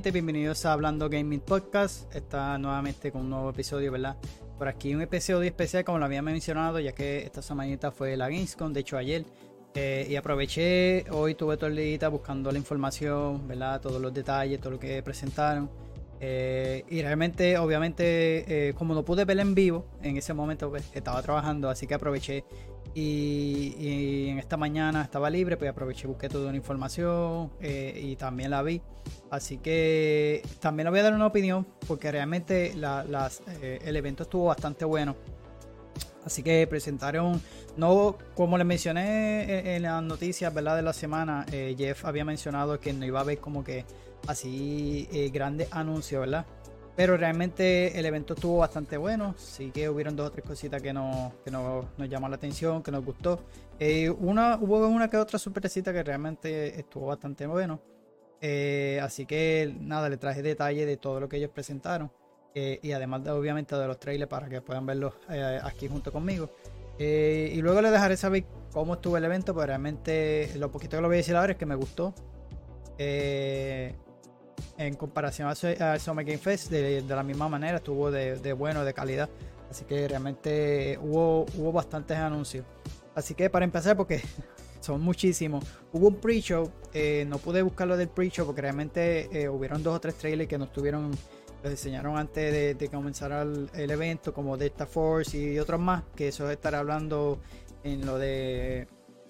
Gente, 0.00 0.12
bienvenidos 0.12 0.64
a 0.64 0.72
Hablando 0.72 1.10
Gaming 1.10 1.40
Podcast. 1.40 2.10
Está 2.16 2.56
nuevamente 2.56 3.12
con 3.12 3.20
un 3.20 3.28
nuevo 3.28 3.50
episodio, 3.50 3.92
¿verdad? 3.92 4.16
Por 4.56 4.66
aquí 4.66 4.94
un 4.94 5.02
episodio 5.02 5.42
especial, 5.42 5.84
como 5.84 5.98
lo 5.98 6.06
había 6.06 6.22
mencionado, 6.22 6.80
ya 6.80 6.92
que 6.92 7.18
esta 7.18 7.42
semanita 7.42 7.90
fue 7.90 8.16
la 8.16 8.30
Gamescom, 8.30 8.72
de 8.72 8.80
hecho 8.80 8.96
ayer. 8.96 9.26
Eh, 9.74 10.06
y 10.08 10.16
aproveché, 10.16 11.04
hoy 11.10 11.34
tuve 11.34 11.58
todo 11.58 11.66
el 11.66 11.76
día 11.76 12.08
buscando 12.08 12.50
la 12.50 12.56
información, 12.56 13.46
¿verdad? 13.46 13.78
Todos 13.82 14.00
los 14.00 14.14
detalles, 14.14 14.58
todo 14.58 14.70
lo 14.70 14.78
que 14.78 15.02
presentaron. 15.02 15.68
Eh, 16.18 16.82
y 16.88 17.02
realmente, 17.02 17.58
obviamente, 17.58 18.68
eh, 18.68 18.72
como 18.72 18.94
no 18.94 19.04
pude 19.04 19.26
ver 19.26 19.38
en 19.38 19.54
vivo, 19.54 19.84
en 20.02 20.16
ese 20.16 20.32
momento 20.32 20.70
pues, 20.70 20.90
estaba 20.94 21.20
trabajando, 21.20 21.68
así 21.68 21.86
que 21.86 21.92
aproveché 21.92 22.46
y, 22.94 24.28
en 24.28 24.38
esta 24.38 24.56
mañana 24.56 25.02
estaba 25.02 25.30
libre, 25.30 25.56
pues 25.56 25.70
aproveché, 25.70 26.06
busqué 26.06 26.28
toda 26.28 26.50
la 26.50 26.56
información 26.56 27.50
eh, 27.60 28.00
y 28.02 28.16
también 28.16 28.50
la 28.50 28.62
vi. 28.62 28.80
Así 29.30 29.58
que 29.58 30.42
también 30.58 30.86
le 30.86 30.90
voy 30.90 31.00
a 31.00 31.04
dar 31.04 31.14
una 31.14 31.26
opinión, 31.26 31.66
porque 31.86 32.10
realmente 32.10 32.74
las, 32.74 33.42
el 33.62 33.96
evento 33.96 34.24
estuvo 34.24 34.46
bastante 34.46 34.84
bueno. 34.84 35.16
Así 36.24 36.42
que 36.42 36.66
presentaron, 36.66 37.40
no 37.76 38.18
como 38.34 38.58
les 38.58 38.66
mencioné 38.66 39.76
en 39.76 39.82
las 39.82 40.02
noticias 40.02 40.52
¿verdad? 40.52 40.76
de 40.76 40.82
la 40.82 40.92
semana, 40.92 41.46
Jeff 41.48 42.04
había 42.04 42.24
mencionado 42.24 42.78
que 42.78 42.92
no 42.92 43.06
iba 43.06 43.20
a 43.20 43.22
haber 43.22 43.38
como 43.38 43.64
que 43.64 43.86
así 44.26 45.08
eh, 45.12 45.30
grandes 45.30 45.68
anuncios, 45.72 46.20
¿verdad? 46.20 46.46
Pero 46.96 47.16
realmente 47.16 47.98
el 47.98 48.04
evento 48.04 48.34
estuvo 48.34 48.58
bastante 48.58 48.96
bueno. 48.96 49.34
Sí 49.38 49.70
que 49.70 49.88
hubieron 49.88 50.16
dos 50.16 50.28
o 50.28 50.30
tres 50.32 50.44
cositas 50.44 50.82
que, 50.82 50.92
no, 50.92 51.32
que 51.44 51.50
no, 51.50 51.88
nos 51.96 52.08
llamó 52.08 52.28
la 52.28 52.36
atención, 52.36 52.82
que 52.82 52.90
nos 52.90 53.04
gustó. 53.04 53.40
Eh, 53.78 54.10
una, 54.10 54.58
hubo 54.60 54.86
una 54.86 55.08
que 55.08 55.16
otra 55.16 55.38
sorpresita 55.38 55.92
que 55.92 56.02
realmente 56.02 56.78
estuvo 56.78 57.06
bastante 57.06 57.46
bueno. 57.46 57.80
Eh, 58.40 59.00
así 59.02 59.26
que 59.26 59.74
nada, 59.80 60.08
le 60.08 60.16
traje 60.16 60.42
detalle 60.42 60.86
de 60.86 60.96
todo 60.96 61.20
lo 61.20 61.28
que 61.28 61.36
ellos 61.36 61.50
presentaron. 61.50 62.10
y 62.54 62.92
además 62.92 63.22
de, 63.24 63.30
obviamente 63.30 63.76
de 63.76 63.86
los 63.86 63.98
trailers 64.00 64.28
para 64.28 64.48
que 64.48 64.60
puedan 64.60 64.84
verlos 64.84 65.14
aquí 65.62 65.88
junto 65.88 66.10
conmigo. 66.12 66.50
y 66.98 67.60
luego 67.62 67.80
les 67.80 67.92
dejaré 67.92 68.16
saber 68.16 68.44
cómo 68.72 68.94
estuvo 68.94 69.16
el 69.16 69.24
evento, 69.24 69.54
pues 69.54 69.66
realmente 69.66 70.50
lo 70.56 70.70
poquito 70.70 70.96
que 70.96 71.02
lo 71.02 71.08
voy 71.08 71.16
a 71.16 71.18
decir 71.18 71.36
ahora 71.36 71.52
es 71.52 71.58
que 71.58 71.66
me 71.66 71.74
gustó. 71.74 72.14
Eh, 72.98 73.94
en 74.76 74.94
comparación 74.94 75.48
al 75.48 76.00
Summer 76.00 76.24
Game 76.24 76.38
Fest, 76.38 76.70
de, 76.70 77.02
la 77.02 77.22
misma 77.22 77.48
manera, 77.48 77.78
estuvo 77.78 78.10
de, 78.10 78.52
bueno, 78.52 78.84
de 78.84 78.94
calidad. 78.94 79.28
Así 79.70 79.84
que 79.84 80.08
realmente 80.08 80.98
hubo, 81.00 81.46
hubo 81.56 81.72
bastantes 81.72 82.16
anuncios. 82.16 82.64
Así 83.14 83.34
que 83.34 83.48
para 83.48 83.64
empezar, 83.64 83.96
porque 83.96 84.20
son 84.80 85.00
muchísimos, 85.00 85.64
hubo 85.92 86.08
un 86.08 86.16
pre-show. 86.16 86.70
Eh, 86.92 87.24
no 87.28 87.38
pude 87.38 87.62
buscarlo 87.62 87.96
del 87.96 88.08
pre-show 88.08 88.46
porque 88.46 88.62
realmente 88.62 89.28
eh, 89.32 89.48
hubieron 89.48 89.82
dos 89.82 89.96
o 89.96 90.00
tres 90.00 90.16
trailers 90.16 90.48
que 90.48 90.58
nos 90.58 90.72
tuvieron, 90.72 91.10
los 91.62 91.86
antes 91.86 92.52
de, 92.52 92.76
que 92.78 92.88
comenzara 92.88 93.42
el, 93.42 93.90
evento, 93.90 94.32
como 94.32 94.56
Delta 94.56 94.86
Force 94.86 95.36
y 95.36 95.58
otros 95.58 95.78
más, 95.78 96.04
que 96.16 96.28
eso 96.28 96.50
estaré 96.50 96.78
hablando 96.78 97.38
en 97.84 98.04
lo 98.06 98.18
de 98.18 98.88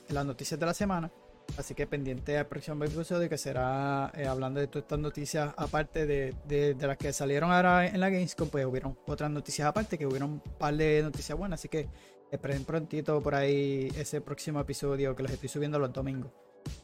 las 0.08 0.24
noticias 0.24 0.58
de 0.58 0.66
la 0.66 0.74
semana. 0.74 1.10
Así 1.58 1.74
que 1.74 1.86
pendiente 1.86 2.38
al 2.38 2.46
próximo 2.46 2.84
episodio 2.84 3.28
que 3.28 3.36
será 3.36 4.12
eh, 4.14 4.26
hablando 4.26 4.60
de 4.60 4.68
todas 4.68 4.84
estas 4.84 5.00
noticias 5.00 5.52
aparte 5.56 6.06
de, 6.06 6.76
las 6.80 6.96
que 6.96 7.12
salieron 7.12 7.50
ahora 7.50 7.86
en 7.86 7.98
la 7.98 8.08
Gamescom, 8.08 8.48
pues 8.48 8.64
hubieron 8.64 8.96
otras 9.06 9.30
noticias 9.30 9.66
aparte, 9.66 9.98
que 9.98 10.06
hubieron 10.06 10.30
un 10.30 10.40
par 10.40 10.76
de 10.76 11.02
noticias 11.02 11.36
buenas, 11.36 11.60
así 11.60 11.68
que 11.68 11.88
esperen 12.30 12.64
prontito 12.64 13.20
por 13.22 13.34
ahí 13.34 13.88
ese 13.96 14.20
próximo 14.20 14.60
episodio 14.60 15.14
que 15.16 15.22
los 15.22 15.32
estoy 15.32 15.48
subiendo 15.48 15.78
los 15.78 15.92
domingos. 15.92 16.30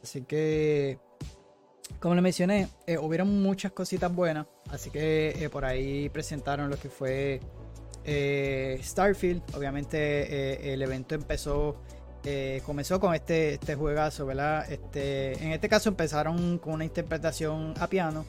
Así 0.03 0.23
que, 0.23 0.99
como 1.99 2.15
les 2.15 2.23
mencioné, 2.23 2.69
eh, 2.85 2.97
hubieron 2.97 3.41
muchas 3.41 3.71
cositas 3.71 4.13
buenas, 4.13 4.47
así 4.69 4.89
que 4.89 5.29
eh, 5.29 5.49
por 5.49 5.65
ahí 5.65 6.09
presentaron 6.09 6.69
lo 6.69 6.77
que 6.77 6.89
fue 6.89 7.39
Starfield. 8.81 9.41
Obviamente 9.55 10.73
el 10.73 10.81
evento 10.81 11.15
empezó 11.15 11.77
eh, 12.29 12.61
comenzó 12.65 12.99
con 12.99 13.15
este, 13.15 13.53
este 13.53 13.75
juegazo, 13.75 14.25
¿verdad? 14.25 14.69
Este, 14.69 15.41
en 15.41 15.53
este 15.53 15.69
caso 15.69 15.87
empezaron 15.87 16.57
con 16.57 16.73
una 16.73 16.83
interpretación 16.83 17.73
a 17.79 17.87
piano, 17.87 18.25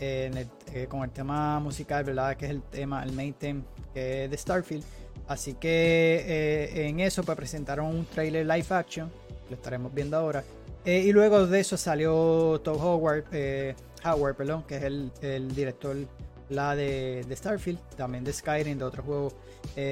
eh, 0.00 0.48
con 0.88 1.04
el 1.04 1.10
tema 1.10 1.60
musical, 1.60 2.02
¿verdad? 2.02 2.36
Que 2.36 2.46
es 2.46 2.50
el 2.50 2.62
tema, 2.62 3.04
el 3.04 3.12
main 3.12 3.34
theme 3.34 3.62
de 3.94 4.36
Starfield. 4.36 4.82
Así 5.28 5.54
que 5.54 6.24
eh, 6.26 6.88
en 6.88 7.00
eso 7.00 7.22
pues 7.24 7.36
presentaron 7.36 7.86
un 7.86 8.06
trailer 8.06 8.46
live 8.46 8.66
action, 8.70 9.10
lo 9.50 9.56
estaremos 9.56 9.92
viendo 9.92 10.16
ahora. 10.16 10.44
y 10.84 11.10
luego 11.12 11.46
de 11.46 11.60
eso 11.60 11.76
salió 11.76 12.60
Todd 12.62 12.80
Howard, 12.80 13.24
Howard 14.04 14.36
perdón, 14.36 14.62
que 14.68 14.76
es 14.76 14.84
el, 14.84 15.54
director 15.54 15.96
la 16.48 16.76
de, 16.76 17.26
Starfield, 17.32 17.80
también 17.96 18.22
de 18.22 18.32
Skyrim, 18.32 18.78
de 18.78 18.84
otros 18.84 19.04
juegos 19.04 19.34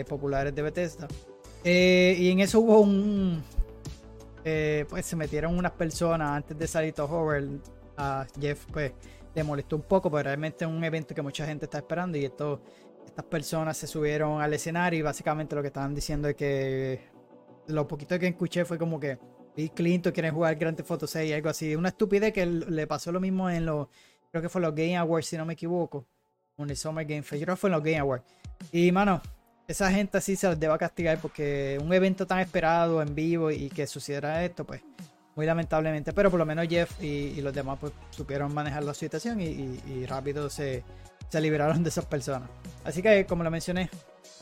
populares 0.08 0.54
de 0.54 0.62
Bethesda. 0.62 1.08
Eh, 1.64 2.16
y 2.18 2.30
en 2.30 2.40
eso 2.40 2.60
hubo 2.60 2.80
un. 2.80 3.42
Eh, 4.44 4.84
pues 4.90 5.06
se 5.06 5.16
metieron 5.16 5.56
unas 5.56 5.72
personas 5.72 6.36
antes 6.36 6.58
de 6.58 6.66
salir 6.66 6.92
Todd 6.92 7.10
Howard. 7.10 7.48
A 7.96 8.26
Jeff, 8.40 8.66
pues 8.72 8.92
le 9.36 9.44
molestó 9.44 9.76
un 9.76 9.82
poco, 9.82 10.10
pero 10.10 10.24
realmente 10.24 10.64
es 10.64 10.70
un 10.70 10.82
evento 10.82 11.14
que 11.14 11.22
mucha 11.22 11.46
gente 11.46 11.64
está 11.64 11.78
esperando. 11.78 12.18
Y 12.18 12.24
esto, 12.24 12.60
estas 13.14 13.26
personas 13.26 13.76
se 13.76 13.86
subieron 13.86 14.42
al 14.42 14.52
escenario 14.54 14.98
y 14.98 15.02
básicamente 15.02 15.54
lo 15.54 15.62
que 15.62 15.68
estaban 15.68 15.94
diciendo 15.94 16.28
es 16.28 16.34
que. 16.34 17.14
Lo 17.68 17.86
poquito 17.86 18.18
que 18.18 18.26
escuché 18.26 18.64
fue 18.66 18.76
como 18.76 19.00
que 19.00 19.18
Bill 19.56 19.70
Clinton 19.70 20.12
quiere 20.12 20.30
jugar 20.30 20.56
Grand 20.56 20.76
Theft 20.76 20.90
Auto 20.90 21.06
6 21.06 21.30
y 21.30 21.32
algo 21.32 21.48
así. 21.48 21.76
Una 21.76 21.90
estupidez 21.90 22.32
que 22.32 22.44
le 22.44 22.86
pasó 22.88 23.12
lo 23.12 23.20
mismo 23.20 23.48
en 23.48 23.64
los. 23.64 23.86
Creo 24.32 24.42
que 24.42 24.48
fue 24.48 24.60
los 24.60 24.74
Game 24.74 24.96
Awards, 24.96 25.28
si 25.28 25.36
no 25.36 25.46
me 25.46 25.52
equivoco. 25.52 26.04
En 26.58 26.68
el 26.68 26.76
Summer 26.76 27.06
Game 27.06 27.22
Fest. 27.22 27.40
Yo 27.40 27.46
creo 27.46 27.54
que 27.54 27.60
fue 27.60 27.68
en 27.68 27.74
los 27.74 27.84
Game 27.84 27.98
Awards. 27.98 28.24
Y 28.72 28.90
mano, 28.90 29.22
esa 29.68 29.90
gente 29.92 30.18
así 30.18 30.34
se 30.34 30.48
les 30.48 30.58
deba 30.58 30.76
castigar 30.76 31.18
porque 31.20 31.78
un 31.80 31.94
evento 31.94 32.26
tan 32.26 32.40
esperado 32.40 33.00
en 33.00 33.14
vivo 33.14 33.52
y 33.52 33.70
que 33.70 33.86
sucediera 33.86 34.44
esto, 34.44 34.64
pues 34.64 34.82
muy 35.36 35.46
lamentablemente. 35.46 36.12
Pero 36.12 36.30
por 36.30 36.38
lo 36.38 36.46
menos 36.46 36.66
Jeff 36.68 37.00
y, 37.00 37.40
los 37.40 37.54
demás 37.54 37.78
pues 37.80 37.92
supieron 38.10 38.52
manejar 38.52 38.82
la 38.82 38.92
situación 38.92 39.40
y, 39.40 40.04
rápido 40.06 40.50
se, 40.50 40.82
se, 41.28 41.40
liberaron 41.40 41.82
de 41.82 41.88
esas 41.88 42.04
personas. 42.06 42.48
Así 42.84 43.02
que 43.02 43.26
como 43.26 43.44
lo 43.44 43.50
mencioné, 43.50 43.90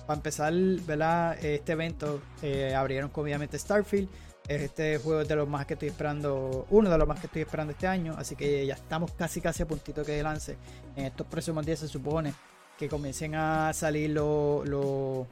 para 0.07 0.17
empezar 0.17 0.53
¿verdad? 0.53 1.43
este 1.45 1.73
evento 1.73 2.21
eh, 2.43 2.75
abrieron 2.75 3.11
obviamente 3.15 3.59
Starfield. 3.59 4.09
Este 4.49 4.99
juego 4.99 5.21
es 5.21 5.29
de 5.29 5.37
los 5.37 5.49
más 5.49 5.67
que 5.67 5.75
estoy 5.75 5.89
esperando, 5.89 6.67
uno 6.71 6.91
de 6.91 6.99
los 6.99 7.07
más 7.07 7.21
que 7.21 7.27
estoy 7.27 7.43
esperando 7.43 7.73
este 7.73 7.87
año. 7.87 8.15
Así 8.19 8.35
que 8.35 8.67
ya 8.67 8.75
estamos 8.75 9.13
casi 9.13 9.41
casi 9.41 9.63
a 9.63 9.67
puntito 9.67 10.05
que 10.05 10.23
lance. 10.23 10.57
En 10.97 11.07
estos 11.07 11.27
próximos 11.27 11.65
días 11.65 11.79
se 11.79 11.89
supone 11.89 12.35
que 12.77 12.89
comiencen 12.89 13.37
a 13.37 13.73
salir 13.73 14.11
los 14.11 14.69
lo, 14.69 15.27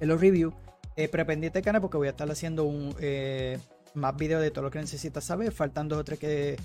los 0.00 0.20
reviews. 0.20 0.52
Eh, 0.96 1.08
pero 1.08 1.26
pendiente 1.26 1.60
canal 1.60 1.80
porque 1.80 1.96
voy 1.96 2.06
a 2.06 2.10
estar 2.10 2.30
haciendo 2.30 2.64
un, 2.64 2.94
eh, 3.00 3.58
más 3.94 4.14
videos 4.16 4.42
de 4.42 4.50
todo 4.50 4.64
lo 4.64 4.70
que 4.70 4.78
necesitas 4.78 5.24
saber. 5.24 5.52
Faltan 5.52 5.88
dos 5.88 5.98
o 5.98 6.04
tres 6.04 6.18
que 6.18 6.56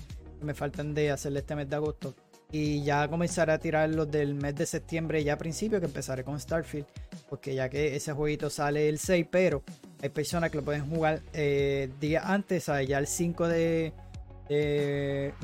me 0.42 0.54
faltan 0.54 0.94
de 0.94 1.10
hacerle 1.10 1.40
este 1.40 1.56
mes 1.56 1.68
de 1.68 1.76
agosto. 1.76 2.14
Y 2.52 2.82
ya 2.82 3.06
comenzaré 3.08 3.52
a 3.52 3.58
tirar 3.58 3.88
los 3.90 4.10
del 4.10 4.34
mes 4.34 4.54
de 4.56 4.66
septiembre 4.66 5.22
ya 5.22 5.34
a 5.34 5.38
principio, 5.38 5.78
que 5.78 5.86
empezaré 5.86 6.24
con 6.24 6.38
Starfield. 6.38 6.86
Porque 7.28 7.54
ya 7.54 7.68
que 7.68 7.94
ese 7.94 8.12
jueguito 8.12 8.50
sale 8.50 8.88
el 8.88 8.98
6, 8.98 9.26
pero 9.30 9.62
hay 10.02 10.08
personas 10.08 10.50
que 10.50 10.58
lo 10.58 10.64
pueden 10.64 10.88
jugar 10.88 11.20
eh, 11.32 11.90
días 12.00 12.24
antes, 12.26 12.64
¿sabes? 12.64 12.88
ya 12.88 12.98
el 12.98 13.06
5 13.06 13.48
de... 13.48 13.92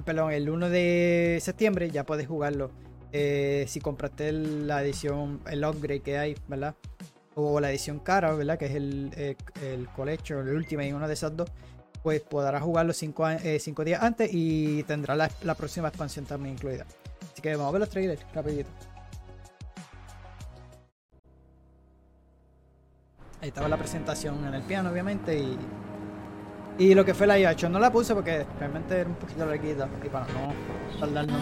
perdón, 0.04 0.32
el 0.32 0.50
1 0.50 0.68
de 0.68 1.38
septiembre 1.40 1.90
ya 1.90 2.04
puedes 2.04 2.26
jugarlo 2.26 2.70
eh, 3.12 3.64
si 3.68 3.80
compraste 3.80 4.30
la 4.32 4.82
edición, 4.82 5.40
el 5.50 5.64
upgrade 5.64 6.00
que 6.00 6.18
hay, 6.18 6.36
¿verdad? 6.48 6.74
O 7.34 7.60
la 7.60 7.70
edición 7.70 7.98
cara, 7.98 8.32
¿verdad? 8.32 8.58
Que 8.58 8.66
es 8.66 8.74
el, 8.74 9.10
el, 9.16 9.36
el 9.62 9.88
Collection, 9.88 10.46
el 10.46 10.94
una 10.94 11.08
de 11.08 11.14
esas 11.14 11.36
dos, 11.36 11.50
pues 12.06 12.20
podrás 12.20 12.62
jugarlo 12.62 12.92
5 12.92 13.30
eh, 13.30 13.60
días 13.84 14.00
antes 14.00 14.30
y 14.32 14.84
tendrá 14.84 15.16
la, 15.16 15.54
próxima 15.56 15.88
expansión 15.88 16.24
también 16.24 16.54
incluida. 16.54 16.86
Así 17.32 17.42
que 17.42 17.50
vamos 17.56 17.70
a 17.70 17.72
ver 17.72 17.80
los 17.80 17.90
trailers 17.90 18.24
rapidito. 18.32 18.70
Ahí 23.40 23.48
estaba 23.48 23.68
la 23.68 23.76
presentación 23.76 24.46
en 24.46 24.54
el 24.54 24.62
piano, 24.62 24.90
obviamente, 24.90 25.36
y, 25.36 25.58
y 26.78 26.94
lo 26.94 27.04
que 27.04 27.12
fue 27.12 27.26
la 27.26 27.40
IH. 27.40 27.68
No 27.68 27.80
la 27.80 27.90
puse 27.90 28.14
porque 28.14 28.46
realmente 28.60 29.00
era 29.00 29.10
un 29.10 29.16
poquito 29.16 29.44
larguita 29.44 29.88
y 30.04 30.08
para 30.08 30.26
no 30.28 31.00
tardarnos 31.00 31.40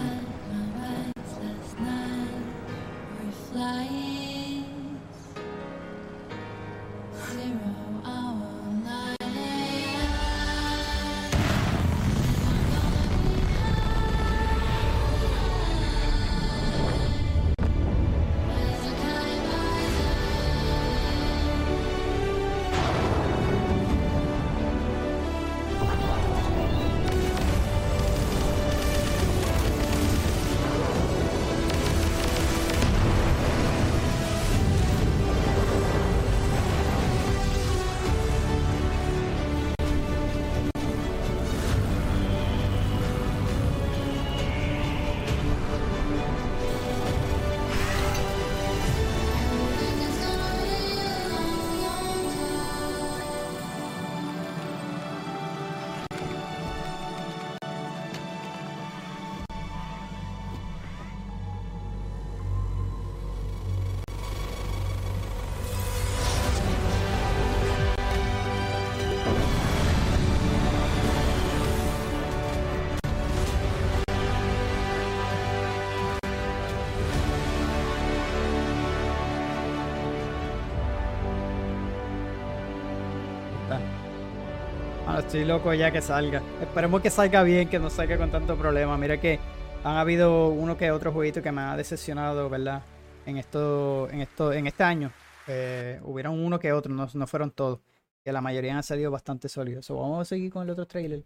estoy 85.34 85.48
loco 85.48 85.74
ya 85.74 85.90
que 85.90 86.00
salga. 86.00 86.40
Esperemos 86.60 87.02
que 87.02 87.10
salga 87.10 87.42
bien, 87.42 87.68
que 87.68 87.80
no 87.80 87.90
salga 87.90 88.16
con 88.16 88.30
tanto 88.30 88.56
problema. 88.56 88.96
Mira 88.96 89.20
que 89.20 89.40
han 89.82 89.96
habido 89.96 90.50
uno 90.50 90.76
que 90.76 90.92
otro 90.92 91.10
jueguito 91.10 91.42
que 91.42 91.50
me 91.50 91.60
ha 91.60 91.76
decepcionado, 91.76 92.48
¿verdad? 92.48 92.84
En 93.26 93.38
esto, 93.38 94.08
en 94.12 94.20
esto, 94.20 94.52
en 94.52 94.68
este 94.68 94.84
año. 94.84 95.10
Eh, 95.48 95.98
hubieron 96.04 96.38
uno 96.38 96.60
que 96.60 96.70
otro, 96.70 96.94
no, 96.94 97.08
no 97.12 97.26
fueron 97.26 97.50
todos. 97.50 97.80
Que 98.22 98.30
la 98.30 98.40
mayoría 98.40 98.76
han 98.76 98.84
salido 98.84 99.10
bastante 99.10 99.48
sólidos. 99.48 99.84
So, 99.86 99.96
vamos 99.96 100.20
a 100.20 100.24
seguir 100.24 100.52
con 100.52 100.62
el 100.62 100.70
otro 100.70 100.86
trailer. 100.86 101.24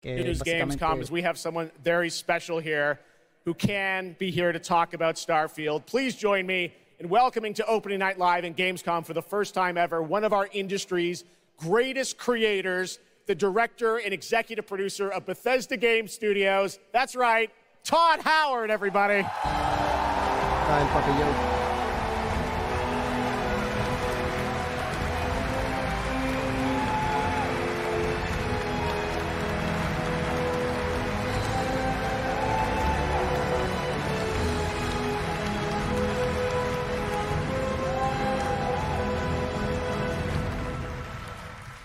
Que 0.00 0.30
is 0.30 0.42
Gamescom 0.42 1.02
as 1.02 1.10
we 1.10 1.22
have 1.22 1.36
someone 1.36 1.70
very 1.84 2.08
special 2.08 2.60
here 2.60 2.98
who 3.44 3.52
can 3.52 4.16
be 4.18 4.30
here 4.30 4.52
to 4.52 4.58
talk 4.58 4.94
about 4.94 5.16
Starfield. 5.16 5.84
Please 5.84 6.16
join 6.16 6.46
me 6.46 6.72
in 6.98 7.10
welcoming 7.10 7.52
to 7.52 7.66
Opening 7.66 7.98
Night 7.98 8.16
Live 8.16 8.46
in 8.46 8.54
Gamescom 8.54 9.04
for 9.04 9.12
the 9.12 9.20
first 9.20 9.52
time 9.52 9.76
ever 9.76 10.00
one 10.02 10.24
of 10.24 10.32
our 10.32 10.48
industry's 10.54 11.24
greatest 11.58 12.16
creators, 12.16 12.98
the 13.26 13.34
director 13.34 13.98
and 13.98 14.12
executive 14.12 14.66
producer 14.66 15.08
of 15.10 15.26
Bethesda 15.26 15.76
Game 15.76 16.08
Studios. 16.08 16.78
That's 16.92 17.14
right, 17.14 17.50
Todd 17.84 18.20
Howard, 18.20 18.70
everybody. 18.70 19.22
Está 19.22 20.80
el 20.80 20.86
papillo. 20.88 21.60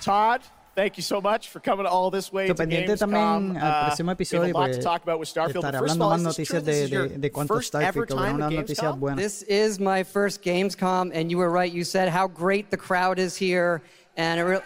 Todd, 0.06 0.42
thank 0.75 0.98
you 0.98 1.04
so 1.04 1.22
much 1.22 1.50
for 1.50 1.60
coming 1.60 1.86
all 1.86 2.12
this 2.12 2.31
way 2.31 2.48
to 2.48 2.54
pendiente 2.56 2.88
Gamescom. 2.88 3.00
también 3.00 3.57
al 3.57 3.68
Uh, 3.68 3.86
próximo 3.88 4.07
we 4.07 4.10
have 4.10 4.10
a 4.10 4.12
episodio 4.24 4.54
lot 4.54 4.66
pues, 4.68 4.77
to 4.77 4.83
talk 4.83 5.04
about 5.04 5.19
with 5.19 5.30
Starfield. 5.30 5.63
estaré 5.63 5.80
first 5.80 5.95
of 5.95 6.01
hablando 6.01 6.04
all, 6.06 6.12
más 6.12 6.19
is 6.30 6.36
this 6.38 6.48
true? 6.48 6.60
noticias 6.60 6.66
This 6.66 6.75
de, 6.77 6.83
is 6.83 6.92
your 6.92 7.07
de, 7.07 7.18
de 7.18 7.30
cuánto 7.30 7.48
first 7.48 7.75
ever 7.75 8.06
Starfield, 8.06 8.07
que 8.07 8.16
time 8.16 8.42
at 8.44 8.51
unas 8.51 8.51
noticias 8.69 8.77
Gamescom? 8.77 9.00
buenas. 9.00 9.18
This 9.24 9.42
is 9.44 9.80
my 9.80 10.04
first 10.04 10.42
Gamescom, 10.44 11.12
and 11.13 11.31
you 11.31 11.38
were 11.38 11.50
right. 11.50 11.72
You 11.72 11.83
said 11.83 12.10
how 12.10 12.27
great 12.27 12.69
the 12.72 12.77
crowd 12.77 13.19
is 13.19 13.36
here, 13.38 13.81
and 14.18 14.39
it 14.39 14.44
really. 14.44 14.63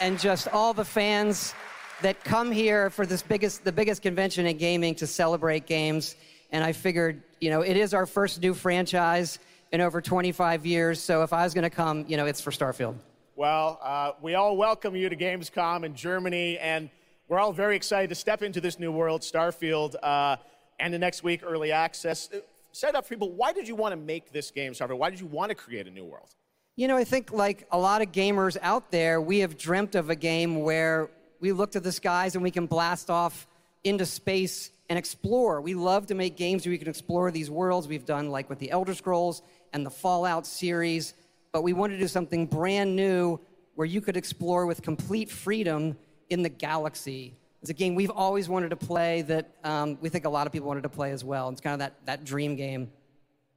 And 0.00 0.18
just 0.18 0.48
all 0.48 0.74
the 0.74 0.84
fans 0.84 1.54
that 2.02 2.22
come 2.24 2.50
here 2.52 2.90
for 2.90 3.06
this 3.06 3.22
biggest, 3.22 3.64
the 3.64 3.72
biggest 3.72 4.02
convention 4.02 4.44
in 4.46 4.56
gaming 4.58 4.94
to 4.96 5.06
celebrate 5.06 5.66
games. 5.66 6.16
And 6.50 6.62
I 6.64 6.72
figured, 6.72 7.22
you 7.40 7.50
know, 7.50 7.62
it 7.62 7.76
is 7.76 7.94
our 7.94 8.04
first 8.06 8.40
new 8.42 8.54
franchise 8.54 9.38
in 9.72 9.80
over 9.80 10.00
25 10.00 10.66
years. 10.66 11.00
So 11.00 11.22
if 11.22 11.32
I 11.32 11.44
was 11.44 11.54
going 11.54 11.62
to 11.62 11.70
come, 11.70 12.04
you 12.08 12.16
know, 12.16 12.26
it's 12.26 12.40
for 12.40 12.50
Starfield. 12.50 12.96
Well, 13.36 13.80
uh, 13.82 14.12
we 14.22 14.34
all 14.34 14.56
welcome 14.56 14.94
you 14.94 15.08
to 15.08 15.16
Gamescom 15.16 15.84
in 15.84 15.94
Germany, 15.94 16.58
and 16.58 16.88
we're 17.28 17.38
all 17.38 17.52
very 17.52 17.74
excited 17.74 18.08
to 18.10 18.14
step 18.14 18.42
into 18.42 18.60
this 18.60 18.78
new 18.78 18.92
world, 18.92 19.22
Starfield, 19.22 19.96
uh, 20.02 20.36
and 20.78 20.94
the 20.94 20.98
next 20.98 21.22
week, 21.22 21.42
early 21.44 21.72
access. 21.72 22.28
Uh, 22.32 22.38
Set 22.74 22.96
up 22.96 23.04
for 23.04 23.10
people, 23.10 23.30
why 23.30 23.52
did 23.52 23.68
you 23.68 23.76
want 23.76 23.92
to 23.92 23.96
make 23.96 24.32
this 24.32 24.50
game, 24.50 24.72
Starfield? 24.72 24.98
Why 24.98 25.08
did 25.08 25.20
you 25.20 25.26
want 25.26 25.50
to 25.50 25.54
create 25.54 25.86
a 25.86 25.92
new 25.92 26.04
world? 26.04 26.34
You 26.74 26.88
know, 26.88 26.96
I 26.96 27.04
think 27.04 27.32
like 27.32 27.68
a 27.70 27.78
lot 27.78 28.02
of 28.02 28.10
gamers 28.10 28.56
out 28.62 28.90
there, 28.90 29.20
we 29.20 29.38
have 29.38 29.56
dreamt 29.56 29.94
of 29.94 30.10
a 30.10 30.16
game 30.16 30.60
where 30.60 31.08
we 31.38 31.52
look 31.52 31.70
to 31.72 31.80
the 31.80 31.92
skies 31.92 32.34
and 32.34 32.42
we 32.42 32.50
can 32.50 32.66
blast 32.66 33.10
off 33.10 33.46
into 33.84 34.04
space 34.04 34.72
and 34.88 34.98
explore. 34.98 35.60
We 35.60 35.74
love 35.74 36.06
to 36.06 36.14
make 36.14 36.36
games 36.36 36.66
where 36.66 36.70
we 36.70 36.78
can 36.78 36.88
explore 36.88 37.30
these 37.30 37.50
worlds. 37.50 37.88
We've 37.88 38.04
done 38.04 38.30
like 38.30 38.50
with 38.50 38.58
the 38.58 38.70
Elder 38.70 38.94
Scrolls 38.94 39.42
and 39.72 39.84
the 39.84 39.90
Fallout 39.90 40.46
series, 40.46 41.14
but 41.52 41.62
we 41.62 41.72
want 41.72 41.92
to 41.92 41.98
do 41.98 42.08
something 42.08 42.46
brand 42.46 42.94
new 42.94 43.40
where 43.74 43.86
you 43.86 44.00
could 44.00 44.16
explore 44.16 44.66
with 44.66 44.82
complete 44.82 45.30
freedom 45.30 45.96
in 46.30 46.42
the 46.42 46.48
galaxy. 46.48 47.34
It's 47.60 47.70
a 47.70 47.74
game 47.74 47.94
we've 47.94 48.10
always 48.10 48.48
wanted 48.48 48.70
to 48.70 48.76
play 48.76 49.22
that 49.22 49.50
um, 49.64 49.98
we 50.00 50.10
think 50.10 50.26
a 50.26 50.28
lot 50.28 50.46
of 50.46 50.52
people 50.52 50.68
wanted 50.68 50.82
to 50.82 50.88
play 50.90 51.12
as 51.12 51.24
well. 51.24 51.48
It's 51.48 51.60
kind 51.60 51.74
of 51.74 51.80
that, 51.80 51.94
that 52.06 52.24
dream 52.24 52.56
game. 52.56 52.90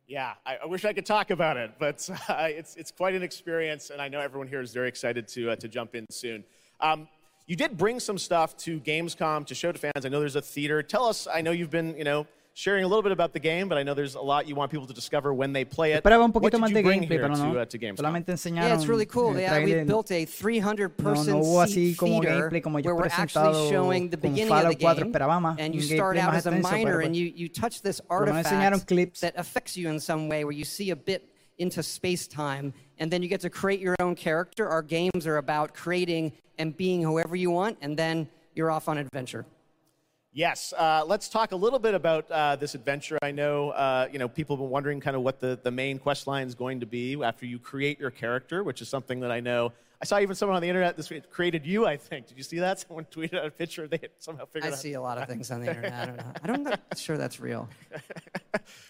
Yeah, 0.07 0.33
I, 0.45 0.59
I 0.63 0.65
wish 0.65 0.85
I 0.85 0.93
could 0.93 1.05
talk 1.05 1.29
about 1.29 1.57
it, 1.57 1.71
but 1.79 2.09
uh, 2.29 2.47
it's, 2.49 2.77
it's 2.77 2.91
quite 2.91 3.15
an 3.15 3.23
experience, 3.23 3.89
and 3.89 4.01
I 4.01 4.07
know 4.07 4.21
everyone 4.21 4.47
here 4.47 4.61
is 4.61 4.73
very 4.73 4.87
excited 4.87 5.27
to, 5.29 5.51
uh, 5.51 5.55
to 5.57 5.67
jump 5.67 5.93
in 5.93 6.05
soon. 6.09 6.45
Um, 6.79 7.09
you 7.47 7.55
did 7.55 7.77
bring 7.77 7.99
some 7.99 8.17
stuff 8.17 8.55
to 8.57 8.79
Gamescom 8.81 9.45
to 9.47 9.55
show 9.55 9.71
to 9.71 9.79
fans. 9.79 10.05
I 10.05 10.09
know 10.09 10.19
there's 10.19 10.35
a 10.35 10.41
theater. 10.41 10.83
Tell 10.83 11.05
us, 11.05 11.27
I 11.33 11.41
know 11.41 11.51
you've 11.51 11.69
been, 11.71 11.97
you 11.97 12.03
know, 12.03 12.27
sharing 12.53 12.83
a 12.83 12.87
little 12.87 13.03
bit 13.03 13.11
about 13.11 13.31
the 13.33 13.39
game, 13.39 13.69
but 13.69 13.77
I 13.77 13.83
know 13.83 13.93
there's 13.93 14.15
a 14.15 14.19
lot 14.19 14.47
you 14.47 14.55
want 14.55 14.71
people 14.71 14.87
to 14.87 14.93
discover 14.93 15.31
when 15.33 15.53
they 15.53 15.63
play 15.63 15.93
it. 15.93 16.03
Esperaba 16.03 16.23
un 16.25 16.33
poquito 16.33 16.59
más 16.59 16.73
de 16.73 16.81
gameplay, 16.83 17.07
here 17.07 17.19
pero 17.21 17.35
to, 17.35 17.53
no. 17.53 17.59
uh, 17.59 17.65
to 17.65 17.77
Gamescom? 17.77 17.97
Solamente 18.03 18.25
enseñaron. 18.31 18.63
Yeah, 18.67 18.73
it's 18.75 18.87
really 18.87 19.05
cool. 19.05 19.39
Yeah, 19.39 19.63
we've 19.63 19.85
built 19.87 20.11
a 20.11 20.25
300 20.25 20.97
No, 20.99 21.03
person 21.13 21.33
no 21.33 21.39
hubo 21.43 21.61
así 21.63 21.91
seat 21.91 21.97
como 21.97 22.19
theater 22.21 22.49
gameplay 22.49 22.61
como 22.63 22.75
where 22.79 22.83
yo 22.83 22.95
we're 22.95 23.03
presentado 23.07 23.49
actually 23.49 23.69
showing 23.69 24.09
the 24.09 24.17
beginning 24.17 24.51
of 24.51 24.69
the 24.69 24.75
Fallout 24.75 24.81
4 24.81 24.95
game. 24.95 25.13
esperaba 25.13 25.39
más, 25.39 25.55
And 25.59 25.73
you 25.75 25.81
start 25.81 26.17
out 26.17 26.33
as 26.33 26.47
a 26.47 26.51
miner 26.51 26.97
pero 26.97 27.05
and 27.05 27.15
you, 27.15 27.31
you 27.33 27.47
touch 27.47 27.81
this 27.83 28.01
Por 28.01 28.25
lo 28.25 28.33
menos 28.33 28.45
enseñaron 28.47 28.73
artifact 28.81 28.87
clips. 28.87 29.19
that 29.21 29.33
affects 29.37 29.77
you 29.77 29.87
in 29.89 29.99
some 29.99 30.27
way 30.27 30.43
where 30.43 30.51
you 30.57 30.65
see 30.65 30.89
a 30.89 30.95
bit 30.95 31.23
into 31.59 31.81
space 31.83 32.27
time 32.27 32.73
and 32.99 33.11
then 33.11 33.21
you 33.21 33.27
get 33.27 33.41
to 33.41 33.49
create 33.49 33.79
your 33.79 33.95
own 33.99 34.15
character. 34.15 34.67
Our 34.67 34.81
games 34.81 35.27
are 35.27 35.37
about 35.37 35.73
creating 35.73 36.33
and 36.57 36.75
being 36.75 37.01
whoever 37.01 37.35
you 37.35 37.51
want 37.51 37.77
and 37.81 37.97
then 37.97 38.27
you're 38.55 38.71
off 38.71 38.89
on 38.89 38.97
adventure. 38.97 39.45
Yes, 40.37 40.71
uh, 40.77 41.03
let's 41.03 41.29
talk 41.29 41.51
a 41.51 41.55
little 41.55 41.79
bit 41.79 41.95
about 41.95 42.29
uh, 42.29 42.55
this 42.55 42.75
adventure. 42.75 43.17
I 43.23 43.31
know, 43.31 43.71
uh, 43.71 44.07
you 44.11 44.19
know, 44.19 44.27
people 44.27 44.55
have 44.55 44.61
been 44.61 44.69
wondering 44.69 44.99
kind 44.99 45.15
of 45.15 45.23
what 45.23 45.39
the, 45.39 45.59
the 45.63 45.71
main 45.71 45.97
quest 45.97 46.27
line 46.27 46.45
is 46.45 46.53
going 46.53 46.81
to 46.81 46.85
be 46.85 47.19
after 47.23 47.47
you 47.47 47.57
create 47.57 47.99
your 47.99 48.11
character, 48.11 48.63
which 48.63 48.79
is 48.79 48.87
something 48.87 49.21
that 49.21 49.31
I 49.31 49.39
know. 49.39 49.73
I 49.99 50.05
saw 50.05 50.19
even 50.19 50.35
someone 50.35 50.55
on 50.55 50.61
the 50.61 50.67
internet 50.67 50.95
this 50.95 51.09
week 51.09 51.27
created 51.31 51.65
you. 51.65 51.87
I 51.87 51.97
think. 51.97 52.27
Did 52.27 52.37
you 52.37 52.43
see 52.43 52.59
that? 52.59 52.79
Someone 52.87 53.05
tweeted 53.05 53.39
out 53.39 53.47
a 53.47 53.49
picture. 53.49 53.87
They 53.87 53.97
had 53.99 54.11
somehow 54.19 54.45
figured 54.45 54.65
I 54.65 54.67
out. 54.67 54.73
I 54.73 54.77
see 54.77 54.93
a 54.93 55.01
lot 55.01 55.17
of 55.17 55.27
things 55.27 55.49
on 55.49 55.59
the 55.59 55.69
internet. 55.69 55.91
I 55.91 56.05
don't 56.05 56.17
know. 56.17 56.31
I 56.43 56.47
don't 56.47 56.63
know. 56.65 56.75
sure 56.95 57.17
that's 57.17 57.39
real. 57.39 57.67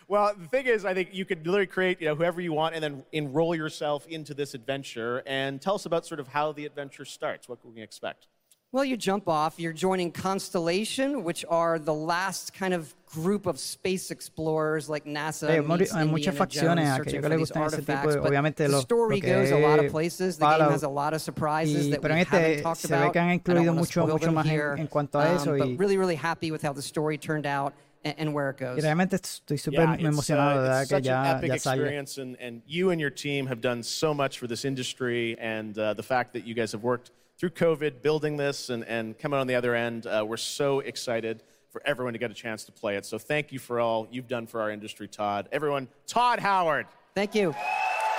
Well, 0.09 0.33
the 0.37 0.47
thing 0.47 0.65
is, 0.65 0.85
I 0.85 0.93
think 0.93 1.09
you 1.11 1.25
could 1.25 1.45
literally 1.45 1.67
create, 1.67 2.01
you 2.01 2.07
know, 2.07 2.15
whoever 2.15 2.41
you 2.41 2.51
want, 2.51 2.75
and 2.75 2.83
then 2.83 3.03
enroll 3.11 3.53
yourself 3.53 4.07
into 4.07 4.33
this 4.33 4.53
adventure. 4.53 5.21
And 5.25 5.61
tell 5.61 5.75
us 5.75 5.85
about 5.85 6.05
sort 6.05 6.19
of 6.19 6.29
how 6.29 6.51
the 6.53 6.65
adventure 6.65 7.05
starts. 7.05 7.47
What 7.47 7.61
can 7.61 7.75
we 7.75 7.81
expect? 7.81 8.27
Well, 8.73 8.83
you 8.83 8.97
jump 8.97 9.29
off. 9.29 9.59
You're 9.61 9.71
joining 9.71 10.11
Constellation, 10.11 11.23
which 11.23 11.45
are 11.49 11.79
the 11.79 11.93
last 11.93 12.53
kind 12.53 12.73
of 12.73 12.93
group 13.05 13.45
of 13.45 13.57
space 13.59 14.11
explorers 14.11 14.89
like 14.89 15.05
NASA. 15.05 15.47
Hay, 15.47 15.61
mori- 15.61 15.79
meets 15.79 15.93
hay 15.93 16.03
muchas 16.03 16.35
Indiana 16.35 16.45
facciones 16.45 16.75
Jones 16.75 16.89
a 16.89 16.95
searching 16.97 17.19
aquellos 17.19 17.21
que 17.21 17.21
for 17.21 17.29
les 17.29 17.37
these 17.37 17.51
gustan 17.51 17.63
ese 17.63 17.71
tipo 17.77 17.91
artifacts, 17.93 18.15
de, 18.15 18.21
but 18.21 18.27
obviamente 18.29 18.55
the 18.57 18.67
lo, 18.67 18.81
story 18.81 19.15
lo 19.15 19.21
que 19.21 19.33
goes 19.33 19.51
a 19.51 19.57
lot 19.57 19.79
of 19.79 19.89
places. 19.89 20.37
The 20.37 20.45
game 20.45 20.69
has 20.71 20.83
a 20.83 20.89
lot 20.89 21.13
of 21.13 21.21
surprises 21.21 21.85
Y- 21.85 21.91
that 21.91 22.01
pero 22.01 22.13
we 22.13 22.19
en 22.19 22.25
este 22.25 22.33
haven't 22.35 22.63
talked 22.63 22.81
se 22.81 22.87
ve 22.89 22.95
about. 22.97 23.13
que 23.13 23.21
han 23.21 23.29
I 23.29 23.37
don't 23.37 23.55
incluido 23.57 23.73
mucho- 23.73 24.05
mucho 24.05 24.31
más 24.33 24.45
en- 24.45 24.51
here. 24.51 24.75
en 24.77 24.87
cuanto 24.87 25.17
a 25.17 25.33
eso 25.33 25.53
Um, 25.53 25.59
y- 25.59 25.65
but 25.65 25.79
really, 25.79 25.95
really 25.97 26.15
happy 26.15 26.51
with 26.51 26.61
how 26.61 26.73
the 26.73 26.81
story 26.81 27.17
turned 27.17 27.45
out 27.45 27.73
and, 28.03 28.15
and 28.17 28.33
where 28.33 28.49
it 28.49 28.57
goes. 28.57 28.75
Y 28.75 28.81
realmente 28.81 29.15
estoy 29.15 29.57
súper 29.57 29.75
Yeah, 29.79 29.93
it's, 29.93 30.03
emocionado 30.03 30.51
uh, 30.51 30.53
de 30.55 30.67
verdad 30.67 30.81
it's 30.81 30.89
que 30.91 30.97
such 30.97 31.05
ya, 31.05 31.21
an 31.23 31.37
epic 31.37 31.47
ya 31.47 31.55
salga. 31.55 31.75
experience, 31.77 32.17
and, 32.17 32.35
and 32.41 32.61
you 32.67 32.89
and 32.91 32.99
your 32.99 33.11
team 33.11 33.47
have 33.47 33.61
done 33.61 33.81
so 33.81 34.13
much 34.13 34.37
for 34.39 34.47
this 34.47 34.65
industry, 34.65 35.37
and 35.39 35.79
uh, 35.79 35.93
the 35.93 36.03
fact 36.03 36.33
that 36.33 36.45
you 36.45 36.53
guys 36.53 36.73
have 36.73 36.83
worked 36.83 37.11
through 37.37 37.51
COVID 37.51 38.01
building 38.01 38.37
this 38.37 38.69
and, 38.69 38.83
and 38.85 39.17
coming 39.17 39.39
on 39.39 39.47
the 39.47 39.55
other 39.55 39.75
end, 39.75 40.05
uh, 40.07 40.25
we're 40.27 40.37
so 40.37 40.79
excited 40.79 41.43
for 41.69 41.81
everyone 41.85 42.13
to 42.13 42.19
get 42.19 42.31
a 42.31 42.33
chance 42.33 42.63
to 42.65 42.71
play 42.71 42.95
it. 42.95 43.05
So 43.05 43.17
thank 43.17 43.51
you 43.51 43.59
for 43.59 43.79
all 43.79 44.07
you've 44.09 44.27
done 44.27 44.47
for 44.47 44.61
our 44.61 44.71
industry, 44.71 45.07
Todd. 45.07 45.47
Everyone, 45.51 45.87
Todd 46.07 46.39
Howard. 46.39 46.87
Thank 47.13 47.35
you. 47.35 47.53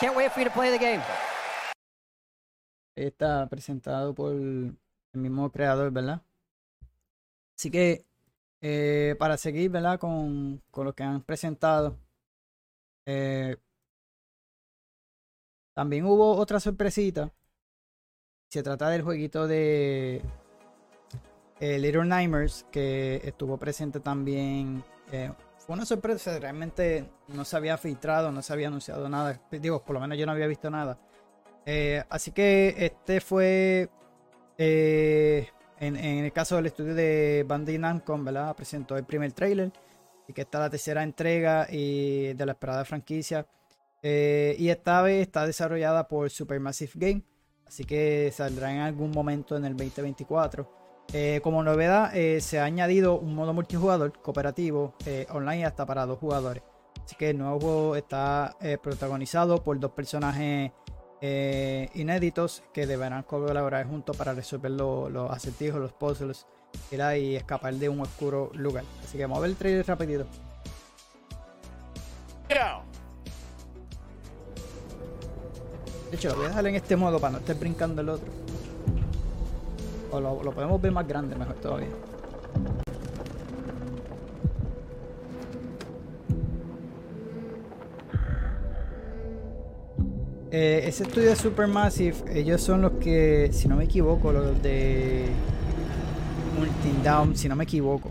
Can't 0.01 0.15
wait 0.17 0.33
for 0.33 0.41
you 0.41 0.45
to 0.45 0.51
play 0.53 0.71
the 0.71 0.79
game. 0.79 1.03
Está 2.97 3.49
presentado 3.49 4.15
por 4.15 4.33
el 4.33 4.77
mismo 5.15 5.51
creador, 5.51 5.91
¿verdad? 5.91 6.21
Así 7.57 7.71
que 7.71 8.05
eh, 8.61 9.15
para 9.19 9.37
seguir, 9.37 9.71
¿verdad? 9.71 9.99
Con, 9.99 10.63
con 10.71 10.85
lo 10.87 10.93
que 10.95 11.03
han 11.05 11.23
presentado. 11.23 11.97
eh, 13.07 13.57
también 15.75 16.05
hubo 16.05 16.37
otra 16.37 16.61
sorpresita. 16.61 17.33
Se 18.49 18.63
trata 18.63 18.89
del 18.89 19.03
jueguito 19.03 19.47
de 19.47 20.23
eh, 21.61 21.79
Little 21.79 22.07
Nightmares 22.07 22.65
que 22.73 23.21
estuvo 23.23 23.59
presente 23.59 24.01
también. 24.01 24.83
eh, 25.13 25.31
fue 25.59 25.75
una 25.75 25.85
sorpresa, 25.85 26.39
realmente 26.39 27.11
no 27.29 27.45
se 27.45 27.57
había 27.59 27.77
filtrado, 27.77 28.33
no 28.33 28.41
se 28.41 28.55
había 28.55 28.69
anunciado 28.69 29.07
nada. 29.11 29.39
Digo, 29.51 29.85
por 29.85 29.93
lo 29.93 30.01
menos 30.01 30.17
yo 30.17 30.25
no 30.25 30.33
había 30.33 30.47
visto 30.47 30.71
nada. 30.71 30.99
Eh, 31.67 32.03
así 32.09 32.33
que 32.33 32.75
este 32.79 33.21
fue 33.21 33.91
eh, 34.57 35.47
en, 35.79 35.97
el 35.97 36.33
caso 36.33 36.57
del 36.57 36.67
estudio 36.67 36.95
de 36.95 37.45
Bandai 37.47 37.77
Namco, 37.77 38.17
¿verdad? 38.17 38.57
Presentó 38.57 38.97
el 38.97 39.05
primer 39.05 39.33
trailer 39.33 39.71
y 40.27 40.33
que 40.33 40.41
está 40.41 40.59
la 40.59 40.71
tercera 40.71 41.03
entrega 41.03 41.67
de 41.67 42.43
la 42.47 42.53
esperada 42.53 42.87
franquicia. 42.87 43.47
Y 44.03 44.71
esta 44.71 45.03
vez 45.03 45.21
está 45.21 45.47
desarrollada 45.47 46.09
por 46.09 46.31
Supermassive 46.31 46.93
Game, 46.95 47.25
así 47.69 47.85
que 47.85 48.33
saldrá 48.35 48.73
en 48.73 48.81
algún 48.81 49.13
momento 49.13 49.57
en 49.57 49.65
el 49.67 49.77
2024. 49.77 50.69
Eh, 51.13 51.41
como 51.43 51.63
novedad, 51.63 52.15
eh, 52.17 52.41
se 52.41 52.59
ha 52.59 52.65
añadido 52.65 53.19
un 53.19 53.35
modo 53.35 53.55
multijugador 53.55 54.13
cooperativo 54.21 54.95
eh, 55.07 55.27
online 55.31 55.65
hasta 55.65 55.87
para 55.87 56.05
dos 56.05 56.19
jugadores. 56.19 56.63
Así 57.05 57.17
que 57.17 57.31
el 57.31 57.39
nuevo 57.39 57.59
juego 57.61 57.97
está 57.97 58.57
eh, 58.61 58.77
protagonizado 58.77 59.63
por 59.65 59.81
dos 59.81 59.93
personajes 59.93 60.73
eh, 61.23 61.89
inéditos 61.95 62.63
que 62.75 62.87
deberán 62.87 63.23
colaborar 63.23 63.87
juntos 63.87 64.15
para 64.15 64.35
resolver 64.35 64.71
los 64.73 65.31
acertijos, 65.31 65.81
los 65.81 65.93
puzzles 65.93 66.47
y 66.91 67.35
escapar 67.35 67.75
de 67.75 67.89
un 67.89 68.01
oscuro 68.01 68.51
lugar. 68.53 68.85
Así 69.03 69.17
que 69.17 69.25
vamos 69.25 69.39
a 69.39 69.41
ver 69.41 69.51
el 69.51 69.57
trailer 69.57 69.87
rapidito. 69.87 70.27
De 76.11 76.17
hecho, 76.17 76.29
lo 76.31 76.37
voy 76.37 76.47
a 76.47 76.49
dejar 76.49 76.67
en 76.67 76.75
este 76.75 76.97
modo 76.97 77.19
para 77.21 77.33
no 77.33 77.39
estar 77.39 77.57
brincando 77.59 78.01
el 78.01 78.09
otro. 78.09 78.29
O 80.11 80.21
lo, 80.21 80.53
podemos 80.53 80.81
ver 80.81 80.93
más 80.93 81.07
grande, 81.07 81.37
mejor 81.37 81.55
todavía. 81.57 81.89
Eh, 90.51 90.85
ese 90.87 91.03
estudio 91.03 91.29
de 91.29 91.37
Supermassive, 91.37 92.17
ellos 92.33 92.63
son 92.63 92.81
los 92.81 92.93
que, 92.93 93.51
si 93.53 93.69
no 93.69 93.77
me 93.77 93.85
equivoco, 93.85 94.33
los 94.33 94.63
de 94.63 95.27
Multidown, 96.59 97.37
si 97.37 97.51
no 97.51 97.55
me 97.57 97.65
equivoco. 97.65 98.11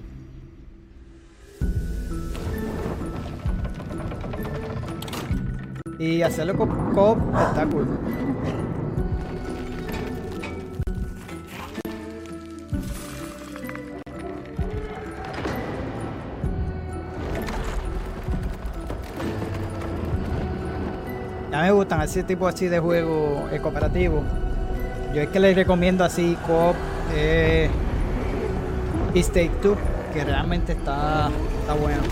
Y 6.00 6.22
hacerlo 6.22 6.56
con 6.56 6.94
cop 6.94 7.18
está 7.50 7.66
cool. 7.66 7.88
A 21.52 21.62
mí 21.62 21.68
me 21.70 21.72
gustan 21.72 22.02
ese 22.02 22.22
tipo 22.22 22.48
así 22.48 22.68
de 22.68 22.78
juego 22.78 23.50
eh, 23.52 23.60
cooperativo. 23.60 24.22
Yo 25.16 25.24
es 25.24 25.30
que 25.30 25.40
les 25.40 25.56
recomiendo 25.56 26.04
así 26.04 26.38
coop 26.46 26.76
eh, 27.16 27.68
Stake 29.16 29.52
2, 29.64 29.78
que 30.14 30.24
realmente 30.24 30.74
está, 30.74 31.32
está 31.62 31.74
bueno. 31.74 32.04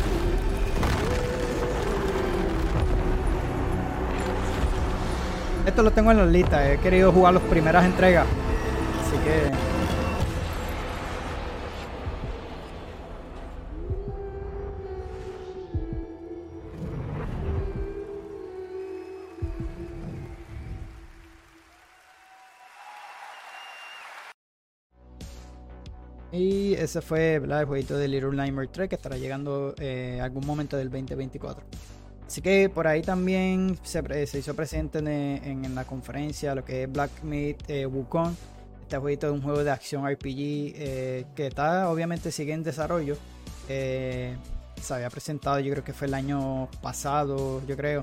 Esto 5.65 5.81
lo 5.81 5.91
tengo 5.91 6.12
en 6.12 6.17
la 6.17 6.25
lista, 6.25 6.72
he 6.72 6.77
querido 6.79 7.12
jugar 7.12 7.34
las 7.34 7.43
primeras 7.43 7.86
entregas. 7.86 8.27
Así 9.01 9.17
que 9.24 9.75
Y 26.36 26.74
ese 26.74 27.01
fue 27.01 27.36
el 27.36 27.65
jueguito 27.65 27.98
de 27.98 28.10
Little 28.10 28.36
Nightmare 28.36 28.67
3 28.67 28.89
que 28.89 28.95
estará 28.95 29.17
llegando 29.17 29.74
eh, 29.79 30.19
algún 30.22 30.45
momento 30.45 30.75
del 30.75 30.89
2024. 30.89 31.63
Así 32.27 32.41
que 32.41 32.70
por 32.70 32.88
ahí 32.88 33.01
también 33.01 33.77
se, 33.84 34.01
hizo 34.38 34.55
presente 34.55 35.00
en, 35.00 35.75
la 35.75 35.86
conferencia 35.86 36.55
lo 36.55 36.65
que 36.65 36.84
es 36.84 36.91
Black 36.91 37.24
Myth 37.24 37.70
eh, 37.70 37.86
Wukong. 37.86 38.34
Este 38.82 38.98
jueguito 38.98 39.27
es 39.27 39.34
un 39.34 39.41
juego 39.41 39.63
de 39.63 39.72
acción 39.72 40.08
RPG 40.08 40.38
eh, 40.38 41.25
que 41.36 41.48
está 41.48 41.89
obviamente 41.89 42.32
sigue 42.32 42.53
en 42.53 42.63
desarrollo. 42.63 43.15
se 43.67 44.36
había 44.89 45.10
presentado 45.10 45.60
yo 45.60 45.72
creo 45.72 45.84
que 45.84 45.94
fue 45.94 46.08
el 46.08 46.13
año 46.13 46.67
pasado, 46.82 47.62
yo 47.67 47.75
creo. 47.75 48.01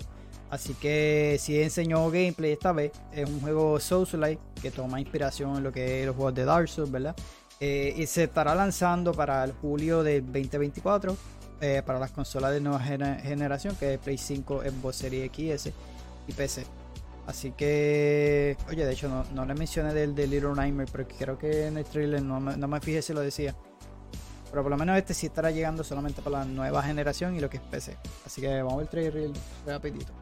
Así 0.53 0.75
que 0.75 1.39
si 1.41 1.63
enseñó 1.63 2.11
gameplay 2.11 2.53
esta 2.53 2.73
vez. 2.73 2.93
Es 3.11 3.27
un 3.27 3.41
juego 3.41 3.81
Souls-like 3.81 4.39
que 4.61 4.71
toma 4.71 5.01
inspiración 5.01 5.57
en 5.57 5.63
lo 5.63 5.73
que 5.73 6.01
es 6.01 6.07
los 6.07 6.15
juegos 6.15 6.35
de 6.35 6.45
Dark 6.45 6.69
Souls, 6.69 6.91
¿verdad? 6.91 7.17
Eh, 7.59 7.95
y 7.97 8.07
se 8.07 8.25
estará 8.25 8.55
lanzando 8.55 9.13
para 9.13 9.43
el 9.45 9.53
julio 9.53 10.03
del 10.03 10.25
2024 10.27 11.17
eh, 11.63 11.81
para 11.87 12.01
las 12.01 12.11
consolas 12.11 12.53
de 12.53 12.61
nueva 12.61 12.81
generación, 12.81 13.77
que 13.77 13.95
es 13.95 14.01
Play 14.01 14.19
5, 14.19 14.63
Xbox 14.63 14.97
Series 14.97 15.31
XS 15.31 15.73
y 16.27 16.33
PC. 16.33 16.67
Así 17.25 17.53
que, 17.53 18.57
oye, 18.69 18.85
de 18.85 18.93
hecho 18.93 19.09
no, 19.09 19.25
no 19.33 19.47
le 19.47 19.55
mencioné 19.55 19.95
del 19.95 20.13
de 20.13 20.27
Little 20.27 20.55
Nightmare, 20.57 20.91
porque 20.91 21.15
creo 21.15 21.39
que 21.39 21.69
en 21.69 21.79
el 21.79 21.85
trailer 21.85 22.21
no 22.21 22.41
me, 22.41 22.57
no 22.57 22.67
me 22.67 22.81
fijé 22.81 23.01
si 23.01 23.13
lo 23.13 23.21
decía. 23.21 23.55
Pero 24.51 24.63
por 24.65 24.71
lo 24.73 24.77
menos 24.77 24.99
este 24.99 25.15
sí 25.15 25.27
estará 25.27 25.53
llegando 25.53 25.85
solamente 25.85 26.21
para 26.21 26.41
la 26.41 26.45
nueva 26.47 26.83
generación 26.83 27.37
y 27.37 27.41
lo 27.41 27.49
que 27.49 27.59
es 27.59 27.63
PC. 27.63 27.97
Así 28.27 28.41
que 28.41 28.61
vamos 28.61 28.83
al 28.83 28.89
trailer 28.89 29.31
rapidito. 29.65 30.13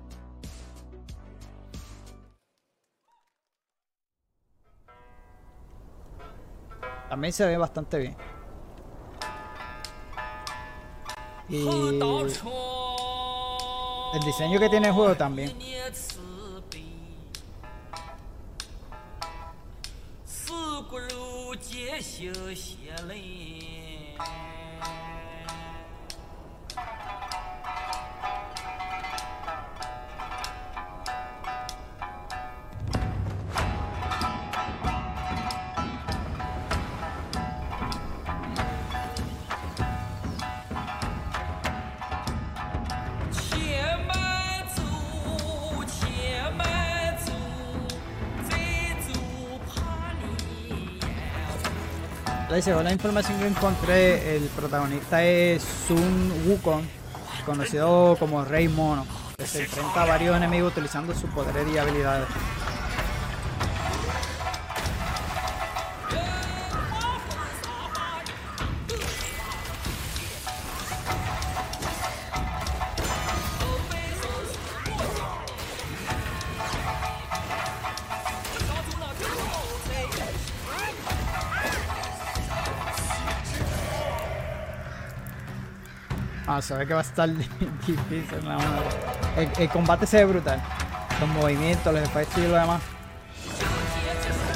También 7.09 7.32
se 7.32 7.47
ve 7.47 7.56
bastante 7.56 7.99
bien. 7.99 8.39
El 11.50 11.99
diseño 14.25 14.61
que 14.61 14.69
tiene 14.69 14.88
el 14.88 14.95
juego 14.95 15.16
también. 15.16 15.52
Según 52.59 52.85
la 52.85 52.92
información 52.92 53.38
que 53.38 53.47
encontré, 53.47 54.37
el 54.37 54.42
protagonista 54.49 55.25
es 55.25 55.62
Sun 55.87 56.33
Wukong, 56.47 56.85
conocido 57.47 58.16
como 58.19 58.45
Rey 58.45 58.69
Mono, 58.69 59.07
que 59.38 59.47
se 59.47 59.62
enfrenta 59.62 60.02
a 60.02 60.07
varios 60.07 60.37
enemigos 60.37 60.73
utilizando 60.73 61.14
sus 61.14 61.30
poderes 61.30 61.66
y 61.73 61.78
habilidades. 61.78 62.26
Se 86.70 86.76
ve 86.76 86.86
que 86.86 86.94
va 86.94 87.00
a 87.00 87.02
estar 87.02 87.28
difícil, 87.36 87.98
El, 89.58 89.68
combate 89.70 90.06
se 90.06 90.18
ve 90.18 90.24
brutal. 90.26 90.62
Los 91.18 91.28
movimientos, 91.30 91.92
los 91.92 92.02
efectos 92.04 92.38
y 92.38 92.46
lo 92.46 92.54
demás. 92.54 92.80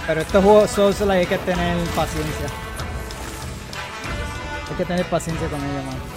Pero 0.07 0.21
estos 0.21 0.45
juegos 0.45 0.71
solo 0.71 1.11
hay 1.11 1.27
que 1.27 1.39
tener 1.39 1.77
paciencia. 1.89 2.47
Hay 4.71 4.77
que 4.77 4.85
tener 4.85 5.05
paciencia 5.07 5.49
con 5.49 5.59
ellos, 5.59 5.85
man. 5.87 6.14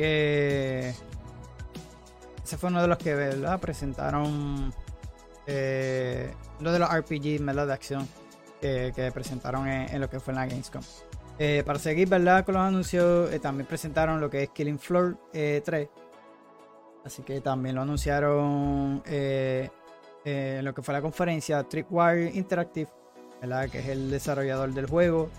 Que 0.00 0.94
ese 2.42 2.56
fue 2.56 2.70
uno 2.70 2.80
de 2.80 2.88
los 2.88 2.96
que 2.96 3.14
¿verdad? 3.14 3.60
presentaron 3.60 4.72
eh, 5.46 6.32
lo 6.60 6.72
de 6.72 6.78
los 6.78 6.88
RPG 6.88 7.40
de 7.40 7.72
acción 7.72 8.08
que 8.60 9.10
presentaron 9.12 9.68
en, 9.68 10.00
lo 10.00 10.08
que 10.08 10.20
fue 10.20 10.32
en 10.32 10.40
la 10.40 10.46
Gamescom. 10.46 10.82
Eh, 11.38 11.62
para 11.64 11.78
seguir 11.78 12.08
¿verdad? 12.08 12.44
con 12.44 12.54
los 12.54 12.62
anuncios, 12.62 13.32
eh, 13.32 13.38
también 13.38 13.66
presentaron 13.66 14.20
lo 14.20 14.30
que 14.30 14.44
es 14.44 14.50
Killing 14.50 14.78
Floor 14.78 15.18
3. 15.32 15.88
Así 17.04 17.22
que 17.22 17.40
también 17.40 17.74
lo 17.76 17.82
anunciaron 17.82 19.02
en 19.04 20.64
lo 20.64 20.74
que 20.74 20.82
fue 20.82 20.94
la 20.94 21.02
conferencia 21.02 21.62
Tripwire 21.62 22.30
Interactive, 22.34 22.90
¿verdad? 23.40 23.68
que 23.68 23.78
es 23.80 23.88
el 23.88 24.10
desarrollador 24.10 24.72
del 24.72 24.86
juego. 24.86 25.30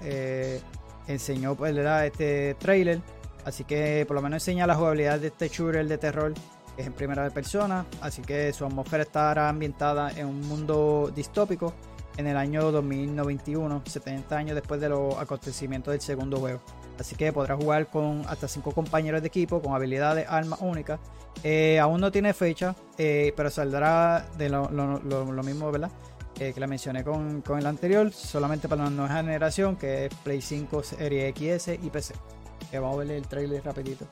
enseñó 1.08 1.56
pues, 1.56 1.75
este 1.75 2.56
trailer. 2.60 3.01
Así 3.45 3.63
que 3.63 4.05
por 4.07 4.15
lo 4.15 4.21
menos 4.21 4.43
enseña 4.43 4.67
la 4.67 4.75
jugabilidad 4.75 5.19
de 5.19 5.27
este 5.27 5.50
shooter 5.50 5.88
de 5.88 5.98
terror 5.98 6.33
es 6.77 6.88
en 6.88 6.93
primera 6.93 7.29
persona, 7.29 7.86
así 8.01 8.21
que 8.21 8.53
su 8.53 8.65
atmósfera 8.65 9.03
estará 9.03 9.50
ambientada 9.50 10.12
en 10.12 10.27
un 10.27 10.41
mundo 10.48 11.12
distópico 11.13 11.74
en 12.17 12.27
el 12.27 12.38
año 12.38 12.71
2091, 12.71 13.83
70 13.86 14.38
años 14.38 14.55
después 14.55 14.79
de 14.81 14.89
los 14.89 15.17
acontecimientos 15.17 15.91
del 15.91 16.01
segundo 16.01 16.38
juego. 16.38 16.62
Así 17.00 17.15
que 17.15 17.33
podrá 17.33 17.55
jugar 17.55 17.88
con 17.88 18.24
hasta 18.27 18.48
5 18.48 18.71
compañeros 18.74 19.21
de 19.21 19.27
equipo 19.27 19.62
con 19.62 19.74
habilidades, 19.74 20.27
armas 20.29 20.60
únicas. 20.62 21.00
Eh, 21.43 21.79
aún 21.79 22.00
no 22.00 22.12
tiene 22.12 22.33
fecha, 22.33 22.75
eh, 22.98 23.33
pero 23.36 23.50
saldrá 23.50 24.27
de 24.38 24.50
lo, 24.50 25.43
mismo, 25.43 25.71
¿verdad? 25.71 25.89
Eh, 26.39 26.53
que 26.53 26.60
la 26.60 26.67
mencioné 26.67 27.03
con, 27.03 27.41
con, 27.41 27.60
el 27.60 27.65
anterior, 27.65 28.12
solamente 28.12 28.67
para 28.67 28.83
la 28.83 28.89
nueva 28.89 29.15
generación, 29.15 29.77
que 29.77 30.05
es 30.05 30.13
Play 30.15 30.41
5, 30.41 30.83
Serie 30.83 31.33
XS 31.36 31.69
y 31.81 31.89
PC. 31.89 32.13
Vamos 32.79 33.01
a 33.01 33.03
ver 33.03 33.11
el 33.11 33.27
trailer 33.27 33.63
rapidito. 33.63 34.05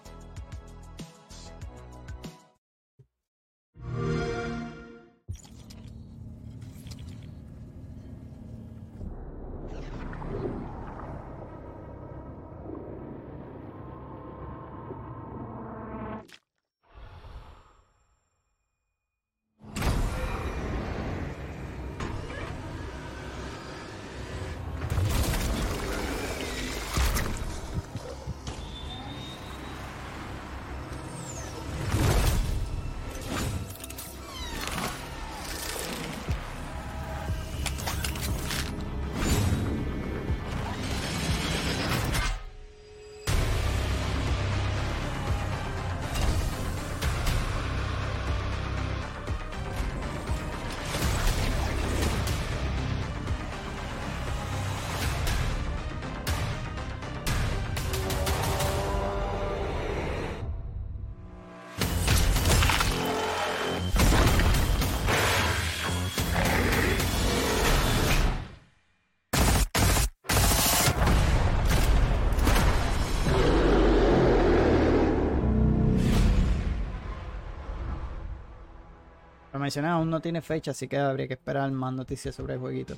Aún 79.77 80.09
no 80.09 80.21
tiene 80.21 80.41
fecha, 80.41 80.71
así 80.71 80.87
que 80.87 80.97
habría 80.97 81.27
que 81.27 81.33
esperar 81.33 81.71
más 81.71 81.93
noticias 81.93 82.35
sobre 82.35 82.55
el 82.55 82.59
jueguito. 82.59 82.95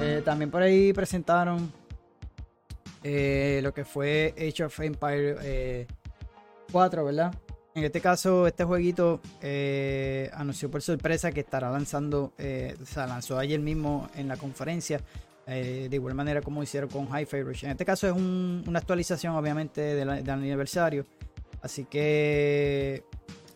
Eh, 0.00 0.22
también 0.24 0.50
por 0.50 0.62
ahí 0.62 0.92
presentaron 0.92 1.72
eh, 3.02 3.60
lo 3.62 3.72
que 3.72 3.84
fue 3.84 4.34
Age 4.36 4.64
of 4.64 4.80
Empire 4.80 5.86
4, 6.72 7.00
eh, 7.00 7.04
¿verdad? 7.04 7.34
En 7.74 7.84
este 7.84 8.00
caso, 8.00 8.46
este 8.46 8.64
jueguito 8.64 9.20
anunció 10.32 10.70
por 10.70 10.80
sorpresa 10.80 11.32
que 11.32 11.40
estará 11.40 11.70
lanzando, 11.70 12.32
o 12.36 12.86
sea, 12.86 13.06
lanzó 13.06 13.38
ayer 13.38 13.58
mismo 13.58 14.08
en 14.14 14.28
la 14.28 14.36
conferencia, 14.36 15.00
de 15.44 15.88
igual 15.90 16.14
manera 16.14 16.40
como 16.40 16.62
hicieron 16.62 16.88
con 16.88 17.08
Hi-Fi 17.08 17.42
Rush. 17.42 17.64
En 17.64 17.72
este 17.72 17.84
caso 17.84 18.06
es 18.06 18.12
una 18.12 18.78
actualización, 18.78 19.34
obviamente, 19.34 19.80
del 19.80 20.08
aniversario. 20.08 21.04
Así 21.62 21.84
que 21.86 23.02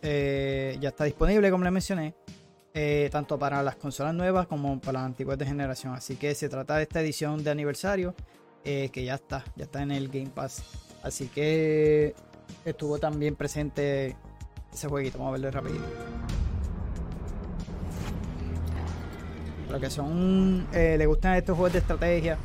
eh, 0.02 0.76
ya 0.80 0.90
está 0.90 1.04
disponible, 1.04 1.50
como 1.50 1.64
les 1.64 1.72
mencioné, 1.72 2.14
eh, 2.74 3.08
tanto 3.10 3.38
para 3.38 3.62
las 3.62 3.76
consolas 3.76 4.14
nuevas 4.14 4.46
como 4.46 4.80
para 4.80 5.00
las 5.00 5.06
antiguas 5.06 5.38
de 5.38 5.46
generación. 5.46 5.94
Así 5.94 6.16
que 6.16 6.34
se 6.34 6.48
trata 6.48 6.76
de 6.76 6.82
esta 6.82 7.00
edición 7.00 7.42
de 7.42 7.50
aniversario 7.50 8.14
eh, 8.64 8.90
que 8.92 9.04
ya 9.04 9.14
está, 9.14 9.44
ya 9.56 9.64
está 9.64 9.82
en 9.82 9.90
el 9.90 10.08
Game 10.08 10.30
Pass. 10.30 10.62
Así 11.02 11.28
que 11.28 12.14
estuvo 12.64 12.98
también 12.98 13.36
presente 13.36 14.16
ese 14.72 14.88
jueguito. 14.88 15.18
Vamos 15.18 15.30
a 15.30 15.32
verlo 15.32 15.50
rapidito. 15.50 15.84
Lo 19.70 19.78
que 19.78 19.90
son, 19.90 20.66
le 20.72 21.06
gustan 21.06 21.34
estos 21.34 21.54
juegos 21.54 21.74
de 21.74 21.80
estrategia 21.80 22.38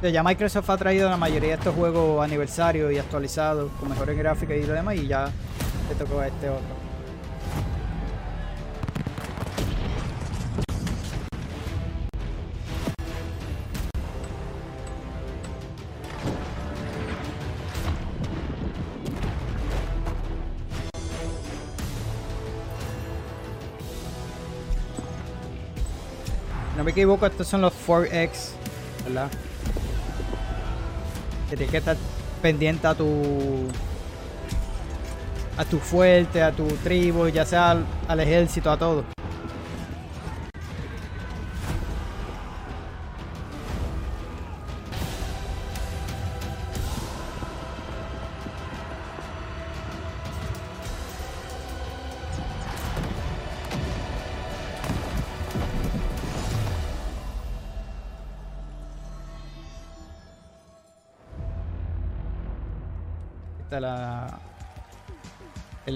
Ya 0.00 0.22
Microsoft 0.22 0.70
ha 0.70 0.76
traído 0.76 1.10
la 1.10 1.16
mayoría 1.16 1.50
de 1.50 1.54
estos 1.56 1.74
juegos 1.74 2.24
aniversarios 2.24 2.92
y 2.92 2.98
actualizados 2.98 3.70
con 3.80 3.88
mejores 3.88 4.16
gráficas 4.16 4.56
y 4.56 4.64
lo 4.64 4.72
demás 4.72 4.94
y 4.94 5.08
ya 5.08 5.28
le 5.88 5.94
tocó 5.96 6.20
a 6.20 6.28
este 6.28 6.48
otro. 6.48 6.78
no 26.76 26.84
me 26.84 26.92
equivoco, 26.92 27.26
estos 27.26 27.48
son 27.48 27.60
los 27.60 27.72
4X, 27.86 28.50
¿verdad? 29.04 29.28
Que 31.48 31.56
tienes 31.56 31.70
que 31.70 31.78
estar 31.78 31.96
pendiente 32.42 32.86
a 32.86 32.94
tu 32.94 33.68
a 35.56 35.64
tu 35.64 35.78
fuerte, 35.78 36.42
a 36.42 36.52
tu 36.52 36.66
tribu, 36.84 37.28
ya 37.28 37.44
sea 37.44 37.82
al 38.06 38.20
ejército, 38.20 38.70
a 38.70 38.78
todo. 38.78 39.17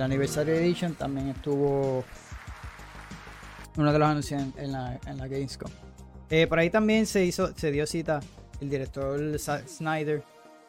Anniversary 0.02 0.52
Edition 0.52 0.94
también 0.94 1.28
estuvo 1.28 2.04
uno 3.76 3.92
de 3.92 3.98
los 3.98 4.08
anuncios 4.08 4.42
en, 4.56 4.72
la, 4.72 4.98
en 5.06 5.18
la 5.18 5.28
Gamescom. 5.28 5.70
Eh, 6.30 6.46
por 6.46 6.58
ahí 6.58 6.70
también 6.70 7.06
se 7.06 7.24
hizo, 7.24 7.56
se 7.56 7.70
dio 7.70 7.86
cita 7.86 8.20
el 8.60 8.70
director 8.70 9.38
Snyder 9.38 10.22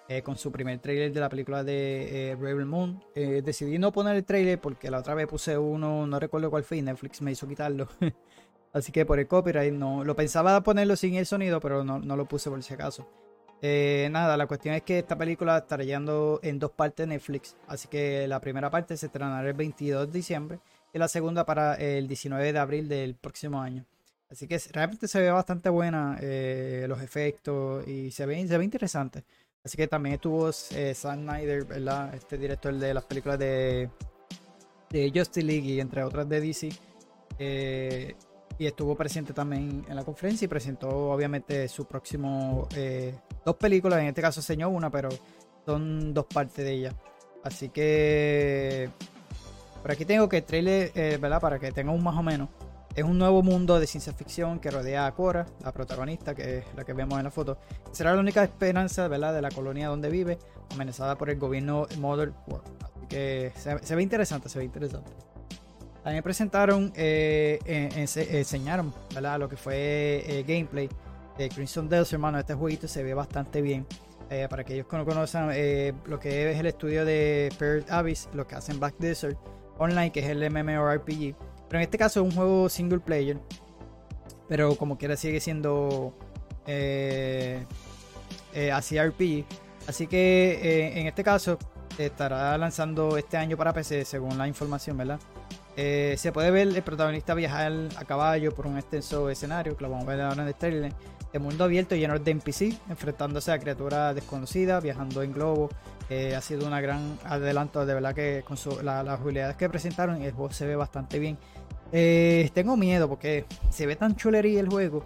eh, 0.10 0.22
con 0.22 0.36
su 0.36 0.52
primer 0.52 0.80
trailer 0.80 1.14
de 1.14 1.20
la 1.20 1.30
película 1.30 1.64
de 1.64 2.32
eh, 2.32 2.36
Rebel 2.36 2.66
Moon. 2.66 3.02
decidí 3.16 3.78
no 3.78 3.92
poner 3.92 4.16
el 4.16 4.26
trailer 4.26 4.60
porque 4.60 4.92
la 4.92 5.00
otra 5.00 5.14
vez 5.14 5.28
puse 5.28 5.58
uno, 5.58 6.06
no 6.06 6.20
recuerdo 6.20 6.50
cuál 6.50 6.64
fue, 6.64 6.82
Netflix 6.82 7.22
me 7.22 7.32
hizo 7.32 7.48
quitarlo. 7.48 7.88
Así 8.74 8.92
que 8.92 9.06
por 9.06 9.20
el 9.20 9.28
copyright 9.28 9.74
no 9.74 10.04
lo 10.04 10.16
pensaba 10.16 10.62
ponerlo 10.64 10.96
sin 10.96 11.16
el 11.16 11.26
sonido, 11.26 11.60
pero 11.60 11.84
no, 11.84 12.00
no 12.00 12.16
lo 12.18 12.26
puse 12.26 12.50
por 12.50 12.62
si 12.64 12.74
acaso. 12.74 13.08
Eh, 13.66 14.10
nada, 14.12 14.36
la 14.36 14.46
cuestión 14.46 14.76
es 14.76 14.82
que 14.82 15.00
esta 15.00 15.18
película 15.18 15.60
estará 15.60 15.86
llegando 15.86 16.42
en 16.44 16.60
dos 16.60 16.72
partes 16.72 17.08
Netflix. 17.08 17.56
Así 17.66 17.88
que 17.88 18.28
la 18.28 18.42
primera 18.42 18.70
parte 18.70 18.98
se 18.98 19.06
estrenará 19.06 19.48
el 19.48 19.54
22 19.54 20.08
de 20.08 20.20
diciembre 20.20 20.60
y 20.92 21.00
la 21.00 21.08
segunda 21.08 21.46
para 21.46 21.76
el 21.76 22.10
19 22.10 22.52
de 22.52 22.60
abril 22.60 22.90
del 22.90 23.16
próximo 23.16 23.62
año. 23.62 23.86
Así 24.30 24.50
que 24.50 24.60
realmente 24.74 25.08
se 25.08 25.22
ve 25.22 25.32
bastante 25.32 25.70
buena 25.70 26.18
eh, 26.20 26.86
los 26.90 27.02
efectos 27.02 27.88
y 27.88 28.12
se 28.12 28.26
ve, 28.26 28.46
se 28.46 28.58
ve 28.58 28.66
interesante. 28.66 29.24
Así 29.64 29.78
que 29.78 29.88
también 29.88 30.16
estuvo 30.16 30.50
eh, 30.50 30.94
Sam 30.94 31.22
Snyder, 31.22 31.64
¿verdad? 31.64 32.14
Este 32.14 32.38
director 32.38 32.74
de 32.74 32.94
las 32.94 33.06
películas 33.06 33.40
de, 33.40 33.90
de 34.90 35.10
Justice 35.16 35.42
League 35.42 35.70
y 35.70 35.80
entre 35.80 36.04
otras 36.04 36.28
de 36.28 36.42
DC. 36.42 36.70
Eh, 37.40 38.14
y 38.58 38.66
estuvo 38.66 38.96
presente 38.96 39.34
también 39.34 39.86
en 39.88 39.96
la 39.96 40.04
conferencia 40.04 40.46
y 40.46 40.48
presentó 40.48 40.90
obviamente 41.12 41.68
su 41.68 41.86
próximo 41.86 42.68
eh, 42.76 43.16
dos 43.46 43.56
películas, 43.56 44.00
en 44.00 44.08
este 44.08 44.22
caso 44.22 44.40
enseñó 44.40 44.70
una, 44.70 44.90
pero 44.90 45.10
son 45.66 46.14
dos 46.14 46.26
partes 46.26 46.64
de 46.64 46.72
ella. 46.72 46.94
Así 47.44 47.70
que 47.70 48.90
por 49.82 49.92
aquí 49.92 50.06
tengo 50.06 50.30
que 50.30 50.38
el 50.38 50.44
trailer, 50.44 50.92
eh, 50.96 51.18
¿verdad? 51.20 51.42
Para 51.42 51.60
que 51.60 51.72
tenga 51.72 51.92
un 51.92 52.04
más 52.04 52.16
o 52.16 52.24
menos. 52.24 52.50
Es 52.96 53.04
un 53.04 53.18
nuevo 53.18 53.42
mundo 53.42 53.80
de 53.80 53.88
ciencia 53.88 54.14
ficción 54.14 54.60
que 54.60 54.70
rodea 54.70 55.08
a 55.08 55.12
Cora, 55.14 55.48
la 55.64 55.72
protagonista, 55.72 56.36
que 56.36 56.60
es 56.60 56.66
la 56.76 56.84
que 56.86 56.94
vemos 56.94 57.18
en 57.18 57.24
la 57.24 57.32
foto. 57.32 57.58
Será 57.92 58.14
la 58.14 58.22
única 58.22 58.44
esperanza, 58.44 59.08
¿verdad? 59.08 59.34
De 59.34 59.42
la 59.42 59.50
colonia 59.50 59.88
donde 59.88 60.10
vive, 60.10 60.38
amenazada 60.72 61.18
por 61.18 61.32
el 61.32 61.40
gobierno 61.40 61.88
Mother 61.98 62.34
World. 62.48 62.68
Así 62.84 63.08
que 63.08 63.52
se 63.56 63.96
ve 63.96 64.04
interesante, 64.04 64.48
se 64.48 64.60
ve 64.60 64.66
interesante. 64.66 65.12
También 66.04 66.22
presentaron, 66.22 66.92
eh, 66.96 67.60
enseñaron 67.66 68.94
¿verdad? 69.16 69.40
lo 69.40 69.48
que 69.48 69.56
fue 69.56 70.24
eh, 70.28 70.44
gameplay 70.46 70.90
de 71.38 71.48
Crimson 71.48 71.88
Dells, 71.88 72.12
hermano. 72.12 72.38
Este 72.40 72.54
jueguito 72.54 72.90
se 72.90 73.04
ve 73.04 73.14
bastante 73.14 73.62
bien. 73.62 73.86
Eh, 74.30 74.48
para 74.50 74.64
aquellos 74.64 74.88
que 74.88 74.98
no 74.98 75.06
conocen 75.06 75.48
lo 76.06 76.20
que 76.20 76.52
es 76.52 76.60
el 76.60 76.66
estudio 76.66 77.06
de 77.06 77.54
Pearl 77.58 77.86
Abyss, 77.90 78.30
lo 78.34 78.48
que 78.48 78.56
hacen 78.56 78.80
Black 78.80 78.96
Desert 78.98 79.38
Online, 79.78 80.12
que 80.12 80.20
es 80.20 80.26
el 80.28 80.50
MMORPG. 80.50 81.36
Pero 81.70 81.80
en 81.80 81.82
este 81.82 81.98
caso 81.98 82.22
es 82.22 82.26
un 82.26 82.36
juego 82.36 82.68
single 82.68 83.00
player. 83.00 83.38
Pero 84.50 84.76
como 84.76 84.98
quiera 84.98 85.16
sigue 85.16 85.40
siendo 85.40 86.18
así 88.74 89.00
RPG. 89.00 89.46
Así 89.88 90.08
que 90.08 90.94
en 90.96 91.08
este 91.08 91.24
caso 91.24 91.58
estará 91.98 92.58
lanzando 92.58 93.18
este 93.18 93.38
año 93.38 93.56
para 93.56 93.72
PC, 93.72 94.04
según 94.04 94.38
la 94.38 94.48
información, 94.48 94.98
¿verdad? 94.98 95.20
Eh, 95.76 96.16
se 96.18 96.32
puede 96.32 96.52
ver 96.52 96.68
el 96.68 96.84
protagonista 96.84 97.34
viajar 97.34 97.72
a 97.98 98.06
caballo 98.06 98.54
por 98.54 98.68
un 98.68 98.78
extenso 98.78 99.30
escenario, 99.30 99.76
que 99.76 99.84
lo 99.84 99.90
vamos 99.90 100.08
a 100.08 100.12
ver 100.12 100.22
ahora 100.22 100.44
en 100.44 100.48
el 100.48 100.56
trailer, 100.56 100.94
de 101.32 101.40
mundo 101.40 101.64
abierto 101.64 101.96
lleno 101.96 102.18
de 102.18 102.32
NPC, 102.32 102.78
enfrentándose 102.90 103.52
a 103.52 103.58
criaturas 103.58 104.14
desconocidas, 104.14 104.84
viajando 104.84 105.24
en 105.24 105.34
globo. 105.34 105.70
Eh, 106.10 106.36
ha 106.36 106.42
sido 106.42 106.68
un 106.68 106.80
gran 106.80 107.18
adelanto, 107.26 107.86
de 107.86 107.94
verdad 107.94 108.14
que 108.14 108.44
con 108.46 108.58
las 108.86 109.08
habilidades 109.08 109.56
que 109.56 109.68
presentaron, 109.68 110.22
el 110.22 110.32
juego 110.32 110.54
se 110.54 110.68
ve 110.68 110.76
bastante 110.76 111.18
bien. 111.18 111.38
Eh, 111.92 112.50
tengo 112.54 112.78
miedo 112.78 113.10
porque 113.10 113.46
se 113.70 113.86
ve 113.86 113.96
tan 113.96 114.16
chulería 114.16 114.60
el 114.60 114.68
juego 114.68 115.06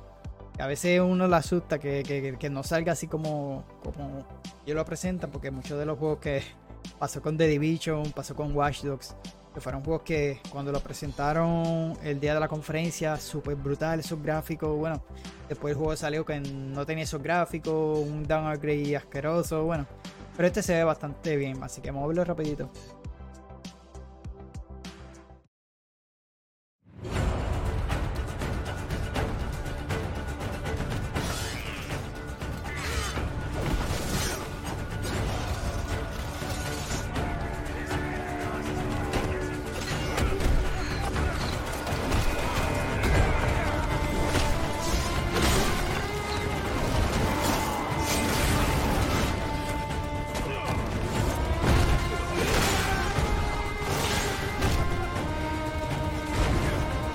que 0.56 0.64
a 0.64 0.68
veces 0.68 1.00
uno 1.00 1.28
le 1.28 1.36
asusta 1.36 1.80
que, 1.80 2.50
no 2.50 2.64
salga 2.64 2.94
así 2.94 3.08
como, 3.08 3.64
como 3.84 4.26
yo 4.66 4.74
lo 4.74 4.84
presentan, 4.84 5.30
porque 5.30 5.52
muchos 5.52 5.78
de 5.80 5.86
los 5.86 5.98
juegos 5.98 6.20
que 6.20 6.42
pasó 7.00 7.22
con 7.22 7.38
The 7.38 7.48
Division, 7.48 8.12
pasó 8.12 8.36
con 8.36 8.56
Watch 8.56 8.82
Dogs, 8.84 9.16
que 9.58 9.62
fueron 9.62 9.84
juegos 9.84 10.04
que 10.04 10.40
cuando 10.52 10.72
lo 10.72 10.80
presentaron 10.82 11.98
el 12.04 12.20
día 12.20 12.36
de 12.36 12.40
la 12.40 12.48
conferencia, 12.48 13.18
súper 13.18 13.56
brutal, 13.56 14.00
esos 14.00 14.22
gráficos, 14.22 14.78
bueno, 14.78 15.02
después 15.50 15.72
el 15.72 15.78
juego 15.80 15.96
salió 15.96 16.24
que 16.24 16.40
no 16.40 16.86
tenía 16.86 17.06
esos 17.06 17.24
gráficos, 17.24 17.98
un 17.98 18.24
downgrade 18.24 18.96
asqueroso, 18.96 19.64
bueno, 19.64 19.88
pero 20.36 20.46
este 20.48 20.62
se 20.62 20.76
ve 20.76 20.84
bastante 20.84 21.36
bien, 21.38 21.58
así 21.64 21.82
que 21.82 21.90
vamos 21.90 22.16
a 22.20 22.24
rapidito. 22.24 22.70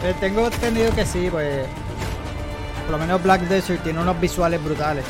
Eh, 0.05 0.15
tengo 0.19 0.47
entendido 0.47 0.93
que 0.95 1.07
sí, 1.07 1.29
pues. 1.31 1.67
Por 2.83 2.91
lo 2.91 2.99
menos 2.99 3.23
Black 3.23 3.43
Desert 3.43 3.83
tiene 3.83 4.01
unos 4.01 4.21
visuales 4.21 4.63
brutales. 4.63 5.05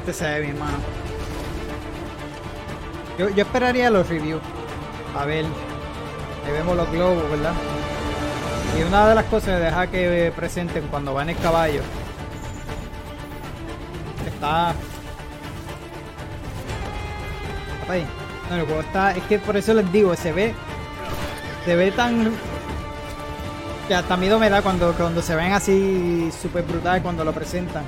Realmente 0.00 0.12
se 0.12 0.24
ve 0.24 0.40
bien, 0.40 0.58
mano. 0.58 0.78
Yo, 3.18 3.28
esperaría 3.28 3.90
los 3.90 4.08
reviews. 4.08 4.40
A 5.18 5.26
ver. 5.26 5.44
Ahí 5.44 6.52
vemos 6.52 6.74
los 6.74 6.90
globos, 6.90 7.30
¿verdad? 7.30 7.52
Y 8.78 8.82
una 8.82 9.08
de 9.08 9.14
las 9.14 9.24
cosas 9.26 9.60
deja 9.60 9.88
que 9.88 10.32
presenten 10.34 10.86
cuando 10.88 11.12
va 11.12 11.22
en 11.22 11.30
el 11.30 11.36
caballo. 11.36 11.82
Está. 14.26 14.74
No, 18.48 18.56
el 18.56 18.64
juego 18.64 18.80
está. 18.80 19.10
Es 19.12 19.22
que 19.24 19.38
por 19.38 19.56
eso 19.56 19.74
les 19.74 19.92
digo, 19.92 20.16
se 20.16 20.32
ve. 20.32 20.54
Se 21.66 21.76
ve 21.76 21.90
tan. 21.92 22.32
Que 23.86 23.94
hasta 23.94 24.16
miedo 24.16 24.38
me 24.38 24.48
da 24.48 24.62
cuando, 24.62 24.94
cuando 24.94 25.20
se 25.20 25.34
ven 25.34 25.52
así 25.52 26.30
súper 26.40 26.62
brutales 26.64 27.02
cuando 27.02 27.22
lo 27.22 27.32
presentan. 27.32 27.84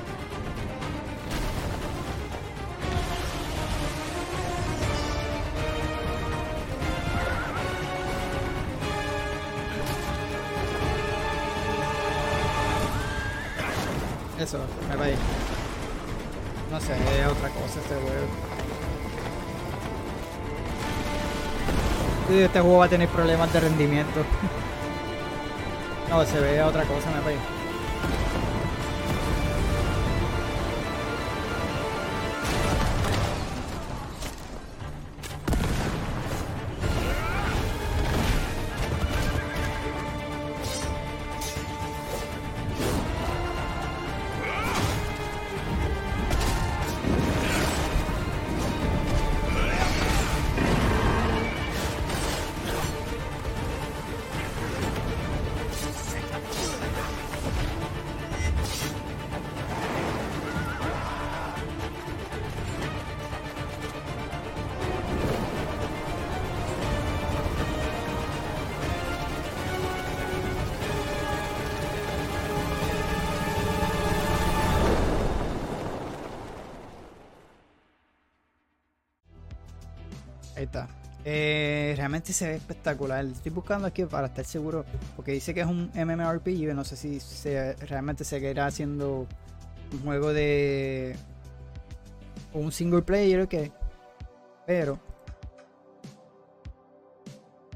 Este 17.93 18.07
juego. 22.29 22.45
este 22.45 22.59
juego 22.59 22.77
va 22.77 22.85
a 22.85 22.89
tener 22.89 23.09
problemas 23.09 23.51
de 23.53 23.59
rendimiento. 23.59 24.23
no, 26.09 26.25
se 26.25 26.39
ve 26.39 26.63
otra 26.63 26.83
cosa, 26.83 27.11
me 27.11 27.21
va 27.21 27.62
Se 82.33 82.47
ve 82.47 82.55
espectacular. 82.55 83.23
Estoy 83.25 83.51
buscando 83.51 83.87
aquí 83.87 84.05
para 84.05 84.27
estar 84.27 84.43
seguro. 84.43 84.85
Porque 85.15 85.33
dice 85.33 85.53
que 85.53 85.61
es 85.61 85.67
un 85.67 85.91
MMORPG. 85.93 86.73
No 86.73 86.83
sé 86.83 86.95
si 86.95 87.19
se, 87.19 87.75
realmente 87.75 88.23
se 88.23 88.39
quedará 88.39 88.65
haciendo 88.65 89.27
un 89.91 89.99
juego 90.03 90.33
de. 90.33 91.15
un 92.53 92.71
single 92.71 93.03
player 93.03 93.41
o 93.41 93.47
qué. 93.47 93.71
Pero. 94.65 94.99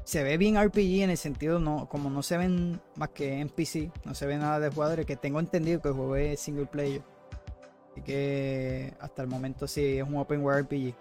Se 0.02 0.22
ve 0.22 0.38
bien 0.38 0.60
RPG 0.60 1.02
en 1.02 1.10
el 1.10 1.18
sentido, 1.18 1.60
no, 1.60 1.86
como 1.86 2.08
no 2.08 2.22
se 2.22 2.38
ven 2.38 2.80
más 2.96 3.10
que 3.10 3.40
en 3.40 3.50
PC, 3.50 3.92
no 4.06 4.14
se 4.14 4.24
ve 4.24 4.38
nada 4.38 4.58
de 4.58 4.70
jugadores, 4.70 5.04
que 5.04 5.16
tengo 5.16 5.38
entendido 5.38 5.82
que 5.82 5.88
el 5.88 5.94
juego 5.94 6.16
es 6.16 6.40
single 6.40 6.64
player. 6.64 7.02
Así 7.92 8.00
que 8.00 8.94
hasta 9.00 9.20
el 9.20 9.28
momento 9.28 9.68
sí 9.68 9.98
es 9.98 10.02
un 10.02 10.16
open 10.16 10.40
world 10.42 10.64
RPG. 10.64 10.94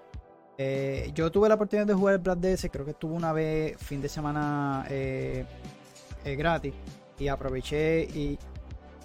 Eh, 0.57 1.11
yo 1.13 1.31
tuve 1.31 1.47
la 1.47 1.55
oportunidad 1.55 1.85
de 1.85 1.93
jugar 1.93 2.15
el 2.15 2.21
Blood 2.21 2.37
DS, 2.37 2.69
creo 2.71 2.83
que 2.83 2.91
estuvo 2.91 3.13
una 3.13 3.31
vez 3.31 3.77
fin 3.77 4.01
de 4.01 4.09
semana 4.09 4.85
eh, 4.89 5.45
eh, 6.25 6.35
gratis 6.35 6.73
y 7.19 7.27
aproveché 7.27 8.03
y 8.03 8.39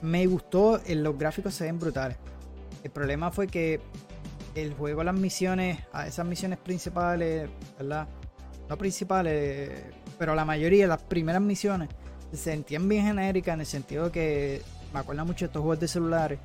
me 0.00 0.26
gustó, 0.26 0.80
los 0.88 1.18
gráficos 1.18 1.54
se 1.54 1.64
ven 1.64 1.78
brutales. 1.78 2.16
El 2.82 2.90
problema 2.90 3.30
fue 3.30 3.46
que 3.48 3.80
el 4.54 4.74
juego, 4.74 5.04
las 5.04 5.14
misiones, 5.14 5.78
esas 6.06 6.26
misiones 6.26 6.58
principales, 6.58 7.48
¿verdad? 7.78 8.08
No 8.68 8.76
principales, 8.76 9.84
pero 10.18 10.34
la 10.34 10.44
mayoría, 10.44 10.86
las 10.86 11.02
primeras 11.02 11.42
misiones, 11.42 11.90
se 12.30 12.38
sentían 12.38 12.88
bien 12.88 13.04
genéricas 13.04 13.54
en 13.54 13.60
el 13.60 13.66
sentido 13.66 14.10
que 14.10 14.62
me 14.92 15.00
acuerdo 15.00 15.24
mucho 15.24 15.40
de 15.40 15.46
estos 15.46 15.60
juegos 15.60 15.80
de 15.80 15.88
celulares 15.88 16.38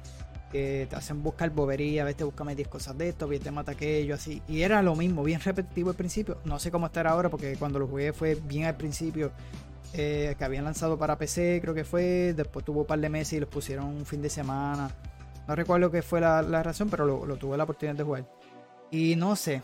que 0.51 0.87
te 0.89 0.95
hacen 0.95 1.21
buscar 1.23 1.49
bobería, 1.49 2.03
vete, 2.03 2.23
búscame 2.23 2.55
10 2.55 2.67
cosas 2.67 2.97
de 2.97 3.09
esto, 3.09 3.27
vete, 3.27 3.51
mata 3.51 3.73
aquello, 3.73 4.15
así. 4.15 4.41
Y 4.47 4.61
era 4.61 4.81
lo 4.81 4.95
mismo, 4.95 5.23
bien 5.23 5.39
repetitivo 5.41 5.89
al 5.89 5.95
principio. 5.95 6.39
No 6.45 6.59
sé 6.59 6.71
cómo 6.71 6.87
estar 6.87 7.07
ahora, 7.07 7.29
porque 7.29 7.55
cuando 7.57 7.79
lo 7.79 7.87
jugué 7.87 8.13
fue 8.13 8.35
bien 8.35 8.65
al 8.65 8.77
principio, 8.77 9.31
eh, 9.93 10.35
que 10.37 10.43
habían 10.43 10.63
lanzado 10.63 10.97
para 10.97 11.17
PC, 11.17 11.59
creo 11.61 11.73
que 11.73 11.83
fue. 11.83 12.33
Después 12.35 12.65
tuvo 12.65 12.81
un 12.81 12.87
par 12.87 12.99
de 12.99 13.09
meses 13.09 13.33
y 13.33 13.39
los 13.39 13.49
pusieron 13.49 13.85
un 13.85 14.05
fin 14.05 14.21
de 14.21 14.29
semana. 14.29 14.89
No 15.47 15.55
recuerdo 15.55 15.89
qué 15.89 16.01
fue 16.01 16.19
la, 16.19 16.41
razón, 16.63 16.89
pero 16.89 17.05
lo, 17.05 17.35
tuve 17.37 17.57
la 17.57 17.63
oportunidad 17.63 17.95
de 17.95 18.03
jugar. 18.03 18.25
Y 18.91 19.15
no 19.15 19.35
sé, 19.35 19.61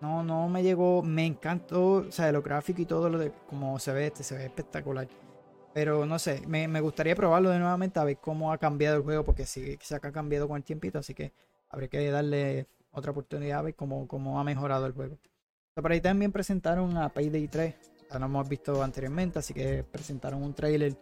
no, 0.00 0.22
no 0.22 0.48
me 0.48 0.62
llegó, 0.62 1.02
me 1.02 1.26
encantó, 1.26 2.06
o 2.08 2.12
sea, 2.12 2.30
lo 2.30 2.42
gráfico 2.42 2.82
y 2.82 2.86
todo 2.86 3.10
lo 3.10 3.18
de 3.18 3.32
cómo 3.48 3.78
se 3.78 3.92
ve 3.92 4.06
este, 4.06 4.22
se 4.22 4.36
ve 4.36 4.44
espectacular. 4.44 5.08
Pero 5.76 6.06
no 6.06 6.18
sé, 6.18 6.40
me, 6.46 6.80
gustaría 6.80 7.14
probarlo 7.14 7.50
de 7.50 7.58
nuevamente 7.58 8.00
a 8.00 8.04
ver 8.04 8.16
cómo 8.16 8.50
ha 8.50 8.56
cambiado 8.56 8.96
el 8.96 9.02
juego, 9.02 9.26
porque 9.26 9.44
sí 9.44 9.76
se 9.82 9.94
ha 9.94 10.00
cambiado 10.00 10.48
con 10.48 10.56
el 10.56 10.64
tiempito, 10.64 10.98
así 10.98 11.12
que 11.12 11.32
habría 11.68 11.90
que 11.90 12.10
darle 12.10 12.66
otra 12.92 13.10
oportunidad 13.10 13.58
a 13.58 13.62
ver 13.62 13.74
cómo, 13.74 14.08
cómo 14.08 14.40
ha 14.40 14.44
mejorado 14.44 14.86
el 14.86 14.92
juego. 14.92 15.18
Por 15.74 15.92
ahí 15.92 16.00
también 16.00 16.32
presentaron 16.32 16.96
a 16.96 17.10
Payday 17.10 17.48
3, 17.48 17.74
ya 18.10 18.18
lo 18.18 18.24
hemos 18.24 18.48
visto 18.48 18.82
anteriormente, 18.82 19.38
así 19.38 19.52
que 19.52 19.84
presentaron 19.84 20.42
un 20.42 20.54
trailer. 20.54 20.96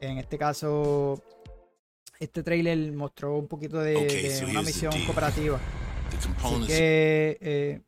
En 0.00 0.18
este 0.18 0.36
caso, 0.36 1.22
este 2.18 2.42
trailer 2.42 2.90
mostró 2.90 3.38
un 3.38 3.46
poquito 3.46 3.78
de, 3.78 4.42
una 4.50 4.62
misión 4.62 4.94
cooperativa. 5.06 5.60
Así 6.42 6.66
que 6.66 7.38
eh, 7.40 7.80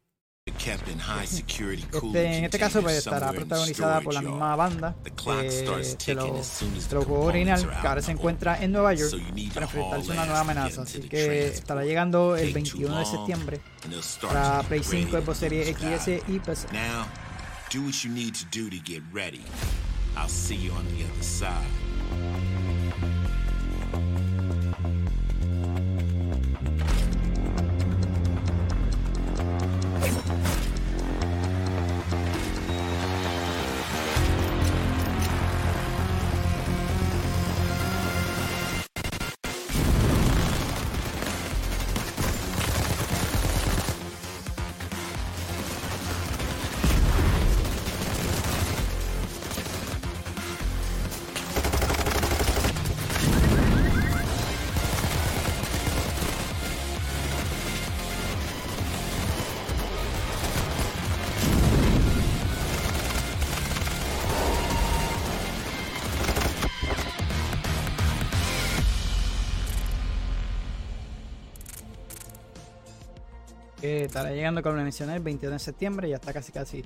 este, 0.58 2.38
en 2.38 2.44
este 2.44 2.58
caso 2.58 2.82
pues, 2.82 2.96
estará 2.96 3.32
protagonizada 3.32 4.00
por 4.00 4.14
la 4.14 4.22
misma 4.22 4.56
banda 4.56 4.94
eh, 5.04 5.66
de, 6.06 6.14
los, 6.14 6.62
original 7.08 7.80
que 7.80 7.86
ahora 7.86 8.02
se 8.02 8.12
encuentra 8.12 8.62
en 8.62 8.72
Nueva 8.72 8.94
York 8.94 9.14
para 9.54 9.66
enfrentarse 9.66 10.10
a 10.10 10.14
una 10.14 10.24
nueva 10.26 10.40
amenaza. 10.40 10.82
Así 10.82 11.00
que 11.00 11.48
estará 11.48 11.84
llegando 11.84 12.36
el 12.36 12.52
21 12.52 12.98
de 12.98 13.06
septiembre 13.06 13.60
para 14.22 14.62
Play 14.64 14.82
5, 14.82 15.20
Xbox 15.20 15.38
Series 15.38 15.76
XS 15.76 16.28
y 16.28 16.38
PC. 16.38 16.68
do 17.70 17.84
what 17.84 18.02
you 18.02 18.10
need 18.10 18.34
to 18.34 18.44
do 18.46 18.68
to 18.68 18.78
get 18.80 19.00
ready. 19.12 19.44
I'll 20.16 20.28
see 20.28 20.56
you 20.56 20.72
on 20.72 20.84
the 20.88 21.04
other 21.04 21.22
side. 21.22 22.59
Estará 73.96 74.30
llegando, 74.32 74.62
como 74.62 74.76
mencioné, 74.76 75.16
el 75.16 75.22
21 75.22 75.52
de 75.52 75.58
septiembre, 75.58 76.08
ya 76.08 76.16
está 76.16 76.32
casi 76.32 76.52
casi. 76.52 76.84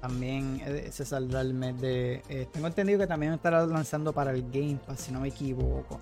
También 0.00 0.60
eh, 0.66 0.88
se 0.92 1.04
saldrá 1.04 1.40
el 1.40 1.54
mes 1.54 1.80
de. 1.80 2.22
Eh, 2.28 2.46
tengo 2.52 2.66
entendido 2.66 2.98
que 2.98 3.06
también 3.06 3.32
estará 3.32 3.64
lanzando 3.66 4.12
para 4.12 4.32
el 4.32 4.42
Game 4.50 4.78
Pass, 4.86 5.00
si 5.00 5.12
no 5.12 5.20
me 5.20 5.28
equivoco. 5.28 6.00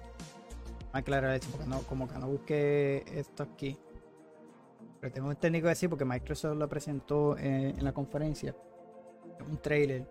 Más 0.92 1.02
claro 1.04 1.30
eso, 1.30 1.48
porque 1.50 1.66
no, 1.66 1.82
como 1.82 2.08
que 2.08 2.18
no 2.18 2.28
busqué 2.28 3.04
esto 3.06 3.44
aquí. 3.44 3.78
Pero 5.00 5.12
tengo 5.12 5.30
entendido 5.30 5.68
que 5.68 5.74
sí, 5.74 5.88
porque 5.88 6.04
Microsoft 6.04 6.56
lo 6.56 6.68
presentó 6.68 7.36
eh, 7.38 7.74
en 7.76 7.84
la 7.84 7.92
conferencia. 7.92 8.54
Un 9.48 9.58
trailer. 9.58 10.04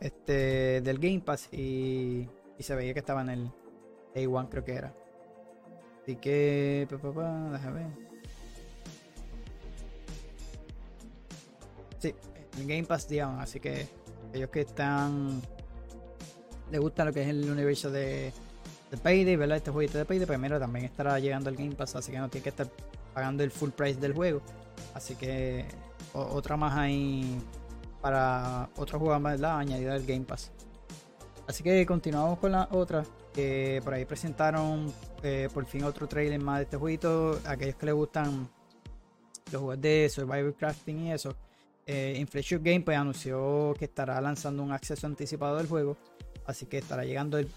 Este, 0.00 0.80
del 0.80 0.98
Game 0.98 1.20
Pass 1.20 1.48
y, 1.52 2.28
y 2.58 2.62
se 2.62 2.74
veía 2.74 2.92
que 2.92 3.00
estaba 3.00 3.22
en 3.22 3.30
el 3.30 3.52
A1, 4.14 4.48
creo 4.48 4.64
que 4.64 4.72
era. 4.72 5.03
Así 6.04 6.16
que, 6.16 6.86
déjame 6.90 7.72
ver. 7.72 7.86
Sí, 11.98 12.14
el 12.58 12.66
Game 12.66 12.84
Pass 12.84 13.08
digamos, 13.08 13.42
así 13.42 13.58
que 13.58 13.88
ellos 14.34 14.50
que 14.50 14.60
están 14.60 15.40
les 16.70 16.78
gusta 16.78 17.06
lo 17.06 17.12
que 17.14 17.22
es 17.22 17.28
el 17.28 17.50
universo 17.50 17.90
de, 17.90 18.34
de 18.90 18.96
Payday, 18.98 19.36
¿verdad? 19.36 19.56
Este 19.56 19.70
jueguito 19.70 19.96
de 19.96 20.04
Payday, 20.04 20.26
primero 20.26 20.56
pues 20.56 20.60
también 20.60 20.84
estará 20.84 21.18
llegando 21.18 21.48
el 21.48 21.56
Game 21.56 21.74
Pass, 21.74 21.96
así 21.96 22.12
que 22.12 22.18
no 22.18 22.28
tiene 22.28 22.42
que 22.42 22.50
estar 22.50 22.68
pagando 23.14 23.42
el 23.42 23.50
full 23.50 23.70
price 23.70 23.98
del 23.98 24.12
juego. 24.12 24.42
Así 24.92 25.14
que 25.14 25.64
otra 26.12 26.58
más 26.58 26.76
ahí 26.76 27.38
para 28.02 28.68
otro 28.76 28.98
juego 28.98 29.18
más, 29.20 29.40
¿verdad? 29.40 29.58
Añadida 29.58 29.94
al 29.94 30.04
Game 30.04 30.26
Pass. 30.26 30.52
Así 31.46 31.62
que 31.62 31.86
continuamos 31.86 32.38
con 32.38 32.52
la 32.52 32.68
otra 32.72 33.04
que 33.34 33.80
por 33.84 33.92
ahí 33.92 34.04
presentaron 34.04 34.92
eh, 35.22 35.48
por 35.52 35.66
fin 35.66 35.84
otro 35.84 36.06
trailer 36.06 36.40
más 36.40 36.58
de 36.58 36.64
este 36.64 36.76
jueguito. 36.76 37.40
Aquellos 37.44 37.74
que 37.74 37.86
les 37.86 37.94
gustan 37.94 38.48
los 39.50 39.60
juegos 39.60 39.80
de 39.80 40.08
Survivor 40.08 40.54
Crafting 40.54 41.06
y 41.06 41.12
eso. 41.12 41.34
Eh, 41.86 42.16
Inflation 42.18 42.62
Game 42.62 42.80
pues 42.80 42.96
anunció 42.96 43.74
que 43.78 43.84
estará 43.84 44.18
lanzando 44.20 44.62
un 44.62 44.72
acceso 44.72 45.06
anticipado 45.06 45.56
del 45.56 45.66
juego. 45.66 45.96
Así 46.46 46.66
que 46.66 46.78
estará 46.78 47.04
llegando 47.04 47.38
el, 47.38 47.48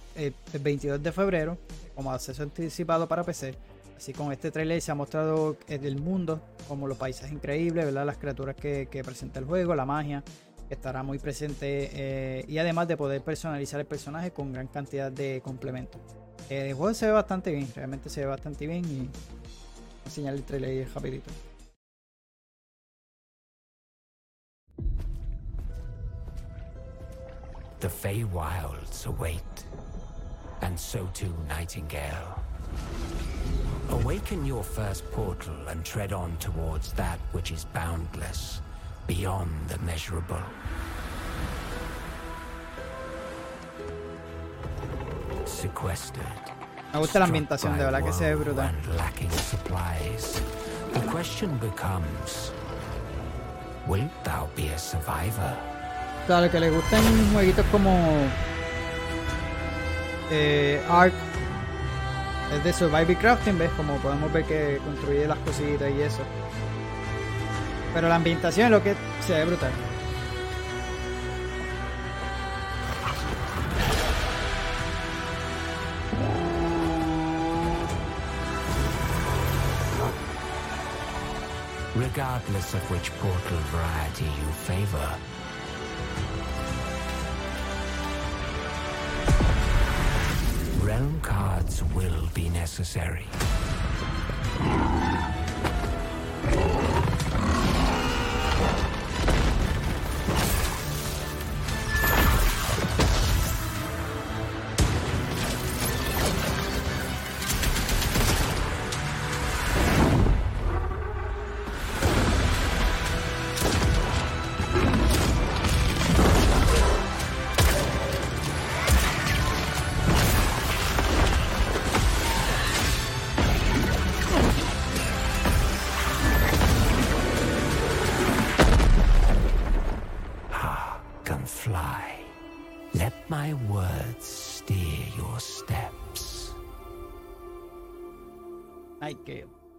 22 0.59 1.01
de 1.03 1.11
febrero 1.11 1.57
como 1.95 2.11
acceso 2.11 2.43
anticipado 2.43 3.07
para 3.07 3.23
PC. 3.23 3.55
Así 3.95 4.13
con 4.13 4.31
este 4.31 4.51
trailer 4.51 4.81
se 4.81 4.91
ha 4.91 4.95
mostrado 4.95 5.57
el 5.67 5.99
mundo, 5.99 6.41
como 6.67 6.87
los 6.87 6.97
paisajes 6.97 7.31
increíbles, 7.31 7.85
¿verdad? 7.85 8.05
las 8.05 8.17
criaturas 8.17 8.55
que 8.55 9.01
presenta 9.03 9.39
el 9.39 9.45
juego, 9.45 9.75
la 9.75 9.85
magia, 9.85 10.23
estará 10.69 11.03
muy 11.03 11.19
presente 11.19 11.89
eh, 11.93 12.45
y 12.47 12.57
además 12.57 12.87
de 12.87 12.97
poder 12.97 13.21
personalizar 13.21 13.79
el 13.79 13.85
personaje 13.85 14.31
con 14.31 14.51
gran 14.53 14.67
cantidad 14.67 15.11
de 15.11 15.41
complementos. 15.43 16.01
el 16.49 16.73
juego 16.73 16.93
se 16.93 17.07
ve 17.07 17.11
bastante 17.11 17.51
bien, 17.51 17.67
realmente 17.75 18.09
se 18.09 18.21
ve 18.21 18.27
bastante 18.27 18.67
bien 18.67 18.85
y 18.85 19.09
enseñar 20.05 20.33
el 20.33 20.43
trailer 20.43 20.87
rapidito. 20.93 21.31
The 27.79 27.89
Fey 27.89 28.23
Wilds 28.23 29.05
await, 29.05 29.43
and 30.61 30.79
so 30.79 31.07
too 31.13 31.31
Nightingale. 31.47 32.41
Awaken 33.89 34.45
your 34.45 34.63
first 34.63 35.09
portal 35.11 35.55
and 35.67 35.85
tread 35.85 36.11
on 36.11 36.35
towards 36.37 36.91
that 36.93 37.19
which 37.33 37.51
is 37.51 37.65
boundless. 37.65 38.61
Beyond 39.07 39.49
the 39.69 39.77
measurable. 39.79 40.41
Sequestered. 45.45 46.25
Me 46.93 46.99
gusta 46.99 47.19
la 47.19 47.25
ambientación, 47.25 47.77
de 47.77 47.85
verdad 47.85 48.03
que 48.03 48.13
se 48.13 48.25
ve 48.25 48.35
brutal. 48.35 48.75
Lacking 48.97 49.31
supplies, 49.31 50.41
The 50.93 51.01
question 51.11 51.57
becomes, 51.59 52.51
wilt 53.87 54.11
thou 54.23 54.47
be 54.55 54.69
a 54.73 54.77
survivor? 54.77 55.55
O 56.23 56.27
sea, 56.27 56.37
a 56.39 56.41
los 56.41 56.51
que 56.51 56.59
les 56.59 56.73
gustan 56.73 57.01
jueguitos 57.33 57.65
como 57.71 57.91
eh, 60.31 60.81
Ark, 60.89 61.13
es 62.53 62.63
de 62.63 62.73
Survivor 62.73 63.15
Crafting, 63.17 63.57
¿ves? 63.57 63.69
Como 63.77 63.95
podemos 63.97 64.31
ver 64.31 64.45
que 64.45 64.79
construye 64.83 65.27
las 65.27 65.37
cositas 65.39 65.91
y 65.91 66.01
eso. 66.01 66.23
Pero 67.97 68.09
la 68.09 68.15
ambientación 68.17 68.67
es 68.67 68.71
lo 68.73 68.83
que 68.83 68.95
se 69.25 69.33
ve 69.33 69.45
brutal. 69.45 69.71
Regardless 81.95 82.75
of 82.75 82.91
which 82.91 83.09
portal 83.19 83.57
variety 83.71 84.25
you 84.25 84.51
favor, 84.67 85.17
realm 90.83 91.19
cards 91.23 91.81
will 91.95 92.29
be 92.35 92.47
necessary. 92.49 93.25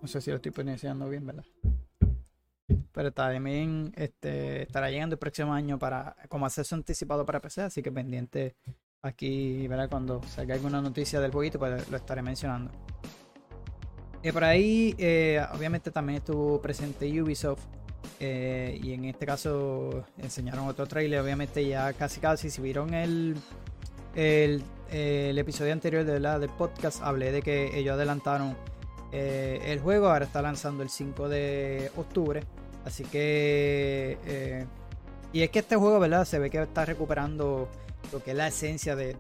No 0.09 0.13
sé 0.13 0.23
si 0.23 0.31
lo 0.31 0.37
estoy 0.37 0.53
pronunciando 0.53 1.07
bien, 1.07 1.27
¿verdad? 1.27 1.45
Pero 2.93 3.13
también 3.13 3.93
este, 3.95 4.63
estará 4.63 4.91
llegando 4.91 5.17
el 5.17 5.19
próximo 5.19 5.53
año 5.53 5.79
para 5.79 6.17
como 6.31 6.47
acceso 6.47 6.75
anticipado 6.75 7.27
para 7.27 7.43
PC, 7.43 7.61
así 7.61 7.83
que 7.83 7.93
pendiente 7.93 8.57
aquí, 9.03 9.69
¿verdad? 9.69 9.91
Cuando 9.91 10.23
salga 10.23 10.55
alguna 10.55 10.81
noticia 10.81 11.21
del 11.21 11.31
jueguito, 11.31 11.59
pues 11.59 11.91
lo 11.91 11.97
estaré 11.99 12.23
mencionando. 12.23 12.71
Y 14.23 14.33
por 14.33 14.45
ahí, 14.45 14.95
eh, 14.97 15.45
obviamente 15.53 15.91
también 15.91 16.21
estuvo 16.21 16.59
presente 16.63 17.05
Ubisoft. 17.21 17.67
eh, 18.19 18.81
y 18.83 18.95
en 18.95 19.05
este 19.05 19.27
caso 19.27 20.07
enseñaron 20.17 20.67
otro 20.69 20.87
trailer. 20.87 21.21
Obviamente 21.21 21.69
ya 21.69 21.93
casi 21.93 22.19
casi, 22.19 22.49
si 22.49 22.63
vieron 22.63 22.95
el, 22.95 23.37
el, 24.15 24.63
el 24.91 25.39
episodio 25.39 25.75
anterior 25.75 26.03
de 26.07 26.19
la, 26.19 26.39
del 26.39 26.49
podcast, 26.49 27.03
hablé 27.03 27.31
de 27.31 27.43
que 27.43 27.79
ellos 27.79 27.93
adelantaron 27.93 28.57
eh, 29.13 29.61
el 29.65 29.81
juego. 29.81 30.09
Ahora 30.09 30.25
está 30.25 30.43
lanzando 30.43 30.83
el 30.83 30.91
5 30.91 31.29
de 31.29 31.91
octubre. 31.97 32.43
Así 32.85 33.05
que... 33.05 34.19
eh, 34.25 34.67
y 35.33 35.43
es 35.43 35.51
que 35.51 35.59
este 35.59 35.77
juego, 35.77 35.99
¿verdad? 36.01 36.25
Se 36.25 36.39
ve 36.39 36.49
que 36.49 36.63
está 36.63 36.85
recuperando 36.87 37.69
lo 38.13 38.23
que 38.23 38.31
es 38.31 38.37
la 38.37 38.47
esencia 38.49 38.97
de, 38.97 39.11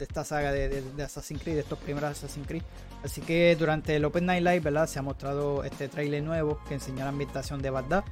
esta 0.00 0.24
saga 0.24 0.50
de, 0.50 0.68
de- 0.80 1.02
Assassin's 1.04 1.40
Creed, 1.40 1.54
de 1.54 1.60
estos 1.60 1.78
primeros 1.78 2.10
Assassin's 2.10 2.48
Creed. 2.48 2.62
Así 3.04 3.20
que 3.20 3.54
durante 3.56 3.94
el 3.94 4.04
Open 4.04 4.26
Night 4.26 4.42
Live, 4.42 4.60
¿verdad? 4.60 4.88
Se 4.88 4.98
ha 4.98 5.02
mostrado 5.02 5.62
este 5.62 5.88
trailer 5.88 6.24
nuevo 6.24 6.58
que 6.66 6.74
enseña 6.74 7.04
la 7.04 7.10
ambientación 7.10 7.62
de 7.62 7.70
Bagdad. 7.70 8.02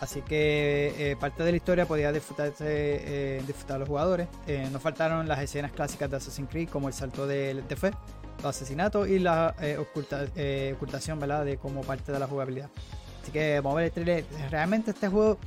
Así 0.00 0.22
que 0.22 0.94
eh, 0.96 1.16
parte 1.16 1.42
de 1.42 1.50
la 1.50 1.56
historia 1.56 1.84
podía 1.84 2.12
disfrutar 2.12 2.52
los 3.80 3.88
jugadores. 3.88 4.28
No 4.72 4.78
faltaron 4.80 5.26
las 5.28 5.40
escenas 5.40 5.72
clásicas 5.72 6.08
de 6.10 6.16
Assassin's 6.16 6.48
Creed, 6.48 6.68
como 6.70 6.88
el 6.88 6.94
salto 6.94 7.26
de, 7.26 7.62
de 7.68 7.76
fe, 7.76 7.90
los 8.38 8.46
asesinatos 8.46 9.08
y 9.08 9.18
la 9.18 9.54
eh, 9.60 9.78
eh, 10.36 10.74
ocultación, 10.76 11.20
¿verdad? 11.20 11.44
De 11.44 11.56
como 11.58 11.82
parte 11.82 12.12
de 12.12 12.18
la 12.18 12.26
jugabilidad. 12.26 12.70
Así 13.22 13.32
que 13.32 13.60
vamos 13.60 13.74
a 13.74 13.76
ver 13.76 13.84
el 13.86 13.92
trailer. 13.92 14.24
Realmente 14.50 14.92
este 14.92 15.08
juego 15.08 15.38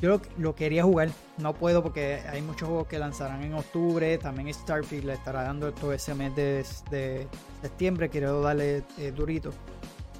yo 0.00 0.20
lo, 0.38 0.54
quería 0.54 0.82
jugar, 0.82 1.10
no 1.38 1.54
puedo 1.54 1.82
porque 1.82 2.20
hay 2.28 2.42
muchos 2.42 2.68
juegos 2.68 2.88
que 2.88 2.98
lanzarán 2.98 3.42
en 3.42 3.54
octubre. 3.54 4.18
También 4.18 4.52
Starfield 4.52 5.04
le 5.04 5.12
estará 5.14 5.44
dando 5.44 5.72
todo 5.72 5.92
ese 5.92 6.14
mes 6.14 6.34
de, 6.34 6.64
de 6.90 7.28
septiembre. 7.60 8.08
Quiero 8.08 8.40
darle 8.40 8.82
eh, 8.98 9.12
durito. 9.14 9.50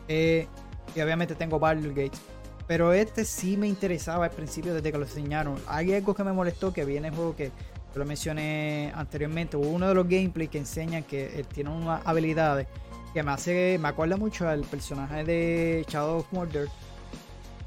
Y 0.09 1.01
obviamente 1.01 1.35
tengo 1.35 1.59
Baldur's 1.59 1.94
Gate. 1.94 2.18
Pero 2.66 2.92
este 2.92 3.25
sí 3.25 3.57
me 3.57 3.66
interesaba 3.66 4.27
al 4.27 4.31
principio 4.31 4.72
desde 4.72 4.92
que 4.92 4.98
lo 4.98 5.05
enseñaron. 5.05 5.57
Hay 5.66 5.92
algo 5.94 6.14
que 6.14 6.22
me 6.22 6.33
molestó 6.33 6.72
que 6.72 6.85
viene 6.85 7.09
el 7.09 7.14
juego 7.14 7.35
que 7.35 7.51
lo 7.94 8.05
mencioné 8.05 8.92
anteriormente. 8.94 9.56
Hubo 9.56 9.69
uno 9.69 9.88
de 9.88 9.94
los 9.94 10.08
gameplays 10.08 10.50
que 10.50 10.58
enseñan 10.58 11.02
que 11.04 11.38
él 11.38 11.46
tiene 11.46 11.71
unas 11.71 12.00
habilidades 12.06 12.66
que 13.12 13.23
me 13.23 13.31
hace, 13.33 13.79
me 13.79 13.88
acuerda 13.88 14.16
mucho 14.16 14.48
al 14.48 14.62
personaje 14.62 15.25
de 15.25 15.85
Shadow 15.88 16.19
of 16.19 16.48
que 16.50 16.66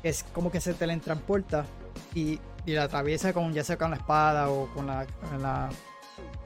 Es 0.04 0.24
como 0.24 0.52
que 0.52 0.60
se 0.60 0.74
teletransporta 0.74 1.66
y, 2.16 2.39
y 2.66 2.74
la 2.74 2.84
atraviesa 2.84 3.34
con 3.34 3.54
ya 3.54 3.64
sea 3.64 3.78
con 3.78 3.91
la 3.91 3.97
espada 3.97 4.49
o 4.49 4.68
con 4.74 4.88
la, 4.88 5.06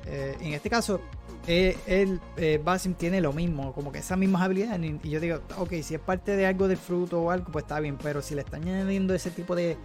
eh, 0.05 0.35
en 0.41 0.53
este 0.53 0.69
caso 0.69 0.99
eh, 1.47 1.77
el 1.87 2.19
eh, 2.37 2.59
Basim 2.63 2.93
tiene 2.93 3.21
lo 3.21 3.31
mismo 3.31 3.73
como 3.73 3.91
que 3.91 3.99
esas 3.99 4.17
mismas 4.17 4.41
habilidades 4.41 4.81
y, 5.03 5.09
yo 5.09 5.19
digo 5.19 5.39
ok 5.57 5.73
si 5.81 5.95
es 5.95 6.01
parte 6.01 6.35
de 6.35 6.45
algo 6.45 6.67
del 6.67 6.77
fruto 6.77 7.21
o 7.21 7.31
algo 7.31 7.51
pues 7.51 7.63
está 7.63 7.79
bien 7.79 7.97
pero 8.01 8.21
si 8.21 8.35
le 8.35 8.41
están 8.41 8.67
añadiendo 8.67 9.13
ese 9.13 9.31
tipo 9.31 9.55
de 9.55 9.77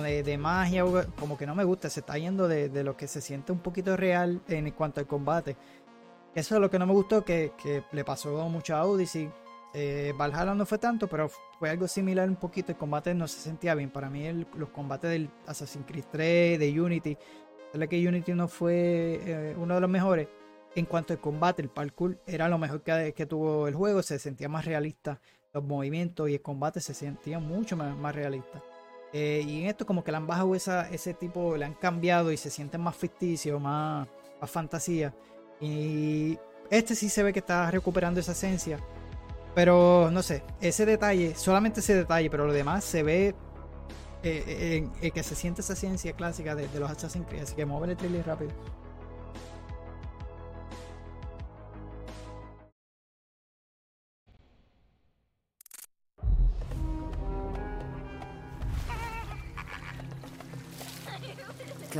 de, 0.00 0.38
magia 0.38 0.84
como 1.18 1.36
que 1.36 1.46
no 1.46 1.54
me 1.54 1.64
gusta 1.64 1.90
se 1.90 2.00
está 2.00 2.16
yendo 2.16 2.48
de, 2.48 2.68
de 2.68 2.84
lo 2.84 2.96
que 2.96 3.06
se 3.06 3.20
siente 3.20 3.52
un 3.52 3.58
poquito 3.58 3.96
real 3.96 4.40
en 4.48 4.70
cuanto 4.70 5.00
al 5.00 5.06
combate 5.06 5.56
eso 6.34 6.54
es 6.54 6.60
lo 6.60 6.70
que 6.70 6.78
no 6.78 6.86
me 6.86 6.92
gustó 6.94 7.24
que, 7.24 7.52
que 7.62 7.84
le 7.92 8.04
pasó 8.04 8.48
mucho 8.48 8.74
a 8.74 8.84
Odyssey 8.84 9.30
eh, 9.74 10.12
Valhalla 10.16 10.54
no 10.54 10.66
fue 10.66 10.78
tanto, 10.78 11.08
pero 11.08 11.28
fue 11.58 11.70
algo 11.70 11.88
similar 11.88 12.28
un 12.28 12.36
poquito. 12.36 12.72
El 12.72 12.78
combate 12.78 13.14
no 13.14 13.26
se 13.26 13.40
sentía 13.40 13.74
bien. 13.74 13.90
Para 13.90 14.10
mí, 14.10 14.26
el- 14.26 14.46
los 14.56 14.68
combates 14.68 15.10
del 15.10 15.30
Assassin's 15.46 15.86
Creed 15.86 16.04
3, 16.10 16.58
de 16.58 16.80
Unity, 16.80 17.16
es 17.72 17.88
que 17.88 18.08
Unity 18.08 18.32
no 18.34 18.48
fue 18.48 19.20
eh, 19.24 19.56
uno 19.56 19.74
de 19.74 19.80
los 19.80 19.90
mejores. 19.90 20.28
En 20.74 20.86
cuanto 20.86 21.12
al 21.12 21.20
combate, 21.20 21.62
el 21.62 21.68
parkour 21.68 22.18
era 22.26 22.48
lo 22.48 22.58
mejor 22.58 22.82
que, 22.82 23.12
que 23.14 23.26
tuvo 23.26 23.68
el 23.68 23.74
juego. 23.74 24.02
Se 24.02 24.18
sentía 24.18 24.48
más 24.48 24.64
realista. 24.64 25.20
Los 25.52 25.64
movimientos 25.64 26.28
y 26.30 26.34
el 26.34 26.42
combate 26.42 26.80
se 26.80 26.94
sentían 26.94 27.46
mucho 27.46 27.76
más, 27.76 27.96
más 27.96 28.14
realistas. 28.14 28.62
Eh, 29.12 29.44
y 29.46 29.62
en 29.62 29.68
esto, 29.68 29.84
como 29.84 30.02
que 30.02 30.10
le 30.10 30.16
han 30.16 30.26
bajado 30.26 30.54
esa, 30.54 30.88
ese 30.90 31.14
tipo, 31.14 31.56
le 31.56 31.64
han 31.64 31.74
cambiado 31.74 32.32
y 32.32 32.36
se 32.36 32.50
sienten 32.50 32.80
más 32.80 32.96
ficticios, 32.96 33.60
más, 33.60 34.08
fantasía. 34.46 35.14
Y 35.60 36.38
este 36.70 36.94
sí 36.94 37.08
se 37.08 37.22
ve 37.22 37.32
que 37.32 37.40
está 37.40 37.70
recuperando 37.70 38.20
esa 38.20 38.32
esencia. 38.32 38.78
Pero 39.54 40.10
no 40.10 40.22
sé, 40.22 40.42
ese 40.60 40.86
detalle, 40.86 41.34
solamente 41.34 41.80
ese 41.80 41.94
detalle, 41.94 42.30
pero 42.30 42.46
lo 42.46 42.52
demás 42.52 42.84
se 42.84 43.02
ve 43.02 43.34
eh, 44.22 44.44
eh, 44.46 44.88
eh, 45.02 45.10
que 45.10 45.22
se 45.22 45.34
siente 45.34 45.60
esa 45.60 45.74
ciencia 45.74 46.12
clásica 46.12 46.54
de, 46.54 46.68
de 46.68 46.80
los 46.80 46.90
Assassin's 46.90 47.26
Creed. 47.26 47.42
Así 47.42 47.54
que 47.54 47.66
mueve 47.66 47.92
el 47.92 47.98
trailer 47.98 48.26
rápido. 48.26 48.52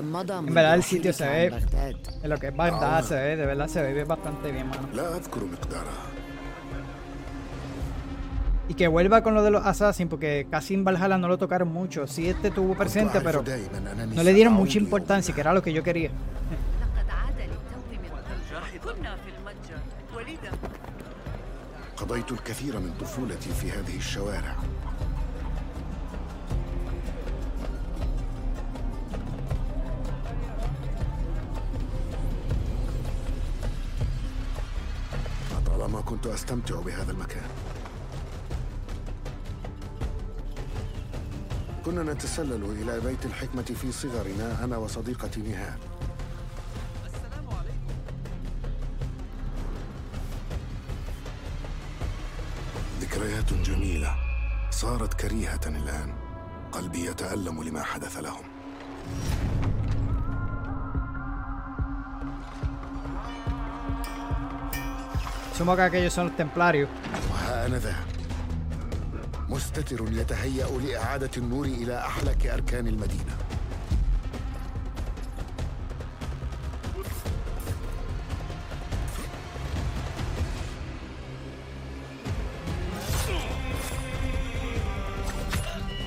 En 0.01 0.53
verdad 0.53 0.75
el 0.75 0.83
sitio 0.83 1.13
se 1.13 1.25
ve- 1.27 1.51
En 2.23 2.29
lo 2.29 2.37
que 2.37 2.47
es 2.47 2.55
Bagdad 2.55 3.03
se 3.03 3.15
ve, 3.15 3.35
de 3.35 3.45
verdad 3.45 3.67
se 3.67 3.81
ve 3.81 4.03
bastante 4.03 4.51
bien, 4.51 4.67
mano. 4.69 4.87
لا 4.93 5.15
أذكر 5.17 5.43
مقدارها 5.43 6.03
Y 8.69 8.73
que 8.73 8.87
vuelva 8.89 9.21
con 9.23 9.33
lo 9.33 9.43
de 9.43 9.49
los 9.51 9.65
Assassin, 9.65 10.09
porque 10.09 10.45
casi 10.51 10.73
en 10.73 10.83
Valhalla 10.83 11.17
no 11.17 11.29
lo 11.29 11.37
tocaron 11.37 11.69
mucho. 11.71 12.05
Sí, 12.05 12.27
este 12.27 12.51
tuvo 12.51 12.75
presente, 12.75 13.19
كنت 13.19 13.23
pero 13.25 13.39
أعرف 13.39 13.45
دائما 13.45 13.77
أنني 13.77 14.15
no 14.15 14.23
le 14.23 14.33
dieron 14.33 14.53
سأعود 14.53 14.59
mucha 14.67 14.77
يوماً. 14.79 14.83
importancia, 14.87 15.33
que 15.33 15.39
era 15.41 15.53
lo 15.53 15.61
que 15.61 15.71
yo 15.71 15.81
quería. 15.83 16.09
لقد 16.81 17.09
عاد 17.09 17.39
للتو 17.39 17.77
من 17.91 18.79
كنا 18.83 19.15
في 19.15 19.29
المتجر 19.37 19.79
ولذا 20.15 20.51
قضيت 21.97 22.31
الكثير 22.31 22.79
من 22.79 22.91
طفولتي 23.01 23.49
في 23.61 23.71
هذه 23.71 23.97
الشوارع 23.97 24.55
كنت 36.12 36.26
أستمتع 36.26 36.80
بهذا 36.80 37.12
المكان. 37.12 37.48
كنا 41.84 42.12
نتسلل 42.12 42.64
إلى 42.64 43.00
بيت 43.00 43.26
الحكمة 43.26 43.62
في 43.62 43.92
صغرنا 43.92 44.64
أنا 44.64 44.76
وصديقتي 44.76 45.40
نهال 45.40 45.78
ذكريات 53.00 53.52
جميلة. 53.52 54.16
صارت 54.70 55.14
كريهة 55.14 55.60
الآن. 55.66 56.14
قلبي 56.72 57.06
يتألم 57.06 57.62
لما 57.62 57.82
حدث 57.82 58.16
لهم. 58.16 58.44
Supongo 65.56 65.76
que 65.76 65.82
aquellos 65.82 66.12
son 66.12 66.26
los 66.28 66.36
templarios. 66.36 66.88
مستتر 69.48 70.12
يتهيأ 70.12 70.66
لإعادة 70.66 71.30
النور 71.36 71.66
إلى 71.66 71.98
أحلك 71.98 72.46
أركان 72.46 72.86
المدينة. 72.86 73.36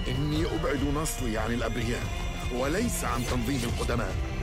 إني 0.08 0.46
أبعد 0.46 0.84
نصري 0.96 1.38
عن 1.38 1.52
الأبرياء 1.54 2.04
وليس 2.56 3.04
عن 3.04 3.26
تنظيم 3.26 3.62
القدماء. 3.64 4.35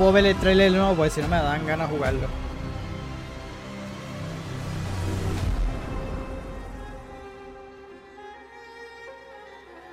Puedo 0.00 0.12
ver 0.12 0.24
el 0.24 0.36
trailer 0.36 0.72
nuevo 0.72 0.94
porque 0.94 1.10
si 1.10 1.20
no 1.20 1.28
me 1.28 1.36
dan 1.36 1.66
ganas 1.66 1.90
de 1.90 1.94
jugarlo. 1.94 2.26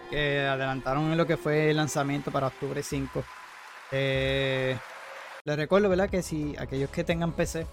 Que 0.09 0.47
adelantaron 0.47 1.17
lo 1.17 1.27
que 1.27 1.35
fue 1.35 1.71
el 1.71 1.75
lanzamiento 1.75 2.31
para 2.31 2.47
octubre 2.47 2.81
5. 2.81 3.21
Eh, 3.91 4.77
les 5.43 5.57
recuerdo, 5.57 5.89
¿verdad? 5.89 6.09
Que 6.09 6.23
si 6.23 6.55
aquellos 6.57 6.89
que 6.89 7.03
tengan 7.03 7.33
PC, 7.33 7.67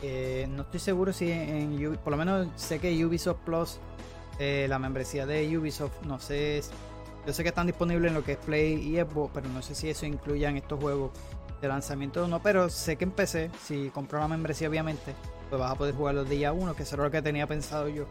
eh, 0.00 0.46
no 0.48 0.62
estoy 0.62 0.80
seguro 0.80 1.12
si 1.12 1.30
en, 1.30 1.98
por 2.02 2.12
lo 2.12 2.16
menos 2.16 2.48
sé 2.56 2.78
que 2.78 3.04
Ubisoft 3.04 3.40
Plus, 3.44 3.78
eh, 4.38 4.64
la 4.70 4.78
membresía 4.78 5.26
de 5.26 5.58
Ubisoft, 5.58 6.00
no 6.06 6.18
sé, 6.18 6.62
yo 7.26 7.34
sé 7.34 7.42
que 7.42 7.50
están 7.50 7.66
disponibles 7.66 8.08
en 8.08 8.14
lo 8.14 8.24
que 8.24 8.32
es 8.32 8.38
Play 8.38 8.72
y 8.72 8.98
Xbox, 8.98 9.32
pero 9.34 9.50
no 9.50 9.60
sé 9.60 9.74
si 9.74 9.90
eso 9.90 10.06
incluya 10.06 10.48
en 10.48 10.56
estos 10.56 10.80
juegos 10.80 11.10
de 11.64 11.68
lanzamiento 11.68 12.26
no, 12.28 12.42
pero 12.42 12.68
sé 12.68 12.96
que 12.96 13.04
empecé, 13.04 13.50
si 13.64 13.90
compro 13.90 14.18
la 14.18 14.28
membresía 14.28 14.68
obviamente, 14.68 15.14
pues 15.50 15.60
vas 15.60 15.72
a 15.72 15.74
poder 15.74 15.94
jugar 15.94 16.14
los 16.14 16.28
días 16.28 16.54
1, 16.56 16.74
que 16.74 16.82
eso 16.82 16.96
era 16.96 17.04
lo 17.04 17.10
que 17.10 17.22
tenía 17.22 17.46
pensado 17.46 17.88
yo. 17.88 18.06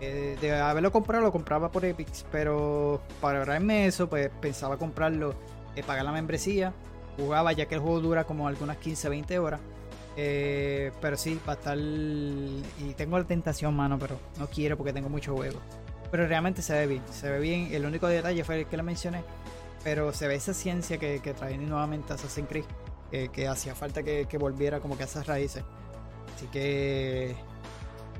Eh, 0.00 0.36
de 0.40 0.52
haberlo 0.58 0.90
comprado, 0.90 1.22
lo 1.22 1.30
compraba 1.30 1.70
por 1.70 1.84
Epic, 1.84 2.08
pero 2.32 3.00
para 3.20 3.38
ahorrarme 3.38 3.86
eso, 3.86 4.08
pues 4.08 4.30
pensaba 4.40 4.76
comprarlo, 4.76 5.34
eh, 5.76 5.82
pagar 5.84 6.04
la 6.04 6.12
membresía, 6.12 6.72
jugaba 7.16 7.52
ya 7.52 7.66
que 7.66 7.76
el 7.76 7.80
juego 7.80 8.00
dura 8.00 8.24
como 8.24 8.48
algunas 8.48 8.78
15, 8.78 9.08
20 9.08 9.38
horas. 9.38 9.60
Eh, 10.16 10.92
pero 11.00 11.16
sí, 11.16 11.40
va 11.48 11.52
a 11.52 11.56
estar. 11.56 11.78
Y 11.78 12.94
tengo 12.96 13.18
la 13.18 13.24
tentación, 13.24 13.74
mano, 13.74 13.98
pero 13.98 14.18
no 14.38 14.46
quiero 14.48 14.76
porque 14.76 14.92
tengo 14.92 15.08
mucho 15.08 15.34
juego. 15.34 15.60
Pero 16.10 16.26
realmente 16.26 16.62
se 16.62 16.74
ve 16.74 16.86
bien, 16.86 17.02
se 17.10 17.30
ve 17.30 17.38
bien. 17.38 17.68
El 17.72 17.86
único 17.86 18.06
detalle 18.06 18.44
fue 18.44 18.60
el 18.60 18.66
que 18.66 18.76
le 18.76 18.82
mencioné. 18.82 19.22
Pero 19.84 20.12
se 20.12 20.28
ve 20.28 20.34
esa 20.34 20.52
ciencia 20.52 20.98
que, 20.98 21.20
que 21.20 21.32
trae 21.32 21.56
nuevamente 21.56 22.12
Assassin's 22.12 22.48
Creed. 22.48 22.64
Eh, 23.12 23.28
que 23.32 23.46
hacía 23.46 23.74
falta 23.74 24.02
que, 24.02 24.26
volviera 24.38 24.80
como 24.80 24.96
que 24.96 25.02
a 25.04 25.06
esas 25.06 25.26
raíces. 25.26 25.62
Así 26.34 26.46
que 26.46 27.36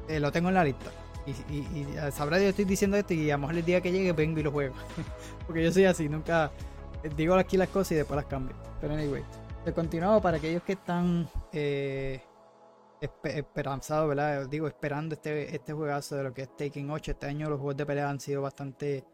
eh, 0.09 0.21
lo 0.21 0.31
tengo 0.31 0.49
en 0.49 0.55
la 0.55 0.65
lista. 0.65 0.91
Y, 1.27 1.31
y, 1.55 1.59
y 1.59 2.13
sabrá 2.13 2.39
yo 2.39 2.49
estoy 2.49 2.65
diciendo 2.65 2.97
esto 2.97 3.15
y 3.15 3.31
a 3.31 3.35
lo 3.35 3.41
mejor 3.43 3.57
el 3.57 3.65
día 3.65 3.81
que 3.81 3.93
llegue 3.93 4.13
vengo 4.13 4.41
y 4.41 4.43
lo 4.43 4.51
juego. 4.51 4.75
Porque 5.47 5.65
yo 5.65 5.73
soy 5.73 5.85
así, 5.87 6.09
nunca 6.09 6.51
eh, 7.03 7.11
digo 7.17 7.35
aquí 7.35 7.57
las 7.57 7.69
cosas 7.69 7.93
y 7.93 7.95
después 7.97 8.17
las 8.17 8.27
cambio. 8.27 8.55
Pero 8.81 8.95
anyway, 8.95 9.23
de 9.65 9.73
continuado 9.73 10.21
para 10.21 10.37
aquellos 10.39 10.63
que 10.63 10.73
están 10.73 11.29
espe- 11.53 13.37
esperanzados, 13.37 14.09
¿verdad? 14.09 14.49
Digo, 14.49 14.67
esperando 14.67 15.15
este, 15.15 15.55
este 15.55 15.73
juegazo 15.73 16.17
de 16.17 16.25
lo 16.25 16.35
que 16.35 16.43
es 16.43 16.57
Taken 16.57 16.91
8. 16.91 17.13
Este 17.13 17.27
año 17.27 17.49
los 17.49 17.59
juegos 17.59 17.77
de 17.77 17.87
pelea 17.87 18.11
han 18.11 18.21
sido 18.21 18.43
bastante 18.43 19.05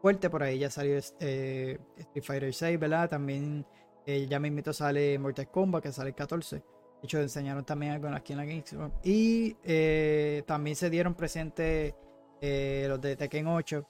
fuertes. 0.00 0.30
Por 0.30 0.42
ahí 0.42 0.58
ya 0.60 0.70
salió 0.70 0.96
Street 0.96 1.78
Fighter 2.22 2.54
6, 2.54 2.78
¿verdad? 2.78 3.08
También 3.10 3.66
eh, 4.06 4.26
ya 4.28 4.38
mismito 4.38 4.72
sale 4.72 5.18
Mortal 5.18 5.50
Kombat, 5.50 5.82
que 5.82 5.92
sale 5.92 6.10
el 6.10 6.14
14. 6.14 6.56
De 6.56 6.62
hecho, 7.02 7.20
enseñaron 7.20 7.64
también 7.64 7.92
algo 7.92 8.08
aquí 8.08 8.32
en 8.32 8.38
la 8.38 8.44
Gamescom. 8.44 8.90
Y 9.04 9.56
eh, 9.64 10.42
también 10.46 10.76
se 10.76 10.88
dieron 10.88 11.14
presentes 11.14 11.94
eh, 12.40 12.86
los 12.88 13.00
de 13.00 13.16
Tekken 13.16 13.46
8. 13.48 13.86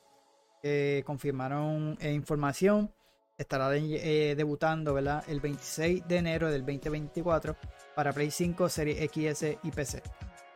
que 0.62 1.02
confirmaron 1.06 1.96
eh, 2.00 2.12
información. 2.12 2.92
Estará 3.38 3.68
de- 3.68 4.34
debutando 4.36 4.94
¿verdad? 4.94 5.22
el 5.28 5.40
26 5.40 6.08
de 6.08 6.16
enero 6.16 6.50
del 6.50 6.62
2024 6.64 7.54
para 7.94 8.12
Play 8.12 8.30
5, 8.30 8.68
Serie 8.68 9.06
XS 9.08 9.58
y 9.62 9.70
PC. 9.70 10.02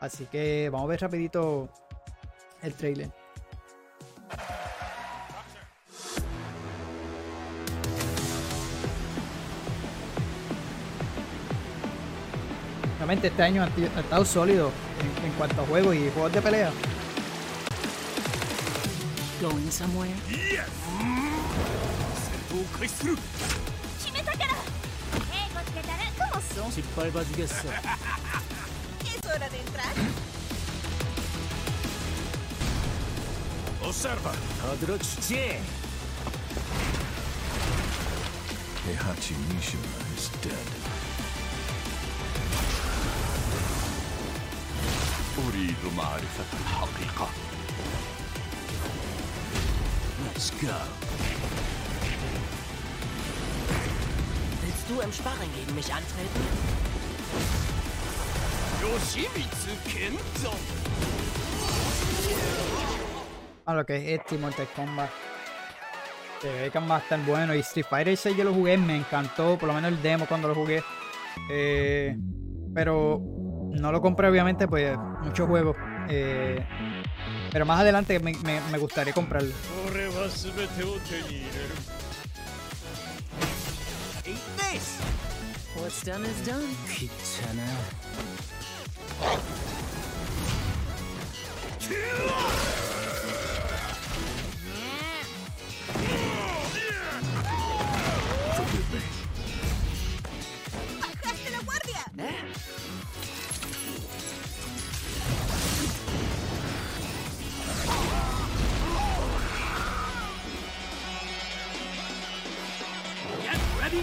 Así 0.01 0.25
que 0.27 0.71
vamos 0.73 0.87
a 0.87 0.89
ver 0.89 1.01
rapidito 1.03 1.69
el 2.63 2.75
trailer. 2.75 3.11
este 13.19 13.43
año 13.43 13.63
ha 13.63 14.01
estado 14.01 14.25
sólido 14.25 14.71
en, 15.25 15.33
cuanto 15.33 15.63
a 15.63 15.67
juegos 15.67 15.97
y 15.97 16.11
juegos 16.11 16.33
de 16.33 16.43
pelea. 16.43 16.71
Going 19.41 19.71
somewhere? 19.71 20.15
Yes. 20.29 20.67
¿Es 29.05 29.27
hora 29.27 29.49
de 29.49 29.59
entrar? 29.59 29.93
Observa. 33.83 34.33
أريد 45.48 45.94
معرفة 45.98 46.50
الحقيقة. 46.62 47.28
Let's 50.26 50.52
go. 50.62 50.78
Willst 54.62 54.90
du 54.90 55.02
im 55.02 55.12
Sparring 55.14 55.52
gegen 55.54 55.76
mich 55.76 55.94
antreten? 55.94 56.42
Yoshimitsu 58.82 59.72
Kento! 59.88 60.54
a 63.66 63.74
lo 63.74 63.86
que 63.86 63.96
es 63.98 64.20
este 64.20 64.36
y 64.36 64.38
Mortal 64.38 64.68
Kombat. 64.76 65.10
Se 66.42 66.52
ve 66.52 66.70
que 66.70 66.80
va 66.80 66.98
a 66.98 67.00
estar 67.00 67.20
bueno. 67.26 67.56
Y 67.56 67.60
Street 67.60 67.86
Fighter 67.90 68.16
6 68.16 68.38
yo 68.38 68.44
lo 68.44 68.54
jugué, 68.54 68.78
me 68.78 68.96
encantó, 68.98 69.58
por 69.58 69.68
lo 69.68 69.74
menos 69.74 69.92
el 69.92 70.02
demo 70.02 70.26
cuando 70.28 70.48
lo 70.48 70.56
jugué. 70.56 70.84
Eh, 71.50 72.16
pero 72.74 73.20
no 73.71 73.93
lo 73.93 74.01
compré 74.01 74.29
obviamente, 74.29 74.69
pues 74.69 74.97
muchos 75.23 75.49
juegos. 75.49 75.77
Eh, 76.09 76.65
pero 77.53 77.67
más 77.67 77.81
adelante 77.81 78.19
me, 78.19 78.33
me, 78.45 78.61
me 78.71 78.79
gustaría 78.79 79.13
comprarlo. 79.13 79.53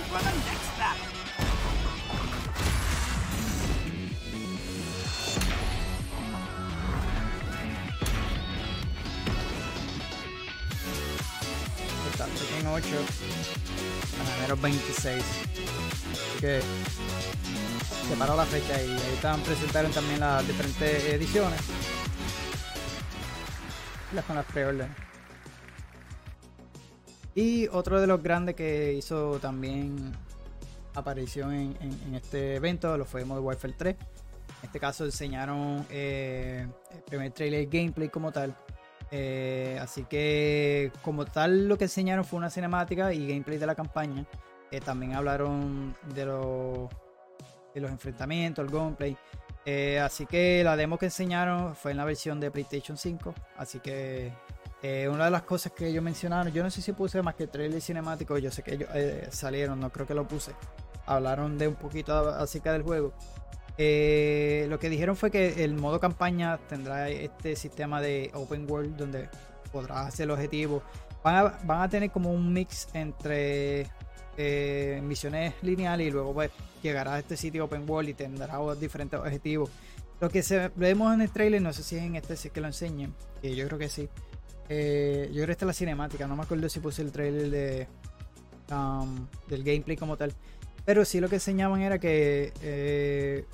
For 0.08 0.20
the 0.20 0.32
next 0.48 0.72
battle! 0.80 1.18
Tekken 12.18 12.68
8 12.68 12.88
para 14.18 14.38
enero 14.38 14.58
26. 14.58 15.24
Así 15.24 16.40
que 16.40 16.62
se 18.10 18.16
paró 18.18 18.36
la 18.36 18.46
fecha 18.46 18.82
y 18.82 18.90
ahí 18.90 19.14
estaban 19.14 19.42
presentaron 19.42 19.92
también 19.92 20.20
las 20.20 20.48
diferentes 20.48 21.04
ediciones. 21.06 21.60
Las 24.14 24.26
con 24.26 24.36
las 24.36 24.46
preórdenes. 24.46 25.07
Y 27.38 27.68
otro 27.68 28.02
de 28.02 28.08
los 28.08 28.24
grandes 28.24 28.56
que 28.56 28.94
hizo 28.94 29.38
también 29.38 30.12
aparición 30.96 31.54
en, 31.54 32.16
este 32.16 32.56
evento 32.56 32.98
lo 32.98 33.06
fue 33.06 33.26
Modern 33.26 33.46
Warfare 33.46 33.76
3. 33.78 33.96
En 33.96 34.66
este 34.66 34.80
caso 34.80 35.06
enseñaron 35.06 35.86
eh, 35.92 36.66
el 36.90 37.02
primer 37.04 37.32
trailer 37.34 37.68
gameplay 37.68 38.10
como 38.10 38.32
tal. 38.32 38.56
Eh, 39.12 39.78
así 39.80 40.06
que 40.06 40.92
como 41.04 41.26
tal 41.26 41.68
lo 41.68 41.78
que 41.78 41.84
enseñaron 41.84 42.26
fue 42.26 42.38
una 42.40 42.50
cinemática 42.50 43.14
y 43.14 43.28
gameplay 43.28 43.60
de 43.60 43.68
la 43.68 43.76
campaña. 43.76 44.26
Eh, 44.72 44.80
también 44.82 45.14
hablaron 45.14 45.96
de 46.16 46.26
los, 46.26 46.90
de 47.72 47.82
los 47.82 47.92
enfrentamientos, 47.92 48.66
el 48.66 48.72
gameplay. 48.72 49.16
Así 50.02 50.26
que 50.26 50.64
la 50.64 50.76
demo 50.76 50.98
que 50.98 51.06
enseñaron 51.06 51.76
fue 51.76 51.92
en 51.92 51.98
la 51.98 52.06
versión 52.06 52.40
de 52.40 52.50
PlayStation 52.50 52.98
5. 52.98 53.36
Así 53.58 53.80
que 53.80 54.34
eh, 54.84 55.08
una 55.12 55.26
de 55.26 55.32
las 55.32 55.44
cosas 55.44 55.72
que 55.72 55.88
ellos 55.88 56.04
mencionaron, 56.04 56.52
yo 56.54 56.64
no 56.64 56.70
sé 56.70 56.82
si 56.82 56.92
puse 56.94 57.22
más 57.22 57.36
que 57.36 57.48
trailer 57.48 57.82
cinemático, 57.82 58.38
yo 58.38 58.52
sé 58.52 58.64
que 58.64 58.76
ellos 58.76 58.90
eh, 58.94 59.28
salieron, 59.32 59.80
no 59.80 59.90
creo 59.92 60.06
que 60.06 60.14
lo 60.14 60.28
puse. 60.28 60.52
Hablaron 61.06 61.58
de 61.58 61.68
un 61.68 61.76
poquito 61.76 62.14
acerca 62.30 62.74
del 62.74 62.84
juego. 62.84 63.14
Eh, 63.78 64.66
lo 64.70 64.80
que 64.80 64.90
dijeron 64.90 65.16
fue 65.16 65.30
que 65.32 65.64
el 65.64 65.76
modo 65.76 66.00
campaña 66.00 66.58
tendrá 66.70 67.10
este 67.10 67.56
sistema 67.56 68.02
de 68.02 68.32
open 68.34 68.70
world 68.70 68.96
donde 68.98 69.30
podrás 69.72 70.08
hacer 70.08 70.30
objetivos. 70.32 70.84
Van 71.24 71.36
a, 71.36 71.44
van 71.64 71.82
a 71.82 71.90
tener 71.90 72.12
como 72.12 72.32
un 72.32 72.52
mix 72.54 72.88
entre 72.94 73.88
misiones 75.02 75.56
lineales 75.64 76.08
y 76.08 76.12
luego 76.12 76.34
pues, 76.34 76.52
llegará 76.84 77.16
a 77.16 77.20
este 77.20 77.36
sitio 77.36 77.66
open 77.66 77.90
world 77.90 78.10
y 78.10 78.14
tendrá 78.14 78.60
o- 78.60 78.76
diferentes 78.76 79.20
objetivos. 79.20 79.70
Lo 80.20 80.30
que 80.30 80.44
vemos 80.76 81.14
en 81.14 81.22
el 81.22 81.30
trailer, 81.32 81.62
no 81.62 81.74
sé 81.74 81.84
si 81.84 81.96
es 81.98 82.04
en 82.04 82.16
este 82.16 82.36
si 82.36 82.48
es 82.48 82.54
que 82.54 82.62
lo 82.62 82.68
enseñen, 82.68 83.14
que 83.42 83.56
yo 83.56 83.66
creo 83.68 83.80
que 83.80 83.90
sí. 83.90 84.10
Eh, 84.70 85.28
yo 85.30 85.36
creo 85.36 85.46
que 85.48 85.52
esta 85.54 85.66
es 85.66 85.68
la 85.68 85.74
cinemática, 85.74 86.28
no 86.28 86.36
me 86.36 86.44
acuerdo 86.44 86.68
si 86.68 86.80
puse 86.80 87.02
el 87.02 87.12
trailer 87.12 87.50
de, 87.50 87.88
um, 88.72 89.28
del 89.48 89.64
gameplay 89.64 89.96
como 89.96 90.18
tal. 90.18 90.34
Pero 90.86 91.04
sí 91.06 91.20
lo 91.20 91.30
que 91.30 91.36
enseñaban 91.36 91.82
era 91.82 92.00
que 92.00 92.54
eh, 92.62 93.46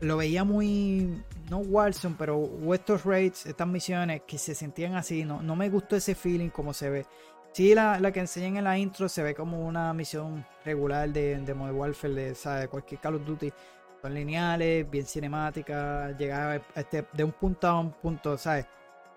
lo 0.00 0.16
veía 0.16 0.44
muy, 0.44 1.22
no 1.50 1.58
Warzone, 1.58 2.16
pero 2.18 2.48
estos 2.72 3.04
raids, 3.04 3.46
estas 3.46 3.68
misiones 3.68 4.22
que 4.26 4.38
se 4.38 4.54
sentían 4.54 4.94
así. 4.94 5.24
No, 5.24 5.42
no 5.42 5.56
me 5.56 5.68
gustó 5.68 5.96
ese 5.96 6.14
feeling 6.14 6.48
como 6.48 6.72
se 6.72 6.88
ve. 6.90 7.06
Sí, 7.52 7.74
la, 7.74 7.98
la 7.98 8.12
que 8.12 8.20
enseñan 8.20 8.58
en 8.58 8.64
la 8.64 8.78
intro 8.78 9.08
se 9.08 9.22
ve 9.22 9.34
como 9.34 9.66
una 9.66 9.92
misión 9.92 10.46
regular 10.64 11.10
de, 11.10 11.36
de 11.40 11.54
Modern 11.54 11.76
Warfare, 11.76 12.14
de, 12.14 12.34
¿sabes? 12.34 12.68
cualquier 12.68 13.00
Call 13.00 13.16
of 13.16 13.26
Duty. 13.26 13.52
Son 14.00 14.14
lineales, 14.14 14.88
bien 14.90 15.04
cinemáticas, 15.04 16.16
llegar 16.16 16.62
a 16.74 16.80
este, 16.80 17.04
de 17.12 17.24
un 17.24 17.32
punto 17.32 17.66
a 17.66 17.80
un 17.80 17.92
punto, 17.92 18.38
¿sabes? 18.38 18.66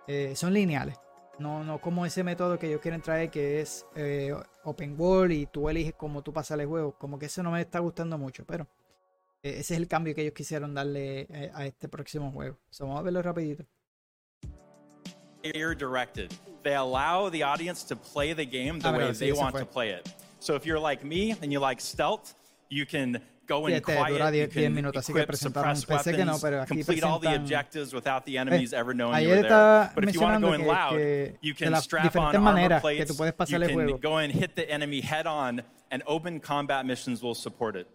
Eh, 0.07 0.35
son 0.35 0.53
lineales. 0.53 0.95
No, 1.39 1.63
no 1.63 1.81
como 1.81 2.05
ese 2.05 2.23
método 2.23 2.59
que 2.59 2.67
ellos 2.67 2.79
quieren 2.81 3.01
traer 3.01 3.31
que 3.31 3.59
es 3.61 3.85
eh, 3.95 4.35
open 4.63 4.95
world 4.99 5.31
y 5.33 5.45
tú 5.47 5.67
eliges 5.67 5.93
cómo 5.95 6.21
tú 6.21 6.31
pasas 6.31 6.59
el 6.59 6.67
juego. 6.67 6.97
Como 6.97 7.17
que 7.17 7.25
eso 7.25 7.41
no 7.41 7.51
me 7.51 7.61
está 7.61 7.79
gustando 7.79 8.17
mucho, 8.17 8.45
pero 8.45 8.67
eh, 9.41 9.55
ese 9.59 9.73
es 9.73 9.79
el 9.79 9.87
cambio 9.87 10.13
que 10.13 10.21
ellos 10.21 10.33
quisieron 10.33 10.73
darle 10.75 11.21
eh, 11.29 11.51
a 11.53 11.65
este 11.65 11.89
próximo 11.89 12.31
juego. 12.31 12.59
So, 12.69 12.85
vamos 12.85 12.99
a 12.99 13.03
verlo 13.03 13.21
rapidito. 13.21 13.65
Ear 15.43 15.75
directed. 15.75 16.31
They 16.63 16.75
allow 16.75 17.29
the 17.29 17.43
audience 17.43 17.83
to 17.87 17.95
play 17.95 18.33
the 18.33 18.45
game 18.45 18.79
the 18.79 18.87
Ah, 18.89 18.91
way 18.97 19.09
sí, 19.13 19.19
they 19.19 19.31
want 19.33 19.51
fue. 19.51 19.61
to 19.61 19.65
play 19.69 19.89
it. 19.91 20.07
So 20.39 20.55
if 20.55 20.65
you're 20.65 20.79
like 20.79 21.03
me 21.05 21.31
and 21.41 21.51
you 21.51 21.59
like 21.59 21.81
stealth, 21.81 22.33
you 22.69 22.85
can 22.85 23.21
go 23.47 23.65
Sí, 23.65 23.71
in 23.71 23.75
este 23.77 23.91
dura 23.93 24.05
quiet, 24.05 24.33
you 24.33 24.47
10 24.47 24.49
10 24.53 24.63
can 24.65 24.73
minutos, 24.73 24.97
así 25.03 25.13
que 25.13 25.19
equip, 25.19 25.27
presentaron. 25.27 25.75
suppress 25.75 26.03
Pensé 26.03 26.11
que 26.17 26.25
no, 26.25 26.31
weapons, 26.33 26.41
pero 26.41 26.61
aquí 26.61 26.67
complete 26.75 27.03
all 27.03 27.19
the 27.19 27.27
presentan- 27.27 27.41
objectives 27.41 27.93
without 27.93 28.25
the 28.25 28.37
enemies 28.37 28.73
ever 28.73 28.93
knowing 28.93 29.13
you 29.13 29.17
Ayer 29.17 29.29
were 29.29 29.41
there. 29.41 29.51
estaba 29.51 29.91
But 29.95 30.03
if 30.09 30.15
you 30.15 30.21
want 30.21 30.33
to 30.35 30.39
mencionando 30.39 30.47
go 30.47 30.53
in 30.53 30.61
que, 30.61 30.67
loud, 30.67 30.97
que 30.97 31.37
you 31.41 31.53
de 31.53 31.59
can 31.65 31.71
las 31.71 31.83
strap 31.83 32.03
on 32.03 32.09
diferentes 32.09 32.35
armor 32.35 32.53
maneras 32.53 32.81
que 32.81 32.95
plates, 32.95 33.07
tú 33.11 33.17
puedes 33.17 33.33
you 33.33 33.37
pasar 33.37 33.61
el 33.63 33.67
can 33.67 33.75
juego. 33.75 33.99
go 34.01 34.17
and 34.17 34.33
hit 34.33 34.55
the 34.55 34.69
enemy 34.71 35.01
head 35.01 35.27
on, 35.27 35.61
and 35.91 36.03
open 36.07 36.39
combat 36.39 36.85
missions 36.85 37.21
will 37.21 37.35
support 37.35 37.75
it. 37.75 37.87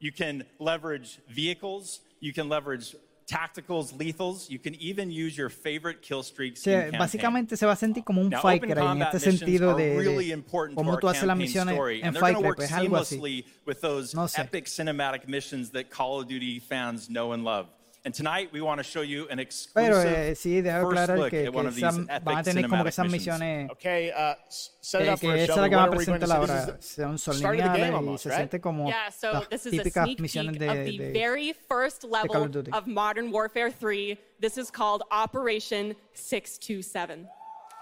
You 0.00 0.10
can 0.12 0.44
leverage 0.58 1.20
vehicles, 1.28 2.00
you 2.20 2.32
can 2.32 2.48
leverage 2.48 2.96
tacticals, 3.26 3.92
lethals, 3.94 4.50
you 4.50 4.58
can 4.58 4.74
even 4.76 5.10
use 5.10 5.36
your 5.36 5.48
favorite 5.48 6.02
kill 6.02 6.22
streaks 6.22 6.62
campaign. 6.62 6.98
básicamente 6.98 7.56
se 7.56 7.66
va 7.66 7.72
a 7.72 7.76
sentir 7.76 8.04
como 8.04 8.20
un 8.20 8.28
Now, 8.30 8.40
Cry 8.40 8.60
en 8.62 9.02
este 9.02 9.20
sentido 9.20 9.74
de, 9.76 9.96
really 9.96 10.28
de 10.28 10.42
cómo 10.74 10.98
tú 10.98 11.08
haces 11.08 11.24
las 11.24 11.36
misiones 11.36 11.74
story, 11.74 12.02
en 12.02 12.14
work 12.14 12.56
pues 12.56 12.72
algo 12.72 12.96
así. 12.96 13.16
seamlessly 13.16 13.46
with 13.66 13.80
those 13.80 14.14
No 14.14 14.26
sé. 14.28 14.42
epic 14.42 14.66
cinematic 14.66 15.26
missions 15.26 15.70
that 15.70 15.90
Call 15.90 16.20
of 16.20 16.28
Duty 16.28 16.60
fans 16.60 17.08
know 17.08 17.32
and 17.32 17.44
love. 17.44 17.68
And 18.06 18.12
tonight 18.12 18.50
we 18.52 18.60
want 18.60 18.78
to 18.80 18.84
show 18.84 19.00
you 19.00 19.22
an 19.30 19.38
Pero 19.38 19.40
exclusive 19.40 20.04
eh, 20.14 20.34
sí, 20.34 20.60
deja 20.62 20.82
first 20.82 20.92
aclarar 21.08 21.18
look 21.18 21.30
que, 21.30 21.38
at 21.38 21.44
que 21.44 21.50
one 21.58 21.66
of 21.66 21.74
these 21.74 21.84
esas- 21.84 22.06
van 22.06 22.10
a 22.10 22.16
epic 22.40 22.44
tener 22.44 22.68
como 22.68 22.84
que 22.84 22.90
cinematic 22.90 22.92
esas 22.92 23.10
missions. 23.10 23.40
misiones 23.40 23.70
Okay, 23.70 24.10
uh, 24.10 24.34
s- 24.46 24.70
set 24.82 25.00
it 25.00 25.04
que, 25.04 25.10
up 25.14 25.18
for 25.20 25.20
que 25.20 25.28
us, 25.32 25.34
esa 25.40 25.42
es 25.42 25.48
Shelby. 25.48 25.60
la 25.60 25.68
que 25.68 25.76
What 25.76 25.80
van 25.80 25.88
a 25.88 25.92
are 25.94 25.96
we 25.98 26.04
going 26.04 26.20
to 26.20 26.26
presentar 26.26 26.28
see? 26.28 26.40
This 26.44 26.50
ahora. 26.50 26.78
is 26.78 26.84
Son, 26.84 27.18
son 27.18 27.34
start 27.34 27.54
of 27.54 27.56
the 27.56 27.62
game 27.64 27.72
lineales 27.78 27.90
y 27.90 27.96
almost, 27.96 28.22
se 28.24 28.28
right? 28.28 28.38
siente 28.50 28.60
como 28.60 28.88
Yeah, 28.88 29.08
so 29.08 29.32
las 29.32 29.48
this 29.48 29.64
is 29.66 29.72
a 29.72 29.76
típicas 29.84 30.04
sneak 30.04 30.18
misiones 30.20 30.50
peek 30.52 30.58
de, 30.60 30.68
of 30.68 30.84
the 30.84 30.98
de- 30.98 31.12
very 31.14 31.52
first 31.66 32.02
Call 32.02 32.10
level 32.10 32.42
of 32.44 32.50
Duty. 32.52 32.70
of 32.72 32.86
Modern 32.86 33.30
Warfare 33.32 33.70
3. 33.70 34.18
This 34.38 34.58
is 34.58 34.70
called 34.70 35.02
Operation 35.10 35.96
627. 36.12 37.26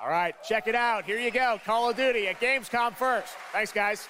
All 0.00 0.08
right, 0.08 0.36
check 0.48 0.68
it 0.68 0.76
out. 0.76 1.04
Here 1.04 1.18
you 1.18 1.32
go. 1.32 1.58
Call 1.66 1.90
of 1.90 1.96
Duty 1.96 2.28
at 2.28 2.38
Gamescom 2.40 2.94
first. 2.94 3.34
Thanks, 3.52 3.72
guys. 3.72 4.06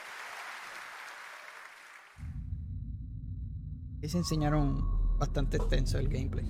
y 4.03 4.09
se 4.09 4.19
enseñaron 4.19 5.01
bastante 5.23 5.57
extenso 5.57 5.99
el 5.99 6.09
gameplay. 6.09 6.45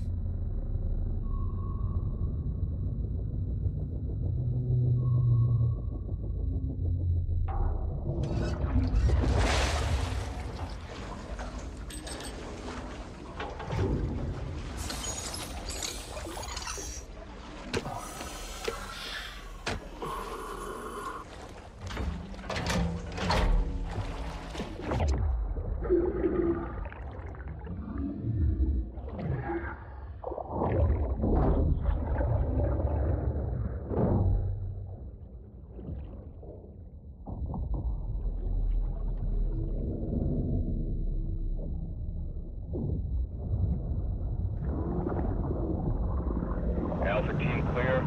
Alpha 47.05 47.33
team 47.35 47.67
clear. 47.75 48.01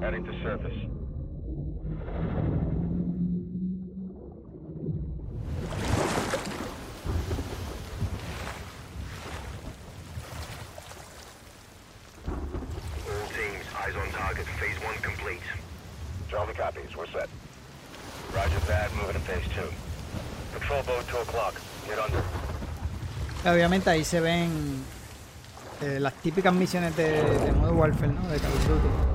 Heading 0.00 0.24
to 0.24 0.32
surface. 0.42 0.78
All 13.06 13.28
teams, 13.28 13.66
eyes 13.78 13.94
on 13.96 14.08
target. 14.12 14.46
Phase 14.58 14.78
one 14.82 14.96
complete. 15.02 15.40
Charlie 16.28 16.54
copies. 16.54 16.96
We're 16.96 17.06
set. 17.06 17.28
Roger 18.34 18.58
that. 18.66 18.92
Moving 18.94 19.12
to 19.12 19.20
phase 19.20 19.46
two. 19.54 19.70
Patrol 20.58 20.82
boat, 20.82 21.06
2 21.08 21.16
o'clock. 21.18 21.54
Get 21.86 21.98
under. 21.98 22.22
Obviamente 23.52 23.90
ahí 23.90 24.02
se 24.02 24.20
ven 24.20 24.50
eh, 25.82 25.98
las 26.00 26.14
típicas 26.14 26.54
misiones 26.54 26.96
de, 26.96 27.22
Modern 27.60 27.76
Warfare, 27.76 28.12
¿no? 28.12 28.28
De 28.28 28.38
Call. 28.38 29.11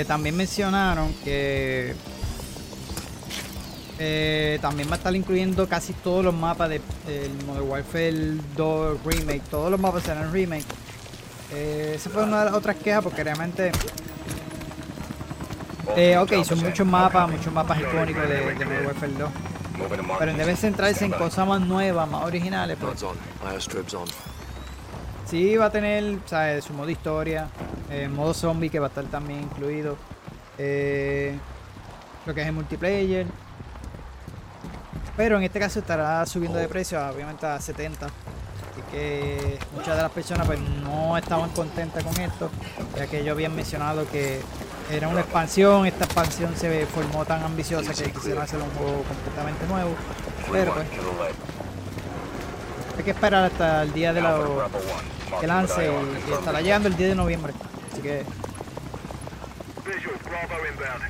Eh, 0.00 0.04
también 0.06 0.34
mencionaron 0.34 1.12
que 1.22 1.94
eh, 3.98 4.58
también 4.62 4.88
va 4.88 4.94
a 4.94 4.96
estar 4.96 5.14
incluyendo 5.14 5.68
casi 5.68 5.92
todos 5.92 6.24
los 6.24 6.32
mapas 6.32 6.70
del 6.70 6.80
Modern 7.46 7.68
Warfare 7.68 8.36
2 8.56 9.04
Remake. 9.04 9.42
Todos 9.50 9.70
los 9.70 9.78
mapas 9.78 10.04
serán 10.04 10.32
remake. 10.32 10.64
Eh, 11.52 11.92
esa 11.96 12.08
fue 12.08 12.22
una 12.22 12.38
de 12.38 12.44
las 12.46 12.54
otras 12.54 12.76
quejas 12.76 13.04
porque 13.04 13.22
realmente... 13.22 13.72
Eh, 15.96 16.16
ok, 16.16 16.44
son 16.44 16.60
muchos 16.60 16.86
mapas, 16.86 17.30
muchos 17.30 17.52
mapas 17.52 17.78
icónicos 17.78 18.26
de, 18.26 18.54
de 18.54 18.64
Modern 18.64 18.86
Warfare 18.86 19.12
2. 19.12 19.30
Pero 20.18 20.30
en 20.30 20.36
vez 20.38 20.46
de 20.46 20.56
centrarse 20.56 21.04
en 21.04 21.12
cosas 21.12 21.46
más 21.46 21.60
nuevas, 21.60 22.08
más 22.08 22.24
originales, 22.24 22.78
pues 22.80 23.04
sí 25.26 25.56
va 25.56 25.66
a 25.66 25.70
tener 25.70 26.18
¿sabes? 26.24 26.64
su 26.64 26.72
modo 26.72 26.88
historia, 26.88 27.48
eh, 27.90 28.08
modo 28.08 28.32
zombie 28.34 28.70
que 28.70 28.78
va 28.78 28.86
a 28.86 28.88
estar 28.88 29.04
también 29.06 29.42
incluido, 29.42 29.96
eh, 30.58 31.36
lo 32.24 32.34
que 32.34 32.40
es 32.42 32.46
el 32.46 32.52
multiplayer. 32.52 33.26
Pero 35.16 35.36
en 35.36 35.42
este 35.42 35.58
caso 35.58 35.80
estará 35.80 36.24
subiendo 36.24 36.58
de 36.58 36.68
precio, 36.68 36.98
obviamente 37.08 37.46
a 37.46 37.60
70. 37.60 38.06
Así 38.06 38.82
que 38.92 39.58
muchas 39.74 39.96
de 39.96 40.02
las 40.02 40.12
personas 40.12 40.46
pues 40.46 40.60
no 40.60 41.18
estaban 41.18 41.50
contentas 41.50 42.04
con 42.04 42.18
esto, 42.20 42.48
ya 42.96 43.06
que 43.06 43.20
ellos 43.20 43.32
habían 43.32 43.54
mencionado 43.54 44.08
que 44.08 44.40
era 44.90 45.08
una 45.08 45.20
expansión, 45.20 45.86
esta 45.86 46.04
expansión 46.04 46.54
se 46.56 46.86
formó 46.86 47.24
tan 47.24 47.42
ambiciosa 47.42 47.92
que 47.92 48.12
quisieron 48.12 48.42
hacer 48.42 48.60
un 48.60 48.70
juego 48.70 49.02
completamente 49.02 49.66
nuevo. 49.66 49.90
Pero 50.52 50.74
pues 50.74 50.86
hay 52.98 53.04
que 53.04 53.10
esperar 53.10 53.44
hasta 53.44 53.82
el 53.82 53.92
día 53.92 54.12
de 54.12 54.20
la 54.20 54.38
que 55.40 55.46
lance 55.46 55.84
y, 55.84 56.30
y 56.30 56.32
estará 56.32 56.60
llegando 56.60 56.88
el 56.88 56.96
10 56.96 57.10
de 57.10 57.16
noviembre. 57.16 57.52
Así 58.00 58.08
que 58.08 58.24
Visual, 59.84 60.16
Bravo 60.24 60.64
inbound. 60.64 61.02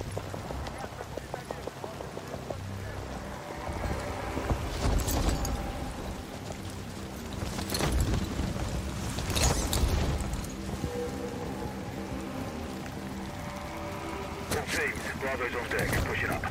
All 14.51 14.66
teams, 14.66 15.01
Bravo's 15.20 15.55
on 15.55 15.68
deck. 15.70 15.88
Push 16.07 16.24
it 16.24 16.30
up. 16.30 16.45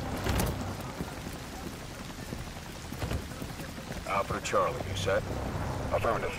Alpha 4.08 4.32
to 4.32 4.40
Charlie, 4.40 4.74
you 4.90 4.96
set? 4.96 5.22
Affirmative. 5.92 6.32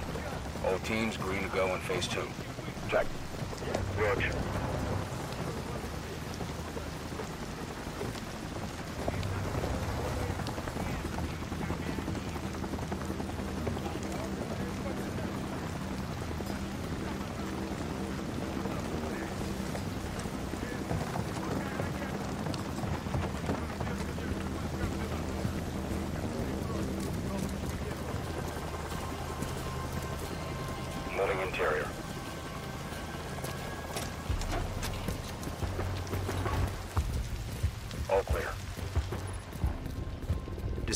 All 0.66 0.80
teams 0.80 1.18
green 1.18 1.43
to 1.43 1.49
go 1.49 1.76
in 1.76 1.82
phase 1.82 2.08
two. 2.08 2.28
Check. 2.89 3.06
Roger. 4.02 4.61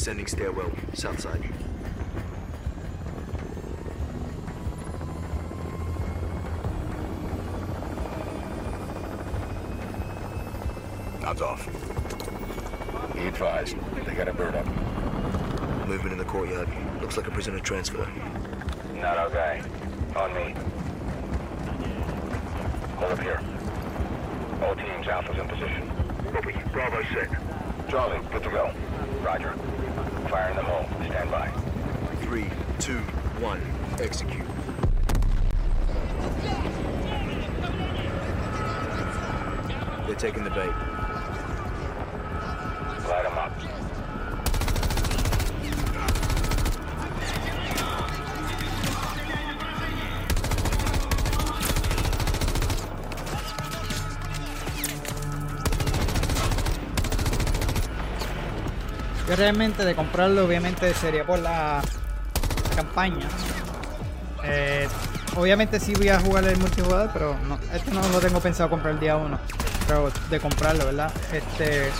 Descending 0.06 0.28
stairwell, 0.28 0.72
south 0.94 1.20
side. 1.20 1.42
Nods 11.22 11.42
off. 11.42 11.66
Be 13.16 13.22
advised, 13.22 13.78
they 14.06 14.14
got 14.14 14.28
a 14.28 14.34
bird 14.34 14.54
up. 14.54 14.68
Movement 15.88 16.12
in 16.12 16.20
the 16.20 16.26
courtyard. 16.26 16.70
Looks 17.02 17.18
like 17.18 17.26
a 17.26 17.32
prisoner 17.32 17.58
transfer. 17.58 18.08
Not 18.94 19.18
our 19.18 19.32
guy. 19.32 19.64
On 20.16 20.32
me. 20.36 20.54
Hold 22.98 23.12
up 23.12 23.20
here. 23.22 23.42
All 24.62 24.76
teams, 24.76 25.08
Alpha's 25.08 25.40
in 25.40 25.48
position. 25.48 25.92
Copy. 26.32 26.54
Bravo 26.72 27.02
set. 27.12 27.90
Charlie, 27.90 28.20
good 28.32 28.44
to 28.44 28.52
go. 28.52 28.72
They're 40.06 40.16
taking 40.16 40.44
the 40.44 40.52
bait. 40.52 40.70
Light 43.10 43.24
them 43.24 43.38
up. 43.38 43.52
yo 59.28 59.36
realmente 59.36 59.84
de 59.84 59.96
comprarlo 59.96 60.46
obviamente 60.46 60.94
sería 60.94 61.26
por 61.26 61.40
la 61.40 61.82
campaña. 62.76 63.28
Eh, 64.48 64.88
obviamente 65.36 65.80
sí 65.80 65.94
voy 65.96 66.10
a 66.10 66.20
jugar 66.20 66.44
el 66.46 66.58
multijugador, 66.58 67.10
pero 67.14 67.36
no, 67.48 67.58
este 67.74 67.92
no 67.92 68.08
lo 68.10 68.20
tengo 68.20 68.40
pensado 68.40 68.70
comprar 68.70 68.94
el 68.94 69.00
día 69.00 69.18
1. 69.18 69.40
Pero 69.88 70.12
de 70.30 70.40
comprarlo, 70.40 70.86
¿verdad? 70.86 71.12
Este. 71.32 71.92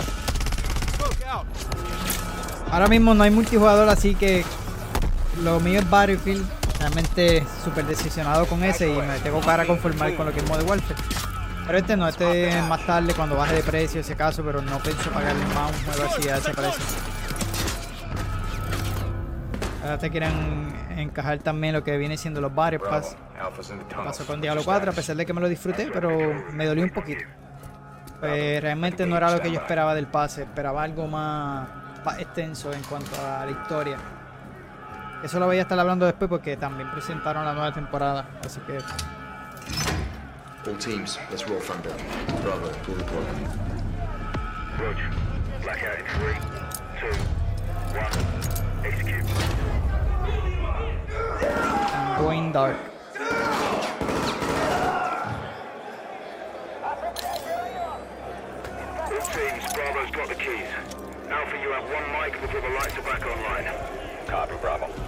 Ahora 2.70 2.88
mismo 2.88 3.14
no 3.14 3.22
hay 3.22 3.30
multijugador, 3.30 3.88
así 3.88 4.14
que 4.14 4.44
lo 5.42 5.60
mío 5.60 5.80
es 5.80 5.90
Battlefield. 5.90 6.44
Realmente 6.78 7.46
súper 7.64 7.86
decisionado 7.86 8.46
con 8.46 8.62
ese 8.62 8.92
y 8.92 8.96
me 8.96 9.18
tengo 9.20 9.40
para 9.40 9.66
conformar 9.66 10.14
con 10.14 10.26
lo 10.26 10.32
que 10.32 10.40
es 10.40 10.48
Modern 10.48 10.68
Warfare. 10.68 11.00
Pero 11.66 11.78
este 11.78 11.96
no, 11.96 12.06
este 12.06 12.50
es 12.50 12.64
más 12.64 12.84
tarde 12.86 13.14
cuando 13.14 13.34
baje 13.34 13.56
de 13.56 13.62
precio 13.62 14.00
ese 14.00 14.14
caso, 14.14 14.44
pero 14.44 14.60
no 14.60 14.78
pienso 14.78 15.10
pagarle 15.10 15.44
más 15.46 15.72
un 15.72 15.84
juego 15.84 16.12
así 16.12 16.28
a 16.28 16.36
ese 16.36 16.52
precio. 16.52 16.84
Ahora 19.82 19.98
te 19.98 20.10
quieren 20.10 20.85
encajar 20.96 21.38
también 21.38 21.74
lo 21.74 21.84
que 21.84 21.96
viene 21.96 22.16
siendo 22.16 22.40
los 22.40 22.54
Battle 22.54 22.80
Pass. 22.80 23.16
The. 23.34 23.94
Pasó 23.94 24.26
con 24.26 24.40
Diablo 24.40 24.62
4, 24.64 24.90
a 24.90 24.94
pesar 24.94 25.16
de 25.16 25.26
que 25.26 25.32
me 25.32 25.40
lo 25.40 25.48
disfruté, 25.48 25.90
pero 25.92 26.10
me 26.52 26.66
dolió 26.66 26.84
un 26.84 26.90
poquito. 26.90 27.24
Pues 28.20 28.62
realmente 28.62 29.06
no 29.06 29.16
era 29.16 29.30
lo 29.30 29.40
que 29.40 29.50
yo 29.50 29.60
esperaba 29.60 29.94
del 29.94 30.06
pase, 30.06 30.42
esperaba 30.42 30.82
algo 30.82 31.06
más, 31.06 31.68
más 32.04 32.18
extenso 32.18 32.72
en 32.72 32.82
cuanto 32.84 33.10
a 33.20 33.44
la 33.44 33.50
historia. 33.50 33.96
Eso 35.22 35.38
lo 35.38 35.46
voy 35.46 35.58
a 35.58 35.62
estar 35.62 35.78
hablando 35.78 36.06
después 36.06 36.28
porque 36.28 36.56
también 36.56 36.90
presentaron 36.90 37.44
la 37.44 37.52
nueva 37.52 37.72
temporada, 37.72 38.26
así 38.44 38.60
que 38.60 38.78
All 40.66 40.74
teams, 40.78 41.16
let's 41.30 41.48
roll 41.48 41.60
down. 41.60 41.96
Bravo, 42.42 42.68
to 42.68 42.92
report. 42.92 43.24
Roger. 44.80 45.10
Blackout 45.62 45.98
in 46.00 46.06
three, 46.06 46.34
two, 46.98 47.14
one. 47.94 48.84
Execute. 48.84 50.55
Going 52.18 52.50
dark. 52.50 52.76
Teams, 59.36 59.72
Bravo's 59.74 60.10
got 60.12 60.28
the 60.28 60.34
keys. 60.34 60.66
Alpha, 61.28 61.58
you 61.60 61.70
have 61.72 61.84
one 61.90 62.12
mic 62.12 62.40
before 62.40 62.62
the 62.62 62.68
lights 62.70 62.96
are 62.96 63.02
back 63.02 63.26
online. 63.26 63.66
Copy, 64.26 64.54
Bravo. 64.62 65.05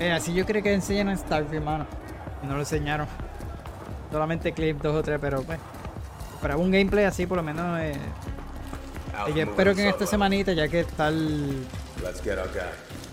Eh, 0.00 0.10
así 0.10 0.32
yo 0.32 0.46
creo 0.46 0.62
que 0.62 0.72
enseñan 0.72 1.10
en 1.10 1.18
Starfield, 1.18 1.62
mano. 1.62 1.86
Y 2.42 2.46
no 2.46 2.54
lo 2.54 2.60
enseñaron. 2.60 3.06
Solamente 4.10 4.52
clip 4.52 4.80
dos 4.82 4.96
o 4.96 5.02
tres, 5.02 5.18
pero 5.20 5.42
pues. 5.42 5.58
Para 6.40 6.56
un 6.56 6.70
gameplay 6.70 7.04
así, 7.04 7.26
por 7.26 7.36
lo 7.36 7.42
menos. 7.42 7.78
Eh, 7.80 7.92
y 9.28 9.34
yo 9.34 9.42
espero 9.42 9.74
que 9.74 9.82
en 9.82 9.88
esta 9.88 10.06
semanita, 10.06 10.54
ya 10.54 10.66
que 10.68 10.80
está 10.80 11.08
el, 11.08 11.66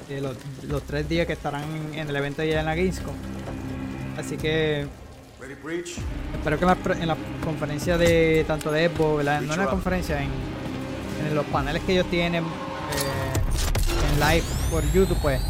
eh, 0.09 0.21
los, 0.21 0.37
los 0.63 0.83
tres 0.83 1.09
días 1.09 1.27
que 1.27 1.33
estarán 1.33 1.63
en 1.93 2.07
el 2.07 2.15
evento 2.15 2.41
ya 2.43 2.61
en 2.61 2.65
la 2.65 2.75
Gamescom. 2.75 3.13
Así 4.17 4.37
que 4.37 4.87
espero 6.33 6.57
que 6.57 6.63
en 6.63 6.69
la, 6.69 6.77
en 7.01 7.07
la 7.09 7.17
conferencia 7.43 7.97
de 7.97 8.45
tanto 8.47 8.71
de 8.71 8.87
Xbox, 8.87 9.17
¿verdad? 9.17 9.41
no 9.41 9.53
en 9.53 9.59
la 9.59 9.67
conferencia, 9.67 10.21
en, 10.21 10.29
en 11.27 11.35
los 11.35 11.45
paneles 11.47 11.83
que 11.83 11.93
ellos 11.93 12.09
tienen 12.09 12.45
eh, 12.45 14.13
en 14.13 14.19
live 14.21 14.43
por 14.71 14.83
YouTube, 14.93 15.17
pues 15.21 15.41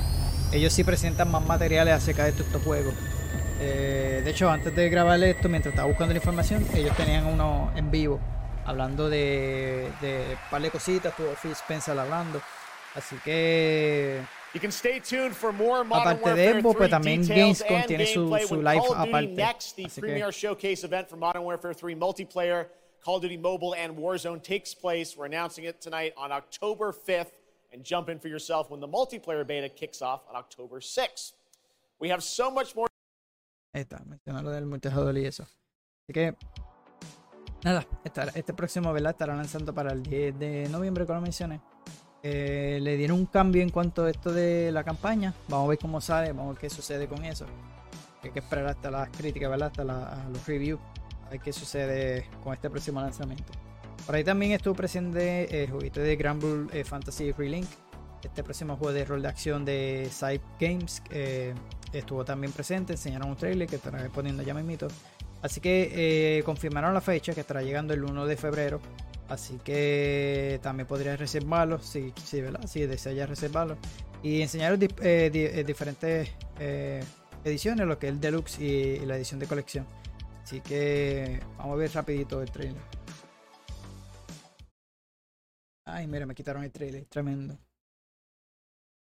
ellos 0.52 0.74
sí 0.74 0.84
presentan 0.84 1.30
más 1.32 1.45
materiales 1.45 1.93
acerca 1.93 2.24
de 2.24 2.30
estos, 2.30 2.45
estos 2.48 2.62
juegos. 2.64 2.93
Eh, 3.60 4.22
de 4.24 4.32
hecho, 4.32 4.50
antes 4.50 4.76
de 4.76 4.89
grabar 4.89 5.22
esto, 5.24 5.50
mientras 5.50 5.74
estaba 5.74 5.88
buscando 5.88 6.14
la 6.14 6.20
información, 6.20 6.66
ellos 6.76 6.95
tenían 6.95 7.26
uno 7.26 7.72
en 7.76 7.89
vivo 7.89 8.20
hablando 8.66 9.10
de, 9.10 9.89
de 10.02 10.26
un 10.32 10.50
par 10.52 10.62
de 10.62 10.70
cositas, 10.70 11.16
tuvo 11.16 11.34
Phil 11.41 11.52
Spencer 11.52 11.98
hablando. 11.98 12.41
Así 12.95 13.16
que 13.24 14.22
You 14.54 14.62
can 14.62 14.72
stay 14.72 15.00
tuned 15.00 15.34
for 15.34 15.52
more 15.54 15.84
Modern 15.84 16.18
Aparte 16.18 16.34
de 16.34 16.50
Evo, 16.50 16.72
3 16.72 16.76
pues 16.78 16.89
también 16.89 17.28
Gamescom 17.28 17.84
tiene 17.86 18.06
su- 18.08 18.38
su 18.48 18.56
live 18.62 18.82
aparte. 18.95 19.28
Next, 19.28 19.76
the 19.76 19.86
Así 19.86 20.02
que- 20.02 20.32
showcase 20.32 20.84
event 20.86 21.08
for 21.08 21.18
Modern 21.18 21.43
Warfare 21.43 21.74
3 21.76 21.95
multiplayer, 21.95 22.68
Call 23.04 23.16
of 23.18 23.22
Duty 23.22 23.38
Mobile 23.38 23.74
and 23.76 23.98
Warzone 23.98 24.41
takes 24.41 24.74
place. 24.74 25.16
We're 25.18 25.28
announcing 25.28 25.66
it 25.66 25.80
tonight 25.80 26.14
on 26.18 26.32
October 26.32 26.91
5th, 26.93 27.36
and 27.74 27.84
jump 27.84 28.09
in 28.09 28.20
for 28.20 28.30
yourself 28.30 28.70
when 28.70 28.80
the 28.80 28.88
multiplayer 28.88 29.45
beta 29.45 29.70
kicks 29.70 30.01
off 30.01 30.22
on 30.30 30.36
October 30.36 30.80
6th. 30.80 31.34
We 31.99 32.09
have 32.11 32.22
so 32.22 32.49
much 32.51 32.76
more. 32.76 32.88
Ahí 33.74 33.82
está, 33.82 33.99
mencionar 34.05 34.43
lo 34.43 34.51
del 34.51 34.65
multijugador 34.65 35.18
y 35.18 35.26
eso. 35.26 35.43
Así 35.43 36.13
que, 36.13 36.36
nada, 37.63 37.86
estará- 38.03 38.32
este 38.36 38.53
próximo, 38.53 38.91
¿verdad? 38.93 39.11
Estará 39.11 39.36
lanzando 39.36 39.74
para 39.74 39.91
el 39.91 40.03
10 40.03 40.38
de 40.39 40.70
noviembre, 40.70 41.05
como 41.05 41.22
mencioné. 41.22 41.59
Eh, 42.24 42.80
le 42.82 42.97
dieron 42.97 43.20
un 43.20 43.26
cambio 43.28 43.61
en 43.61 43.70
cuanto 43.70 44.05
a 44.05 44.09
esto 44.09 44.32
de 44.32 44.72
la 44.72 44.84
campaña. 44.84 45.34
Vamos 45.47 45.65
a 45.65 45.70
ver 45.70 45.78
cómo 45.80 46.01
sale, 46.01 46.30
vamos 46.30 46.45
a 46.45 46.51
ver 46.53 46.61
qué 46.61 46.70
sucede 46.70 47.07
con 47.07 47.24
eso. 47.26 47.45
Hay 48.24 48.32
que 48.32 48.39
esperar 48.39 48.68
hasta 48.68 48.89
las 48.89 49.09
críticas, 49.09 49.49
¿verdad? 49.49 49.68
Hasta 49.68 49.84
la- 49.84 50.26
los 50.32 50.45
reviews. 50.47 50.80
A 51.26 51.30
ver 51.30 51.39
qué 51.41 51.53
sucede 51.53 52.30
con 52.43 52.53
este 52.53 52.70
próximo 52.70 52.99
lanzamiento. 53.01 53.51
Por 54.08 54.16
ahí 54.16 54.24
también 54.24 54.53
estuvo 54.53 54.74
presente 54.74 55.43
eh, 55.55 55.66
el 55.66 55.72
juguito 55.72 55.99
de 55.99 56.16
Granblue 56.16 56.68
eh, 56.72 56.84
Fantasy 56.84 57.32
Relink. 57.34 57.68
Este 58.24 58.43
próximo 58.43 58.76
juego 58.78 58.93
de 58.93 59.05
rol 59.05 59.22
de 59.22 59.28
acción 59.28 59.64
de 59.66 60.08
Side 60.12 60.41
Games 60.60 61.03
eh, 61.12 61.53
estuvo 61.93 62.24
también 62.26 62.51
presente. 62.53 62.93
Enseñaron 62.93 63.30
un 63.30 63.36
trailer 63.36 63.68
que 63.68 63.76
estarán 63.76 64.10
poniendo 64.12 64.43
ya 64.43 64.53
mismito. 64.53 64.88
Así 65.41 65.60
que 65.62 66.38
eh, 66.39 66.43
confirmaron 66.43 66.93
la 66.93 67.01
fecha 67.01 67.34
que 67.34 67.41
estará 67.41 67.62
llegando 67.62 67.93
el 67.93 68.03
1 68.03 68.26
de 68.26 68.38
febrero. 68.38 68.80
Así 69.30 69.60
que 69.64 70.58
también 70.64 70.88
podrías 70.88 71.20
reservarlo 71.20 71.80
si, 71.80 72.14
si, 72.24 72.41
si 72.66 72.86
deseas 72.88 73.30
reservarlo. 73.30 73.78
Y 74.24 74.41
enseñaron 74.41 74.80
di- 74.80 74.88
eh, 75.01 75.30
di- 75.32 75.41
eh, 75.45 75.64
diferentes 75.64 76.32
eh, 76.60 77.03
ediciones, 77.43 77.86
lo 77.86 77.99
que 77.99 78.08
es 78.08 78.14
el 78.14 78.20
deluxe 78.22 78.60
y, 78.62 78.66
y 78.66 79.05
la 79.05 79.18
edición 79.18 79.39
de 79.39 79.47
colección. 79.47 79.86
Así 80.43 80.62
que 80.62 81.41
vamos 81.58 81.74
a 81.74 81.76
ver 81.78 81.91
rapidito 81.93 82.41
el 82.41 82.49
trailer. 82.49 82.82
Ay, 85.89 86.05
mira, 86.05 86.25
me 86.25 86.35
quitaron 86.35 86.63
el 86.65 86.71
trailer, 86.71 87.05
tremendo. 87.05 87.57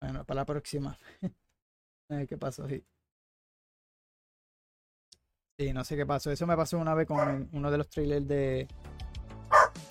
Bueno, 0.02 0.24
para 0.26 0.42
la 0.42 0.46
próxima. 0.46 0.98
a 2.10 2.16
ver 2.16 2.26
qué 2.26 2.38
pasó 2.38 2.64
ahí. 2.66 2.86
Sí, 5.58 5.74
no 5.74 5.84
sé 5.84 5.98
qué 5.98 6.06
pasó. 6.06 6.32
Eso 6.32 6.48
me 6.48 6.56
pasó 6.56 6.78
una 6.80 6.94
vez 6.96 7.06
con 7.06 7.50
uno 7.52 7.70
de 7.70 7.78
los 7.78 7.90
trailers 7.90 8.26
de, 8.26 8.66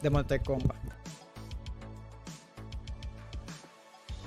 de 0.01 0.11
Mortal 0.11 0.43
Kombat. 0.43 0.98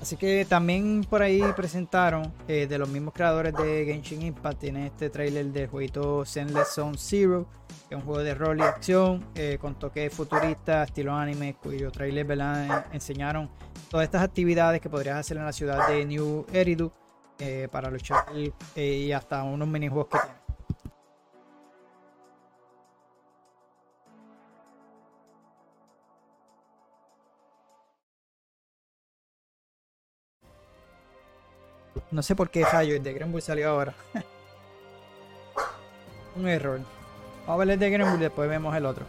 Así 0.02 0.18
que 0.18 0.45
también 0.49 1.06
por 1.08 1.22
ahí 1.22 1.43
presentaron 1.56 2.34
eh, 2.47 2.66
de 2.68 2.78
los 2.80 2.89
mismos 2.89 3.14
creadores 3.14 3.54
de 3.54 3.86
Genshin 3.86 4.24
Impact. 4.24 4.60
Tiene 4.60 4.88
este 4.88 5.12
trailer 5.12 5.45
del 5.45 5.68
jueguito 5.68 6.26
Zenless 6.26 6.70
Zone 6.70 6.97
Zero, 6.97 7.47
que 7.88 7.93
es 7.93 8.02
un 8.02 8.06
juego 8.08 8.24
de 8.24 8.34
rol 8.34 8.58
y 8.58 8.64
acción 8.64 9.24
eh, 9.36 9.60
con 9.62 9.78
toques 9.78 10.12
futuristas, 10.12 10.88
estilo 10.88 11.14
anime, 11.14 11.56
cuyo 11.62 11.91
trailer 11.91 12.26
¿verdad? 12.26 12.66
En- 12.89 12.95
enseñaron 12.95 13.47
todas 13.89 14.06
estas 14.06 14.24
actividades 14.24 14.82
que 14.82 14.89
podrías 14.89 15.18
hacer 15.18 15.38
en 15.38 15.45
la 15.45 15.54
ciudad 15.54 15.88
de 15.88 16.04
New 16.04 16.47
Eridu 16.52 16.91
eh, 17.38 17.68
para 17.72 17.91
luchar 17.91 18.26
eh, 18.36 18.52
y 19.06 19.12
hasta 19.12 19.43
unos 19.43 19.68
minijuegos 19.68 20.08
que 20.08 20.18
tiene. 20.18 20.41
No 32.12 32.22
sé 32.22 32.36
por 32.36 32.50
qué 32.50 32.64
Rayo 32.64 32.96
el 32.96 33.04
de 33.04 33.14
Grenbull 33.14 33.42
salió 33.42 33.70
ahora. 33.70 33.94
Un 36.36 36.48
error. 36.48 36.80
Vamos 37.42 37.54
a 37.54 37.58
ver 37.58 37.70
el 37.72 37.80
de 37.80 37.89
Grenbull 37.89 38.20
y 38.20 38.24
después 38.24 38.50
vemos 38.50 38.76
el 38.76 38.86
otro. 38.86 39.06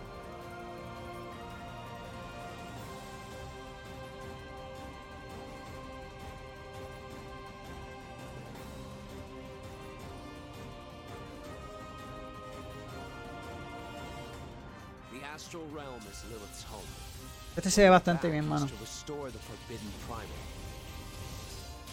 Este 17.56 17.70
se 17.70 17.82
ve 17.82 17.90
bastante 17.90 18.30
bien, 18.30 18.48
mano. 18.48 18.66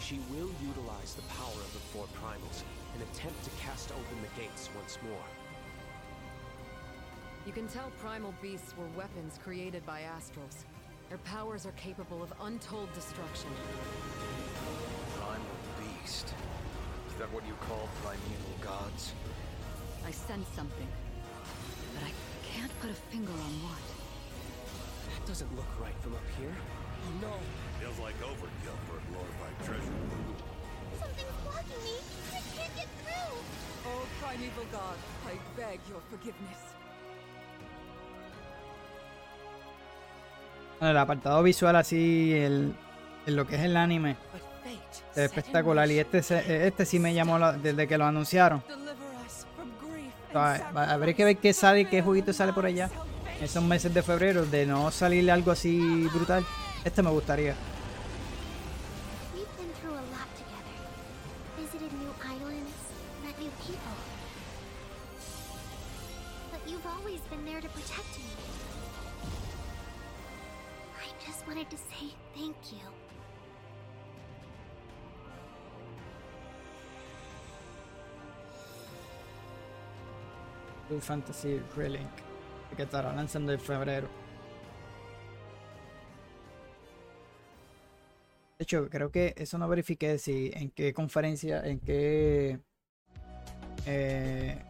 She 0.10 0.18
will 0.32 0.50
utilize 0.66 1.14
the 1.14 1.22
power 1.38 1.54
of 1.54 1.72
the 1.72 1.86
four 1.94 2.06
primals 2.18 2.64
and 2.96 3.04
attempt 3.04 3.44
to 3.44 3.52
cast 3.62 3.92
open 3.92 4.18
the 4.24 4.42
gates 4.42 4.68
once 4.76 4.98
more. 5.04 5.28
You 7.46 7.52
can 7.52 7.68
tell 7.68 7.92
primal 8.00 8.34
beasts 8.42 8.74
were 8.76 8.88
weapons 8.98 9.38
created 9.44 9.86
by 9.86 10.02
astrals. 10.18 10.66
Their 11.10 11.20
powers 11.20 11.68
are 11.68 11.74
capable 11.74 12.24
of 12.24 12.34
untold 12.42 12.92
destruction. 12.94 13.52
Primal 15.20 15.46
beast. 15.78 16.34
Is 17.08 17.16
that 17.20 17.32
what 17.32 17.46
you 17.46 17.54
call 17.70 17.88
primeval 18.02 18.58
gods? 18.62 19.14
I 20.08 20.10
sense 20.10 20.48
something, 20.56 20.88
but 21.94 22.04
I 22.04 22.12
can't 22.52 22.72
put 22.82 22.90
a 22.90 22.96
finger 23.14 23.32
on 23.32 23.54
what. 23.62 23.86
That 25.14 25.28
doesn't 25.28 25.56
look 25.56 25.70
right 25.80 25.94
from 26.02 26.16
up 26.16 26.26
here. 26.40 26.56
No. 27.22 27.34
Feels 27.80 27.98
like 28.00 28.16
overkill 28.24 28.78
for 28.88 28.98
a 28.98 29.04
glorified 29.12 29.56
treasure. 29.66 29.98
Something's 31.00 31.38
blocking 31.44 31.82
me. 31.84 31.96
I 32.32 32.42
can't 32.56 32.76
get 32.76 32.90
through. 33.04 33.36
Oh, 33.88 34.06
primeval 34.22 34.66
god, 34.72 34.98
I 35.26 35.34
beg 35.58 35.80
your 35.90 36.02
forgiveness. 36.10 36.60
Bueno, 40.80 40.92
el 40.92 40.98
apartado 40.98 41.44
visual 41.44 41.76
así, 41.76 42.34
el, 42.34 42.74
en 43.26 43.36
lo 43.36 43.46
que 43.46 43.56
es 43.56 43.62
el 43.64 43.76
anime, 43.76 44.16
ve 45.16 45.26
espectacular. 45.26 45.90
Y 45.92 46.00
este, 46.00 46.24
se- 46.24 46.68
este 46.68 46.86
sí 46.86 47.00
me 47.00 47.14
llamó 47.14 47.38
la- 47.38 47.52
desde 47.54 47.86
que 47.88 47.98
lo 47.98 48.06
anunciaron. 48.06 48.64
Habrá 50.34 51.14
que 51.14 51.26
ver 51.26 51.38
qué 51.38 51.52
sale, 51.54 51.90
qué 51.90 52.02
juguito 52.02 52.32
sale 52.32 52.54
por 52.54 52.66
allá. 52.66 52.90
Esos 53.42 53.64
meses 53.64 53.94
de 53.94 54.02
febrero, 54.04 54.46
de 54.46 54.66
no 54.66 54.90
salir 54.92 55.30
algo 55.32 55.52
así 55.52 56.08
brutal. 56.14 56.46
Este 56.86 57.04
me 57.04 57.12
gustaría. 57.12 57.56
We've 59.34 59.58
been 59.58 59.74
through 59.82 59.96
a 59.96 60.06
lot 60.16 60.30
together. 60.38 60.78
Visited 61.58 61.92
new 62.00 62.14
islands, 62.24 62.74
met 63.24 63.38
new 63.38 63.52
people. 63.68 63.98
You've 66.66 66.86
always 66.86 67.20
been 67.30 67.44
there 67.46 67.60
to 67.60 67.68
protect 67.70 68.18
me. 68.20 68.32
I 71.02 71.26
just 71.26 71.46
wanted 71.48 71.70
to 71.70 71.78
say 71.78 72.14
thank 72.36 72.56
you. 72.72 72.88
Blue 80.88 81.02
Fantasy 81.02 81.60
Relink, 81.76 82.08
que 82.78 82.84
estará 82.84 83.14
lanzando 83.14 83.52
en 83.52 83.60
febrero. 83.60 84.08
De 88.60 88.64
hecho, 88.64 88.90
creo 88.90 89.10
que 89.10 89.34
eso 89.38 89.58
no 89.58 89.70
verifiqué 89.70 90.18
si 90.18 90.52
en 90.54 90.70
qué 90.72 90.94
conferencia, 90.94 91.62
en 91.66 91.80
qué 91.80 92.60
eh, 93.86 94.62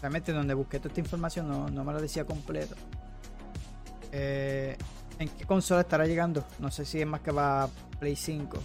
realmente 0.00 0.32
donde 0.32 0.54
busqué 0.54 0.78
toda 0.78 0.88
esta 0.88 1.00
información 1.00 1.46
no, 1.46 1.68
no 1.68 1.84
me 1.84 1.92
lo 1.92 2.00
decía 2.00 2.24
completo. 2.24 2.74
Eh, 4.10 4.74
¿En 5.18 5.28
qué 5.28 5.44
consola 5.44 5.82
estará 5.82 6.06
llegando? 6.06 6.46
No 6.60 6.70
sé 6.70 6.86
si 6.86 6.98
es 6.98 7.06
más 7.06 7.20
que 7.20 7.30
va 7.30 7.68
Play 8.00 8.16
5. 8.16 8.58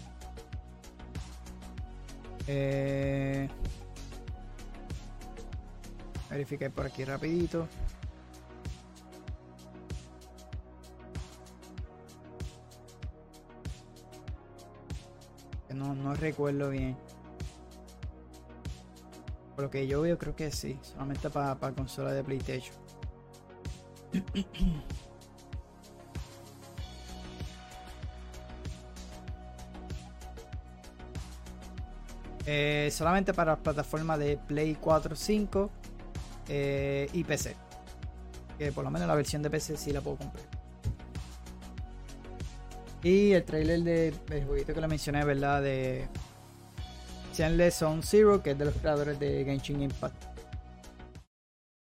Eh, 2.47 3.49
verifiqué 6.30 6.69
por 6.69 6.86
aquí 6.86 7.03
rapidito. 7.03 7.67
No, 15.76 15.95
no 15.95 16.13
recuerdo 16.13 16.69
bien. 16.69 16.97
Por 19.55 19.65
lo 19.65 19.69
que 19.69 19.88
yo 19.88 20.01
veo, 20.01 20.17
creo 20.17 20.36
que 20.36 20.51
sí. 20.51 20.78
Solamente 20.82 21.30
para 21.30 21.55
consola 21.74 22.13
de 22.13 22.24
PlayStation. 22.24 22.76
Eh, 32.45 32.89
solamente 32.91 33.34
para 33.34 33.51
las 33.51 33.61
plataformas 33.61 34.17
de 34.17 34.36
Play 34.38 34.76
4, 34.76 35.15
5 35.15 35.69
eh, 36.49 37.09
y 37.13 37.24
PC. 37.24 37.55
Que 38.57 38.72
por 38.72 38.84
lo 38.84 38.91
menos 38.91 39.07
la 39.07 39.15
versión 39.15 39.41
de 39.43 39.49
PC 39.49 39.78
sí 39.78 39.91
la 39.91 40.01
puedo 40.01 40.17
comprar. 40.17 40.51
Y 43.04 43.34
el 43.34 43.43
trailer 43.43 43.82
de, 43.82 44.12
del 44.28 44.45
jueguito 44.45 44.74
que 44.74 44.82
le 44.82 44.88
mencioné, 44.88 45.26
¿verdad? 45.26 45.62
De 45.62 46.08
Zenless 47.34 47.76
Zone 47.76 48.04
Zero, 48.04 48.43
que 48.43 48.52
es 48.52 48.58
de 48.58 48.66
los 48.66 48.76
creadores 48.76 49.20
de 49.20 49.43
Genshin 49.43 49.82
Impact. 49.82 50.26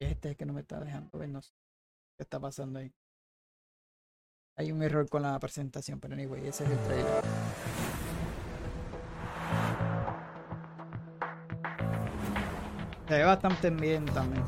Este 0.00 0.30
es 0.32 0.36
que 0.36 0.44
no 0.44 0.52
me 0.52 0.60
está 0.60 0.78
dejando 0.80 1.18
ver, 1.18 1.28
no 1.28 1.40
sé 1.40 1.50
qué 2.16 2.24
está 2.24 2.38
pasando 2.38 2.78
ahí. 2.78 2.92
Hay 4.56 4.70
un 4.70 4.82
error 4.82 5.08
con 5.08 5.22
la 5.22 5.38
presentación, 5.38 6.00
pero 6.00 6.14
anyway, 6.14 6.46
ese 6.46 6.64
es 6.64 6.70
el 6.70 6.78
trailer. 6.78 7.22
Se 13.08 13.14
ve 13.14 13.24
bastante 13.24 13.70
bien 13.70 14.04
también. 14.06 14.44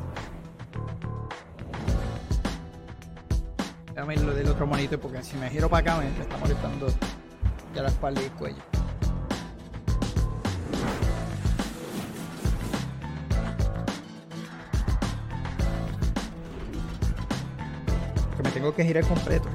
Ir 4.08 4.20
lo 4.22 4.34
del 4.34 4.48
otro 4.48 4.66
monito 4.66 4.98
porque 4.98 5.22
si 5.22 5.36
me 5.36 5.48
giro 5.50 5.68
para 5.68 5.92
acá 5.92 6.00
me, 6.02 6.08
está 6.22 6.36
molestando 6.38 6.88
ya 7.74 7.82
la 7.82 7.88
espalda 7.88 8.20
y 8.22 8.24
el 8.24 8.32
cuello. 8.32 8.62
Que 18.36 18.42
me 18.42 18.50
tengo 18.50 18.74
que 18.74 18.84
girar 18.84 19.04
completo. 19.06 19.48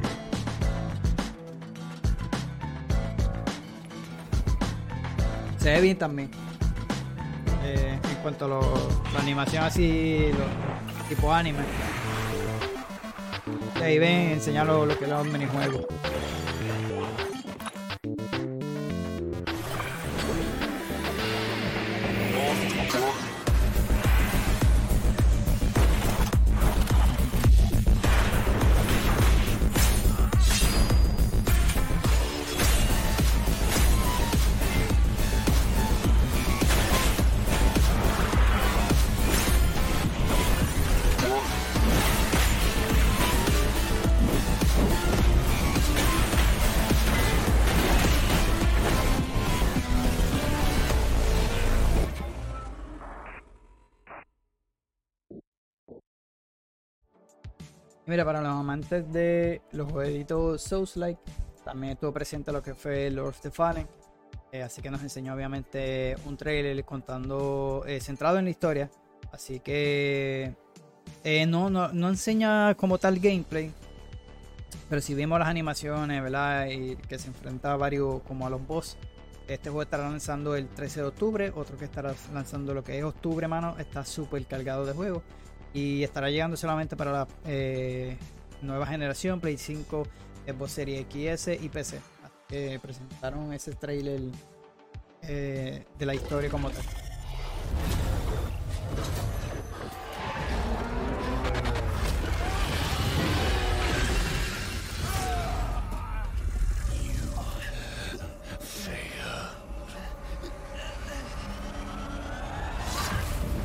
Se 5.59 5.71
ve 5.71 5.81
bien 5.81 5.97
también. 5.97 6.29
Eh, 7.63 7.99
en 8.09 8.15
cuanto 8.21 8.45
a 8.45 8.47
lo- 8.47 8.89
la 9.13 9.19
animación 9.21 9.63
así, 9.63 10.29
lo- 10.31 11.07
tipo 11.09 11.31
anime. 11.33 11.59
Y 13.85 13.87
ahí 13.87 13.99
ven 13.99 14.31
enseñar 14.31 14.65
lo, 14.65 14.83
lo 14.83 14.97
que 14.97 15.03
es 15.03 15.11
los 15.11 15.27
minijuegos. 15.27 15.85
Para 58.25 58.41
los 58.41 58.53
amantes 58.53 59.13
de 59.13 59.61
los 59.73 59.91
jueguitos 59.91 60.59
Souls-like, 60.63 61.19
también 61.63 61.93
estuvo 61.93 62.11
presente 62.11 62.51
lo 62.51 62.63
que 62.63 62.73
fue 62.73 63.11
Lord 63.11 63.27
of 63.27 63.41
the 63.41 63.51
Fallen. 63.51 63.87
eh, 64.51 64.63
así 64.63 64.81
que 64.81 64.89
nos 64.89 65.03
enseñó 65.03 65.35
obviamente 65.35 66.15
un 66.25 66.35
trailer 66.35 66.83
contando, 66.83 67.83
eh, 67.85 68.01
centrado 68.01 68.39
en 68.39 68.45
la 68.45 68.49
historia. 68.49 68.89
Así 69.31 69.59
que 69.59 70.55
eh, 71.23 71.45
no, 71.45 71.69
no, 71.69 71.89
no 71.89 72.09
enseña 72.09 72.73
como 72.73 72.97
tal 72.97 73.19
gameplay. 73.19 73.71
Pero 74.89 75.01
si 75.01 75.13
vimos 75.13 75.37
las 75.37 75.47
animaciones, 75.47 76.23
¿verdad? 76.23 76.65
Y 76.65 76.95
que 76.95 77.19
se 77.19 77.27
enfrenta 77.27 77.73
a 77.73 77.77
varios 77.77 78.23
como 78.23 78.47
a 78.47 78.49
los 78.49 78.65
boss. 78.65 78.97
Este 79.47 79.69
juego 79.69 79.83
estará 79.83 80.09
lanzando 80.09 80.55
el 80.55 80.67
13 80.67 81.01
de 81.01 81.05
octubre. 81.05 81.53
Otro 81.55 81.77
que 81.77 81.85
estará 81.85 82.15
lanzando 82.33 82.73
lo 82.73 82.83
que 82.83 82.97
es 82.97 83.03
octubre, 83.03 83.47
mano. 83.47 83.75
Está 83.77 84.03
súper 84.03 84.43
cargado 84.47 84.83
de 84.83 84.93
juegos. 84.93 85.21
Y 85.75 86.03
estará 86.03 86.29
llegando 86.29 86.55
solamente 86.55 86.95
para 86.95 87.11
la 87.11 87.27
eh, 87.45 88.15
nueva 88.61 88.87
generación, 88.87 89.41
Play 89.41 89.57
5, 89.57 90.07
Xbox 90.47 90.71
Series 90.71 91.05
XS 91.09 91.49
y 91.61 91.67
PC. 91.67 91.99
Presentaron 92.81 93.51
ese 93.51 93.73
trailer 93.73 94.21
eh, 95.23 95.83
de 95.99 96.05
la 96.05 96.15
historia 96.15 96.49
como 96.49 96.69
tal. 96.69 96.83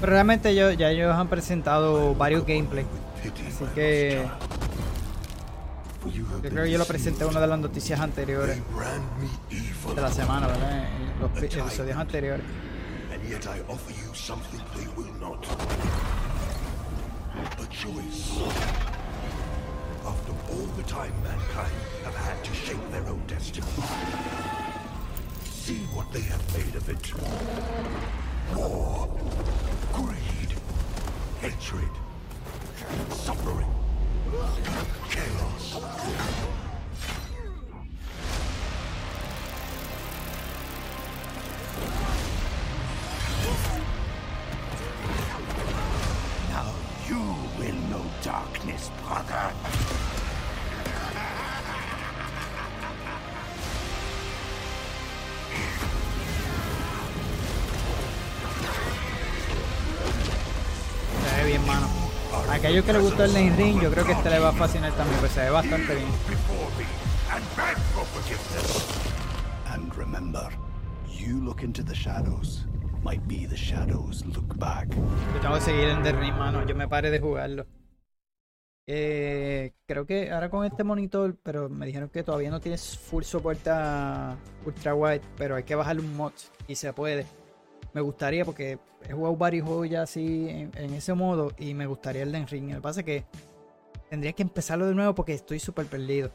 Pero 0.00 0.12
realmente 0.12 0.54
yo, 0.54 0.70
ya 0.72 0.90
ellos 0.90 1.14
han 1.14 1.28
presentado 1.28 2.14
varios 2.14 2.46
gameplay. 2.46 2.86
Así 3.20 3.64
que. 3.74 4.26
Yo 6.14 6.24
creo 6.40 6.64
que 6.64 6.70
yo 6.70 6.78
lo 6.78 6.86
presenté 6.86 7.24
en 7.24 7.30
una 7.30 7.40
de 7.40 7.46
las 7.46 7.58
noticias 7.58 8.00
anteriores. 8.00 8.56
De 9.94 10.00
la 10.00 10.10
semana, 10.10 10.46
¿verdad? 10.46 10.84
En 10.88 11.20
los 11.20 11.30
pi- 11.32 11.44
episodios 11.58 11.96
anteriores. 11.98 12.44
After 20.06 20.32
all 20.50 20.66
the 20.76 20.82
time 20.84 21.12
mankind 21.22 21.72
have 22.04 22.14
had 22.14 22.42
to 22.44 22.52
shape 22.54 22.80
their 22.90 23.06
own 23.08 23.20
destiny. 23.26 23.66
See 25.44 25.80
what 25.94 26.10
they 26.12 26.22
have 26.22 26.42
made 26.56 26.74
of 26.74 26.88
it. 26.88 27.12
War, 28.56 29.08
greed, 29.92 30.54
hatred, 31.40 31.90
suffering, 33.10 33.66
chaos. 35.08 35.80
Now 46.50 46.72
you 47.08 47.18
will 47.58 47.74
know 47.88 48.04
darkness, 48.22 48.90
brother. 49.06 50.19
Aquellos 62.60 62.84
que 62.84 62.92
les 62.92 63.02
gustó 63.02 63.24
el 63.24 63.32
Lane 63.32 63.56
Ring, 63.56 63.80
yo 63.80 63.90
creo 63.90 64.04
que 64.04 64.12
este 64.12 64.28
le 64.28 64.38
va 64.38 64.50
a 64.50 64.52
fascinar 64.52 64.92
también, 64.92 65.18
pues 65.20 65.32
se 65.32 65.40
ve 65.40 65.50
bastante 65.50 65.94
bien. 65.94 66.08
and 67.30 67.44
beg 67.56 67.76
for 67.94 68.04
forgiveness. 68.06 69.00
And 69.72 69.94
remember, 69.96 70.48
you 71.08 71.40
look 71.40 71.62
into 71.62 71.82
the 71.82 71.94
shadows, 71.94 72.66
might 73.02 73.26
be 73.26 73.46
the 73.46 73.56
shadows 73.56 74.24
look 74.26 74.58
back. 74.58 74.88
Yo 75.34 75.40
tengo 75.40 75.54
que 75.54 75.60
seguir 75.60 75.88
en 75.88 76.02
The 76.02 76.12
Ring, 76.12 76.34
mano. 76.34 76.66
Yo 76.66 76.74
me 76.74 76.86
paré 76.86 77.10
de 77.10 77.20
jugarlo. 77.20 77.66
Eh, 78.86 79.72
creo 79.86 80.04
que 80.04 80.30
ahora 80.30 80.50
con 80.50 80.66
este 80.66 80.84
monitor, 80.84 81.36
pero 81.42 81.68
me 81.68 81.86
dijeron 81.86 82.08
que 82.08 82.24
todavía 82.24 82.50
no 82.50 82.60
tienes 82.60 82.98
full 82.98 83.22
soporte 83.22 83.70
a 83.70 84.36
ultra 84.66 84.94
wide, 84.94 85.22
pero 85.36 85.54
hay 85.54 85.62
que 85.62 85.76
bajarle 85.76 86.02
un 86.02 86.16
mod 86.16 86.32
y 86.66 86.74
se 86.74 86.92
puede. 86.92 87.24
Me 87.92 88.00
gustaría 88.00 88.44
porque 88.44 88.78
he 89.08 89.12
jugado 89.12 89.36
varios 89.36 89.66
juegos 89.66 89.88
ya 89.90 90.02
así 90.02 90.48
en, 90.48 90.94
ese 90.94 91.12
modo 91.14 91.52
y 91.58 91.74
me 91.74 91.86
gustaría 91.86 92.22
el 92.22 92.32
Den 92.32 92.46
Ring. 92.46 92.68
Lo 92.70 92.76
que 92.76 92.80
pasa 92.80 93.00
es 93.00 93.06
que 93.06 93.24
tendría 94.08 94.32
que 94.32 94.42
empezarlo 94.42 94.86
de 94.86 94.94
nuevo 94.94 95.14
porque 95.14 95.34
estoy 95.34 95.58
súper 95.58 95.86
perdido. 95.86 96.30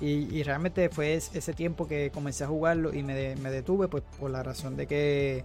Y, 0.00 0.34
y 0.36 0.42
realmente 0.44 0.88
fue 0.90 1.14
es- 1.14 1.34
ese 1.34 1.52
tiempo 1.52 1.86
que 1.88 2.10
comencé 2.10 2.44
a 2.44 2.48
jugarlo 2.48 2.94
y 2.94 3.02
me, 3.02 3.14
de- 3.14 3.36
me 3.36 3.50
detuve 3.50 3.88
pues 3.88 4.02
por 4.18 4.30
la 4.30 4.42
razón 4.42 4.76
de 4.76 4.86
que 4.86 5.44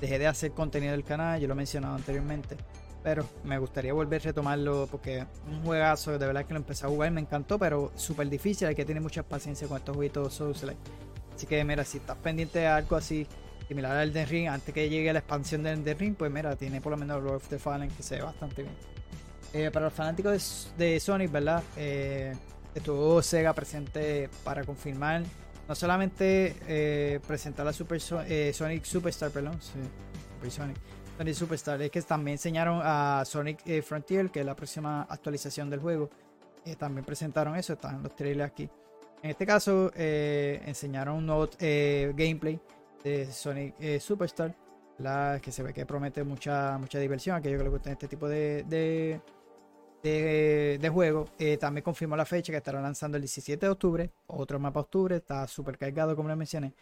dejé 0.00 0.18
de 0.18 0.26
hacer 0.26 0.52
contenido 0.52 0.92
del 0.92 1.04
canal, 1.04 1.40
yo 1.40 1.46
lo 1.46 1.54
he 1.54 1.56
mencionado 1.56 1.94
anteriormente. 1.94 2.56
Pero 3.02 3.24
me 3.44 3.58
gustaría 3.58 3.92
volver 3.94 4.20
a 4.20 4.24
retomarlo 4.24 4.86
porque 4.90 5.24
un 5.50 5.62
juegazo, 5.64 6.18
de 6.18 6.26
verdad 6.26 6.44
que 6.44 6.52
lo 6.52 6.58
empecé 6.60 6.84
a 6.84 6.88
jugar, 6.88 7.10
me 7.12 7.20
encantó, 7.20 7.58
pero 7.58 7.92
súper 7.94 8.28
difícil, 8.28 8.66
hay 8.68 8.74
que 8.74 8.84
tener 8.84 9.02
mucha 9.02 9.22
paciencia 9.22 9.66
con 9.68 9.78
estos 9.78 9.96
jueguitos 9.96 10.34
Souls-like. 10.34 10.78
Así 11.34 11.46
que 11.46 11.64
mira, 11.64 11.84
si 11.84 11.98
estás 11.98 12.18
pendiente 12.18 12.58
de 12.58 12.66
algo 12.66 12.96
así, 12.96 13.26
similar 13.70 13.96
al 13.96 14.08
Elden 14.08 14.26
Ring, 14.26 14.48
antes 14.48 14.74
que 14.74 14.88
llegue 14.88 15.12
la 15.12 15.20
expansión 15.20 15.62
del 15.62 15.78
Elden 15.78 15.96
Ring, 15.96 16.14
pues 16.16 16.28
mira, 16.28 16.56
tiene 16.56 16.80
por 16.80 16.90
lo 16.90 16.98
menos 16.98 17.22
Lord 17.22 17.36
of 17.36 17.48
the 17.48 17.56
Fallen 17.56 17.88
que 17.88 18.02
se 18.02 18.16
ve 18.16 18.22
bastante 18.22 18.62
bien. 18.62 18.74
Eh, 19.52 19.70
para 19.70 19.84
los 19.84 19.94
fanáticos 19.94 20.72
de, 20.76 20.86
de 20.86 20.98
Sonic, 20.98 21.30
¿verdad? 21.30 21.62
Eh, 21.76 22.34
estuvo 22.74 23.22
Sega 23.22 23.52
presente 23.52 24.28
para 24.42 24.64
confirmar, 24.64 25.22
no 25.68 25.74
solamente 25.76 26.56
eh, 26.66 27.20
presentar 27.24 27.64
la 27.64 27.72
Super 27.72 28.00
So- 28.00 28.24
Sonic 28.52 28.82
Superstar, 28.82 29.30
perdón, 29.30 29.62
sí, 29.62 29.78
Super 30.34 30.50
Sonic, 30.50 30.76
Sonic 31.16 31.34
Superstar, 31.34 31.80
es 31.82 31.90
que 31.92 32.02
también 32.02 32.34
enseñaron 32.34 32.80
a 32.82 33.22
Sonic 33.24 33.82
Frontier, 33.84 34.30
que 34.30 34.40
es 34.40 34.46
la 34.46 34.56
próxima 34.56 35.02
actualización 35.02 35.70
del 35.70 35.78
juego. 35.78 36.10
También 36.76 37.04
presentaron 37.04 37.54
eso, 37.54 37.74
están 37.74 38.02
los 38.02 38.16
trailers 38.16 38.50
aquí. 38.50 38.68
En 39.22 39.30
este 39.30 39.46
caso, 39.46 39.92
enseñaron 39.94 41.18
un 41.18 41.26
nuevo 41.26 41.48
gameplay 41.60 42.60
de 43.02 43.30
Sonic 43.32 43.74
eh, 43.80 44.00
Superstar, 44.00 44.54
la 44.98 45.40
que 45.42 45.52
se 45.52 45.62
ve 45.62 45.72
que 45.72 45.86
promete 45.86 46.24
mucha, 46.24 46.76
mucha 46.78 46.98
diversión 46.98 47.34
a 47.34 47.38
aquellos 47.38 47.58
que 47.58 47.64
les 47.64 47.72
gustan 47.72 47.92
este 47.92 48.08
tipo 48.08 48.28
de, 48.28 48.64
de, 48.64 49.20
de, 50.02 50.78
de. 50.80 51.24
Eh, 51.38 51.56
también 51.56 51.82
confirmó 51.82 52.16
la 52.16 52.24
fecha 52.24 52.52
que 52.52 52.58
estará 52.58 52.80
lanzando 52.80 53.16
el 53.16 53.22
17 53.22 53.66
de 53.66 53.72
octubre, 53.72 54.10
otro 54.26 54.58
mapa 54.58 54.80
octubre, 54.80 55.16
está 55.16 55.46
súper 55.46 55.78
cargado 55.78 56.14
como 56.14 56.28
les 56.28 56.36
mencioné. 56.36 56.74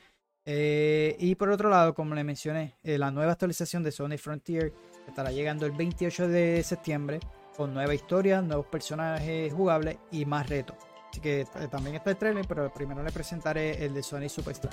Eh, 0.45 1.15
y 1.19 1.35
por 1.35 1.51
otro 1.51 1.69
lado, 1.69 1.95
como 1.95 2.15
les 2.15 2.25
mencioné, 2.25 2.75
la 2.83 3.11
nueva 3.11 3.33
actualización 3.33 3.83
de 3.83 3.93
Sonic 3.93 4.19
Frontier 4.19 4.73
estará 5.07 5.31
llegando 5.31 5.67
el 5.67 5.73
28 5.73 6.29
de 6.29 6.63
septiembre 6.63 7.21
con 7.55 7.75
nueva 7.75 7.93
historia, 7.95 8.41
nuevos 8.41 8.67
personajes 8.67 9.53
jugables 9.53 9.99
y 10.11 10.25
más 10.25 10.49
retos. 10.49 10.77
Así 11.11 11.21
que 11.21 11.47
también 11.71 11.97
está 11.97 12.11
el 12.11 12.17
trailer, 12.17 12.47
pero 12.47 12.73
primero 12.73 13.03
le 13.03 13.13
presentaré 13.13 13.85
el 13.85 13.93
de 13.93 14.03
Sonic 14.03 14.31
Superstar. 14.31 14.73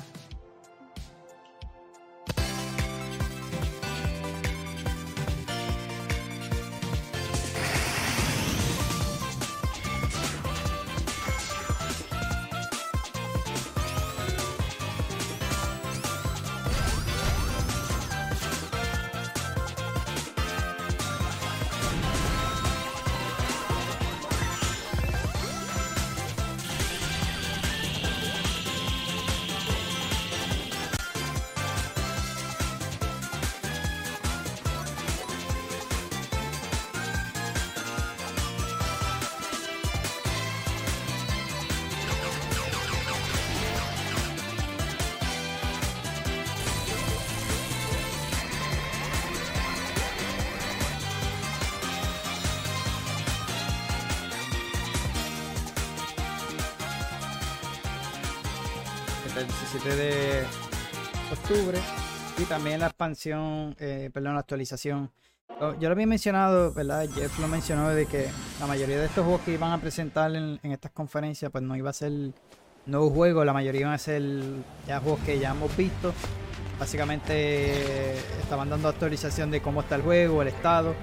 Expansión, 62.88 63.75
eh, 63.79 64.09
perdón, 64.13 64.33
la 64.33 64.41
actualización. 64.41 65.11
Yo 65.59 65.79
yo 65.79 65.89
lo 65.89 65.93
había 65.93 66.07
mencionado, 66.07 66.73
¿verdad? 66.73 67.07
Jeff 67.13 67.39
lo 67.39 67.47
mencionó 67.47 67.89
de 67.89 68.05
que 68.05 68.27
la 68.59 68.67
mayoría 68.67 68.99
de 68.99 69.05
estos 69.05 69.23
juegos 69.23 69.41
que 69.41 69.53
iban 69.53 69.71
a 69.71 69.79
presentar 69.79 70.36
en, 70.36 70.59
estas 70.63 70.91
conferencias, 70.91 71.51
pues 71.51 71.63
no 71.63 71.75
iba 71.75 71.89
a 71.89 71.93
ser 71.93 72.11
nuevos 72.86 73.13
juegos, 73.13 73.45
la 73.45 73.53
mayoría 73.53 73.81
iban 73.81 73.93
a 73.93 73.97
ser 73.97 74.23
ya 74.88 74.99
juegos 74.99 75.21
que 75.21 75.39
ya 75.39 75.51
hemos 75.51 75.75
visto. 75.77 76.13
Básicamente 76.79 77.33
eh, 77.33 78.17
estaban 78.41 78.69
dando 78.69 78.89
actualización 78.89 79.49
de 79.49 79.61
cómo 79.61 79.81
está 79.81 79.95
el 79.95 80.01
juego, 80.01 80.41
el 80.41 80.49
estado, 80.49 80.93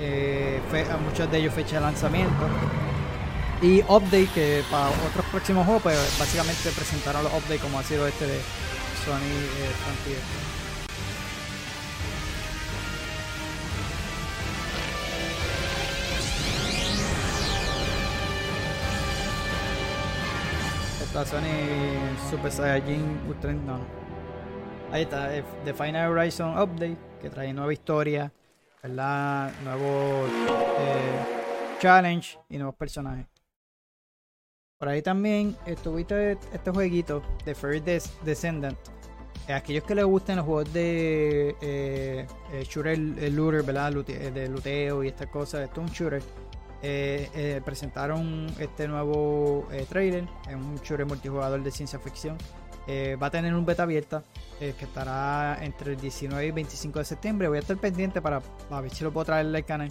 eh, 0.00 0.60
muchos 1.08 1.30
de 1.30 1.38
ellos 1.38 1.54
fecha 1.54 1.76
de 1.76 1.82
lanzamiento. 1.82 2.48
Y 3.62 3.80
update 3.82 4.28
que 4.34 4.62
para 4.70 4.88
otros 4.88 5.24
próximos 5.30 5.64
juegos, 5.64 5.82
pues 5.84 6.18
básicamente 6.18 6.70
presentaron 6.70 7.22
los 7.22 7.32
updates 7.32 7.60
como 7.60 7.78
ha 7.78 7.82
sido 7.84 8.06
este 8.08 8.26
de 8.26 8.40
Sony 9.04 9.20
eh. 9.20 10.53
Sony 21.22 22.16
Super 22.30 22.50
Saiyajin 22.50 23.20
Ultra 23.28 23.52
no. 23.52 23.78
Ahí 24.90 25.02
está, 25.02 25.36
eh, 25.36 25.44
The 25.64 25.72
Final 25.74 26.10
Horizon 26.12 26.58
Update, 26.58 26.96
que 27.20 27.30
trae 27.30 27.52
nueva 27.52 27.72
historia, 27.72 28.32
¿verdad? 28.82 29.52
Nuevo 29.64 30.26
eh, 30.78 31.78
challenge 31.80 32.38
y 32.48 32.56
nuevos 32.58 32.74
personajes. 32.76 33.26
Por 34.78 34.88
ahí 34.88 35.02
también 35.02 35.56
estuviste 35.66 36.32
este 36.52 36.70
jueguito 36.70 37.22
de 37.44 37.80
Des- 37.80 38.12
Descendant. 38.24 38.76
Eh, 39.48 39.52
aquellos 39.52 39.84
que 39.84 39.94
les 39.94 40.04
gusten 40.04 40.36
los 40.36 40.44
juegos 40.46 40.72
de 40.72 41.56
eh, 41.60 42.26
eh, 42.52 42.64
shooter, 42.68 42.94
eh, 42.98 43.30
looter, 43.30 43.62
¿verdad? 43.62 43.92
Eh, 44.08 44.30
de 44.30 44.48
luteo 44.48 45.02
y 45.04 45.08
estas 45.08 45.26
cosas, 45.28 45.62
esto 45.64 45.80
es 45.82 45.88
un 45.90 45.94
shooter. 45.94 46.22
Eh, 46.86 47.30
eh, 47.34 47.62
presentaron 47.64 48.46
este 48.58 48.86
nuevo 48.86 49.66
eh, 49.72 49.86
trailer, 49.88 50.28
es 50.46 50.54
un 50.54 50.74
shooter 50.82 51.06
multijugador 51.06 51.62
de 51.62 51.70
ciencia 51.70 51.98
ficción. 51.98 52.36
Va 52.86 53.28
a 53.28 53.30
tener 53.30 53.54
un 53.54 53.64
beta 53.64 53.84
abierta 53.84 54.22
que 54.58 54.84
estará 54.84 55.56
entre 55.62 55.92
el 55.92 55.96
19 55.98 56.46
y 56.46 56.50
25 56.50 56.98
de 56.98 57.04
septiembre. 57.06 57.48
Voy 57.48 57.56
a 57.56 57.60
estar 57.60 57.78
pendiente 57.78 58.20
para, 58.20 58.42
ver 58.68 58.90
si 58.90 59.02
lo 59.02 59.10
puedo 59.10 59.24
traer 59.24 59.46
al 59.46 59.64
canal. 59.64 59.88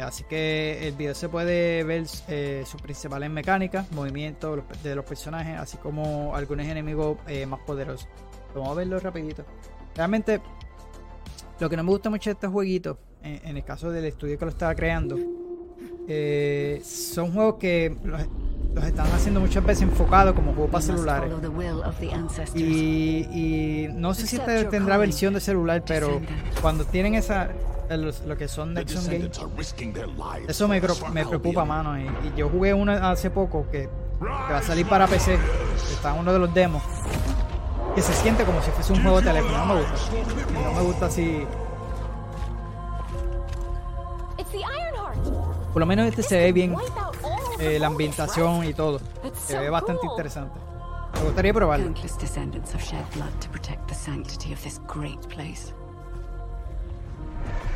Así 0.00 0.22
que 0.22 0.86
el 0.86 0.94
video 0.94 1.12
se 1.16 1.28
puede 1.28 1.82
ver 1.82 2.06
sus 2.06 2.80
principales 2.80 3.28
mecánicas, 3.30 3.90
movimientos 3.90 4.62
de 4.84 4.94
los 4.94 5.04
personajes, 5.04 5.58
así 5.58 5.76
como 5.78 6.36
algunos 6.36 6.66
enemigos 6.66 7.18
más 7.48 7.58
poderosos. 7.62 8.08
Vamos 8.54 8.70
a 8.70 8.74
verlo 8.74 9.00
rapidito. 9.00 9.44
Realmente, 9.96 10.40
lo 11.58 11.68
que 11.68 11.76
no 11.76 11.82
me 11.82 11.90
gusta 11.90 12.10
mucho 12.10 12.30
de 12.30 12.34
estos 12.34 12.52
jueguitos, 12.52 12.96
en, 13.24 13.40
en 13.44 13.56
el 13.56 13.64
caso 13.64 13.90
del 13.90 14.04
estudio 14.04 14.38
que 14.38 14.44
lo 14.44 14.52
estaba 14.52 14.76
creando, 14.76 15.18
eh, 16.08 16.82
son 16.84 17.32
juegos 17.32 17.56
que 17.60 17.96
los, 18.04 18.20
los 18.74 18.84
están 18.84 19.06
haciendo 19.12 19.40
muchas 19.40 19.64
veces 19.64 19.82
enfocados 19.82 20.34
como 20.34 20.52
juegos 20.52 20.70
para 20.70 20.82
celulares. 20.84 21.30
Y, 22.58 23.28
y 23.32 23.88
no 23.92 24.14
sé 24.14 24.26
si 24.26 24.36
este 24.36 24.62
your 24.62 24.70
tendrá 24.70 24.96
versión 24.98 25.34
de 25.34 25.40
celular, 25.40 25.82
pero 25.86 26.20
cuando 26.60 26.84
tienen 26.84 27.14
esa 27.14 27.48
eh, 27.90 27.96
los- 27.96 28.22
lo 28.22 28.36
que 28.36 28.48
son 28.48 28.74
Nexon 28.74 29.04
Game, 29.04 29.18
descendants 29.18 29.38
are 29.38 29.50
risking 29.56 29.92
their 29.92 30.08
lives 30.08 30.48
eso 30.48 30.66
me, 30.68 30.80
preocupa, 30.80 31.64
mano. 31.64 31.98
Y, 31.98 32.02
y 32.04 32.32
yo 32.36 32.48
jugué 32.48 32.72
uno 32.74 32.92
hace 32.92 33.30
poco 33.30 33.66
que, 33.70 33.82
que 34.20 34.52
va 34.52 34.58
a 34.58 34.62
salir 34.62 34.86
para 34.86 35.06
PC. 35.06 35.38
Está 35.92 36.14
en 36.14 36.20
uno 36.20 36.32
de 36.32 36.38
los 36.38 36.52
demos. 36.54 36.82
Que 37.94 38.02
se 38.02 38.12
siente 38.14 38.44
como 38.44 38.60
si 38.62 38.70
fuese 38.72 38.92
un 38.92 39.02
juego 39.02 39.20
de 39.20 39.26
teléfono. 39.28 39.56
No 39.58 39.74
me 39.74 39.80
gusta. 39.80 39.94
No 40.64 40.72
me 40.72 40.80
gusta 40.82 41.06
así. 41.06 41.44
Por 45.74 45.80
lo 45.80 45.86
menos 45.86 46.06
este 46.06 46.22
se 46.22 46.38
ve 46.38 46.52
bien. 46.52 46.74
eh, 47.58 47.78
la 47.80 47.88
ambientación 47.88 48.64
y 48.64 48.72
todo. 48.74 49.00
Se 49.46 49.58
ve 49.58 49.68
bastante 49.70 50.06
interesante. 50.06 50.58
Me 51.14 51.20
gustaría 51.24 51.52
probarlo. 51.52 51.92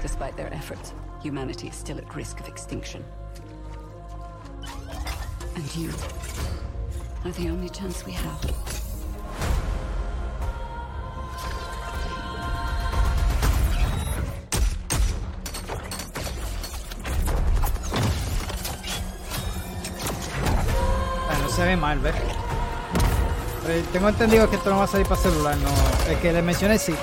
Despite 0.01 0.37
their 0.37 0.53
efforts, 0.55 0.95
humanity 1.25 1.67
is 1.67 1.75
still 1.75 1.99
at 1.99 2.15
risk 2.15 2.39
of 2.41 2.47
extinction. 2.49 3.03
And 5.57 5.77
you 5.77 5.91
are 7.25 7.33
the 7.33 7.51
only 7.51 7.69
chance 7.69 8.07
we 8.07 8.13
have. 8.13 8.88
Se 21.59 21.65
ve 21.65 21.77
mal, 21.77 21.99
¿ves? 21.99 22.15
Eh, 23.67 23.85
tengo 23.93 24.09
entendido 24.09 24.49
que 24.49 24.55
esto 24.55 24.71
no 24.71 24.79
va 24.79 24.85
a 24.85 24.87
salir 24.87 25.07
para 25.09 25.21
celular, 25.21 25.57
no. 25.57 25.71
El 26.09 26.17
que 26.19 26.33
les 26.33 26.45
mencioné 26.45 26.79
sí. 26.79 26.95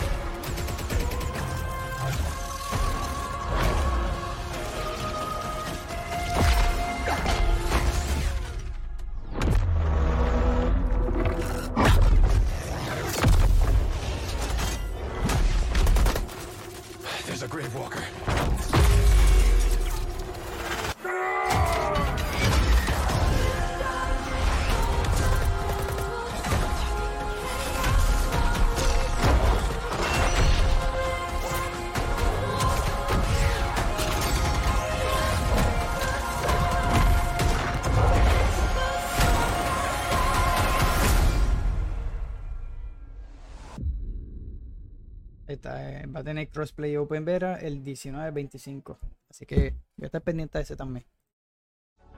Crossplay 46.56 46.98
Open 46.98 47.26
Beta 47.26 47.58
el 47.60 47.84
19-25. 47.84 48.98
Así 49.30 49.46
que 49.46 49.76
voy 49.98 50.04
a 50.04 50.06
estar 50.06 50.22
pendiente 50.22 50.58
de 50.58 50.64
ese 50.64 50.76
también. 50.76 51.06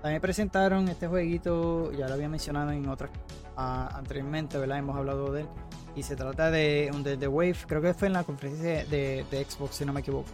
También 0.01 0.21
presentaron 0.21 0.87
este 0.89 1.07
jueguito, 1.07 1.91
ya 1.91 2.07
lo 2.07 2.13
había 2.13 2.29
mencionado 2.29 2.71
en 2.71 2.87
otras 2.87 3.09
ah, 3.55 3.89
anteriormente, 3.95 4.57
¿verdad? 4.57 4.77
Hemos 4.77 4.95
hablado 4.95 5.31
de 5.33 5.41
él. 5.41 5.47
Y 5.95 6.03
se 6.03 6.15
trata 6.15 6.51
de 6.51 6.91
un 6.93 7.03
The 7.03 7.27
Wave, 7.27 7.57
creo 7.67 7.81
que 7.81 7.93
fue 7.95 8.07
en 8.07 8.13
la 8.13 8.23
conferencia 8.23 8.85
de, 8.85 9.25
de 9.29 9.43
Xbox, 9.43 9.75
si 9.75 9.85
no 9.85 9.93
me 9.93 10.01
equivoco. 10.01 10.29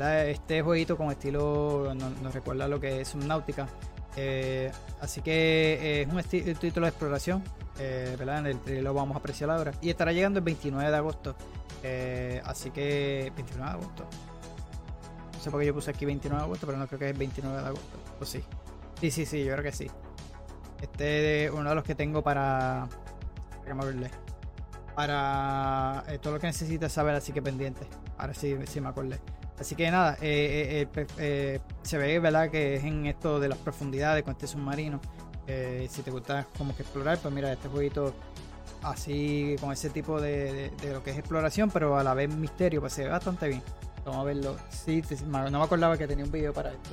Este 0.00 0.62
jueguito 0.62 0.96
con 0.96 1.10
estilo, 1.10 1.92
no- 1.94 2.10
nos 2.10 2.34
recuerda 2.34 2.66
lo 2.68 2.80
que 2.80 3.00
es 3.00 3.08
Subnautica. 3.08 3.68
Eh, 4.16 4.70
así 5.00 5.20
que 5.22 5.78
eh, 5.80 6.02
es 6.02 6.08
un, 6.08 6.48
un 6.48 6.54
título 6.56 6.86
de 6.86 6.90
exploración, 6.90 7.42
eh, 7.78 8.16
¿verdad? 8.18 8.40
En 8.40 8.46
el 8.46 8.60
trailer 8.60 8.84
lo 8.84 8.94
vamos 8.94 9.14
a 9.14 9.18
apreciar 9.18 9.50
ahora. 9.50 9.72
Y 9.80 9.90
estará 9.90 10.12
llegando 10.12 10.38
el 10.38 10.44
29 10.44 10.90
de 10.90 10.96
agosto. 10.96 11.36
Eh, 11.82 12.42
así 12.44 12.70
que 12.70 13.32
29 13.36 13.70
de 13.70 13.78
agosto. 13.78 14.06
No 15.32 15.40
sé 15.40 15.50
por 15.50 15.60
qué 15.60 15.66
yo 15.66 15.74
puse 15.74 15.90
aquí 15.90 16.04
29 16.04 16.40
de 16.40 16.44
agosto, 16.44 16.66
pero 16.66 16.78
no 16.78 16.86
creo 16.86 16.98
que 16.98 17.04
es 17.06 17.12
el 17.12 17.18
29 17.18 17.60
de 17.62 17.66
agosto. 17.68 17.98
O 18.20 18.24
sí. 18.24 18.42
Sí, 19.00 19.10
sí, 19.10 19.26
sí, 19.26 19.44
yo 19.44 19.52
creo 19.52 19.62
que 19.62 19.72
sí. 19.72 19.88
Este 20.82 21.44
es 21.44 21.50
uno 21.52 21.68
de 21.68 21.74
los 21.74 21.84
que 21.84 21.94
tengo 21.94 22.22
para. 22.22 22.88
Verle. 23.64 24.10
Para 24.96 26.02
eh, 26.08 26.18
todo 26.18 26.34
lo 26.34 26.40
que 26.40 26.46
necesitas 26.48 26.92
saber, 26.92 27.14
así 27.14 27.32
que 27.32 27.42
pendiente. 27.42 27.86
Ahora 28.16 28.34
sí, 28.34 28.56
sí 28.66 28.80
me 28.80 28.88
acordé. 28.88 29.20
Así 29.60 29.74
que 29.74 29.90
nada, 29.90 30.16
se 30.16 31.98
ve, 31.98 32.18
¿verdad? 32.18 32.50
Que 32.50 32.76
es 32.76 32.84
en 32.84 33.06
esto 33.06 33.38
de 33.38 33.48
las 33.48 33.58
profundidades 33.58 34.24
con 34.24 34.32
este 34.32 34.46
submarino. 34.46 35.00
Eh, 35.48 35.88
si 35.90 36.02
te 36.02 36.10
gusta 36.10 36.46
como 36.56 36.76
que 36.76 36.82
explorar, 36.82 37.18
pues 37.18 37.32
mira, 37.34 37.50
este 37.52 37.68
jueguito 37.68 38.12
así 38.82 39.56
con 39.60 39.72
ese 39.72 39.88
tipo 39.90 40.20
de, 40.20 40.52
de- 40.52 40.70
de 40.86 40.92
lo 40.92 41.02
que 41.02 41.10
es 41.10 41.18
exploración, 41.18 41.70
pero 41.70 41.96
a 41.98 42.04
la 42.04 42.12
vez 42.14 42.28
misterio, 42.34 42.80
pues 42.80 42.92
se 42.92 43.04
ve 43.04 43.08
bastante 43.10 43.48
bien. 43.48 43.62
Vamos 44.04 44.20
a 44.20 44.24
verlo. 44.24 44.56
Sí, 44.70 45.02
no 45.26 45.50
me 45.50 45.62
acordaba 45.64 45.96
que 45.98 46.06
tenía 46.06 46.24
un 46.24 46.30
video 46.30 46.52
para 46.52 46.70
esto. 46.70 46.90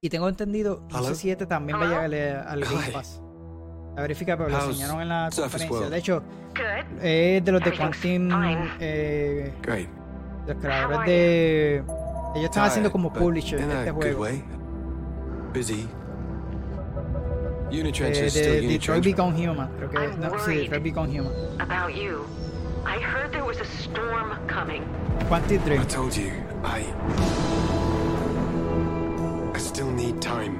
Y 0.00 0.08
tengo 0.08 0.28
entendido, 0.28 0.82
sé 1.04 1.14
si 1.14 1.30
este 1.30 1.46
también 1.46 1.78
va 1.78 1.84
a 1.84 1.86
llegar 2.08 2.46
al 2.48 2.60
Game. 2.64 2.92
Pass. 2.92 3.20
A 3.96 4.00
verificar, 4.00 4.36
pero 4.38 4.48
lo 4.48 4.56
enseñaron 4.70 5.02
en 5.02 5.08
la 5.08 5.28
conferencia. 5.42 5.90
De 5.90 5.98
hecho, 5.98 6.22
es 7.00 7.44
de 7.44 7.52
los 7.52 7.62
de 7.62 7.70
Quantum. 7.76 8.28
Eh, 8.80 9.52
los 10.46 10.56
creadores 10.56 11.06
de. 11.06 11.76
Ellos 12.34 12.44
están 12.46 12.64
haciendo 12.64 12.90
como 12.90 13.12
publisher 13.12 13.58
de 13.66 13.78
este 13.78 13.90
juego. 13.92 14.24
Way. 15.52 15.60
Busy. 15.60 15.88
Unitrench 17.70 18.16
is 18.18 18.34
de 18.34 18.40
still 18.40 18.60
Detroit 18.60 19.02
Unitrench. 19.02 19.04
Become 19.04 19.34
Human. 19.34 19.68
Creo 19.78 19.90
que. 19.90 19.98
I'm 19.98 20.20
No, 20.20 20.28
sí, 20.28 20.46
worried. 20.46 20.60
Detroit 20.64 20.82
Become 20.82 21.10
Human. 21.10 21.60
About 21.60 21.94
you. 21.94 22.26
I 22.84 22.98
heard 22.98 23.32
there 23.32 23.44
was 23.44 23.60
a 23.60 23.64
storm 23.64 24.36
coming. 24.46 24.84
Quantic 25.28 25.64
Dream. 25.64 25.80
I 25.80 25.84
told 25.84 26.16
you, 26.16 26.32
I. 26.64 26.84
I 29.54 29.58
still 29.58 29.90
need 29.90 30.20
time. 30.20 30.58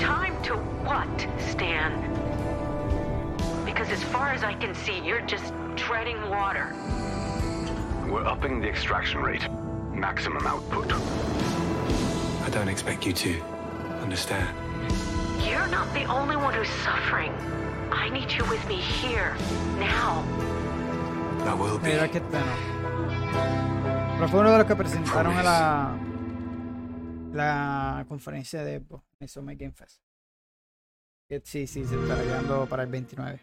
Time 0.00 0.42
to 0.44 0.54
what, 0.84 1.28
Stan? 1.50 1.92
Because 3.64 3.90
as 3.90 4.02
far 4.04 4.30
as 4.30 4.42
I 4.42 4.54
can 4.54 4.74
see, 4.74 4.98
you're 5.04 5.20
just 5.20 5.52
treading 5.76 6.20
water. 6.28 6.74
We're 8.08 8.24
upping 8.24 8.60
the 8.60 8.68
extraction 8.68 9.20
rate. 9.20 9.46
Maximum 9.92 10.46
output. 10.46 10.92
I 12.42 12.50
don't 12.50 12.68
expect 12.68 13.06
you 13.06 13.12
to 13.12 13.53
understand. 14.04 14.48
You're 15.48 15.66
not 15.68 15.92
the 15.94 16.04
only 16.04 16.36
one 16.36 16.52
who's 16.54 16.68
suffering. 16.84 17.32
I 17.90 18.10
need 18.10 18.30
you 18.30 18.44
with 18.44 18.62
me 18.68 18.76
here, 18.76 19.34
now. 19.78 20.22
I 21.44 21.54
will 21.54 21.78
be. 21.78 21.88
Mira 21.88 22.08
que 22.08 22.18
este 22.18 22.38
no. 22.38 22.54
Pero 24.16 24.28
fue 24.28 24.40
uno 24.40 24.52
de 24.52 24.58
los 24.58 24.66
que 24.66 24.76
presentaron 24.76 25.36
a 25.36 25.42
la. 25.42 25.98
La 27.32 28.04
conferencia 28.08 28.62
de 28.62 28.78
Xbox 28.78 29.04
en 29.18 29.28
Summer 29.28 29.56
Game 29.56 29.72
Fest. 29.72 30.00
Que 31.28 31.40
sí, 31.44 31.66
sí, 31.66 31.84
se 31.84 32.00
estará 32.00 32.22
llegando 32.22 32.66
para 32.66 32.84
el 32.84 32.90
29. 32.90 33.40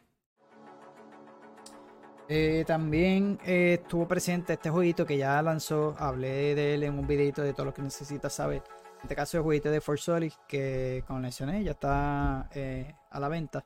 Eh, 2.30 2.64
también 2.66 3.38
eh, 3.44 3.80
estuvo 3.82 4.08
presente 4.08 4.54
este 4.54 4.70
jueguito 4.70 5.06
que 5.06 5.18
ya 5.18 5.42
lanzó. 5.42 5.96
Hablé 5.98 6.56
de 6.56 6.76
él 6.76 6.84
en 6.84 6.98
un 6.98 7.06
videito 7.06 7.42
de 7.42 7.54
todo 7.54 7.66
lo 7.66 7.74
que 7.74 7.82
necesitas 7.82 8.32
saber. 8.32 8.64
En 9.02 9.06
este 9.06 9.16
caso, 9.16 9.38
el 9.38 9.44
jueguito 9.44 9.72
de 9.72 9.82
Force 9.82 10.04
Solid, 10.04 10.32
que 10.48 11.04
como 11.08 11.20
mencioné, 11.20 11.64
ya 11.64 11.72
está 11.72 12.48
eh, 12.54 12.94
a 13.10 13.20
la 13.20 13.30
venta. 13.30 13.66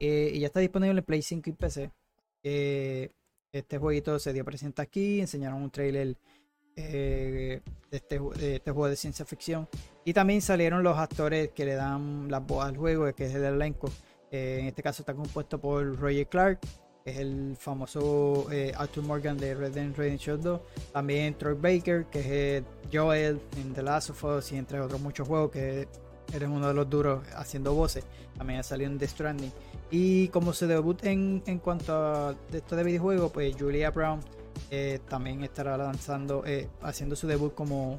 Eh, 0.00 0.32
y 0.34 0.40
ya 0.40 0.48
está 0.48 0.58
disponible 0.58 0.98
en 0.98 1.04
Play 1.04 1.22
5 1.22 1.50
y 1.50 1.52
PC. 1.52 1.92
Eh, 2.42 3.12
este 3.52 3.78
jueguito 3.78 4.18
se 4.18 4.32
dio 4.32 4.44
presente 4.44 4.82
aquí. 4.82 5.20
Enseñaron 5.20 5.62
un 5.62 5.70
trailer 5.70 6.16
de, 6.74 7.62
este, 7.92 8.18
de 8.18 8.56
este 8.56 8.70
juego 8.72 8.88
de 8.88 8.96
ciencia 8.96 9.24
ficción. 9.24 9.68
Y 10.04 10.12
también 10.12 10.42
salieron 10.42 10.82
los 10.82 10.98
actores 10.98 11.50
que 11.52 11.64
le 11.64 11.74
dan 11.74 12.28
la 12.28 12.40
voz 12.40 12.64
al 12.64 12.76
juego, 12.76 13.14
que 13.14 13.26
es 13.26 13.34
el 13.36 13.44
elenco. 13.44 13.88
En 14.32 14.66
este 14.66 14.82
caso 14.82 15.02
está 15.02 15.14
compuesto 15.14 15.60
por 15.60 15.96
Roger 16.00 16.26
Clark, 16.26 16.58
es 17.04 17.18
el 17.18 17.56
famoso 17.58 18.46
eh, 18.52 18.72
Arthur 18.76 19.04
Morgan 19.04 19.36
de 19.36 19.54
Red 19.54 19.72
Dead 19.72 19.94
Redemption 19.94 20.40
2. 20.40 20.60
También 20.92 21.34
Troy 21.34 21.54
Baker, 21.54 22.06
que 22.06 22.20
es 22.20 22.26
eh, 22.26 22.64
Joel 22.92 23.40
en 23.56 23.72
The 23.72 23.82
Last 23.82 24.10
of 24.10 24.24
Us 24.24 24.52
y 24.52 24.56
entre 24.56 24.80
otros 24.80 25.00
muchos 25.00 25.26
juegos, 25.26 25.50
que 25.50 25.88
eres 26.32 26.48
uno 26.48 26.68
de 26.68 26.74
los 26.74 26.88
duros 26.88 27.26
haciendo 27.34 27.74
voces. 27.74 28.04
También 28.36 28.60
ha 28.60 28.62
salido 28.62 28.90
en 28.90 28.98
The 28.98 29.08
Stranding. 29.08 29.52
Y 29.90 30.28
como 30.28 30.52
su 30.52 30.66
debut 30.66 31.04
en, 31.04 31.42
en 31.46 31.58
cuanto 31.58 31.94
a 31.94 32.34
esto 32.52 32.76
de 32.76 32.84
videojuegos, 32.84 33.30
pues 33.32 33.54
Julia 33.58 33.90
Brown 33.90 34.20
eh, 34.70 35.00
también 35.08 35.42
estará 35.44 35.76
lanzando, 35.76 36.44
eh, 36.46 36.68
haciendo 36.82 37.16
su 37.16 37.26
debut 37.26 37.54
como 37.54 37.98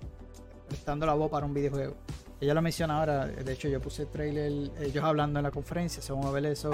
prestando 0.67 1.05
la 1.05 1.13
voz 1.13 1.29
para 1.29 1.45
un 1.45 1.53
videojuego. 1.53 1.95
Ella 2.41 2.53
lo 2.53 2.61
menciona 2.61 2.99
ahora, 2.99 3.27
de 3.27 3.53
hecho 3.53 3.69
yo 3.69 3.79
puse 3.79 4.03
el 4.03 4.07
trailer, 4.09 4.71
ellos 4.81 5.03
hablando 5.03 5.39
en 5.39 5.43
la 5.43 5.51
conferencia, 5.51 6.01
se 6.01 6.11
vamos 6.11 6.27
a 6.27 6.31
ver 6.31 6.47
eso 6.47 6.71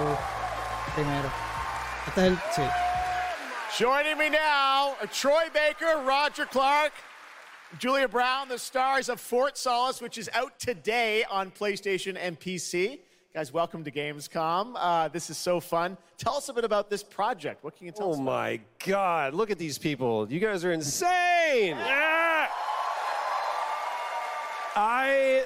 primero. 0.94 1.59
Este 2.10 2.18
es 2.18 2.26
el, 2.26 2.36
sí. 2.50 2.62
Joining 3.78 4.18
me 4.18 4.30
now 4.30 4.96
are 5.00 5.06
Troy 5.06 5.48
Baker, 5.54 6.02
Roger 6.04 6.44
Clark, 6.44 6.92
Julia 7.78 8.08
Brown, 8.08 8.48
the 8.48 8.58
stars 8.58 9.08
of 9.08 9.20
Fort 9.20 9.56
Solace, 9.56 10.00
which 10.02 10.18
is 10.18 10.28
out 10.32 10.58
today 10.58 11.24
on 11.30 11.52
PlayStation 11.52 12.16
and 12.20 12.38
PC. 12.40 12.98
Guys, 13.32 13.52
welcome 13.52 13.84
to 13.84 13.92
Gamescom. 13.92 14.72
Uh, 14.74 15.06
this 15.06 15.30
is 15.30 15.38
so 15.38 15.60
fun. 15.60 15.96
Tell 16.18 16.34
us 16.34 16.48
a 16.48 16.52
bit 16.52 16.64
about 16.64 16.90
this 16.90 17.04
project. 17.04 17.62
What 17.62 17.76
can 17.76 17.86
you 17.86 17.92
tell 17.92 18.08
Oh 18.08 18.12
us? 18.12 18.18
Oh 18.18 18.22
my 18.22 18.60
God! 18.84 19.32
Look 19.32 19.52
at 19.52 19.58
these 19.58 19.78
people. 19.78 20.26
You 20.28 20.40
guys 20.40 20.64
are 20.64 20.72
insane. 20.72 21.76
Yeah. 21.76 22.48
I 24.74 25.44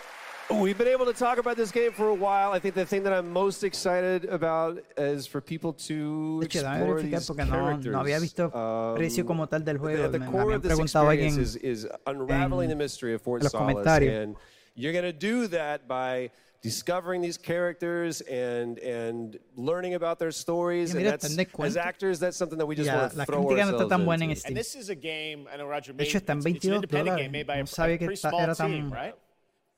we've 0.51 0.77
been 0.79 0.89
able 0.89 1.07
to 1.07 1.13
talk 1.13 1.39
about 1.39 1.57
this 1.57 1.71
game 1.71 1.93
for 1.93 2.09
a 2.09 2.15
while. 2.15 2.53
I 2.53 2.59
think 2.59 2.75
the 2.75 2.85
thing 2.85 3.03
that 3.05 3.13
I'm 3.13 3.33
most 3.33 3.65
excited 3.65 4.25
about 4.27 4.79
is 4.97 5.27
for 5.27 5.41
people 5.41 5.73
to 5.89 6.41
De 6.41 6.47
hecho, 6.47 6.61
déjame 6.63 6.77
explore 6.79 6.97
verificar 6.97 7.19
these 7.19 7.27
porque 7.27 7.45
no, 7.45 7.51
characters. 7.51 7.93
no 7.93 7.99
había 8.01 8.21
visto 8.21 8.45
Um, 8.55 8.97
precio 8.97 9.25
como 9.27 9.47
tal 9.47 9.61
del 9.65 9.79
juego. 9.79 10.03
the, 10.03 10.09
the 10.11 10.19
me, 10.19 10.27
me 10.27 10.33
core 10.33 10.41
habían 10.43 10.57
of 10.57 10.63
this 10.63 10.73
preguntado 10.73 11.11
experience 11.13 11.37
alguien 11.37 11.41
is, 11.43 11.57
is 11.85 11.89
unraveling 12.07 12.69
the 12.69 12.77
mystery 12.77 13.15
of 13.15 13.23
Fort 13.23 13.41
en 13.43 13.45
los 13.45 13.53
Solace, 13.53 13.75
comentarios. 13.75 14.23
and 14.23 14.37
you're 14.75 14.93
going 14.93 15.05
to 15.05 15.13
do 15.13 15.47
that 15.49 15.87
by 15.89 16.31
discovering 16.63 17.21
these 17.21 17.37
characters 17.37 18.23
and 18.23 18.79
and 18.79 19.39
learning 19.57 19.95
about 19.95 20.19
their 20.19 20.31
stories. 20.33 20.95
Y 20.95 21.01
And 21.01 21.07
that's, 21.07 21.25
está 21.27 21.31
en 21.31 21.37
descuento. 21.47 21.67
as 21.67 21.77
actors, 21.77 22.19
that's 22.19 22.37
something 22.39 22.59
that 22.59 22.67
we 22.67 22.75
just 22.75 22.87
Ya, 22.87 22.97
want 22.99 23.13
to 23.13 23.25
throw 23.27 23.45
crítica 23.45 23.49
no 23.67 23.73
está 23.73 23.73
ourselves 23.73 23.89
tan 23.91 24.05
buena 24.05 24.25
en 24.25 24.31
into. 24.31 24.41
Steam. 24.41 24.49
And 24.51 24.57
this 24.57 24.75
is 24.75 24.89
a 24.91 24.95
game, 24.95 25.47
I 25.53 25.57
know 25.59 25.67
Roger 25.67 25.93
De 25.93 25.99
made, 25.99 26.09
hecho, 26.09 26.19
está 26.19 26.33
en 26.33 26.39
it's, 26.39 26.47
it's 26.47 26.65
an 26.65 26.71
22 26.71 26.75
independent 26.75 27.17
dólares. 27.19 27.23
game 27.23 27.33
made 27.33 27.47
by 27.47 27.55
a, 27.57 27.61
No 27.61 27.67
sabía 27.67 27.95
a 27.95 27.99
que 27.99 28.07
pretty 28.07 28.21
small 28.21 28.41
era 28.41 28.55
tan- 28.55 28.71
team, 28.71 28.91
right? 28.93 29.15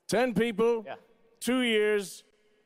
10 0.07 0.33
people, 0.33 0.85
two 1.41 1.61
years, 1.61 2.23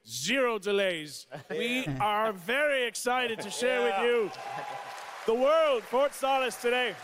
zero 0.08 0.60
delays. 0.60 1.26
We 1.50 1.88
are 2.00 2.34
very 2.34 2.86
excited 2.86 3.40
to 3.42 3.50
share 3.50 3.82
with 3.82 3.96
you 4.04 4.32
the 5.26 5.34
world, 5.34 5.84
Fort 5.84 6.14
Solace 6.14 6.56
today. 6.56 6.96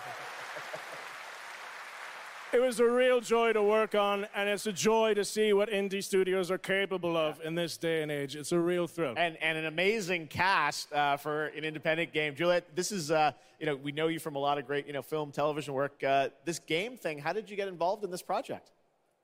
It 2.54 2.62
was 2.62 2.80
a 2.80 2.86
real 2.86 3.20
joy 3.20 3.52
to 3.54 3.62
work 3.62 3.94
on, 3.94 4.26
and 4.34 4.48
it's 4.48 4.68
a 4.68 4.72
joy 4.72 5.16
to 5.16 5.26
see 5.26 5.52
what 5.52 5.70
indie 5.70 6.04
studios 6.04 6.50
are 6.50 6.58
capable 6.58 7.18
of 7.18 7.42
in 7.44 7.56
this 7.56 7.76
day 7.76 8.04
and 8.04 8.12
age. 8.12 8.38
It's 8.38 8.54
a 8.54 8.60
real 8.60 8.88
thrill. 8.88 9.16
And, 9.18 9.36
and 9.42 9.58
an 9.58 9.66
amazing 9.66 10.28
cast 10.28 10.94
uh, 10.94 11.18
for 11.18 11.48
an 11.48 11.66
independent 11.66 12.14
game. 12.14 12.36
Juliet, 12.36 12.74
this 12.74 12.94
is, 12.94 13.12
uh, 13.12 13.34
you 13.60 13.66
know, 13.66 13.76
we 13.76 13.92
know 13.92 14.08
you 14.08 14.20
from 14.20 14.38
a 14.38 14.40
lot 14.40 14.58
of 14.58 14.66
great, 14.66 14.88
you 14.88 14.94
know, 14.94 15.02
film, 15.02 15.32
television 15.32 15.74
work. 15.74 16.02
Uh, 16.02 16.30
this 16.46 16.60
game 16.60 16.96
thing, 16.96 17.20
how 17.20 17.34
did 17.34 17.50
you 17.50 17.58
get 17.58 17.68
involved 17.68 18.06
in 18.06 18.12
this 18.12 18.22
project? 18.22 18.72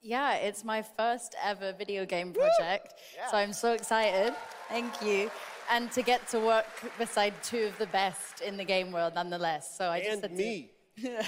Yeah, 0.04 0.36
it's 0.36 0.66
my 0.66 0.82
first 0.82 1.34
ever 1.42 1.72
video 1.72 2.06
game 2.06 2.34
project. 2.34 2.96
So 3.32 3.38
I'm 3.38 3.54
so 3.54 3.72
excited. 3.72 4.36
Thank 4.68 5.02
you. 5.02 5.32
And 5.72 5.90
to 5.94 6.02
get 6.02 6.28
to 6.28 6.40
work 6.42 6.66
beside 6.98 7.34
two 7.42 7.64
of 7.64 7.78
the 7.78 7.88
best 7.88 8.42
in 8.42 8.58
the 8.58 8.66
game 8.66 8.92
world 8.92 9.14
nonetheless. 9.16 9.78
So 9.78 9.90
I 9.90 10.00
just 10.02 10.12
And 10.12 10.22
said 10.22 10.34
me. 10.34 10.72
To 11.02 11.24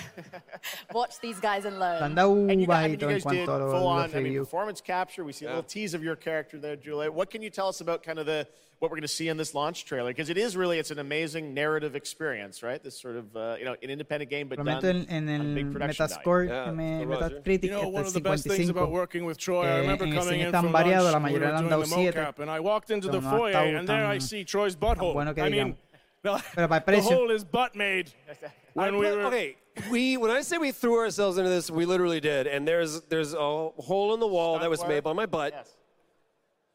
watch 0.93 1.19
these 1.21 1.39
guys 1.39 1.63
and 1.63 1.79
learn. 1.79 2.15
Han 2.15 2.49
And 2.49 2.59
you, 2.59 2.67
guys, 2.67 2.85
I 2.85 2.87
mean, 2.89 2.97
bajito 2.97 3.01
you 3.01 3.07
en 3.07 3.19
guys 3.19 3.23
did 3.23 3.43
a 3.43 3.45
full 3.45 3.85
los, 3.85 4.13
on, 4.13 4.19
I 4.19 4.21
mean, 4.21 4.37
performance 4.37 4.81
capture. 4.81 5.23
We 5.23 5.31
see 5.31 5.45
a 5.45 5.47
little 5.47 5.63
tease 5.63 5.93
of 5.93 6.03
your 6.03 6.17
character 6.17 6.59
there, 6.59 6.75
Juliet. 6.75 7.13
What 7.13 7.31
can 7.31 7.41
you 7.41 7.49
tell 7.49 7.69
us 7.69 7.81
about 7.81 8.03
kind 8.03 8.19
of 8.19 8.25
the 8.25 8.45
what 8.79 8.91
we're 8.91 8.95
going 8.97 9.01
to 9.03 9.07
see 9.07 9.29
in 9.29 9.37
this 9.37 9.53
launch 9.53 9.85
trailer? 9.85 10.09
Because 10.09 10.29
it 10.29 10.37
is 10.37 10.57
really 10.57 10.79
it's 10.79 10.91
an 10.91 10.99
amazing 10.99 11.53
narrative 11.53 11.95
experience, 11.95 12.61
right? 12.61 12.83
This 12.83 12.99
sort 12.99 13.15
of 13.15 13.35
uh, 13.35 13.55
you 13.57 13.65
know 13.65 13.75
an 13.81 13.89
independent 13.89 14.29
game, 14.29 14.47
but 14.47 14.57
Prometo 14.59 14.81
done 14.81 15.05
en, 15.09 15.29
en 15.29 15.41
on 15.41 15.47
el 15.47 15.55
big 15.55 15.71
production 15.71 16.07
value. 16.07 16.49
Metascore, 16.49 16.75
me- 16.75 17.05
Metacritic, 17.05 17.63
You 17.63 17.69
know, 17.71 17.87
one 17.89 18.05
of 18.05 18.13
the 18.13 18.19
el 18.19 18.23
best 18.23 18.47
things 18.47 18.69
about 18.69 18.91
working 18.91 19.25
with 19.25 19.37
Troy, 19.37 19.65
I 19.65 19.79
remember 19.79 20.05
coming 20.05 20.21
Steam 20.21 20.41
in 20.41 20.51
están 20.51 20.63
from 20.63 20.71
variados, 20.71 21.13
la 21.13 21.19
lunch, 21.19 21.33
we 21.33 21.39
were 21.39 21.57
doing 21.57 21.69
the 21.69 21.77
mocap, 21.77 22.39
and 22.39 22.51
I 22.51 22.59
walked 22.59 22.91
into 22.91 23.09
the 23.09 23.21
foyer, 23.21 23.51
estado 23.51 23.77
and 23.77 23.87
there 23.87 24.05
I 24.05 24.17
see 24.17 24.43
Troy's 24.43 24.75
butthole. 24.75 25.13
bueno 25.13 25.33
I 25.37 25.49
mean, 25.49 25.77
the, 26.23 26.43
Pero 26.55 26.67
para 26.67 26.81
the 26.85 27.01
hole 27.01 27.31
is 27.31 27.43
butt 27.43 27.75
made. 27.75 28.11
When 28.73 28.97
we 28.97 29.09
were, 29.09 29.21
okay, 29.27 29.55
we 29.89 30.17
when 30.17 30.31
I 30.31 30.41
say 30.41 30.57
we 30.57 30.71
threw 30.71 30.97
ourselves 30.99 31.37
into 31.37 31.49
this, 31.49 31.71
we 31.71 31.85
literally 31.85 32.19
did. 32.19 32.45
And 32.47 32.67
there's 32.67 33.01
there's 33.03 33.33
a 33.33 33.37
hole 33.37 34.13
in 34.13 34.19
the 34.19 34.27
wall 34.27 34.59
that 34.59 34.69
was 34.69 34.85
made 34.85 35.03
by 35.03 35.13
my 35.13 35.25
butt. 35.25 35.67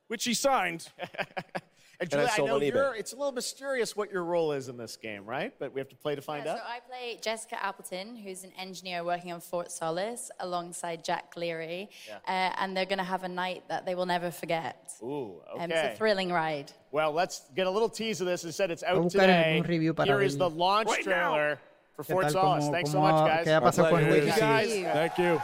which 0.09 0.25
he 0.25 0.35
signed. 0.35 0.89
And 2.01 2.11
And 2.15 2.23
I 2.23 2.25
Juliet, 2.25 2.41
I, 2.41 2.47
know 2.47 2.55
on 2.55 2.61
eBay. 2.63 2.73
you're, 2.75 2.95
it's 2.95 3.13
a 3.13 3.17
little 3.17 3.33
mysterious 3.33 3.95
what 3.95 4.11
your 4.11 4.25
role 4.25 4.53
is 4.53 4.69
in 4.71 4.79
this 4.79 4.97
game, 4.97 5.27
right? 5.27 5.53
But 5.59 5.75
we 5.75 5.81
have 5.81 5.89
to 5.91 5.97
play 5.97 6.15
to 6.15 6.23
find 6.23 6.47
Yeah, 6.47 6.53
out. 6.53 6.59
so 6.59 6.65
I 6.67 6.81
play 6.81 7.19
Jessica 7.21 7.63
Appleton, 7.63 8.17
who's 8.17 8.43
an 8.43 8.53
engineer 8.59 9.05
working 9.05 9.33
on 9.33 9.41
Fort 9.41 9.71
Solace 9.71 10.31
alongside 10.41 11.05
Jack 11.05 11.35
Leary. 11.37 11.91
Yeah. 12.09 12.17
Uh, 12.27 12.55
and 12.59 12.75
they're 12.75 12.87
going 12.87 12.99
to 12.99 13.05
have 13.05 13.23
a 13.25 13.29
night 13.29 13.65
that 13.69 13.85
they 13.85 13.95
will 13.95 14.07
never 14.07 14.31
forget. 14.31 14.93
Ooh, 15.03 15.43
okay. 15.55 15.65
Um, 15.65 15.71
it's 15.71 15.95
a 15.95 15.99
thrilling 15.99 16.33
ride. 16.33 16.73
Well, 16.91 17.13
let's 17.13 17.43
get 17.55 17.67
a 17.67 17.71
little 17.71 17.91
tease 17.91 18.23
of 18.23 18.27
this. 18.27 18.45
It 18.45 18.53
said 18.53 18.71
it's 18.71 18.83
out 18.83 19.11
today. 19.11 19.59
un 19.59 19.67
review 19.69 19.93
para 19.93 20.07
Here 20.07 20.23
is 20.23 20.39
the 20.39 20.49
launch 20.49 20.89
right 20.89 21.07
now. 21.07 21.35
trailer 21.35 21.59
for 21.97 22.03
Fort 22.05 22.23
tal? 22.25 22.33
Solace. 22.33 22.69
Thanks 22.71 22.91
so 22.93 23.01
much, 23.03 23.29
guys. 23.29 23.47
qué 23.47 23.53
ha 23.55 23.61
pasado 23.61 23.91
con 23.91 24.03
el 24.03 24.11
Thank 24.11 24.25
you, 24.25 24.41
guys. 24.41 24.71
Sí. 24.71 24.83
Thank 24.91 25.19
you. 25.19 25.41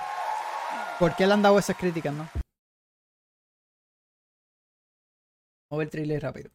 ¿Por 0.98 1.10
qué 1.10 1.26
le 1.26 1.34
han 1.34 1.42
dado 1.42 1.58
esas 1.58 1.76
críticas, 1.76 2.14
no? 2.14 2.26
Vamos 5.68 5.78
a 5.78 5.78
ver 5.78 5.86
el 5.86 5.90
trailer 5.90 6.22
rápido. 6.22 6.50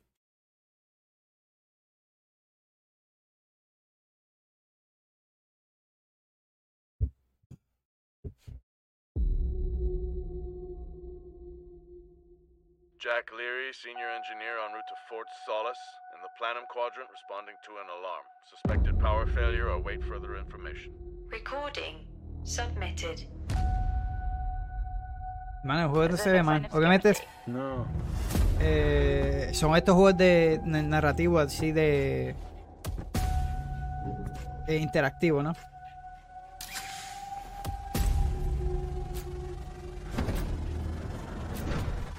Jack 13.01 13.31
Leary, 13.33 13.73
senior 13.73 14.09
engineer 14.13 14.55
en 14.65 14.73
route 14.73 14.85
to 14.87 14.95
Fort 15.09 15.27
Solace, 15.45 15.81
in 16.13 16.19
the 16.21 16.29
Planum 16.37 16.65
Quadrant, 16.69 17.09
responding 17.09 17.55
to 17.65 17.71
an 17.81 17.87
alarm. 17.97 18.25
Suspected 18.53 18.99
power 18.99 19.25
failure 19.25 19.69
or 19.69 19.79
wait 19.79 20.03
further 20.05 20.37
information. 20.37 20.93
Recording 21.31 22.05
submitted. 22.43 23.25
Mano, 25.63 25.83
el 25.83 25.89
juego 25.89 26.09
no 26.09 26.17
se 26.17 26.31
ve 26.31 26.43
mal. 26.43 26.67
Obviamente 26.71 27.09
es- 27.11 27.23
No. 27.47 27.87
Eh, 28.61 29.49
son 29.53 29.75
estos 29.75 29.95
juegos 29.95 30.17
de 30.17 30.61
de 30.63 30.83
narrativo 30.83 31.39
así 31.39 31.71
de 31.71 32.35
eh, 34.67 34.77
interactivo, 34.77 35.43
¿no? 35.43 35.55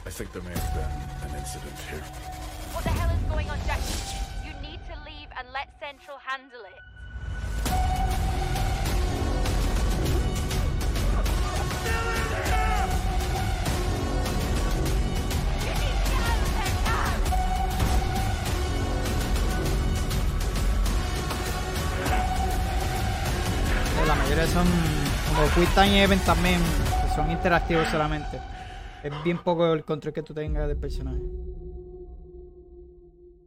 I 0.04 0.10
think 0.14 0.32
there 0.32 0.42
may 0.42 0.52
have 0.52 0.74
been 0.74 1.30
an 1.30 1.38
incident 1.38 1.78
here. 1.88 2.02
What 2.74 2.84
the 2.84 2.90
hell 2.90 3.10
is 3.10 3.22
going 3.30 3.48
on, 3.48 3.58
Jack? 3.66 3.80
You 4.44 4.52
need 4.60 4.80
to 4.90 4.94
leave 5.08 5.30
and 5.38 5.48
let 5.52 5.68
Central 5.80 6.18
handle 6.18 6.60
it. 6.68 7.01
La 24.12 24.18
mayoría 24.18 24.46
son 24.46 24.66
como 25.26 25.48
Quick 25.54 25.72
Time 25.74 26.02
Event 26.02 26.22
también, 26.26 26.60
son 27.16 27.30
interactivos 27.30 27.88
solamente. 27.88 28.38
Es 29.02 29.10
bien 29.24 29.42
poco 29.42 29.72
el 29.72 29.86
control 29.86 30.12
que 30.12 30.22
tú 30.22 30.34
tengas 30.34 30.68
del 30.68 30.76
personaje. 30.76 31.22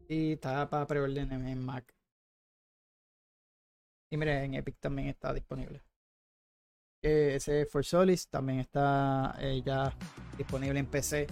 Y 0.08 0.32
está 0.32 0.68
para 0.68 0.88
preorden 0.88 1.32
en, 1.32 1.64
Mac. 1.64 1.94
Y 4.10 4.18
mira, 4.18 4.44
en 4.44 4.56
Epic 4.56 4.80
también 4.80 5.10
está 5.10 5.32
disponible. 5.36 5.84
Eh, 7.04 7.34
ese 7.36 7.68
For 7.68 7.86
Solis 7.86 8.28
también 8.28 8.62
está 8.62 9.36
eh, 9.38 9.62
ya 9.64 9.94
disponible 10.36 10.80
en 10.80 10.88
PC, 10.88 11.28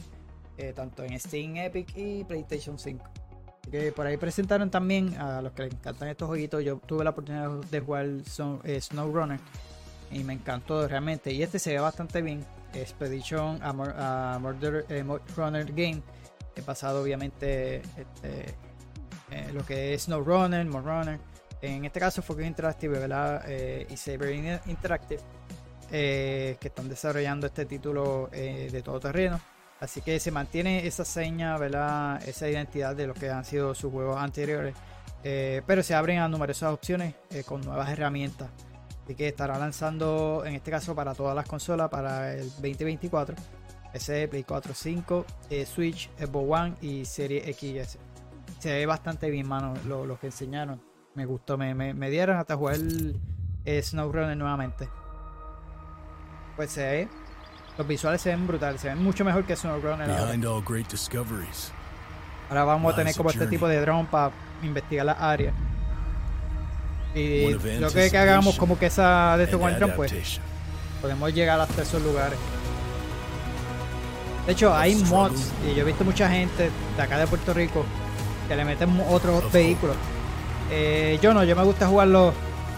eh, 0.57 0.73
tanto 0.73 1.03
en 1.03 1.19
Steam, 1.19 1.57
Epic 1.57 1.91
y 1.97 2.23
PlayStation 2.23 2.77
5. 2.77 3.22
Por 3.95 4.05
ahí 4.05 4.17
presentaron 4.17 4.69
también 4.69 5.15
a 5.17 5.41
los 5.41 5.51
que 5.53 5.63
les 5.63 5.73
encantan 5.73 6.07
estos 6.09 6.27
jueguitos. 6.27 6.63
Yo 6.63 6.77
tuve 6.77 7.03
la 7.03 7.09
oportunidad 7.09 7.49
de 7.49 7.79
jugar 7.79 8.07
Snow, 8.27 8.59
eh, 8.63 8.79
SnowRunner 8.79 9.39
y 10.11 10.23
me 10.23 10.33
encantó 10.33 10.87
realmente. 10.87 11.31
Y 11.31 11.41
este 11.41 11.57
se 11.57 11.73
ve 11.73 11.79
bastante 11.79 12.21
bien. 12.21 12.45
Expedition 12.73 13.59
a, 13.63 13.71
Mur- 13.73 13.95
a 13.97 14.37
Murder 14.39 14.85
eh, 14.89 15.03
Runner 15.35 15.65
Game, 15.65 16.01
es 16.55 16.65
basado 16.65 17.01
obviamente 17.03 17.77
este, 17.97 18.55
lo 19.53 19.63
que 19.65 19.93
es 19.93 20.03
SnowRunner, 20.03 20.67
Runner. 20.67 21.19
En 21.61 21.85
este 21.85 21.99
caso 21.99 22.21
fue 22.21 22.45
Interactive. 22.45 22.99
Eh, 23.47 23.87
y 23.89 23.97
Saber 23.97 24.33
In- 24.35 24.59
Interactive, 24.67 25.21
eh, 25.91 26.57
que 26.59 26.67
están 26.67 26.89
desarrollando 26.89 27.47
este 27.47 27.65
título 27.65 28.29
eh, 28.33 28.69
de 28.71 28.81
todo 28.81 28.99
terreno. 28.99 29.39
Así 29.83 29.99
que 30.01 30.17
se 30.21 30.31
mantiene 30.31 30.87
esa 30.87 31.03
seña, 31.03 31.57
¿verdad? 31.57 32.25
Esa 32.25 32.47
identidad 32.47 32.95
de 32.95 33.05
lo 33.05 33.13
que 33.13 33.29
han 33.29 33.43
sido 33.43 33.75
sus 33.75 33.91
juegos 33.91 34.15
anteriores. 34.15 34.73
Eh, 35.25 35.61
pero 35.67 35.83
se 35.83 35.93
abren 35.93 36.19
a 36.19 36.29
numerosas 36.29 36.71
opciones 36.71 37.15
eh, 37.31 37.43
con 37.43 37.59
nuevas 37.59 37.89
herramientas. 37.89 38.49
Así 39.03 39.13
que 39.13 39.27
estará 39.27 39.59
lanzando, 39.59 40.43
en 40.45 40.55
este 40.55 40.71
caso, 40.71 40.95
para 40.95 41.13
todas 41.13 41.35
las 41.35 41.45
consolas 41.45 41.89
para 41.89 42.33
el 42.33 42.49
2024. 42.49 43.35
Ese 43.93 44.25
Play 44.29 44.45
4, 44.45 44.73
5, 44.73 45.25
eh, 45.49 45.65
Switch, 45.65 46.09
Xbox 46.17 46.61
One 46.61 46.75
y 46.79 47.03
Serie 47.03 47.53
XS. 47.53 47.97
Se 48.59 48.71
ve 48.71 48.85
bastante 48.85 49.29
bien, 49.29 49.49
mano, 49.49 49.73
lo, 49.85 50.17
que 50.17 50.27
enseñaron. 50.27 50.81
Me 51.13 51.25
gustó, 51.25 51.57
me, 51.57 52.09
dieron 52.09 52.37
hasta 52.37 52.55
jugar 52.55 52.75
el 52.75 53.19
SnowRunner 53.67 54.37
nuevamente. 54.37 54.87
Pues 56.55 56.71
se 56.71 56.83
ve, 56.83 57.09
los 57.77 57.87
visuales 57.87 58.21
se 58.21 58.29
ven 58.29 58.45
brutales, 58.45 58.81
se 58.81 58.89
ven 58.89 59.03
mucho 59.03 59.25
mejor 59.25 59.45
que 59.45 59.53
all 60.45 60.63
great 60.63 60.89
discoveries. 60.89 61.71
Ahora 62.49 62.65
vamos 62.65 62.93
a 62.93 62.95
tener 62.95 63.15
como 63.15 63.29
este 63.29 63.47
tipo 63.47 63.67
de 63.67 63.81
drone 63.81 64.07
para 64.09 64.31
investigar 64.61 65.05
las 65.05 65.19
áreas. 65.19 65.53
Y 67.15 67.45
One 67.45 67.79
lo 67.79 67.91
que, 67.91 68.09
que 68.09 68.17
hagamos 68.17 68.57
como 68.57 68.77
que 68.77 68.87
esa 68.87 69.37
de 69.37 69.45
el 69.45 69.63
and 69.63 69.77
drone, 69.77 69.93
pues 69.93 70.39
podemos 71.01 71.33
llegar 71.33 71.59
hasta 71.59 71.81
esos 71.81 72.01
lugares. 72.01 72.37
De 74.45 74.51
hecho, 74.51 74.75
hay 74.75 74.95
mods 74.95 75.51
y 75.65 75.73
yo 75.73 75.81
he 75.81 75.85
visto 75.85 76.03
mucha 76.03 76.29
gente 76.29 76.69
de 76.95 77.01
acá 77.01 77.17
de 77.17 77.27
Puerto 77.27 77.53
Rico 77.53 77.85
que 78.47 78.55
le 78.55 78.65
meten 78.65 79.01
otros 79.09 79.51
vehículos. 79.51 79.95
Eh, 80.69 81.17
yo 81.21 81.33
no, 81.33 81.43
yo 81.43 81.55
me 81.55 81.63
gusta 81.63 81.87
jugarlo 81.87 82.33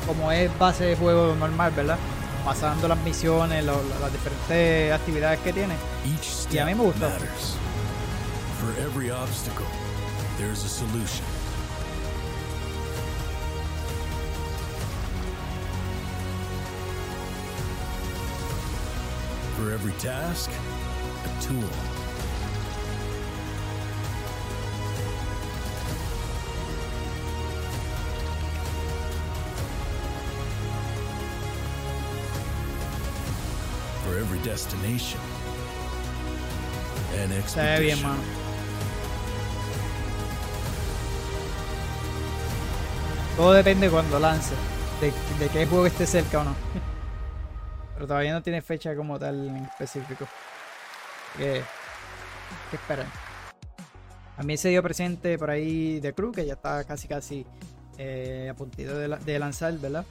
como 0.05 0.31
es 0.31 0.49
base 0.59 0.85
de 0.85 0.95
juego 0.95 1.35
normal, 1.35 1.71
¿verdad? 1.75 1.97
Pasando 2.45 2.87
las 2.87 2.99
misiones, 2.99 3.65
lo- 3.65 3.81
lo- 3.81 3.99
las 3.99 4.11
diferentes 4.11 4.93
actividades 4.93 5.39
que 5.39 5.51
tiene. 5.51 5.73
Each 6.05 6.47
Y 6.53 6.59
a 6.59 6.65
mí 6.65 6.75
me 6.75 6.83
gustó. 6.83 7.09
matters. 7.09 7.55
For 8.61 8.71
every 8.85 9.09
obstacle, 9.09 9.65
there's 10.37 10.63
a 10.63 10.69
solution. 10.69 11.25
For 19.57 19.71
every 19.71 19.93
task, 19.93 20.51
a 20.51 21.41
tool. 21.41 21.69
Every 34.35 34.49
destination, 34.49 35.19
an 37.13 37.79
bien, 37.79 38.01
mano. 38.01 38.19
Todo 43.37 43.51
depende 43.53 43.89
cuando 43.89 44.19
lance, 44.19 44.53
de, 45.01 45.11
de 45.43 45.49
qué 45.51 45.65
juego 45.65 45.85
esté 45.85 46.05
cerca 46.05 46.41
o 46.41 46.43
no. 46.45 46.55
Pero 47.95 48.07
todavía 48.07 48.33
no 48.33 48.41
tiene 48.41 48.61
fecha 48.61 48.95
como 48.95 49.17
tal 49.19 49.47
en 49.49 49.65
específico. 49.65 50.25
Que, 51.37 51.61
que 52.69 52.75
esperar. 52.75 53.07
A 54.37 54.43
mí 54.43 54.57
se 54.57 54.69
dio 54.69 54.81
presente 54.83 55.37
por 55.37 55.49
ahí 55.49 55.99
de 55.99 56.13
Crew, 56.13 56.31
que 56.31 56.45
ya 56.45 56.53
está 56.53 56.83
casi 56.85 57.07
casi 57.07 57.45
eh, 57.97 58.49
a 58.51 58.53
puntito 58.53 58.97
de, 58.97 59.07
la- 59.07 59.17
de 59.17 59.39
lanzar, 59.39 59.73
¿verdad? 59.79 60.05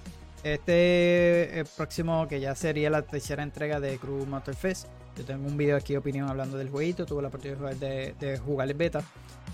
Este 0.45 1.61
eh, 1.61 1.65
próximo, 1.75 2.29
que 2.29 2.39
ya 2.39 2.55
sería 2.55 2.91
la 2.91 3.01
tercera 3.01 3.43
entrega 3.43 3.81
de 3.81 3.97
Crew 3.99 4.27
Motorfest. 4.27 4.89
Yo 5.16 5.25
tengo 5.25 5.49
un 5.49 5.57
video 5.57 5.75
aquí 5.75 5.95
de 5.95 5.99
opinión 6.01 6.29
hablando 6.29 6.59
del 6.59 6.69
jueguito, 6.69 7.07
tuve 7.07 7.23
la 7.23 7.29
oportunidad 7.29 7.75
de 7.77 8.15
de, 8.21 8.39
jugar 8.39 8.69
el 8.69 8.75
beta. 8.75 9.03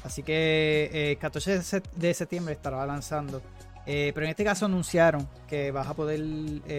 Así 0.02 0.24
que 0.24 0.90
eh, 0.92 1.16
14 1.20 1.52
de 1.52 1.58
sep- 1.60 1.90
de 1.92 2.12
septiembre 2.12 2.54
estará 2.54 2.84
lanzando. 2.86 3.40
Eh, 3.86 4.10
pero 4.12 4.26
en 4.26 4.30
este 4.30 4.42
caso 4.44 4.66
anunciaron 4.66 5.28
que 5.46 5.70
vas 5.70 5.86
a 5.86 5.94
poder 5.94 6.20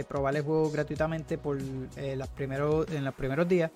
probar 0.09 0.35
el 0.35 0.43
juego 0.43 0.69
gratuitamente 0.71 1.37
por 1.37 1.57
las 1.61 2.27
primeros, 2.29 2.87
en 2.91 3.05
los 3.05 3.13
primeros 3.15 3.47
días. 3.47 3.71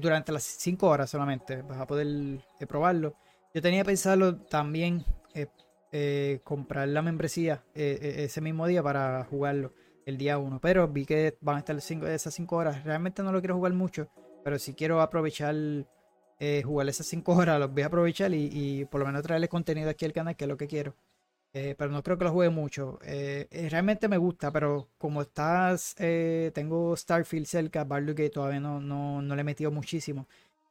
durante 0.00 0.32
las 0.32 0.42
5 0.42 0.88
horas 0.88 1.10
solamente 1.10 1.60
vas 1.62 1.78
a 1.80 1.86
poder 1.86 2.06
probarlo. 2.66 3.14
Yo 3.52 3.60
tenía 3.62 3.84
pensado 3.84 4.36
también 4.36 5.04
eh, 5.96 6.40
comprar 6.42 6.88
la 6.88 7.02
membresía 7.02 7.62
eh, 7.72 7.96
eh, 8.02 8.24
ese 8.24 8.40
mismo 8.40 8.66
día 8.66 8.82
para 8.82 9.22
jugarlo 9.30 9.72
el 10.06 10.18
día 10.18 10.38
1. 10.38 10.60
Pero 10.60 10.88
vi 10.88 11.06
que 11.06 11.38
van 11.40 11.54
a 11.54 11.58
estar 11.60 11.80
cinco, 11.80 12.08
esas 12.08 12.34
5 12.34 12.56
horas. 12.56 12.82
Realmente 12.82 13.22
no 13.22 13.30
lo 13.30 13.40
quiero 13.40 13.54
jugar 13.54 13.74
mucho, 13.74 14.08
pero 14.42 14.58
si 14.58 14.74
quiero 14.74 15.00
aprovechar 15.00 15.54
eh, 16.40 16.62
jugar 16.64 16.88
esas 16.88 17.06
5 17.06 17.32
horas, 17.36 17.60
los 17.60 17.72
voy 17.72 17.84
a 17.84 17.86
aprovechar 17.86 18.34
y, 18.34 18.84
por 18.86 19.02
lo 19.02 19.06
menos 19.06 19.22
traerle 19.22 19.48
contenido 19.48 19.88
aquí 19.88 20.04
al 20.04 20.12
canal, 20.12 20.34
que 20.34 20.44
es 20.44 20.48
lo 20.48 20.56
que 20.56 20.66
quiero. 20.66 20.96
Pero 21.52 21.88
no 21.88 22.02
creo 22.02 22.18
que 22.18 22.24
lo 22.24 22.32
juegue 22.32 22.50
mucho. 22.50 22.98
Realmente 23.00 24.08
me 24.08 24.16
gusta, 24.16 24.50
pero 24.50 24.88
como 24.98 25.22
estás, 25.22 25.94
tengo 26.52 26.96
Starfield 26.96 27.46
cerca, 27.46 27.84
Baldur's 27.84 28.16
Gate 28.16 28.30
todavía 28.30 28.58
no, 28.58 28.80
no, 28.80 29.22
no 29.22 29.36
le 29.36 29.42
he 29.42 29.44
metido 29.44 29.70
muchísimo. 29.70 30.26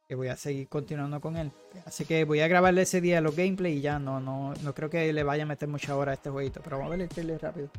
Que 0.08 0.14
voy 0.14 0.28
a 0.28 0.36
seguir 0.36 0.68
continuando 0.68 1.20
con 1.20 1.36
él. 1.36 1.50
Así 1.86 2.04
que 2.04 2.24
voy 2.24 2.40
a 2.40 2.48
grabarle 2.48 2.82
ese 2.82 3.00
día 3.00 3.20
los 3.20 3.34
gameplay 3.34 3.78
y 3.78 3.80
ya 3.80 3.98
no, 3.98 4.20
no, 4.20 4.52
no 4.62 4.74
creo 4.74 4.90
que 4.90 5.10
le 5.12 5.22
vaya 5.22 5.44
a 5.44 5.46
meter 5.46 5.68
mucha 5.68 5.96
hora 5.96 6.12
a 6.12 6.14
este 6.14 6.28
jueguito. 6.28 6.60
Pero 6.62 6.76
vamos 6.76 6.92
a 6.92 6.96
ver 6.96 7.02
el 7.02 7.08
trailer 7.08 7.40
rápido. 7.40 7.70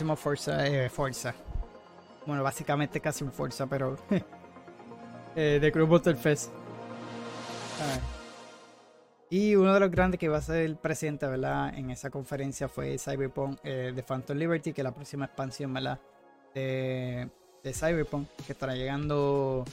Próximo 0.00 0.16
Forza, 0.16 0.66
eh. 0.66 0.90
Bueno, 2.24 2.42
básicamente 2.42 3.00
casi 3.00 3.22
un 3.22 3.30
Forza, 3.30 3.66
pero 3.66 3.98
eh, 5.36 5.58
de 5.60 5.72
Crew 5.72 5.86
Motorfest. 5.86 6.50
Y 9.28 9.54
uno 9.56 9.74
de 9.74 9.80
los 9.80 9.90
grandes 9.90 10.18
que 10.18 10.28
va 10.28 10.38
a 10.38 10.42
ser 10.42 10.74
presente, 10.76 11.26
¿verdad? 11.26 11.74
En 11.76 11.90
esa 11.90 12.08
conferencia 12.08 12.66
fue 12.66 12.96
Cyberpunk 12.98 13.58
eh, 13.62 13.92
de 13.94 14.02
Phantom 14.02 14.38
Liberty, 14.38 14.72
que 14.72 14.80
es 14.80 14.84
la 14.84 14.94
próxima 14.94 15.26
expansión, 15.26 15.74
¿verdad? 15.74 16.00
De, 16.54 17.28
de 17.62 17.72
Cyberpunk, 17.74 18.26
que 18.46 18.52
estará 18.52 18.74
llegando 18.74 19.66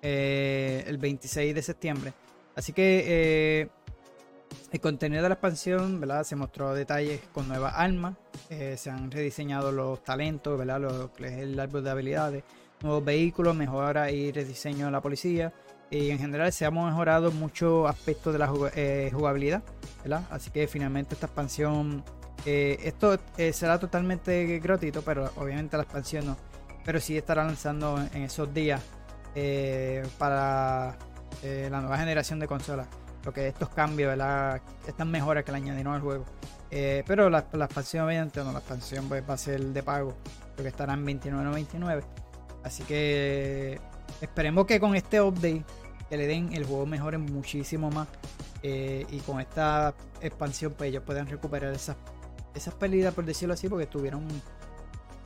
eh, 0.00 0.84
el 0.86 0.98
26 0.98 1.52
de 1.52 1.62
septiembre. 1.62 2.12
Así 2.54 2.72
que 2.72 3.04
eh, 3.06 3.68
el 4.72 4.80
contenido 4.80 5.22
de 5.22 5.28
la 5.28 5.34
expansión, 5.34 6.00
¿verdad? 6.00 6.24
Se 6.24 6.36
mostró 6.36 6.74
detalles 6.74 7.20
con 7.32 7.48
nuevas 7.48 7.74
armas, 7.76 8.14
eh, 8.50 8.76
se 8.76 8.90
han 8.90 9.10
rediseñado 9.10 9.72
los 9.72 10.02
talentos, 10.02 10.58
¿verdad? 10.58 10.80
Lo 10.80 11.12
que 11.12 11.26
es 11.26 11.32
el 11.38 11.58
árbol 11.58 11.84
de 11.84 11.90
habilidades, 11.90 12.44
nuevos 12.82 13.04
vehículos, 13.04 13.54
mejora 13.54 14.10
y 14.10 14.32
rediseño 14.32 14.86
de 14.86 14.92
la 14.92 15.00
policía. 15.00 15.52
Y 15.90 16.10
en 16.10 16.18
general 16.18 16.52
se 16.52 16.64
ha 16.64 16.70
mejorado 16.70 17.30
muchos 17.30 17.88
aspectos 17.88 18.32
de 18.32 18.38
la 18.38 18.48
jug- 18.48 18.72
eh, 18.74 19.10
jugabilidad, 19.12 19.62
¿verdad? 20.02 20.22
Así 20.30 20.50
que 20.50 20.66
finalmente 20.66 21.14
esta 21.14 21.26
expansión, 21.26 22.02
eh, 22.46 22.78
esto 22.82 23.18
eh, 23.36 23.52
será 23.52 23.78
totalmente 23.78 24.58
gratuito, 24.58 25.02
pero 25.02 25.30
obviamente 25.36 25.76
la 25.76 25.84
expansión 25.84 26.26
no. 26.26 26.36
Pero 26.84 27.00
sí 27.00 27.16
estará 27.16 27.44
lanzando 27.44 27.98
en 28.12 28.22
esos 28.22 28.52
días 28.52 28.82
eh, 29.34 30.02
para 30.18 30.96
eh, 31.42 31.68
la 31.70 31.80
nueva 31.80 31.98
generación 31.98 32.40
de 32.40 32.46
consolas. 32.48 32.88
Lo 33.24 33.32
que 33.32 33.48
estos 33.48 33.68
cambios, 33.70 34.10
¿verdad? 34.10 34.60
Estas 34.86 35.06
mejoras 35.06 35.44
que 35.44 35.52
le 35.52 35.58
añadieron 35.58 35.94
al 35.94 36.00
juego. 36.00 36.24
Eh, 36.70 37.02
pero 37.06 37.30
la, 37.30 37.46
la 37.52 37.64
expansión, 37.66 38.06
obviamente, 38.06 38.42
no, 38.42 38.52
la 38.52 38.58
expansión 38.58 39.08
pues, 39.08 39.22
va 39.28 39.34
a 39.34 39.38
ser 39.38 39.60
de 39.60 39.82
pago. 39.82 40.14
Lo 40.56 40.62
que 40.62 40.68
estará 40.68 40.92
en 40.94 41.06
29.99. 41.06 42.02
Así 42.62 42.82
que 42.84 43.80
esperemos 44.20 44.66
que 44.66 44.80
con 44.80 44.94
este 44.94 45.20
update 45.20 45.64
que 46.08 46.16
le 46.16 46.26
den 46.26 46.52
el 46.52 46.64
juego 46.64 46.86
mejore 46.86 47.18
muchísimo 47.18 47.90
más. 47.90 48.08
eh, 48.62 49.04
y 49.10 49.18
con 49.20 49.40
esta 49.40 49.94
expansión, 50.22 50.72
pues 50.76 50.88
ellos 50.88 51.02
puedan 51.04 51.26
recuperar 51.26 51.74
esas, 51.74 51.96
esas 52.54 52.72
pérdidas, 52.74 53.12
por 53.14 53.24
decirlo 53.26 53.54
así, 53.54 53.68
porque 53.68 53.86
tuvieron. 53.86 54.26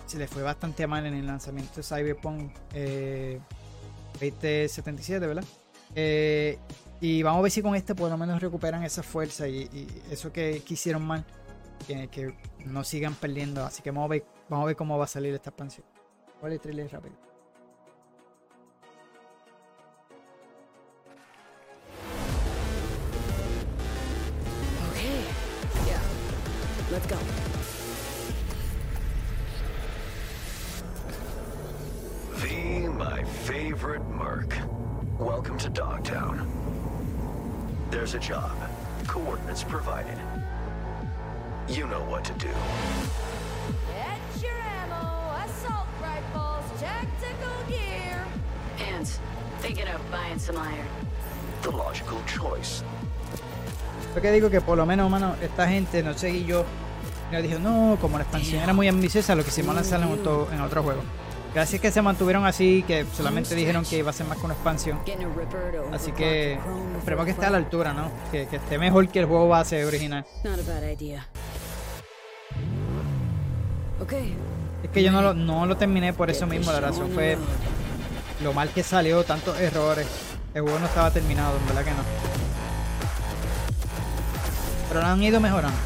Se 0.06 0.18
les 0.18 0.28
fue 0.30 0.42
bastante 0.42 0.86
mal 0.86 1.04
en 1.06 1.14
el 1.14 1.26
lanzamiento 1.26 1.76
de 1.76 1.82
Cyberpunk 1.82 2.50
eh, 2.72 3.38
2077, 4.14 5.26
¿verdad? 5.26 5.44
Eh, 5.94 6.58
y 7.00 7.22
vamos 7.22 7.38
a 7.38 7.42
ver 7.42 7.52
si 7.52 7.62
con 7.62 7.74
este 7.74 7.94
por 7.94 8.10
lo 8.10 8.16
menos 8.16 8.40
recuperan 8.40 8.82
esa 8.82 9.02
fuerza 9.02 9.46
y, 9.46 9.68
y 9.72 9.86
eso 10.10 10.32
que, 10.32 10.62
que, 10.66 10.74
hicieron 10.74 11.06
mal, 11.06 11.24
que, 11.86 12.08
que, 12.08 12.34
no 12.64 12.82
sigan 12.82 13.14
perdiendo. 13.14 13.64
Así 13.64 13.82
que 13.82 13.90
vamos 13.90 14.06
a 14.06 14.08
ver, 14.08 14.24
vamos 14.48 14.64
a 14.64 14.66
ver 14.66 14.76
cómo 14.76 14.98
va 14.98 15.04
a 15.04 15.08
salir 15.08 15.32
esta 15.34 15.50
expansión. 15.50 15.86
¿Cuál 16.40 16.52
es 16.52 16.56
el 16.56 16.62
trailer 16.62 16.90
rápido? 16.90 17.28
Let's 26.90 27.06
go. 27.06 27.18
The 32.40 32.88
my 32.88 33.22
favorite 33.44 34.08
Merc. 34.08 34.56
Welcome 35.18 35.58
to 35.58 35.68
Dogtown. 35.68 36.27
There's 37.90 38.14
a 38.14 38.18
job. 38.18 38.52
Coordinates 39.06 39.64
provided. 39.64 40.18
You 41.68 41.86
know 41.86 42.04
what 42.04 42.22
to 42.24 42.34
do. 42.34 42.52
Get 43.88 44.42
your 44.42 44.58
ammo, 44.82 45.32
assault 45.44 45.88
rifles, 46.02 46.64
tactical 46.78 47.56
gear. 47.66 48.22
Hands, 48.76 49.18
thinking 49.60 49.88
of 49.88 50.00
buying 50.10 50.38
some 50.38 50.58
iron. 50.58 50.86
The 51.62 51.70
logical 51.70 52.18
choice. 52.26 52.82
Lo 54.14 54.20
que 54.20 54.32
digo 54.32 54.50
que 54.50 54.60
por 54.60 54.76
lo 54.76 54.84
menos, 54.84 55.10
mano, 55.10 55.36
esta 55.40 55.66
gente, 55.66 56.02
no 56.02 56.12
sé, 56.12 56.30
y 56.30 56.44
yo, 56.44 56.66
me 57.30 57.40
dijo, 57.40 57.58
no, 57.58 57.96
como 58.00 58.18
la 58.18 58.24
expansión 58.24 58.62
era 58.62 58.74
muy 58.74 58.88
ambiciosa, 58.88 59.34
lo 59.34 59.42
que 59.44 59.48
hicimos 59.48 59.74
lanzar 59.74 60.02
en 60.02 60.08
otro, 60.12 60.48
en 60.52 60.60
otro 60.60 60.82
juego. 60.82 61.00
Gracias 61.54 61.80
que 61.80 61.90
se 61.90 62.02
mantuvieron 62.02 62.46
así, 62.46 62.84
que 62.86 63.04
solamente 63.16 63.54
dijeron 63.54 63.84
que 63.84 63.98
iba 63.98 64.10
a 64.10 64.12
ser 64.12 64.26
más 64.26 64.38
que 64.38 64.44
una 64.44 64.54
expansión. 64.54 64.98
Así 65.92 66.12
que 66.12 66.58
esperemos 66.98 67.24
que 67.24 67.32
esté 67.32 67.46
a 67.46 67.50
la 67.50 67.56
altura, 67.58 67.92
¿no? 67.94 68.10
Que, 68.30 68.46
que 68.46 68.56
esté 68.56 68.78
mejor 68.78 69.08
que 69.08 69.20
el 69.20 69.26
juego 69.26 69.48
base 69.48 69.84
original. 69.84 70.24
Es 74.82 74.90
que 74.90 75.02
yo 75.02 75.10
no 75.10 75.22
lo, 75.22 75.34
no 75.34 75.66
lo 75.66 75.76
terminé 75.76 76.12
por 76.12 76.30
eso 76.30 76.46
mismo, 76.46 76.70
la 76.70 76.80
razón 76.80 77.10
fue 77.10 77.36
lo 78.42 78.52
mal 78.52 78.68
que 78.70 78.82
salió, 78.82 79.24
tantos 79.24 79.58
errores. 79.58 80.06
El 80.54 80.62
juego 80.62 80.78
no 80.78 80.86
estaba 80.86 81.10
terminado, 81.10 81.56
en 81.56 81.66
verdad 81.66 81.84
que 81.84 81.90
no. 81.90 82.02
Pero 84.88 85.00
lo 85.00 85.06
han 85.06 85.22
ido 85.22 85.40
mejorando. 85.40 85.76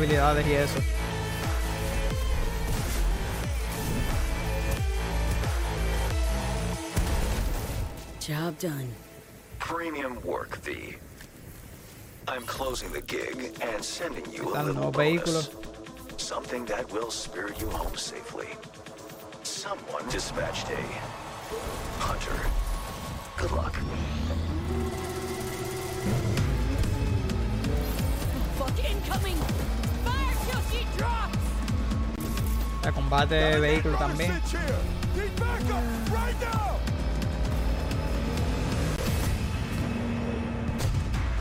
Habilidades 0.00 0.46
y 0.46 0.54
eso. 0.54 0.80
Job 8.20 8.58
done. 8.58 8.88
Premium 9.58 10.20
work, 10.22 10.58
V. 10.58 10.96
I'm 12.28 12.42
closing 12.42 12.92
the 12.92 13.02
gig 13.02 13.52
and 13.60 13.84
sending 13.84 14.24
you 14.32 14.54
a 14.54 14.62
little 14.62 14.92
nuevos 14.92 15.20
bonus. 15.24 15.50
Something 16.16 16.64
that 16.66 16.90
will 16.92 17.10
spirit 17.10 17.60
you 17.60 17.68
home 17.68 17.96
safely. 17.96 18.48
Someone 19.42 20.08
dispatched 20.10 20.68
a 20.70 20.80
hunter. 21.98 22.50
Good 23.36 23.52
luck. 23.52 23.74
Fuck 28.58 28.84
incoming! 28.84 29.79
El 32.82 32.92
combate 32.94 33.34
de 33.34 33.60
vehículo 33.60 33.98
también. 33.98 34.32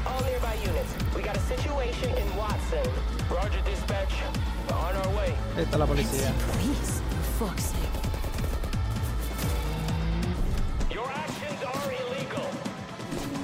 All 0.06 0.24
nearby 0.24 0.56
units. 0.66 0.94
We 1.16 1.22
got 1.22 1.38
a 1.38 1.40
situation 1.40 2.10
in 2.18 2.38
Watson. 2.38 2.84
Roger, 3.30 3.62
dispatch. 3.64 4.14
We're 4.68 4.76
on 4.76 4.96
our 4.96 5.10
way. 5.16 5.34
Ahí 5.56 5.64
está 5.64 5.78
la 5.78 5.86
policía. 5.86 6.34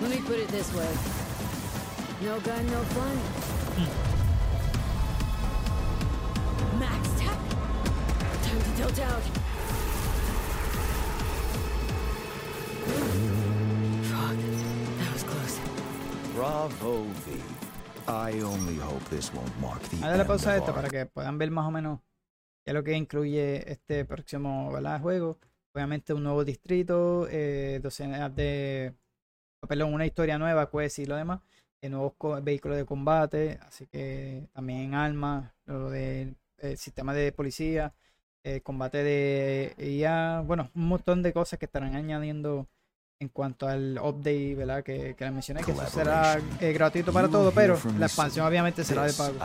Let 0.02 0.10
me 0.10 0.18
put 0.22 0.38
it 0.38 0.48
this 0.50 0.74
way. 0.74 0.88
No 2.22 2.40
gun, 2.42 2.66
no 2.68 2.82
fun. 2.94 4.15
Max 6.80 7.10
tech. 7.18 7.38
Time 8.44 8.60
to 8.60 8.72
tilt 8.76 9.00
out. 9.00 9.24
Fuck. 14.04 14.38
That 15.00 15.14
was 15.14 15.24
close. 15.24 15.60
Bravo, 16.36 17.04
V. 17.26 17.42
I 18.08 18.42
only 18.42 18.78
hope 18.78 19.04
this 19.10 19.34
won't 19.34 19.58
mark 19.60 19.82
the 19.90 19.98
la 20.18 20.26
pausa 20.28 20.52
a 20.52 20.58
of 20.58 20.60
esto 20.60 20.72
our 20.72 20.76
para 20.76 20.90
que 20.90 21.06
puedan 21.06 21.38
ver 21.38 21.50
más 21.50 21.66
o 21.66 21.72
menos 21.72 22.02
qué 22.64 22.72
es 22.72 22.74
lo 22.74 22.84
que 22.84 22.94
incluye 22.94 23.72
este 23.72 24.06
próximo 24.06 24.72
¿verdad? 24.72 25.02
juego. 25.02 25.40
Obviamente 25.74 26.14
un 26.14 26.24
nuevo 26.24 26.44
distrito, 26.44 27.28
eh, 27.30 27.80
docenas 27.82 28.36
de... 28.36 28.94
Perdón, 29.68 29.94
una 29.94 30.06
historia 30.06 30.38
nueva, 30.38 30.70
pues 30.70 31.00
y 31.00 31.06
lo 31.06 31.16
demás. 31.16 31.40
eh, 31.82 31.90
nuevos 31.90 32.14
vehículos 32.44 32.78
de 32.78 32.86
combate, 32.86 33.60
así 33.66 33.88
que 33.88 34.48
también 34.54 34.94
armas, 34.94 35.52
lo 35.66 35.90
del 35.90 36.36
el 36.58 36.78
sistema 36.78 37.14
de 37.14 37.32
policía, 37.32 37.94
eh, 38.44 38.62
combate 38.62 39.04
de 39.04 39.76
IA, 39.78 40.42
bueno, 40.42 40.72
un 40.76 40.88
montón 40.88 41.24
de 41.24 41.34
cosas 41.34 41.60
que 41.60 41.66
estarán 41.66 41.96
añadiendo 41.96 42.68
en 43.20 43.30
cuanto 43.30 43.68
al 43.68 43.98
update, 43.98 44.56
¿verdad? 44.56 44.84
Que, 44.84 45.16
que 45.16 45.24
les 45.24 45.34
mencioné, 45.34 45.64
que 45.64 45.72
eso 45.72 45.88
será 45.88 46.38
eh, 46.60 46.74
gratuito 46.74 47.14
para 47.14 47.28
todo, 47.30 47.52
pero 47.52 47.80
la 47.98 48.08
expansión 48.08 48.46
obviamente 48.46 48.84
será 48.84 49.06
de 49.06 49.14
pago. 49.14 49.40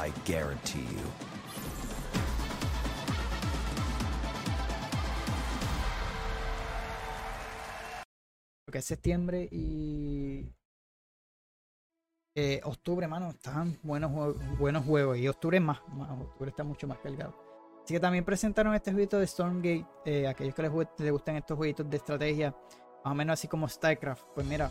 Porque 8.64 8.78
es 8.78 8.84
septiembre 8.84 9.48
y 9.50 10.52
eh, 12.42 12.60
octubre, 12.64 13.06
mano, 13.06 13.30
están 13.30 13.76
buenos, 13.82 14.10
buenos 14.58 14.84
juegos. 14.84 15.18
Y 15.18 15.28
octubre 15.28 15.60
más, 15.60 15.78
octubre 16.20 16.50
está 16.50 16.64
mucho 16.64 16.86
más 16.86 16.98
cargado. 16.98 17.34
Así 17.84 17.94
que 17.94 18.00
también 18.00 18.24
presentaron 18.24 18.74
este 18.74 18.92
jueguito 18.92 19.18
de 19.18 19.26
Stormgate. 19.26 19.84
eh, 20.06 20.26
aquellos 20.26 20.54
que 20.54 20.62
les, 20.62 20.72
les 20.98 21.12
gustan 21.12 21.36
estos 21.36 21.56
jueguitos 21.56 21.88
de 21.90 21.96
estrategia, 21.96 22.54
más 23.04 23.12
o 23.12 23.14
menos 23.14 23.34
así 23.34 23.46
como 23.48 23.68
StarCraft. 23.68 24.22
Pues 24.34 24.46
mira, 24.46 24.70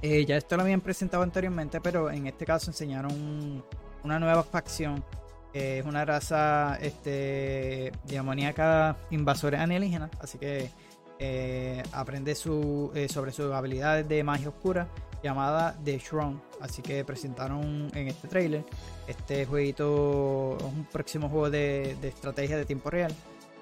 eh, 0.00 0.24
ya 0.24 0.36
esto 0.36 0.56
lo 0.56 0.62
habían 0.62 0.80
presentado 0.80 1.22
anteriormente, 1.22 1.80
pero 1.80 2.10
en 2.10 2.26
este 2.26 2.44
caso 2.46 2.70
enseñaron 2.70 3.12
un- 3.12 3.64
una 4.04 4.18
nueva 4.18 4.42
facción. 4.42 5.04
es 5.54 5.84
una 5.84 6.02
raza 6.06 6.78
este, 6.80 7.92
demoníaca 8.04 8.96
invasora 9.10 9.62
alienígena. 9.62 10.08
Así 10.18 10.38
que 10.38 10.70
aprende 11.92 12.34
su, 12.34 12.90
sobre 13.10 13.32
sus 13.32 13.52
habilidades 13.52 14.08
de 14.08 14.24
magia 14.24 14.48
oscura 14.48 14.88
llamada 15.22 15.76
The 15.84 15.98
Shrone. 15.98 16.40
Así 16.60 16.82
que 16.82 17.04
presentaron 17.04 17.90
en 17.94 18.08
este 18.08 18.28
trailer 18.28 18.64
este 19.06 19.46
jueguito, 19.46 20.56
es 20.58 20.64
un 20.64 20.84
próximo 20.84 21.28
juego 21.28 21.50
de, 21.50 21.96
de 22.00 22.08
estrategia 22.08 22.56
de 22.56 22.64
tiempo 22.64 22.90
real. 22.90 23.12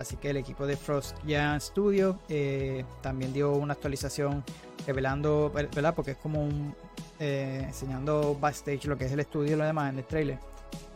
Así 0.01 0.17
que 0.17 0.31
el 0.31 0.39
equipo 0.39 0.67
de 0.67 0.77
Frost 0.77 1.15
Giant 1.27 1.61
Studio 1.61 2.19
eh, 2.31 2.85
también 3.03 3.35
dio 3.35 3.53
una 3.53 3.75
actualización 3.75 4.43
revelando, 4.87 5.51
¿verdad? 5.55 5.95
Porque 5.95 6.13
es 6.13 6.17
como 6.17 6.43
un 6.43 6.75
eh, 7.19 7.65
enseñando 7.67 8.35
backstage 8.41 8.87
lo 8.87 8.97
que 8.97 9.05
es 9.05 9.13
el 9.13 9.21
estudio 9.21 9.53
y 9.53 9.57
lo 9.57 9.65
demás 9.65 9.93
en 9.93 9.99
el 9.99 10.05
trailer. 10.07 10.39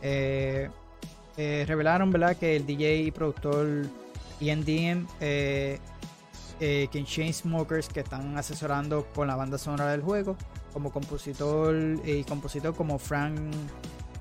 Eh, 0.01 0.69
eh, 1.37 1.65
revelaron, 1.67 2.11
¿verdad? 2.11 2.35
Que 2.35 2.55
el 2.55 2.65
DJ 2.65 3.03
y 3.03 3.11
productor 3.11 3.85
Ian 4.39 4.65
DM 4.65 5.05
eh, 6.59 6.83
eh, 6.83 6.87
Ken 6.91 7.03
Shane 7.05 7.33
Smokers 7.33 7.87
que 7.89 8.01
están 8.01 8.37
asesorando 8.37 9.05
con 9.13 9.27
la 9.27 9.35
banda 9.35 9.57
sonora 9.57 9.91
del 9.91 10.01
juego 10.01 10.35
como 10.73 10.91
compositor 10.91 11.75
y 12.05 12.23
compositor 12.23 12.75
como 12.75 12.97
Frank 12.99 13.37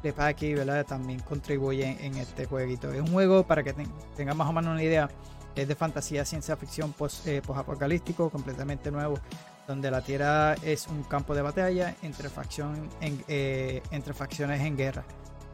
Lepaki 0.03 0.55
¿verdad? 0.55 0.85
también 0.87 1.21
contribuye 1.21 1.97
en 2.05 2.17
este 2.17 2.47
jueguito 2.47 2.93
es 2.93 3.01
un 3.01 3.09
juego 3.09 3.47
para 3.47 3.63
que 3.63 3.73
ten- 3.73 3.91
tengan 4.17 4.37
más 4.37 4.49
o 4.49 4.53
menos 4.53 4.73
una 4.73 4.83
idea 4.83 5.09
es 5.57 5.69
de 5.69 5.75
fantasía 5.77 6.25
ciencia 6.25 6.57
ficción 6.57 6.93
post, 6.93 7.27
eh, 7.27 7.41
apocalíptico 7.55 8.29
completamente 8.31 8.91
nuevo 8.91 9.19
donde 9.67 9.91
la 9.91 10.03
tierra 10.03 10.55
es 10.63 10.87
un 10.89 11.05
campo 11.05 11.35
de 11.35 11.41
batalla 11.43 11.95
entre, 12.03 12.29
facción 12.29 12.89
en- 13.01 13.25
eh, 13.29 13.83
entre 13.93 14.13
facciones 14.13 14.61
en 14.61 14.77
guerra 14.77 15.05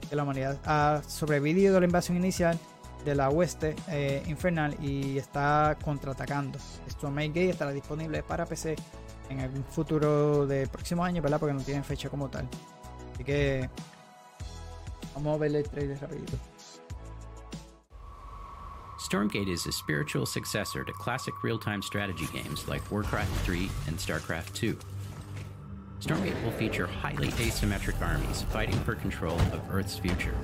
que 0.09 0.17
la 0.17 0.25
humanidad 0.25 0.59
ha 0.65 1.03
sobrevivido 1.07 1.77
a 1.77 1.81
la 1.81 1.87
invasión 1.87 2.17
inicial 2.17 2.59
de 3.05 3.15
la 3.15 3.31
oeste 3.31 3.75
eh, 3.89 4.23
infernal 4.27 4.77
y 4.83 5.19
está 5.19 5.77
contraatacando. 5.83 6.59
Stormgate 6.89 7.51
estará 7.51 7.73
disponible 7.73 8.23
para 8.23 8.47
PC 8.47 8.77
en 9.29 9.41
algún 9.41 9.65
futuro 9.65 10.47
del 10.47 10.69
próximo 10.69 11.05
año, 11.05 11.23
¿verdad? 11.23 11.39
Porque 11.39 11.55
no 11.55 11.63
tienen 11.63 11.85
fecha 11.85 12.09
como 12.09 12.29
tal. 12.29 12.49
Así 13.15 13.25
que 13.25 13.69
vamos 15.15 15.37
a 15.37 15.39
ver 15.39 15.55
el 15.55 15.69
trailer 15.69 16.01
rapidito. 16.01 16.37
Stormgate 18.99 19.49
is 19.49 19.67
a 19.67 19.73
spiritual 19.73 20.27
successor 20.27 20.85
to 20.85 20.93
classic 20.93 21.43
real 21.43 21.59
time 21.59 21.83
strategy 21.83 22.27
games 22.33 22.69
like 22.69 22.83
Warcraft 22.93 23.31
3 23.45 23.69
and 23.89 23.97
StarCraft 23.97 24.55
2. 24.55 24.77
Stormgate 26.01 26.43
will 26.45 26.53
feature 26.53 26.87
highly 26.87 27.29
asymmetric 27.33 28.01
armies 28.01 28.43
fighting 28.51 28.79
for 28.81 28.95
control 28.95 29.39
of 29.53 29.61
Earth's 29.71 29.99
future. 29.99 30.35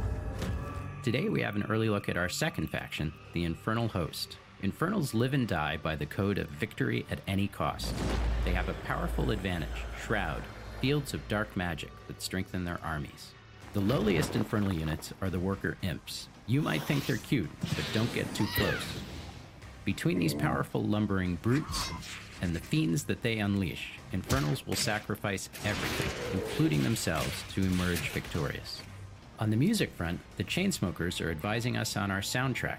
Today, 1.07 1.29
we 1.29 1.43
have 1.43 1.55
an 1.55 1.63
early 1.69 1.89
look 1.89 2.09
at 2.09 2.17
our 2.17 2.29
second 2.29 2.67
faction, 2.67 3.13
the 3.33 3.45
Infernal 3.45 3.87
Host. 3.87 4.39
Infernals 4.61 5.15
live 5.15 5.35
and 5.35 5.47
die 5.47 5.77
by 5.77 5.95
the 5.95 6.05
code 6.05 6.37
of 6.37 6.49
victory 6.49 7.07
at 7.09 7.21
any 7.29 7.47
cost. 7.47 7.95
They 8.45 8.53
have 8.55 8.69
a 8.69 8.75
powerful 8.85 9.31
advantage 9.31 9.69
Shroud, 10.05 10.43
fields 10.81 11.15
of 11.15 11.29
dark 11.29 11.57
magic 11.57 11.93
that 12.09 12.21
strengthen 12.21 12.65
their 12.65 12.81
armies. 12.83 13.31
The 13.73 13.83
lowliest 13.83 14.35
Infernal 14.35 14.73
units 14.73 15.13
are 15.23 15.31
the 15.31 15.39
Worker 15.39 15.77
Imps. 15.81 16.27
You 16.49 16.61
might 16.61 16.83
think 16.83 17.07
they're 17.07 17.19
cute, 17.19 17.51
but 17.61 17.85
don't 17.95 18.13
get 18.13 18.35
too 18.35 18.49
close. 18.57 18.83
Between 19.85 20.19
these 20.19 20.35
powerful 20.35 20.83
lumbering 20.83 21.37
brutes 21.37 21.89
and 22.43 22.53
the 22.53 22.59
fiends 22.59 23.05
that 23.05 23.23
they 23.23 23.39
unleash, 23.39 23.93
Infernals 24.11 24.67
will 24.67 24.75
sacrifice 24.75 25.51
everything, 25.65 26.41
including 26.41 26.83
themselves, 26.83 27.45
to 27.55 27.61
emerge 27.61 28.11
victorious. 28.11 28.83
On 29.39 29.51
the 29.51 29.57
music 29.57 29.93
front, 29.93 30.21
the 30.39 30.45
Chainsmokers 30.45 31.23
are 31.23 31.31
advising 31.31 31.77
us 31.77 31.95
on 31.95 32.11
our 32.11 32.23
soundtrack. 32.23 32.79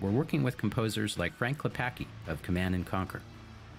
We're 0.00 0.10
working 0.10 0.42
with 0.42 0.56
composers 0.56 1.18
like 1.18 1.34
Frank 1.34 1.58
Klepacki 1.58 2.06
of 2.26 2.42
Command 2.42 2.74
and 2.74 2.86
Conquer. 2.86 3.20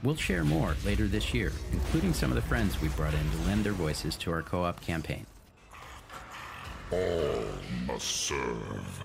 We'll 0.04 0.16
share 0.16 0.44
more 0.44 0.76
later 0.86 1.08
this 1.08 1.34
year, 1.34 1.52
including 1.72 2.14
some 2.14 2.30
of 2.30 2.36
the 2.36 2.44
friends 2.44 2.80
we've 2.80 2.96
brought 2.96 3.16
in 3.16 3.32
to 3.32 3.38
lend 3.48 3.64
their 3.64 3.74
voices 3.74 4.16
to 4.18 4.32
our 4.32 4.44
co 4.44 4.64
op 4.64 4.82
campaign. 4.82 5.26
All 6.92 7.44
must 7.88 8.06
serve. 8.06 9.04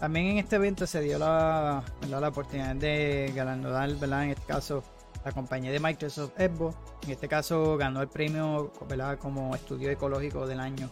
También 0.00 0.26
en 0.26 0.38
este 0.38 0.56
evento 0.56 0.86
se 0.86 1.02
dio 1.02 1.18
la, 1.18 1.84
¿verdad? 2.00 2.20
la 2.20 2.28
oportunidad 2.28 2.74
de 2.74 3.32
galardonar, 3.32 3.94
¿verdad? 3.96 4.24
En 4.24 4.30
este 4.30 4.46
caso, 4.46 4.82
la 5.24 5.32
compañía 5.32 5.70
de 5.70 5.80
Microsoft 5.80 6.32
Xbox. 6.36 6.76
En 7.04 7.10
este 7.10 7.28
caso 7.28 7.76
ganó 7.76 8.02
el 8.02 8.08
premio 8.08 8.72
¿verdad? 8.88 9.18
como 9.18 9.54
estudio 9.54 9.90
ecológico 9.90 10.46
del 10.46 10.60
año. 10.60 10.90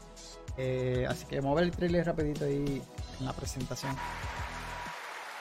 Eh, 0.56 1.06
así 1.08 1.24
que 1.26 1.40
vamos 1.40 1.62
el 1.62 1.70
trailer 1.70 2.06
rapidito 2.06 2.44
ahí 2.44 2.82
en 3.20 3.26
la 3.26 3.32
presentación. 3.32 3.96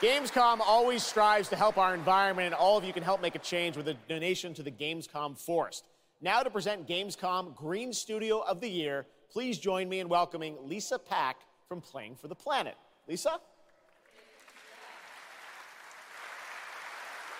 Gamescom 0.00 0.60
always 0.60 1.02
strives 1.02 1.48
to 1.48 1.56
help 1.56 1.76
our 1.76 1.92
environment, 1.92 2.46
and 2.46 2.54
all 2.54 2.78
of 2.78 2.84
you 2.84 2.92
can 2.92 3.02
help 3.02 3.20
make 3.20 3.34
a 3.34 3.40
change 3.40 3.76
with 3.76 3.88
a 3.88 3.94
donation 4.08 4.54
to 4.54 4.62
the 4.62 4.70
Gamescom 4.70 5.36
Forest. 5.36 5.88
Now, 6.20 6.44
to 6.44 6.50
present 6.50 6.86
Gamescom 6.86 7.56
Green 7.56 7.92
Studio 7.92 8.40
of 8.42 8.60
the 8.60 8.68
Year, 8.68 9.06
please 9.28 9.58
join 9.58 9.88
me 9.88 9.98
in 9.98 10.08
welcoming 10.08 10.56
Lisa 10.62 11.00
Pack 11.00 11.38
from 11.68 11.80
Playing 11.80 12.14
for 12.14 12.28
the 12.28 12.36
Planet. 12.36 12.76
Lisa? 13.08 13.40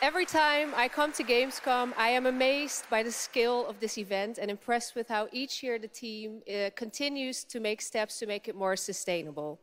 Every 0.01 0.27
time 0.27 0.73
I 0.77 0.87
come 0.87 1.11
to 1.15 1.25
Gamescom, 1.25 1.93
I 1.97 2.11
am 2.11 2.27
amazed 2.27 2.89
by 2.89 3.03
the 3.03 3.11
scale 3.11 3.67
of 3.67 3.81
this 3.81 3.99
event 3.99 4.39
and 4.39 4.49
impressed 4.49 4.95
with 4.95 5.09
how 5.09 5.27
each 5.33 5.61
year 5.61 5.77
the 5.77 5.89
team 5.89 6.41
uh, 6.49 6.71
continues 6.77 7.43
to 7.43 7.59
make 7.59 7.83
steps 7.83 8.21
to 8.21 8.27
make 8.27 8.47
it 8.47 8.55
more 8.55 8.77
sustainable. 8.77 9.59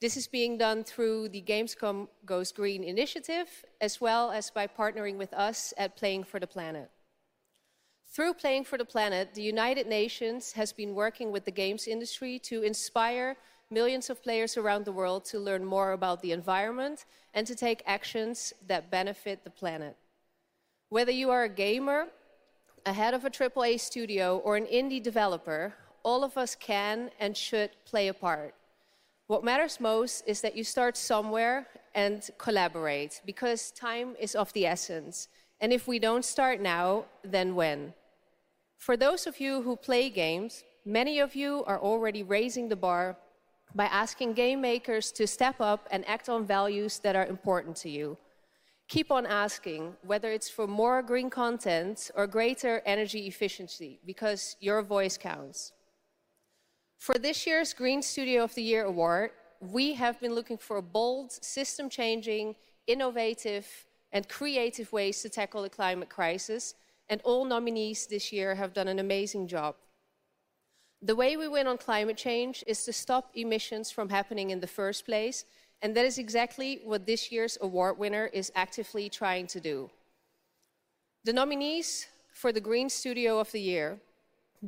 This 0.00 0.16
is 0.16 0.26
being 0.26 0.58
done 0.58 0.82
through 0.82 1.28
the 1.28 1.40
Gamescom 1.40 2.08
Goes 2.26 2.50
Green 2.50 2.82
initiative, 2.82 3.64
as 3.80 4.00
well 4.00 4.32
as 4.32 4.50
by 4.50 4.66
partnering 4.66 5.16
with 5.16 5.32
us 5.34 5.72
at 5.78 5.96
Playing 5.96 6.24
for 6.24 6.40
the 6.40 6.48
Planet. 6.48 6.90
Through 8.08 8.34
Playing 8.34 8.64
for 8.64 8.76
the 8.76 8.84
Planet, 8.84 9.34
the 9.34 9.42
United 9.42 9.86
Nations 9.86 10.50
has 10.52 10.72
been 10.72 10.96
working 10.96 11.30
with 11.30 11.44
the 11.44 11.52
games 11.52 11.86
industry 11.86 12.40
to 12.40 12.62
inspire 12.62 13.36
millions 13.70 14.10
of 14.10 14.22
players 14.22 14.56
around 14.56 14.84
the 14.84 14.92
world 14.92 15.24
to 15.24 15.38
learn 15.38 15.64
more 15.64 15.92
about 15.92 16.20
the 16.22 16.32
environment 16.32 17.04
and 17.34 17.46
to 17.46 17.54
take 17.54 17.82
actions 17.86 18.52
that 18.66 18.90
benefit 18.90 19.44
the 19.44 19.50
planet. 19.50 19.96
Whether 20.88 21.12
you 21.12 21.30
are 21.30 21.44
a 21.44 21.48
gamer, 21.48 22.08
a 22.84 22.92
head 22.92 23.14
of 23.14 23.24
a 23.24 23.30
AAA 23.30 23.78
studio, 23.78 24.38
or 24.38 24.56
an 24.56 24.66
indie 24.66 25.02
developer, 25.02 25.74
all 26.02 26.24
of 26.24 26.36
us 26.36 26.56
can 26.56 27.10
and 27.20 27.36
should 27.36 27.70
play 27.84 28.08
a 28.08 28.14
part. 28.14 28.54
What 29.28 29.44
matters 29.44 29.78
most 29.78 30.24
is 30.26 30.40
that 30.40 30.56
you 30.56 30.64
start 30.64 30.96
somewhere 30.96 31.68
and 31.94 32.28
collaborate 32.38 33.20
because 33.24 33.70
time 33.70 34.16
is 34.18 34.34
of 34.34 34.52
the 34.52 34.66
essence. 34.66 35.28
And 35.60 35.72
if 35.72 35.86
we 35.86 36.00
don't 36.00 36.24
start 36.24 36.60
now, 36.60 37.04
then 37.22 37.54
when? 37.54 37.94
For 38.78 38.96
those 38.96 39.28
of 39.28 39.38
you 39.38 39.62
who 39.62 39.76
play 39.76 40.10
games, 40.10 40.64
many 40.84 41.20
of 41.20 41.36
you 41.36 41.62
are 41.68 41.78
already 41.78 42.24
raising 42.24 42.68
the 42.68 42.76
bar 42.76 43.16
by 43.74 43.84
asking 43.86 44.32
game 44.32 44.60
makers 44.60 45.12
to 45.12 45.26
step 45.26 45.60
up 45.60 45.86
and 45.90 46.08
act 46.08 46.28
on 46.28 46.44
values 46.44 46.98
that 47.00 47.16
are 47.16 47.26
important 47.26 47.76
to 47.76 47.90
you. 47.90 48.16
Keep 48.88 49.12
on 49.12 49.24
asking, 49.24 49.94
whether 50.02 50.32
it's 50.32 50.50
for 50.50 50.66
more 50.66 51.00
green 51.02 51.30
content 51.30 52.10
or 52.16 52.26
greater 52.26 52.82
energy 52.84 53.26
efficiency, 53.28 54.00
because 54.04 54.56
your 54.60 54.82
voice 54.82 55.16
counts. 55.16 55.72
For 56.98 57.14
this 57.14 57.46
year's 57.46 57.72
Green 57.72 58.02
Studio 58.02 58.42
of 58.44 58.54
the 58.54 58.62
Year 58.62 58.84
award, 58.84 59.30
we 59.60 59.94
have 59.94 60.20
been 60.20 60.34
looking 60.34 60.58
for 60.58 60.82
bold, 60.82 61.30
system 61.32 61.88
changing, 61.88 62.56
innovative, 62.86 63.66
and 64.12 64.28
creative 64.28 64.92
ways 64.92 65.22
to 65.22 65.28
tackle 65.28 65.62
the 65.62 65.70
climate 65.70 66.08
crisis, 66.08 66.74
and 67.08 67.20
all 67.22 67.44
nominees 67.44 68.06
this 68.06 68.32
year 68.32 68.54
have 68.54 68.72
done 68.72 68.88
an 68.88 68.98
amazing 68.98 69.46
job. 69.46 69.76
The 71.02 71.16
way 71.16 71.36
we 71.36 71.48
win 71.48 71.66
on 71.66 71.78
climate 71.78 72.18
change 72.18 72.62
is 72.66 72.84
to 72.84 72.92
stop 72.92 73.30
emissions 73.34 73.90
from 73.90 74.10
happening 74.10 74.50
in 74.50 74.60
the 74.60 74.66
first 74.66 75.06
place, 75.06 75.46
and 75.80 75.96
that 75.96 76.04
is 76.04 76.18
exactly 76.18 76.80
what 76.84 77.06
this 77.06 77.32
year's 77.32 77.56
award 77.62 77.96
winner 77.98 78.26
is 78.26 78.52
actively 78.54 79.08
trying 79.08 79.46
to 79.46 79.60
do. 79.60 79.90
The 81.24 81.32
nominees 81.32 82.06
for 82.32 82.52
the 82.52 82.60
Green 82.60 82.90
Studio 82.90 83.38
of 83.38 83.50
the 83.50 83.60
Year, 83.60 83.98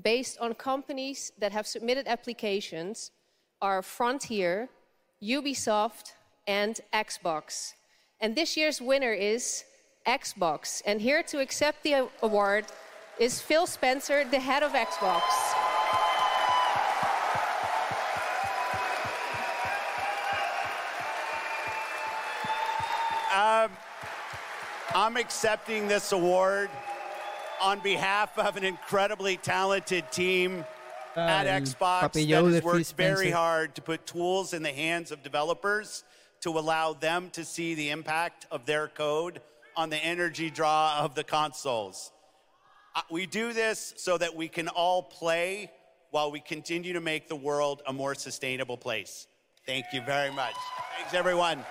based 0.02 0.38
on 0.38 0.54
companies 0.54 1.32
that 1.38 1.52
have 1.52 1.66
submitted 1.66 2.06
applications, 2.06 3.10
are 3.60 3.82
Frontier, 3.82 4.70
Ubisoft, 5.22 6.12
and 6.46 6.80
Xbox. 6.94 7.74
And 8.20 8.34
this 8.34 8.56
year's 8.56 8.80
winner 8.80 9.12
is 9.12 9.64
Xbox. 10.06 10.82
And 10.86 11.00
here 11.00 11.22
to 11.24 11.40
accept 11.40 11.82
the 11.82 12.08
award 12.22 12.64
is 13.18 13.40
Phil 13.40 13.66
Spencer, 13.66 14.24
the 14.24 14.40
head 14.40 14.62
of 14.62 14.72
Xbox. 14.72 15.61
I'm 25.02 25.16
accepting 25.16 25.88
this 25.88 26.12
award 26.12 26.70
on 27.60 27.80
behalf 27.80 28.38
of 28.38 28.56
an 28.56 28.62
incredibly 28.62 29.36
talented 29.36 30.04
team 30.12 30.64
at 31.16 31.48
el 31.48 31.60
Xbox 31.60 32.12
that 32.12 32.28
has 32.28 32.62
worked 32.62 32.92
very 32.92 33.28
hard 33.28 33.74
to 33.74 33.82
put 33.82 34.06
tools 34.06 34.54
in 34.54 34.62
the 34.62 34.70
hands 34.70 35.10
of 35.10 35.24
developers 35.24 36.04
to 36.42 36.50
allow 36.50 36.92
them 36.92 37.30
to 37.30 37.44
see 37.44 37.74
the 37.74 37.90
impact 37.90 38.46
of 38.52 38.64
their 38.64 38.86
code 38.86 39.40
on 39.76 39.90
the 39.90 39.96
energy 39.96 40.50
draw 40.50 41.00
of 41.00 41.16
the 41.16 41.24
consoles. 41.24 42.12
Uh, 42.94 43.00
We 43.10 43.26
do 43.26 43.52
this 43.52 43.94
so 43.96 44.16
that 44.18 44.36
we 44.36 44.46
can 44.46 44.68
all 44.68 45.02
play 45.02 45.72
while 46.12 46.30
we 46.30 46.38
continue 46.38 46.92
to 46.92 47.00
make 47.00 47.26
the 47.28 47.34
world 47.34 47.82
a 47.88 47.92
more 47.92 48.14
sustainable 48.14 48.76
place. 48.76 49.26
Thank 49.66 49.86
you 49.92 50.00
very 50.02 50.30
much. 50.32 50.54
Thanks, 50.96 51.12
everyone. 51.12 51.64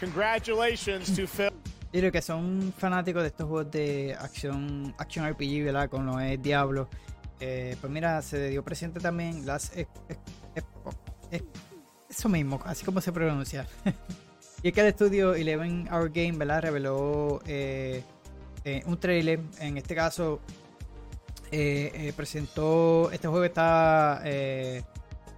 Congratulations 0.00 1.14
to 1.16 1.26
Phil. 1.26 1.50
Y 1.92 2.00
los 2.00 2.10
que 2.10 2.20
son 2.20 2.72
fanáticos 2.76 3.22
de 3.22 3.28
estos 3.28 3.46
juegos 3.48 3.70
de 3.70 4.16
acción, 4.18 4.94
action 4.98 5.24
RPG, 5.30 5.64
¿verdad? 5.64 5.88
Con 5.88 6.06
lo 6.06 6.18
es 6.20 6.40
Diablo. 6.42 6.88
eh, 7.40 7.76
pues 7.80 7.92
mira, 7.92 8.20
se 8.22 8.48
dio 8.48 8.62
presente 8.64 9.00
también 9.00 9.44
las. 9.46 9.76
e- 9.76 9.86
e- 10.08 10.16
Expo- 10.60 10.94
e- 11.30 11.42
eso 12.08 12.28
mismo, 12.28 12.60
así 12.64 12.84
como 12.84 13.00
se 13.00 13.12
pronuncia. 13.12 13.66
y 14.62 14.68
es 14.68 14.74
que 14.74 14.80
el 14.80 14.86
estudio 14.86 15.34
Eleven 15.34 15.88
Hour 15.92 16.10
Game, 16.10 16.32
¿verdad? 16.32 16.62
Reveló 16.62 17.40
eh, 17.46 18.02
eh, 18.64 18.82
un 18.86 18.98
trailer. 18.98 19.40
En 19.60 19.76
este 19.78 19.94
caso, 19.94 20.40
eh, 21.52 21.90
eh, 21.94 22.12
presentó. 22.16 23.10
Este 23.12 23.28
juego 23.28 23.44
está 23.44 24.20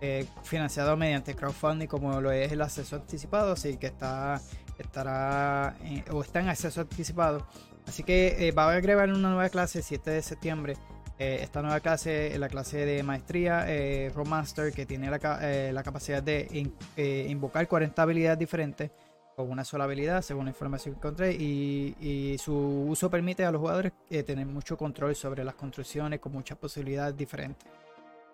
eh, 0.01 0.21
eh, 0.21 0.27
financiado 0.43 0.97
mediante 0.97 1.35
crowdfunding, 1.35 1.87
como 1.87 2.21
lo 2.21 2.31
es 2.33 2.53
el 2.53 2.63
acceso 2.63 2.97
anticipado, 2.97 3.53
así 3.53 3.77
que 3.77 3.87
está 3.89 4.41
estará 4.79 5.75
en- 5.83 6.05
o 6.13 6.23
está 6.23 6.41
en 6.41 6.49
acceso 6.49 6.81
anticipado. 6.83 7.47
Así 7.87 8.03
que 8.03 8.49
eh, 8.49 8.53
va 8.53 8.71
a 8.71 8.77
agregar 8.77 9.09
una 9.11 9.29
nueva 9.31 9.49
clase 9.49 9.79
el 9.79 9.85
7 9.85 10.11
de 10.11 10.23
septiembre. 10.23 10.77
Eh, 11.19 11.39
esta 11.41 11.63
nueva 11.63 11.81
clase 11.81 12.39
la 12.39 12.49
clase 12.49 12.85
de 12.85 13.03
maestría 13.03 13.65
eh, 13.69 14.13
que 14.75 14.85
tiene 14.85 15.11
la, 15.11 15.19
eh, 15.43 15.73
la 15.73 15.83
capacidad 15.83 16.23
de 16.23 16.47
in- 16.53 16.75
eh, 16.97 17.27
invocar 17.31 17.67
40 17.67 18.03
habilidades 18.03 18.39
diferentes 18.39 18.91
con 19.35 19.51
una 19.51 19.65
sola 19.65 19.85
habilidad, 19.85 20.23
según 20.23 20.45
la 20.47 20.51
información 20.51 20.95
que 20.95 20.99
encontré, 20.99 21.33
y, 21.33 21.95
y 22.01 22.39
su 22.39 22.55
uso 22.55 23.11
permite 23.11 23.45
a 23.45 23.51
los 23.51 23.61
jugadores 23.61 23.93
eh, 24.11 24.23
tener 24.23 24.47
mucho 24.47 24.77
control 24.77 25.15
sobre 25.15 25.45
las 25.45 25.55
construcciones 25.55 26.21
con 26.21 26.33
muchas 26.33 26.57
posibilidades 26.59 27.17
diferentes. 27.17 27.67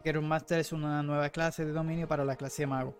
Hero 0.05 0.23
Master 0.23 0.59
es 0.61 0.73
una 0.73 1.03
nueva 1.03 1.29
clase 1.31 1.65
de 1.65 1.73
dominio 1.73 2.09
para 2.09 2.25
la 2.25 2.37
clase 2.37 2.67
mago. 2.67 2.97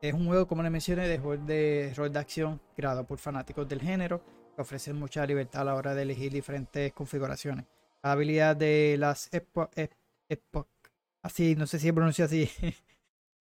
Es 0.00 0.12
un 0.14 0.26
juego, 0.26 0.46
como 0.46 0.62
les 0.62 0.72
mencioné, 0.72 1.08
de 1.08 1.18
de 1.46 1.92
rol 1.96 2.12
de 2.12 2.18
acción 2.18 2.60
creado 2.74 3.04
por 3.06 3.18
fanáticos 3.18 3.68
del 3.68 3.80
género, 3.80 4.22
que 4.54 4.62
ofrece 4.62 4.92
mucha 4.92 5.24
libertad 5.24 5.62
a 5.62 5.64
la 5.66 5.74
hora 5.74 5.94
de 5.94 6.02
elegir 6.02 6.32
diferentes 6.32 6.92
configuraciones. 6.92 7.66
La 8.02 8.12
habilidad 8.12 8.56
de 8.56 8.96
las 8.98 9.28
así, 11.22 11.54
no 11.54 11.66
sé 11.66 11.78
si 11.78 11.92
se 12.12 12.22
así, 12.22 12.50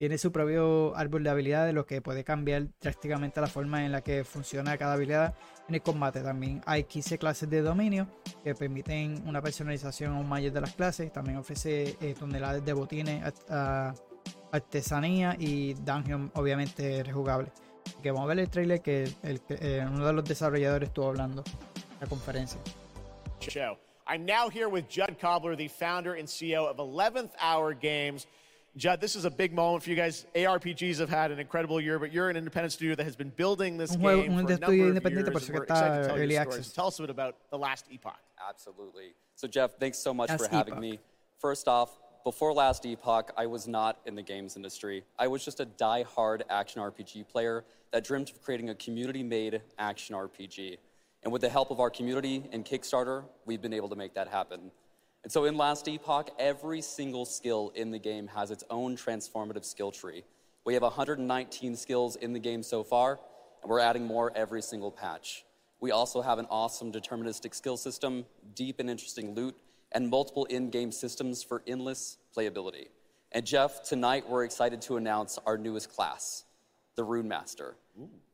tiene 0.01 0.17
su 0.17 0.31
propio 0.31 0.95
árbol 0.95 1.23
de 1.23 1.29
habilidades, 1.29 1.75
lo 1.75 1.85
que 1.85 2.01
puede 2.01 2.23
cambiar 2.23 2.65
drásticamente 2.81 3.39
la 3.39 3.45
forma 3.45 3.85
en 3.85 3.91
la 3.91 4.01
que 4.01 4.23
funciona 4.23 4.75
cada 4.75 4.93
habilidad 4.93 5.35
en 5.69 5.75
el 5.75 5.83
combate. 5.83 6.21
También 6.21 6.59
hay 6.65 6.85
15 6.85 7.19
clases 7.19 7.47
de 7.51 7.61
dominio 7.61 8.07
que 8.43 8.55
permiten 8.55 9.21
una 9.27 9.43
personalización 9.43 10.13
aún 10.13 10.27
mayor 10.27 10.53
de 10.53 10.61
las 10.61 10.73
clases. 10.73 11.13
También 11.13 11.37
ofrece 11.37 11.97
eh, 12.01 12.15
toneladas 12.17 12.65
de 12.65 12.73
botines, 12.73 13.31
artesanía 14.51 15.35
y 15.37 15.75
dungeon, 15.75 16.31
obviamente 16.33 17.03
rejugable. 17.03 17.51
Así 17.85 17.97
que 18.01 18.09
vamos 18.09 18.25
a 18.25 18.29
ver 18.29 18.39
el 18.39 18.49
trailer 18.49 18.81
que 18.81 19.03
el, 19.21 19.39
eh, 19.49 19.85
uno 19.87 20.07
de 20.07 20.13
los 20.13 20.25
desarrolladores 20.25 20.89
estuvo 20.89 21.09
hablando 21.09 21.43
en 21.43 21.99
la 21.99 22.07
conferencia. 22.07 22.59
Show. 23.39 23.77
I'm 24.07 24.25
now 24.25 24.49
here 24.49 24.67
with 24.67 24.85
Judd 24.89 25.19
Cobbler, 25.21 25.55
the 25.55 25.67
founder 25.67 26.15
and 26.15 26.27
CEO 26.27 26.65
of 26.65 26.77
11th 26.77 27.33
Hour 27.39 27.75
Games. 27.75 28.25
Judd, 28.77 29.01
this 29.01 29.17
is 29.17 29.25
a 29.25 29.29
big 29.29 29.53
moment 29.53 29.83
for 29.83 29.89
you 29.89 29.97
guys. 29.97 30.25
ARPGs 30.33 30.99
have 30.99 31.09
had 31.09 31.31
an 31.31 31.39
incredible 31.39 31.81
year, 31.81 31.99
but 31.99 32.13
you're 32.13 32.29
an 32.29 32.37
independent 32.37 32.71
studio 32.71 32.95
that 32.95 33.03
has 33.03 33.17
been 33.17 33.31
building 33.35 33.77
this 33.77 33.91
Un 33.95 33.99
game 34.01 34.37
un 34.37 34.47
for 34.47 34.53
a 34.53 34.57
number 34.57 34.65
of 34.67 34.73
years. 34.73 34.99
por 35.01 35.07
and 35.11 35.35
eso 35.35 35.45
que 35.47 35.53
we're 35.53 35.65
está 35.65 35.71
excited 35.71 36.01
to 36.01 36.07
tell 36.07 36.17
early 36.17 36.33
your 36.33 36.41
access. 36.41 36.71
Tell 36.71 36.87
us 36.87 36.99
a 36.99 37.01
bit 37.03 37.09
about 37.09 37.35
the 37.49 37.57
last 37.57 37.85
epoch. 37.91 38.19
Absolutely. 38.47 39.13
So, 39.35 39.47
Jeff, 39.47 39.77
thanks 39.77 39.97
so 39.97 40.13
much 40.13 40.29
Last 40.29 40.45
for 40.45 40.49
having 40.49 40.73
Epoch. 40.73 40.81
me. 40.81 40.99
First 41.39 41.67
off, 41.67 41.99
before 42.23 42.53
Last 42.53 42.85
Epoch, 42.85 43.31
I 43.35 43.45
was 43.45 43.67
not 43.67 43.99
in 44.05 44.15
the 44.15 44.21
games 44.21 44.55
industry. 44.55 45.03
I 45.19 45.27
was 45.27 45.43
just 45.43 45.59
a 45.59 45.65
die-hard 45.65 46.45
action 46.49 46.81
RPG 46.81 47.27
player 47.27 47.65
that 47.91 48.05
dreamt 48.05 48.29
of 48.31 48.41
creating 48.41 48.69
a 48.69 48.75
community-made 48.75 49.61
action 49.79 50.15
RPG. 50.15 50.77
And 51.23 51.33
with 51.33 51.41
the 51.41 51.49
help 51.49 51.71
of 51.71 51.79
our 51.79 51.89
community 51.89 52.45
and 52.51 52.63
Kickstarter, 52.63 53.25
we've 53.45 53.61
been 53.61 53.73
able 53.73 53.89
to 53.89 53.95
make 53.95 54.13
that 54.13 54.27
happen. 54.27 54.71
And 55.23 55.31
so 55.31 55.45
in 55.45 55.55
Last 55.55 55.87
Epoch, 55.87 56.31
every 56.39 56.81
single 56.81 57.25
skill 57.25 57.71
in 57.75 57.91
the 57.91 57.99
game 57.99 58.27
has 58.27 58.49
its 58.49 58.63
own 58.69 58.97
transformative 58.97 59.63
skill 59.63 59.91
tree. 59.91 60.23
We 60.65 60.73
have 60.73 60.83
119 60.83 61.75
skills 61.75 62.15
in 62.15 62.33
the 62.33 62.39
game 62.39 62.63
so 62.63 62.83
far, 62.83 63.19
and 63.61 63.69
we're 63.69 63.79
adding 63.79 64.05
more 64.05 64.31
every 64.35 64.61
single 64.61 64.91
patch. 64.91 65.45
We 65.79 65.91
also 65.91 66.21
have 66.21 66.39
an 66.39 66.47
awesome 66.49 66.91
deterministic 66.91 67.53
skill 67.53 67.77
system, 67.77 68.25
deep 68.55 68.79
and 68.79 68.89
interesting 68.89 69.35
loot, 69.35 69.55
and 69.91 70.09
multiple 70.09 70.45
in 70.45 70.69
game 70.69 70.91
systems 70.91 71.43
for 71.43 71.61
endless 71.67 72.17
playability. 72.35 72.87
And 73.31 73.45
Jeff, 73.45 73.83
tonight 73.83 74.27
we're 74.27 74.43
excited 74.43 74.81
to 74.83 74.97
announce 74.97 75.39
our 75.45 75.57
newest 75.57 75.93
class, 75.93 76.45
the 76.95 77.03
Rune 77.03 77.27
Master. 77.27 77.75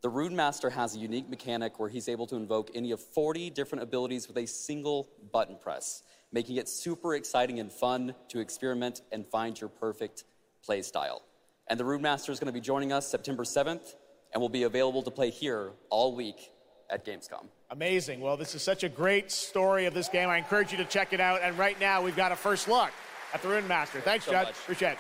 The 0.01 0.09
Rune 0.09 0.35
Master 0.35 0.69
has 0.69 0.95
a 0.95 0.99
unique 0.99 1.30
mechanic 1.30 1.80
where 1.80 1.89
he's 1.89 2.07
able 2.07 2.27
to 2.27 2.35
invoke 2.35 2.72
any 2.76 2.91
of 2.91 2.99
40 2.99 3.49
different 3.49 3.84
abilities 3.84 4.27
with 4.27 4.38
a 4.38 4.45
single 4.45 5.09
button 5.31 5.57
press, 5.57 6.03
making 6.32 6.58
it 6.58 6.68
super 6.68 7.16
exciting 7.16 7.60
and 7.60 7.72
fun 7.72 8.14
to 8.30 8.40
experiment 8.40 9.02
and 9.12 9.26
find 9.28 9.60
your 9.60 9.70
perfect 9.70 10.24
play 10.64 10.82
style. 10.82 11.22
And 11.68 11.80
the 11.80 11.86
Rune 11.86 12.02
Master 12.02 12.32
is 12.32 12.40
going 12.40 12.48
to 12.48 12.54
be 12.54 12.62
joining 12.62 12.91
us 12.91 13.08
September 13.08 13.44
7th 13.44 13.95
and 14.34 14.41
will 14.41 14.49
be 14.49 14.64
available 14.64 15.04
to 15.04 15.12
play 15.12 15.30
here 15.30 15.72
all 15.90 16.16
week 16.16 16.52
at 16.90 17.06
Gamescom. 17.06 17.48
Amazing. 17.70 18.22
Well, 18.22 18.38
this 18.38 18.56
is 18.56 18.62
such 18.62 18.84
a 18.84 18.90
great 18.90 19.32
story 19.32 19.86
of 19.86 19.94
this 19.94 20.08
game. 20.08 20.30
I 20.30 20.38
encourage 20.38 20.72
you 20.72 20.78
to 20.78 20.86
check 20.86 21.14
it 21.14 21.20
out. 21.20 21.41
And 21.41 21.58
right 21.58 21.80
now, 21.80 22.02
we've 22.02 22.16
got 22.16 22.32
a 22.32 22.36
first 22.36 22.68
look 22.68 22.91
at 23.34 23.41
the 23.41 23.49
Rune 23.49 23.68
Master. 23.68 23.99
Thanks, 23.99 24.26
so 24.26 24.32
Judd. 24.32 24.49
Appreciate 24.49 24.94
it. 24.94 24.98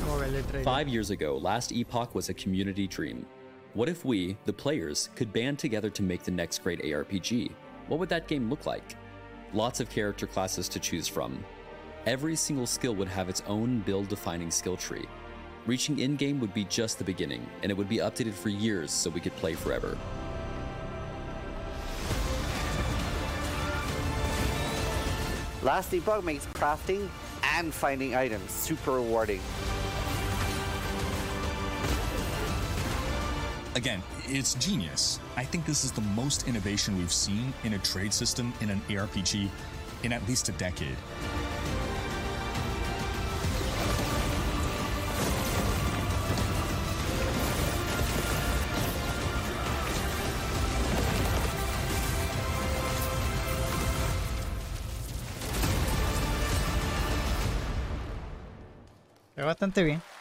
Vamos 0.00 0.22
a 0.22 0.30
ver 0.30 0.36
el 0.36 0.42
trailer. 0.44 0.64
Five 0.64 0.88
years 0.88 1.10
ago, 1.10 1.36
Last 1.36 1.72
Epoch 1.72 2.14
was 2.14 2.28
a 2.28 2.34
community 2.34 2.86
dream. 2.86 3.26
What 3.74 3.88
if 3.88 4.04
we, 4.04 4.36
the 4.44 4.52
players, 4.52 5.10
could 5.16 5.32
band 5.32 5.58
together 5.58 5.90
to 5.90 6.02
make 6.02 6.22
the 6.22 6.30
next 6.30 6.62
great 6.62 6.80
ARPG? 6.82 7.50
What 7.88 8.00
would 8.00 8.08
that 8.08 8.26
game 8.26 8.50
look 8.50 8.66
like? 8.66 8.96
Lots 9.52 9.78
of 9.78 9.88
character 9.88 10.26
classes 10.26 10.68
to 10.70 10.80
choose 10.80 11.06
from. 11.06 11.44
Every 12.04 12.34
single 12.34 12.66
skill 12.66 12.94
would 12.96 13.08
have 13.08 13.28
its 13.28 13.42
own 13.46 13.80
build 13.80 14.08
defining 14.08 14.50
skill 14.50 14.76
tree. 14.76 15.06
Reaching 15.66 16.00
in 16.00 16.16
game 16.16 16.40
would 16.40 16.52
be 16.54 16.64
just 16.64 16.98
the 16.98 17.04
beginning, 17.04 17.46
and 17.62 17.70
it 17.70 17.76
would 17.76 17.88
be 17.88 17.98
updated 17.98 18.34
for 18.34 18.48
years 18.48 18.90
so 18.90 19.10
we 19.10 19.20
could 19.20 19.34
play 19.36 19.54
forever. 19.54 19.96
Last 25.62 25.90
Debug 25.90 26.22
makes 26.22 26.46
crafting 26.46 27.08
and 27.42 27.72
finding 27.74 28.14
items 28.14 28.50
super 28.50 28.92
rewarding. 28.92 29.40
Again, 33.76 34.02
it's 34.24 34.54
genius. 34.54 35.20
I 35.36 35.44
think 35.44 35.66
this 35.66 35.84
is 35.84 35.92
the 35.92 36.00
most 36.00 36.48
innovation 36.48 36.96
we've 36.96 37.12
seen 37.12 37.52
in 37.62 37.74
a 37.74 37.78
trade 37.78 38.14
system 38.14 38.54
in 38.62 38.70
an 38.70 38.80
ARPG 38.88 39.50
in 40.02 40.14
at 40.14 40.26
least 40.26 40.48
a 40.48 40.52
decade. 40.52 40.96
Bastante 59.36 59.84
bien. 59.84 60.15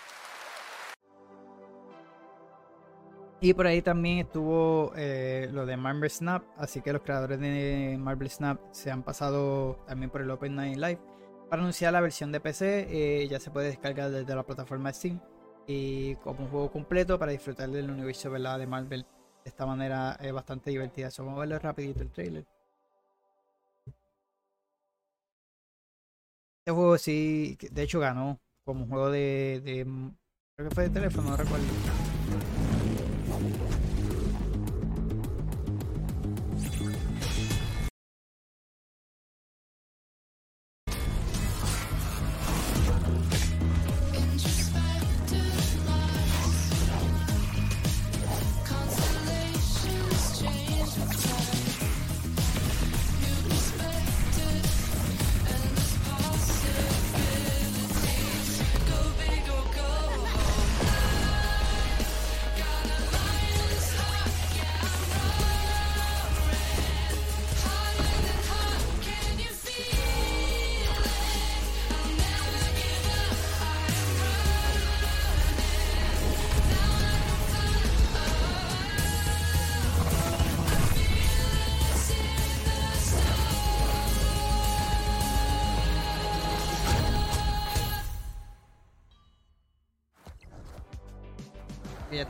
Y 3.46 3.54
por 3.54 3.68
ahí 3.68 3.84
también 3.84 4.18
estuvo 4.18 4.92
eh, 4.96 5.48
lo 5.52 5.68
de 5.68 5.78
Marvel 5.78 6.10
Snap, 6.10 6.44
así 6.58 6.82
que 6.82 6.92
los 6.92 7.04
creadores 7.04 7.40
de 7.40 7.96
Marvel 8.00 8.28
Snap 8.28 8.60
se 8.72 8.90
han 8.90 9.04
pasado 9.04 9.84
también 9.86 10.10
por 10.10 10.22
el 10.22 10.32
Open 10.32 10.56
Night 10.56 10.78
Live 10.78 11.00
para 11.48 11.62
anunciar 11.62 11.94
la 11.94 12.02
versión 12.02 12.32
de 12.32 12.40
PC. 12.40 12.88
eh, 12.90 13.28
ya 13.28 13.40
se 13.40 13.52
puede 13.52 13.68
descargar 13.68 14.10
desde 14.10 14.34
la 14.34 14.42
plataforma 14.42 14.92
Steam 14.92 15.22
y 15.68 16.16
como 16.16 16.46
un 16.46 16.50
juego 16.50 16.72
completo 16.72 17.20
para 17.20 17.34
disfrutar 17.34 17.70
del 17.70 17.92
universo 17.92 18.32
¿verdad? 18.32 18.58
de 18.58 18.66
Marvel 18.66 19.04
de 19.04 19.50
esta 19.52 19.68
manera 19.68 20.18
es 20.20 20.34
bastante 20.34 20.72
divertida. 20.72 21.12
So, 21.12 21.24
vamos 21.24 21.38
a 21.38 21.42
verlo 21.42 21.60
rapidito 21.60 22.02
el 22.02 22.10
trailer. 22.10 22.48
Este 26.62 26.72
juego 26.72 26.98
sí, 26.98 27.60
de 27.70 27.84
hecho 27.84 28.00
ganó 28.00 28.40
como 28.64 28.86
un 28.86 28.90
juego 28.90 29.12
de, 29.12 29.62
de 29.64 29.86
creo 30.56 30.70
que 30.70 30.74
fue 30.74 30.86
de 30.86 30.90
teléfono, 30.90 31.30
no 31.30 31.38
recuerdo. 31.38 32.15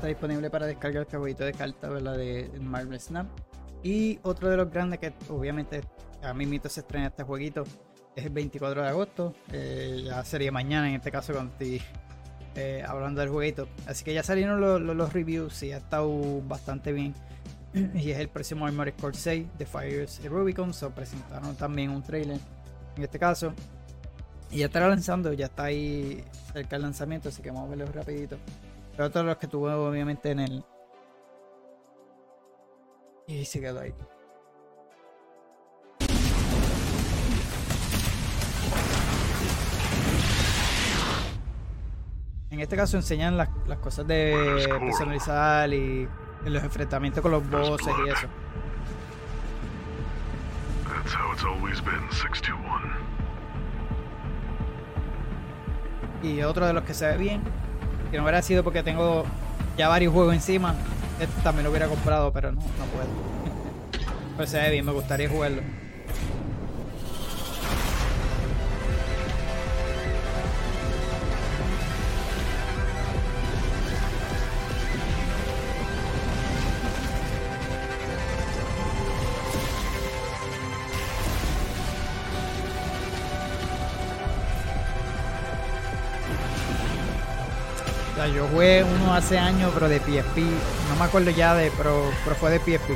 Disponible 0.07 0.49
para 0.49 0.65
descargar 0.65 1.03
este 1.03 1.17
jueguito 1.17 1.43
de 1.43 1.53
cartas 1.53 1.89
¿verdad? 1.89 2.17
de 2.17 2.49
Marvel 2.61 2.99
Snap. 2.99 3.27
Y 3.83 4.19
otro 4.23 4.49
de 4.49 4.57
los 4.57 4.71
grandes 4.71 4.99
que 4.99 5.13
obviamente 5.29 5.81
a 6.23 6.33
mí 6.33 6.45
mito 6.45 6.69
se 6.69 6.79
estrena 6.79 7.07
este 7.07 7.23
jueguito 7.23 7.63
es 8.15 8.25
el 8.25 8.31
24 8.31 8.81
de 8.81 8.87
agosto. 8.87 9.33
eh, 9.51 10.03
ya 10.05 10.23
sería 10.23 10.51
mañana 10.51 10.89
en 10.89 10.95
este 10.95 11.11
caso 11.11 11.33
cuando 11.33 11.51
estoy 11.51 11.81
eh, 12.55 12.83
hablando 12.87 13.21
del 13.21 13.29
jueguito. 13.29 13.67
Así 13.85 14.03
que 14.03 14.13
ya 14.13 14.23
salieron 14.23 14.59
los, 14.59 15.13
reviews 15.13 15.61
y 15.63 15.71
ha 15.71 15.77
estado 15.77 16.41
bastante 16.41 16.93
bien. 16.93 17.13
y 17.73 18.11
es 18.11 18.19
el 18.19 18.29
próximo 18.29 18.65
Armored 18.65 18.95
Core 18.99 19.15
6 19.15 19.47
de 19.57 19.65
Fires 19.65 20.21
y 20.23 20.27
Rubicon. 20.29 20.73
So 20.73 20.91
presentaron 20.91 21.55
también 21.55 21.91
un 21.91 22.01
trailer 22.01 22.39
en 22.95 23.03
este 23.03 23.19
caso. 23.19 23.53
Y 24.51 24.59
ya 24.59 24.67
estará 24.67 24.87
lanzando, 24.87 25.33
ya 25.33 25.47
está 25.47 25.65
ahí 25.65 26.23
cerca 26.53 26.77
del 26.77 26.83
lanzamiento, 26.83 27.29
así 27.29 27.41
que 27.41 27.49
vamos 27.49 27.67
a 27.67 27.75
verlo 27.75 27.91
rapidito. 27.91 28.37
Pero 28.95 29.07
otros 29.07 29.25
los 29.25 29.37
que 29.37 29.47
tuve 29.47 29.73
obviamente 29.73 30.31
en 30.31 30.39
el... 30.39 30.65
Y 33.27 33.43
se 33.43 33.59
quedó 33.59 33.81
ahí. 33.81 33.93
En 42.51 42.61
este 42.61 42.77
caso 42.77 42.95
enseñan 42.95 43.35
las, 43.35 43.49
las 43.67 43.79
cosas 43.79 44.07
de 44.07 44.65
personalizar 44.79 45.73
y 45.73 46.07
los 46.45 46.63
enfrentamientos 46.63 47.21
con 47.21 47.31
los 47.31 47.49
bosses 47.49 47.93
y 48.05 48.09
eso. 48.09 48.27
That's 50.87 51.13
how 51.13 51.33
it's 51.33 51.43
always 51.43 51.83
been, 51.83 52.01
621. 52.11 53.15
Y 56.23 56.43
otro 56.43 56.65
de 56.65 56.73
los 56.73 56.83
que 56.83 56.93
se 56.93 57.07
ve 57.07 57.17
bien, 57.17 57.43
que 58.15 58.19
no 58.19 58.23
hubiera 58.23 58.41
sido 58.41 58.63
porque 58.63 58.81
tengo 58.81 59.25
ya 59.77 59.89
varios 59.89 60.13
juegos 60.13 60.33
encima, 60.33 60.73
este 61.19 61.41
también 61.41 61.65
lo 61.65 61.69
hubiera 61.69 61.87
comprado, 61.87 62.31
pero 62.31 62.51
no, 62.53 62.61
no 62.61 62.85
puedo. 62.93 63.07
Pero 64.37 64.49
se 64.49 64.57
ve 64.57 64.71
bien, 64.71 64.85
me 64.85 64.91
gustaría 64.91 65.29
jugarlo. 65.29 65.61
Yo 88.35 88.47
jugué 88.47 88.83
uno 88.83 89.13
hace 89.13 89.37
años, 89.37 89.71
pero 89.73 89.87
de 89.87 89.99
PSP. 89.99 90.37
No 90.89 90.95
me 90.99 91.05
acuerdo 91.05 91.31
ya 91.31 91.55
de, 91.55 91.71
pero, 91.77 92.11
pero 92.23 92.35
fue 92.35 92.51
de 92.51 92.59
PSP. 92.59 92.91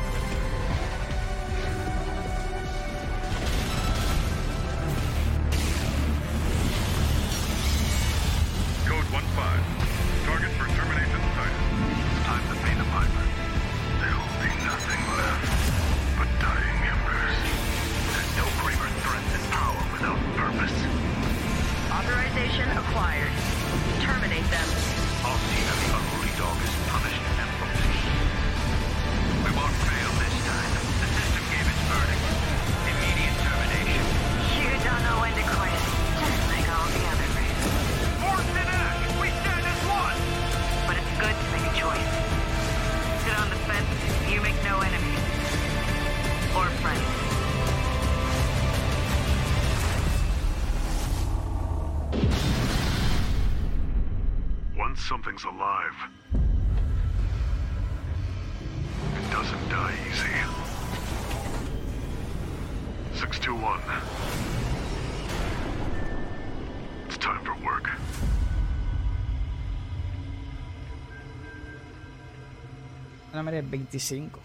Es 73.59 73.69
25. 73.69 74.39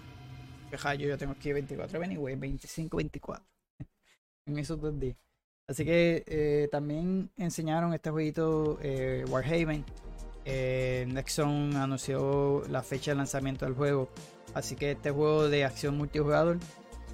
Fija, 0.71 0.95
yo, 0.95 1.09
yo 1.09 1.19
tengo 1.19 1.33
aquí 1.33 1.53
24 1.53 2.03
anyway, 2.03 2.37
25, 2.37 2.97
24. 2.97 3.45
en 4.47 4.59
esos 4.59 4.81
dos 4.81 4.99
días. 4.99 5.17
Así 5.67 5.85
que 5.85 6.25
eh, 6.27 6.69
también 6.71 7.31
enseñaron 7.37 7.95
este 7.95 8.11
jueguito 8.11 8.79
eh, 8.83 9.25
Warhaven. 9.29 9.85
Eh, 10.45 11.07
Nexon 11.09 11.75
anunció 11.77 12.63
la 12.69 12.83
fecha 12.83 13.13
de 13.13 13.17
lanzamiento 13.17 13.65
del 13.65 13.75
juego. 13.75 14.11
Así 14.53 14.77
que 14.77 14.93
este 14.93 15.11
juego 15.11 15.49
de 15.49 15.65
acción 15.65 15.97
multijugador 15.97 16.59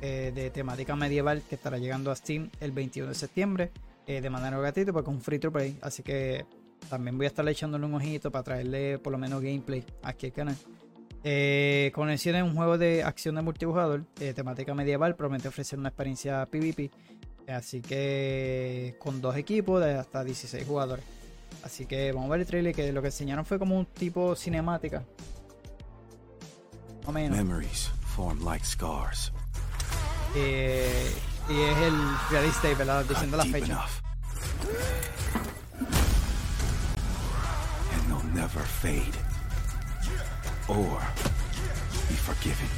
eh, 0.02 0.32
de 0.34 0.50
temática 0.50 0.96
medieval 0.96 1.42
que 1.48 1.54
estará 1.54 1.78
llegando 1.78 2.10
a 2.10 2.16
Steam 2.16 2.50
el 2.60 2.72
21 2.72 3.10
de 3.10 3.14
septiembre 3.14 3.70
eh, 4.06 4.22
de 4.22 4.30
manera 4.30 4.58
gratuita 4.58 4.92
porque 4.92 5.10
es 5.10 5.16
un 5.16 5.22
free 5.22 5.38
to 5.38 5.52
play. 5.52 5.78
Así 5.82 6.02
que 6.02 6.44
también 6.88 7.16
voy 7.16 7.26
a 7.26 7.28
estar 7.28 7.46
echándole 7.48 7.84
un 7.86 7.94
ojito 7.94 8.30
para 8.30 8.42
traerle 8.42 8.98
por 8.98 9.12
lo 9.12 9.18
menos 9.18 9.40
gameplay 9.42 9.84
aquí 10.02 10.26
al 10.26 10.32
canal. 10.32 10.56
Eh, 11.22 11.92
Conexión 11.94 12.36
es 12.36 12.42
un 12.42 12.54
juego 12.54 12.78
de 12.78 13.02
acción 13.02 13.34
de 13.34 13.42
multijugador, 13.42 14.04
de 14.16 14.32
temática 14.32 14.74
medieval, 14.74 15.16
promete 15.16 15.48
ofrecer 15.48 15.78
una 15.78 15.88
experiencia 15.88 16.46
PvP. 16.46 16.90
Así 17.48 17.80
que 17.80 18.96
con 18.98 19.20
dos 19.20 19.36
equipos 19.36 19.82
de 19.82 19.94
hasta 19.94 20.22
16 20.24 20.66
jugadores. 20.66 21.04
Así 21.62 21.84
que 21.84 22.12
vamos 22.12 22.28
a 22.28 22.32
ver 22.32 22.40
el 22.40 22.46
trailer 22.46 22.74
que 22.74 22.92
lo 22.92 23.02
que 23.02 23.08
enseñaron 23.08 23.44
fue 23.44 23.58
como 23.58 23.76
un 23.78 23.86
tipo 23.86 24.34
cinemática. 24.36 25.04
O 27.06 27.12
menos. 27.12 27.36
Memories 27.36 27.90
form 28.14 28.44
like 28.44 28.64
scars. 28.64 29.32
Eh, 30.36 31.12
y 31.48 31.60
es 31.60 31.78
el 31.78 31.94
release 32.30 32.58
date, 32.62 32.74
¿verdad? 32.76 33.04
Diciendo 33.04 33.36
la 33.36 33.44
fecha. 33.44 33.84
And 37.92 38.06
they'll 38.06 38.34
never 38.34 38.62
fade. 38.62 39.29
Or 40.70 41.02
be 42.08 42.14
forgiven. 42.14 42.68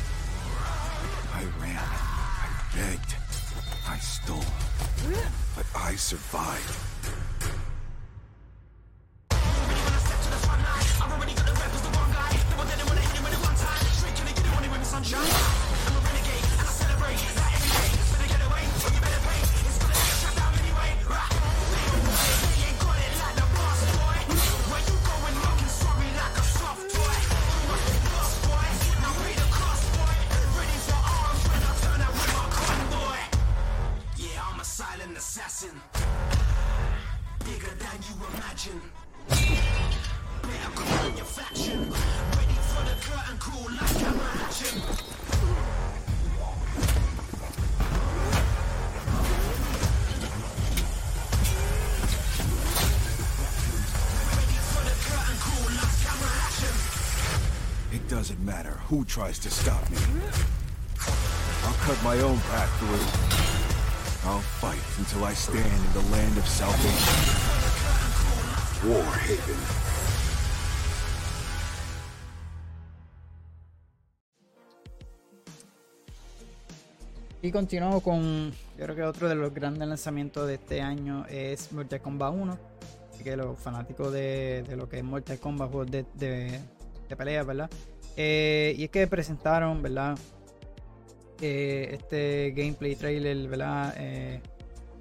I 1.34 1.44
ran. 1.60 1.76
I 1.76 2.48
begged. 2.74 3.16
I 3.86 3.98
stole. 3.98 4.42
But 5.54 5.66
I 5.76 5.96
survived. 5.96 6.78
Yeah, 15.04 15.51
It 57.92 58.08
doesn't 58.08 58.40
matter 58.44 58.78
who 58.88 59.04
tries 59.04 59.38
to 59.40 59.50
stop 59.50 59.90
me. 59.90 59.98
I'll 61.64 61.74
cut 61.74 62.02
my 62.04 62.20
own 62.20 62.38
path 62.38 62.70
through. 62.78 64.30
I'll 64.30 64.40
fight 64.40 64.80
until 64.98 65.24
I 65.24 65.34
stand 65.34 65.66
in 65.66 65.92
the 65.92 66.08
land 66.10 66.38
of 66.38 66.46
salvation. 66.46 67.61
Y 77.40 77.52
continuamos 77.52 78.02
con, 78.02 78.50
yo 78.50 78.84
creo 78.84 78.96
que 78.96 79.02
otro 79.04 79.28
de 79.28 79.36
los 79.36 79.54
grandes 79.54 79.86
lanzamientos 79.86 80.48
de 80.48 80.54
este 80.54 80.80
año 80.80 81.24
es 81.28 81.70
Mortal 81.72 82.00
Kombat 82.00 82.34
1. 82.34 82.58
Así 83.12 83.22
que 83.22 83.36
los 83.36 83.56
fanáticos 83.56 84.12
de, 84.12 84.64
lo 84.76 84.88
que 84.88 84.98
es 84.98 85.04
Mortal 85.04 85.38
Kombat, 85.38 85.70
de, 85.88 86.04
de, 86.14 86.60
¿verdad? 87.14 87.70
Eh, 88.16 88.74
y 88.76 88.84
es 88.84 88.90
que 88.90 89.06
presentaron, 89.06 89.80
¿verdad? 89.80 90.18
Eh, 91.40 91.90
este 91.92 92.52
gameplay 92.56 92.96
trailer, 92.96 93.46
¿verdad? 93.46 93.94
Eh, 93.96 94.40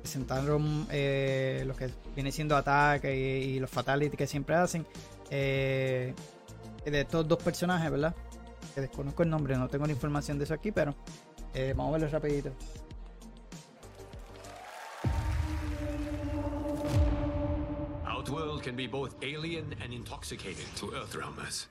presentaron 0.01 0.87
eh, 0.91 1.63
lo 1.65 1.75
que 1.75 1.89
viene 2.15 2.31
siendo 2.31 2.55
ataque 2.55 3.15
y, 3.15 3.59
los 3.59 3.69
fatalities 3.69 4.17
que 4.17 4.27
siempre 4.27 4.55
hacen. 4.55 4.85
eh, 5.29 6.13
de 6.85 7.01
estos 7.01 7.27
dos 7.27 7.41
personajes, 7.41 7.89
¿verdad? 7.91 8.15
Que 8.73 8.81
desconozco 8.81 9.23
el 9.23 9.29
nombre, 9.29 9.55
no 9.57 9.67
tengo 9.67 9.85
la 9.85 9.91
información 9.91 10.37
de 10.37 10.45
eso 10.45 10.53
aquí, 10.53 10.71
pero 10.71 10.95
eh, 11.53 11.73
vamos 11.75 11.95
a 11.95 11.97
verlo 11.97 12.09
rapidito. 12.09 12.51
Outworld 18.05 18.61
can 18.61 18.75
be 18.75 18.87
both 18.87 19.15
alien 19.23 19.75
and 19.83 19.93
intoxicating 19.93 20.67
to 20.79 20.91
Earthrealmers. 20.91 21.67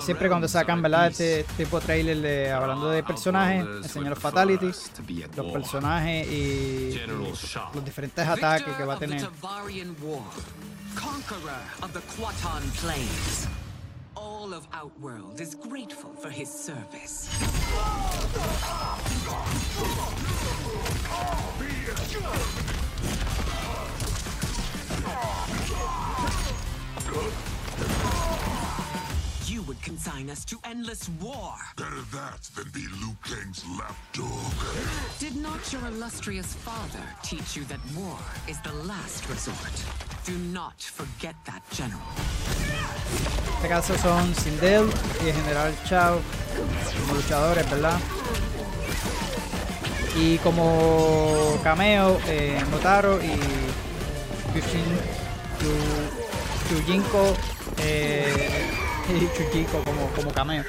Siempre 0.00 0.28
cuando 0.28 0.48
sacan, 0.48 0.82
¿verdad? 0.82 1.08
Este 1.08 1.44
tipo 1.56 1.78
de 1.80 1.86
trailer 1.86 2.20
de 2.20 2.50
hablando 2.50 2.90
de 2.90 3.02
personajes, 3.02 3.64
enseñan 3.84 4.10
los 4.10 4.18
fatalities, 4.18 4.90
los 5.36 5.52
personajes 5.52 6.26
y, 6.26 6.34
y 6.34 7.06
los 7.06 7.84
diferentes 7.84 8.26
ataques 8.26 8.74
que 8.76 8.84
va 8.84 8.94
a 8.94 8.98
tener. 8.98 9.28
conqueror 10.94 11.62
of 11.82 11.92
the 11.92 12.00
Plains. 12.80 13.46
All 14.16 14.52
of 14.52 14.66
Outworld 14.72 15.40
is 15.40 15.54
grateful 15.54 16.12
for 16.14 16.30
his 16.30 16.48
service. 16.50 17.28
You 29.60 29.66
would 29.66 29.82
consign 29.82 30.30
us 30.30 30.42
to 30.46 30.56
endless 30.64 31.10
war. 31.20 31.52
Better 31.76 32.00
that 32.12 32.40
than 32.56 32.70
be 32.72 32.80
Liu 33.00 33.14
Kang's 33.22 33.62
lapdog. 33.76 34.54
Did 35.18 35.36
not 35.36 35.60
your 35.70 35.84
illustrious 35.88 36.54
father 36.54 37.04
teach 37.22 37.56
you 37.58 37.64
that 37.64 37.78
war 37.94 38.16
is 38.48 38.58
the 38.62 38.72
last 38.88 39.28
resort? 39.28 39.74
Do 40.24 40.32
not 40.50 40.80
forget 40.80 41.34
that, 41.44 41.62
General. 41.72 42.00
En 43.50 43.56
este 43.56 43.68
caso 43.68 43.98
son 43.98 44.34
Sindel 44.34 44.88
y 45.22 45.28
el 45.28 45.34
General 45.34 45.74
Chao 45.84 46.20
como 47.02 47.14
luchadores, 47.20 47.68
¿verdad? 47.70 48.00
Y 50.16 50.38
como 50.38 51.58
cameo, 51.62 52.18
eh, 52.28 52.58
Notaro 52.70 53.20
y 53.22 53.36
Yushin, 54.54 54.86
Yu- 55.60 56.76
Yujinko 56.76 57.36
eh, 57.76 58.86
y 59.18 59.28
Chujiko 59.34 59.84
como, 59.84 60.06
como 60.14 60.30
cameo. 60.30 60.64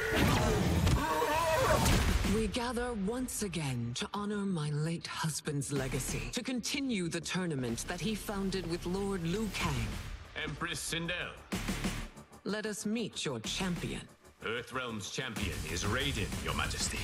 We 2.33 2.47
gather 2.47 2.93
once 3.05 3.43
again 3.43 3.91
to 3.95 4.07
honor 4.13 4.45
my 4.45 4.71
late 4.71 5.05
husband's 5.05 5.71
legacy, 5.71 6.29
to 6.33 6.41
continue 6.41 7.07
the 7.07 7.21
tournament 7.21 7.85
that 7.87 8.01
he 8.01 8.15
founded 8.15 8.69
with 8.69 8.85
Lord 8.85 9.23
Liu 9.23 9.47
Kang. 9.53 9.87
Empress 10.43 10.79
Sindel, 10.79 11.33
Let 12.43 12.65
us 12.65 12.85
meet 12.85 13.25
your 13.25 13.39
champion. 13.41 14.01
Earthrealm's 14.43 15.11
champion, 15.11 15.55
is 15.71 15.83
Raiden, 15.83 16.27
Your 16.43 16.55
Majesty. 16.55 16.97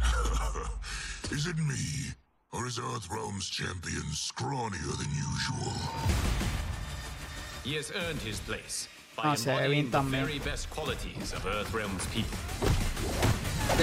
Is 1.30 1.46
it 1.46 1.58
me? 1.58 2.14
Or 2.52 2.66
is 2.66 2.78
Earthrealm's 2.78 3.50
champion 3.50 4.04
scrawnier 4.12 4.96
than 4.96 5.10
usual? 5.10 5.72
He 7.64 7.74
has 7.74 7.90
earned 7.90 8.20
his 8.20 8.38
place 8.40 8.88
by 8.88 8.95
Ah, 9.18 9.36
se 9.36 9.54
ve 9.54 9.68
bien 9.68 9.90
también. 9.90 10.26
De 10.26 10.40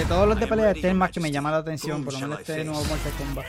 todos 0.06 0.28
los 0.28 0.40
de 0.40 0.46
pelea, 0.46 0.70
este 0.70 0.80
es 0.80 0.84
el 0.86 0.94
más 0.94 1.10
que 1.10 1.20
me 1.20 1.30
llama 1.30 1.50
la 1.50 1.58
atención, 1.58 2.02
por 2.04 2.14
lo 2.14 2.20
menos 2.20 2.40
este 2.40 2.64
nuevo 2.64 2.82
Mortal 2.84 3.12
Kombat. 3.12 3.44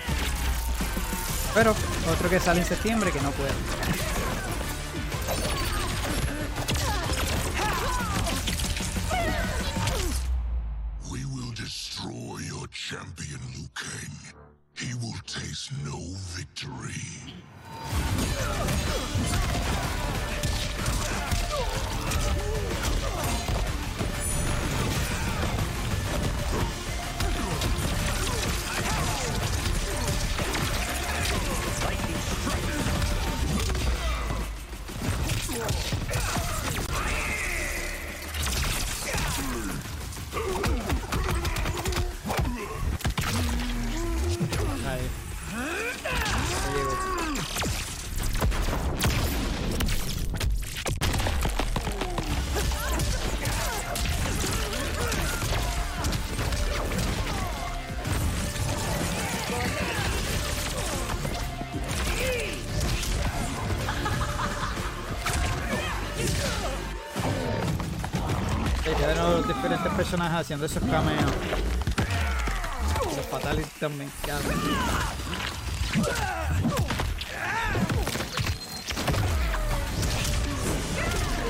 Pero 1.53 1.73
otro 2.11 2.29
que 2.29 2.39
sale 2.39 2.61
en 2.61 2.65
septiembre 2.65 3.11
que 3.11 3.21
no 3.21 3.31
puede. 3.31 3.51
We 11.09 11.23
will 11.25 11.53
destroy 11.53 12.43
your 12.47 12.67
champion, 12.69 13.39
Liu 13.55 13.69
Kang. 13.73 14.11
He 14.73 14.93
will 14.95 15.19
taste 15.25 15.71
no 15.85 15.97
victory. 16.35 17.33
Ahí. 35.55 35.94
Haciendo 70.39 70.65
esos 70.65 70.83
cameos. 70.83 71.31
Los 73.15 73.25
fatalities 73.27 73.73
también. 73.79 74.09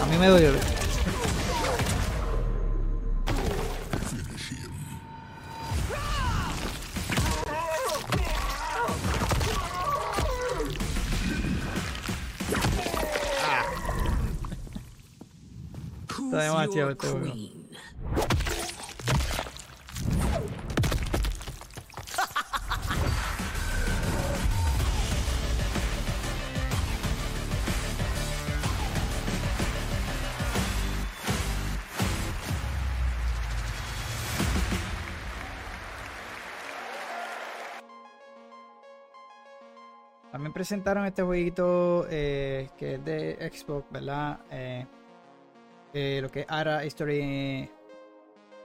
A 0.02 0.06
mí 0.06 0.18
me. 0.18 0.30
Who's 16.18 16.34
Está 16.34 16.44
demasiado 16.44 16.91
este 16.91 17.55
presentaron 40.65 41.05
este 41.05 41.21
jueguito 41.21 42.07
eh, 42.09 42.69
que 42.75 42.95
es 42.95 43.05
de 43.05 43.51
Xbox, 43.53 43.85
¿verdad? 43.91 44.39
Eh, 44.49 44.87
eh, 45.93 46.19
lo 46.23 46.31
que 46.31 46.39
es 46.39 46.45
Ara 46.49 46.83
History 46.83 47.69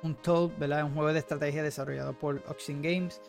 Untold, 0.03 0.59
¿verdad? 0.59 0.85
Un 0.85 0.95
juego 0.95 1.13
de 1.13 1.19
estrategia 1.19 1.63
desarrollado 1.63 2.19
por 2.19 2.43
Oxen 2.49 2.81
Games. 2.81 3.21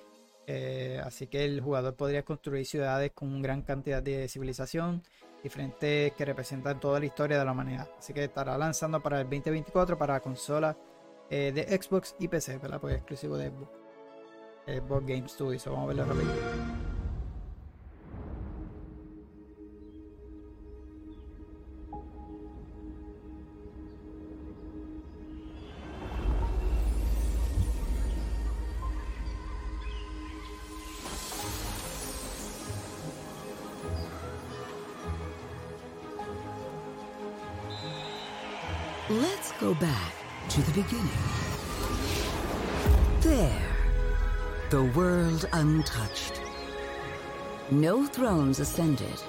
Así 1.04 1.28
que 1.28 1.44
el 1.44 1.60
jugador 1.60 1.96
podría 1.96 2.24
construir 2.24 2.66
ciudades 2.66 3.12
con 3.14 3.42
gran 3.42 3.62
cantidad 3.62 4.02
de 4.02 4.30
civilización, 4.30 5.04
diferentes 5.44 6.14
que 6.14 6.24
representan 6.24 6.80
toda 6.80 6.98
la 7.02 7.06
historia 7.08 7.40
de 7.40 7.44
la 7.44 7.52
humanidad. 7.52 7.90
Así 8.00 8.14
que 8.14 8.24
estará 8.24 8.58
lanzando 8.58 9.02
para 9.02 9.20
el 9.20 9.26
2024 9.26 9.98
para 9.98 10.22
consolas 10.22 10.78
de 11.30 11.78
Xbox 11.82 12.16
y 12.20 12.30
PC, 12.30 12.58
¿verdad? 12.58 12.80
Pues 12.80 12.96
exclusivo 12.96 13.36
de 13.36 13.50
Xbox. 13.50 13.72
Xbox 14.66 15.06
Game 15.06 15.28
Studios. 15.28 15.66
Vamos 15.66 15.84
a 15.84 15.88
verlo 15.88 16.06
rápido. 16.06 16.81
No 47.72 48.06
thrones 48.06 48.60
ascended. 48.60 49.24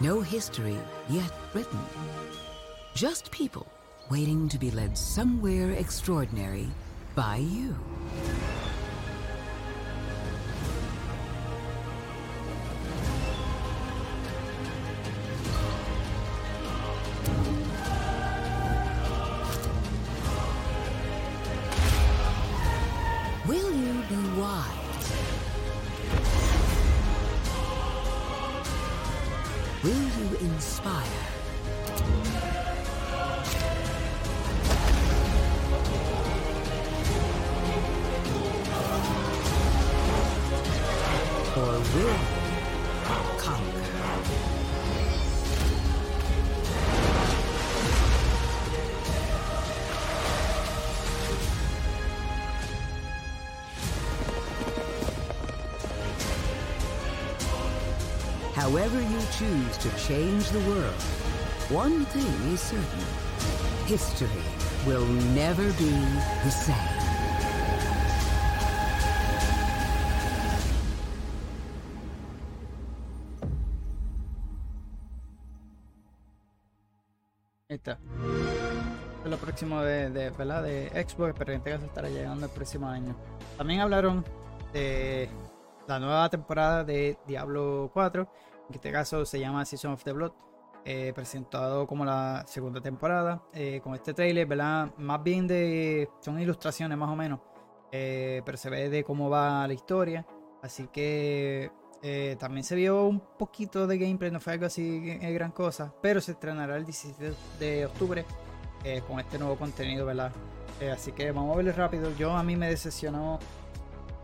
No 0.00 0.22
history 0.22 0.78
yet 1.10 1.30
written. 1.52 1.78
Just 2.94 3.30
people 3.30 3.66
waiting 4.10 4.48
to 4.48 4.58
be 4.58 4.70
led 4.70 4.96
somewhere 4.96 5.72
extraordinary 5.72 6.66
by 7.14 7.36
you. 7.36 7.76
Choose 59.74 59.90
to 59.90 60.08
change 60.08 60.48
the 60.50 60.60
world, 60.70 61.02
one 61.70 62.04
thing 62.06 62.52
is 62.52 62.60
certain. 62.60 63.04
History 63.86 64.28
will 64.86 65.06
never 65.34 65.64
be 65.78 65.90
the 66.44 66.50
same. 66.50 66.76
Ahí 77.68 77.76
está. 77.76 77.98
Es 79.24 79.30
lo 79.30 79.38
próximo 79.38 79.80
de, 79.82 80.10
de, 80.10 80.30
¿verdad? 80.30 80.62
de 80.62 80.88
Xbox, 80.90 81.34
pero 81.38 81.52
en 81.52 81.58
este 81.58 81.70
caso 81.70 81.86
estará 81.86 82.08
llegando 82.08 82.46
el 82.46 82.52
próximo 82.52 82.88
año. 82.88 83.16
También 83.56 83.80
hablaron 83.80 84.24
de 84.72 85.28
la 85.86 85.98
nueva 85.98 86.28
temporada 86.28 86.84
de 86.84 87.16
Diablo 87.26 87.90
4, 87.92 88.28
en 88.68 88.74
este 88.74 88.90
caso 88.92 89.24
se 89.24 89.38
llama 89.38 89.64
Season 89.64 89.92
of 89.92 90.04
the 90.04 90.12
Blood, 90.12 90.32
eh, 90.84 91.12
presentado 91.14 91.86
como 91.86 92.04
la 92.04 92.44
segunda 92.46 92.80
temporada, 92.80 93.42
eh, 93.52 93.80
con 93.82 93.94
este 93.94 94.12
trailer, 94.12 94.46
¿verdad? 94.46 94.90
Más 94.98 95.22
bien 95.22 95.46
de... 95.46 96.08
son 96.20 96.38
ilustraciones 96.38 96.96
más 96.98 97.08
o 97.08 97.16
menos, 97.16 97.40
eh, 97.92 98.42
pero 98.44 98.58
se 98.58 98.70
ve 98.70 98.88
de 98.90 99.04
cómo 99.04 99.30
va 99.30 99.66
la 99.66 99.72
historia, 99.72 100.26
así 100.62 100.88
que 100.88 101.70
eh, 102.02 102.36
también 102.38 102.64
se 102.64 102.74
vio 102.74 103.06
un 103.06 103.20
poquito 103.38 103.86
de 103.86 103.96
gameplay, 103.98 104.30
no 104.30 104.40
fue 104.40 104.54
algo 104.54 104.66
así 104.66 105.18
eh, 105.22 105.32
gran 105.32 105.52
cosa, 105.52 105.94
pero 106.02 106.20
se 106.20 106.32
estrenará 106.32 106.76
el 106.76 106.84
17 106.84 107.32
de 107.58 107.86
octubre 107.86 108.24
con 109.08 109.18
este 109.18 109.38
nuevo 109.38 109.56
contenido, 109.56 110.04
¿verdad? 110.04 110.30
Así 110.92 111.12
que 111.12 111.32
vamos 111.32 111.54
a 111.54 111.56
verlo 111.56 111.72
rápido. 111.72 112.14
Yo 112.18 112.32
a 112.32 112.42
mí 112.42 112.54
me 112.54 112.68
decepcionó. 112.68 113.38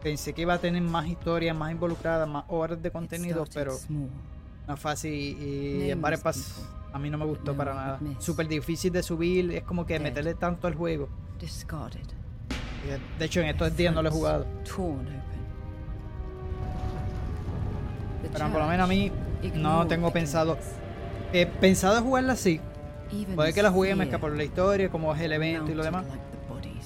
Pensé 0.02 0.32
que 0.32 0.42
iba 0.42 0.54
a 0.54 0.58
tener 0.58 0.82
más 0.82 1.06
historias, 1.06 1.56
más 1.56 1.72
involucradas, 1.72 2.28
más 2.28 2.44
horas 2.48 2.82
de 2.82 2.90
contenido, 2.90 3.44
pero 3.52 3.76
no 4.66 4.76
fue 4.76 4.92
así. 4.92 5.36
Y, 5.38 5.90
en 5.90 6.00
varios 6.00 6.22
pasos 6.22 6.66
a 6.92 6.98
mí 6.98 7.10
no 7.10 7.18
me 7.18 7.24
gustó 7.24 7.54
para 7.54 7.74
nada. 7.74 8.00
Súper 8.18 8.48
difícil 8.48 8.92
de 8.92 9.02
subir, 9.02 9.52
es 9.52 9.62
como 9.62 9.86
que 9.86 9.98
meterle 9.98 10.34
tanto 10.34 10.66
al 10.66 10.74
juego. 10.74 11.08
De 13.18 13.24
hecho, 13.24 13.40
en 13.40 13.48
estos 13.48 13.76
días 13.76 13.94
no 13.94 14.02
lo 14.02 14.08
he 14.08 14.12
jugado. 14.12 14.46
Pero 18.32 18.48
por 18.50 18.60
lo 18.60 18.66
menos 18.66 18.84
a 18.84 18.88
mí 18.88 19.12
no 19.54 19.86
tengo 19.86 20.10
pensado. 20.12 20.58
He 21.32 21.46
pensado 21.46 22.02
jugarla 22.02 22.32
así. 22.32 22.60
Puede 23.34 23.52
que 23.52 23.62
la 23.62 23.70
juegue 23.70 23.94
me 23.94 24.06
por 24.06 24.36
la 24.36 24.44
historia, 24.44 24.88
como 24.88 25.14
es 25.14 25.20
el 25.20 25.32
evento 25.32 25.70
y 25.70 25.74
lo 25.74 25.84
demás. 25.84 26.04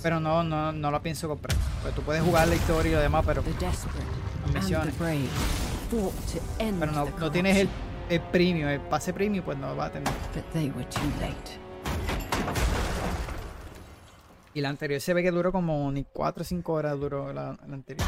Pero 0.02 0.20
no, 0.20 0.42
no, 0.42 0.72
no 0.72 0.90
la 0.90 1.00
pienso 1.00 1.28
comprar. 1.28 1.56
Pues 1.82 1.94
tú 1.94 2.02
puedes 2.02 2.22
jugar 2.22 2.48
la 2.48 2.54
historia 2.54 2.92
y 2.92 2.94
lo 2.94 3.00
demás, 3.00 3.24
pero. 3.26 3.42
Misiones. 4.52 4.94
Pero 6.80 6.92
no, 6.92 7.04
no 7.18 7.30
tienes 7.30 7.56
el, 7.56 7.68
el 8.08 8.20
premium, 8.20 8.68
el 8.68 8.80
pase 8.80 9.12
premium, 9.12 9.44
pues 9.44 9.58
no 9.58 9.74
va 9.76 9.86
a 9.86 9.92
tener. 9.92 10.12
Y 14.54 14.60
la 14.60 14.68
anterior 14.68 15.00
se 15.00 15.14
ve 15.14 15.22
que 15.22 15.30
duró 15.30 15.50
como 15.50 15.90
ni 15.90 16.04
4 16.04 16.42
o 16.42 16.44
5 16.44 16.72
horas 16.72 16.98
duró 16.98 17.32
la, 17.32 17.56
la 17.66 17.74
anterior. 17.74 18.06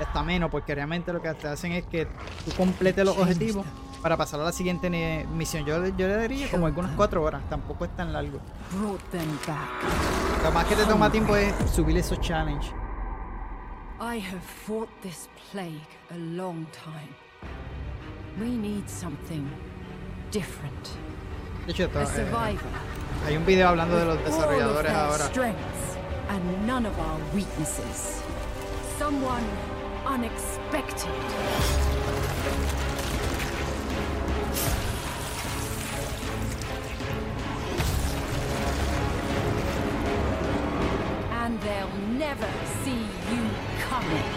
Está 0.00 0.22
menos, 0.22 0.50
porque 0.50 0.74
realmente 0.74 1.12
lo 1.12 1.20
que 1.20 1.32
te 1.34 1.48
hacen 1.48 1.72
es 1.72 1.84
que 1.86 2.06
tú 2.06 2.52
completes 2.56 3.04
los 3.04 3.18
objetivos 3.18 3.66
para 4.02 4.16
pasar 4.16 4.40
a 4.40 4.44
la 4.44 4.52
siguiente 4.52 5.26
misión. 5.34 5.64
Yo, 5.64 5.86
yo 5.86 6.06
le 6.08 6.16
daría 6.16 6.50
como 6.50 6.66
algunas 6.66 6.92
4 6.92 7.22
horas, 7.22 7.42
tampoco 7.48 7.84
es 7.84 7.96
tan 7.96 8.12
largo. 8.12 8.38
Lo 10.42 10.50
más 10.52 10.64
que 10.66 10.76
te 10.76 10.84
toma 10.84 11.10
tiempo 11.10 11.36
es 11.36 11.52
subir 11.70 11.96
esos 11.96 12.20
challenges. 12.20 12.72
I 14.00 14.20
have 14.20 14.40
fought 14.40 14.88
this 15.02 15.28
plague 15.50 15.88
a 16.10 16.16
long 16.16 16.66
time. 16.66 17.14
We 18.40 18.56
need 18.56 18.88
something 18.88 19.44
different. 20.30 20.88
De 21.66 21.72
hecho, 21.72 21.90
A 21.94 22.02
eh, 22.50 22.58
hay 23.26 23.36
un 23.36 23.44
video 23.44 23.68
hablando 23.68 23.96
de 23.96 24.04
los 24.04 24.24
desarrolladores 24.24 24.92
ahora. 24.92 25.28
and 26.28 26.66
none 26.66 26.86
of 26.86 26.98
our 26.98 27.18
weaknesses. 27.34 28.22
Someone 28.98 29.44
unexpected. 30.06 31.10
Never 42.28 42.52
see 42.84 43.02
you 43.32 43.42
coming. 43.88 44.28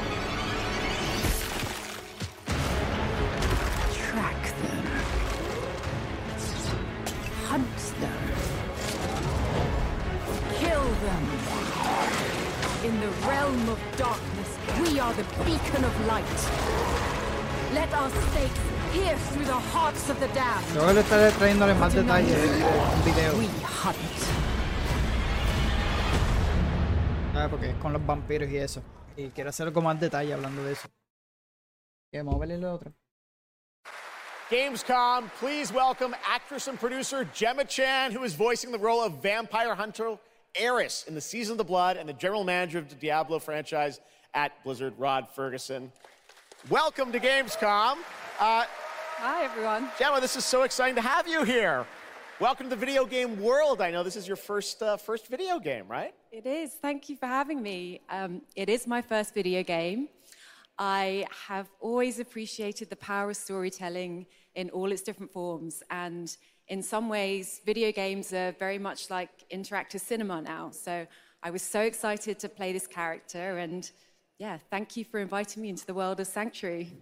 Track 4.02 4.42
them. 4.62 4.84
Hunt 7.50 7.80
them. 8.02 8.22
Kill 10.62 10.88
them. 11.06 11.24
In 12.88 12.96
the 13.02 13.12
realm 13.28 13.68
of 13.68 13.80
darkness, 13.98 14.50
we 14.82 14.98
are 15.02 15.14
the 15.14 15.26
beacon 15.44 15.84
of 15.84 15.94
light. 16.08 16.40
Let 17.74 17.94
our 17.94 18.10
stakes 18.10 18.64
pierce 18.94 19.26
through 19.32 19.48
the 19.56 19.62
hearts 19.74 20.10
of 20.10 20.18
the 20.22 20.30
damned. 20.30 20.76
Luego 20.76 20.94
le 20.94 21.02
estaré 21.02 21.32
trayéndole 21.34 21.74
más 21.74 21.94
detalles 21.94 22.38
en 22.38 22.64
un 22.64 23.04
video. 23.04 23.38
We 23.38 23.48
hunt. 23.66 24.51
Ah, 27.44 27.50
porque 27.50 27.72
es 27.72 27.76
con 27.78 27.92
los 27.92 28.06
vampiros 28.06 28.48
y 28.52 28.58
eso. 28.58 28.84
Y 29.18 29.30
quiero 29.30 29.50
hacerlo 29.50 29.74
con 29.74 29.84
más 29.84 30.00
detalle 30.00 30.32
hablando 30.32 30.64
de 30.64 30.74
eso. 30.74 30.88
Y 32.14 32.18
vamos 32.20 32.36
a 32.36 32.38
verle 32.38 32.60
lo 32.60 32.76
otro. 32.76 32.94
Gamescom, 34.52 35.28
please 35.40 35.74
welcome 35.74 36.16
actress 36.24 36.68
and 36.68 36.80
producer 36.80 37.28
Gemma 37.34 37.66
Chan, 37.66 38.12
who 38.12 38.24
is 38.24 38.36
voicing 38.36 38.72
the 38.72 38.78
role 38.78 39.02
of 39.02 39.24
vampire 39.24 39.74
hunter 39.74 40.20
Eris 40.54 41.06
in 41.08 41.16
the 41.16 41.22
Season 41.22 41.54
of 41.54 41.58
the 41.58 41.64
Blood, 41.64 41.98
and 41.98 42.08
the 42.08 42.14
general 42.14 42.44
manager 42.44 42.78
of 42.78 42.90
the 42.90 42.96
Diablo 42.96 43.40
franchise 43.40 44.00
at 44.36 44.64
Blizzard, 44.64 44.94
Rod 45.00 45.28
Ferguson. 45.34 45.92
Welcome 46.70 47.12
to 47.12 47.20
Gamescom. 47.20 47.98
Uh, 48.40 48.66
Hi, 49.18 49.46
everyone. 49.46 49.90
Gemma, 49.98 50.22
this 50.22 50.36
is 50.36 50.46
so 50.46 50.62
exciting 50.62 50.94
to 50.94 51.02
have 51.02 51.28
you 51.28 51.44
here. 51.44 51.88
Welcome 52.40 52.68
to 52.68 52.70
the 52.70 52.80
video 52.80 53.04
game 53.08 53.42
world. 53.42 53.82
I 53.82 53.90
know 53.90 54.04
this 54.04 54.16
is 54.16 54.28
your 54.28 54.38
first 54.38 54.84
uh, 54.84 54.98
first 54.98 55.26
video 55.28 55.58
game, 55.58 55.88
right? 55.88 56.14
It 56.32 56.46
is. 56.46 56.76
Thank 56.76 57.10
you 57.10 57.18
for 57.18 57.26
having 57.26 57.62
me. 57.62 58.00
Um, 58.10 58.42
it 58.56 58.70
is 58.70 58.88
my 58.88 59.02
first 59.02 59.34
video 59.34 59.64
game. 59.64 60.08
I 60.80 61.26
have 61.48 61.68
always 61.82 62.20
appreciated 62.20 62.90
the 62.90 62.96
power 62.96 63.32
of 63.32 63.36
storytelling 63.36 64.26
in 64.56 64.70
all 64.70 64.94
its 64.94 65.02
different 65.02 65.34
forms. 65.34 65.84
And 65.90 66.34
in 66.70 66.82
some 66.82 67.10
ways, 67.10 67.60
video 67.66 67.92
games 67.92 68.32
are 68.32 68.54
very 68.54 68.80
much 68.80 69.10
like 69.10 69.44
interactive 69.54 70.00
cinema 70.00 70.42
now. 70.42 70.72
So 70.72 71.06
I 71.44 71.52
was 71.52 71.64
so 71.64 71.82
excited 71.82 72.40
to 72.40 72.48
play 72.48 72.72
this 72.72 72.88
character. 72.88 73.58
And 73.58 73.92
yeah, 74.40 74.58
thank 74.70 74.96
you 74.96 75.04
for 75.04 75.20
inviting 75.20 75.62
me 75.62 75.68
into 75.68 75.86
the 75.86 75.94
world 75.94 76.22
of 76.22 76.28
Sanctuary. 76.28 76.94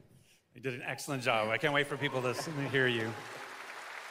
You 0.55 0.61
did 0.61 0.73
an 0.73 0.83
excellent 0.87 1.21
job. 1.21 1.49
I 1.49 1.59
can't 1.59 1.73
wait 1.73 1.85
for 1.85 1.97
people 1.97 2.23
to 2.23 2.33
hear 2.71 2.87
you. 2.87 3.13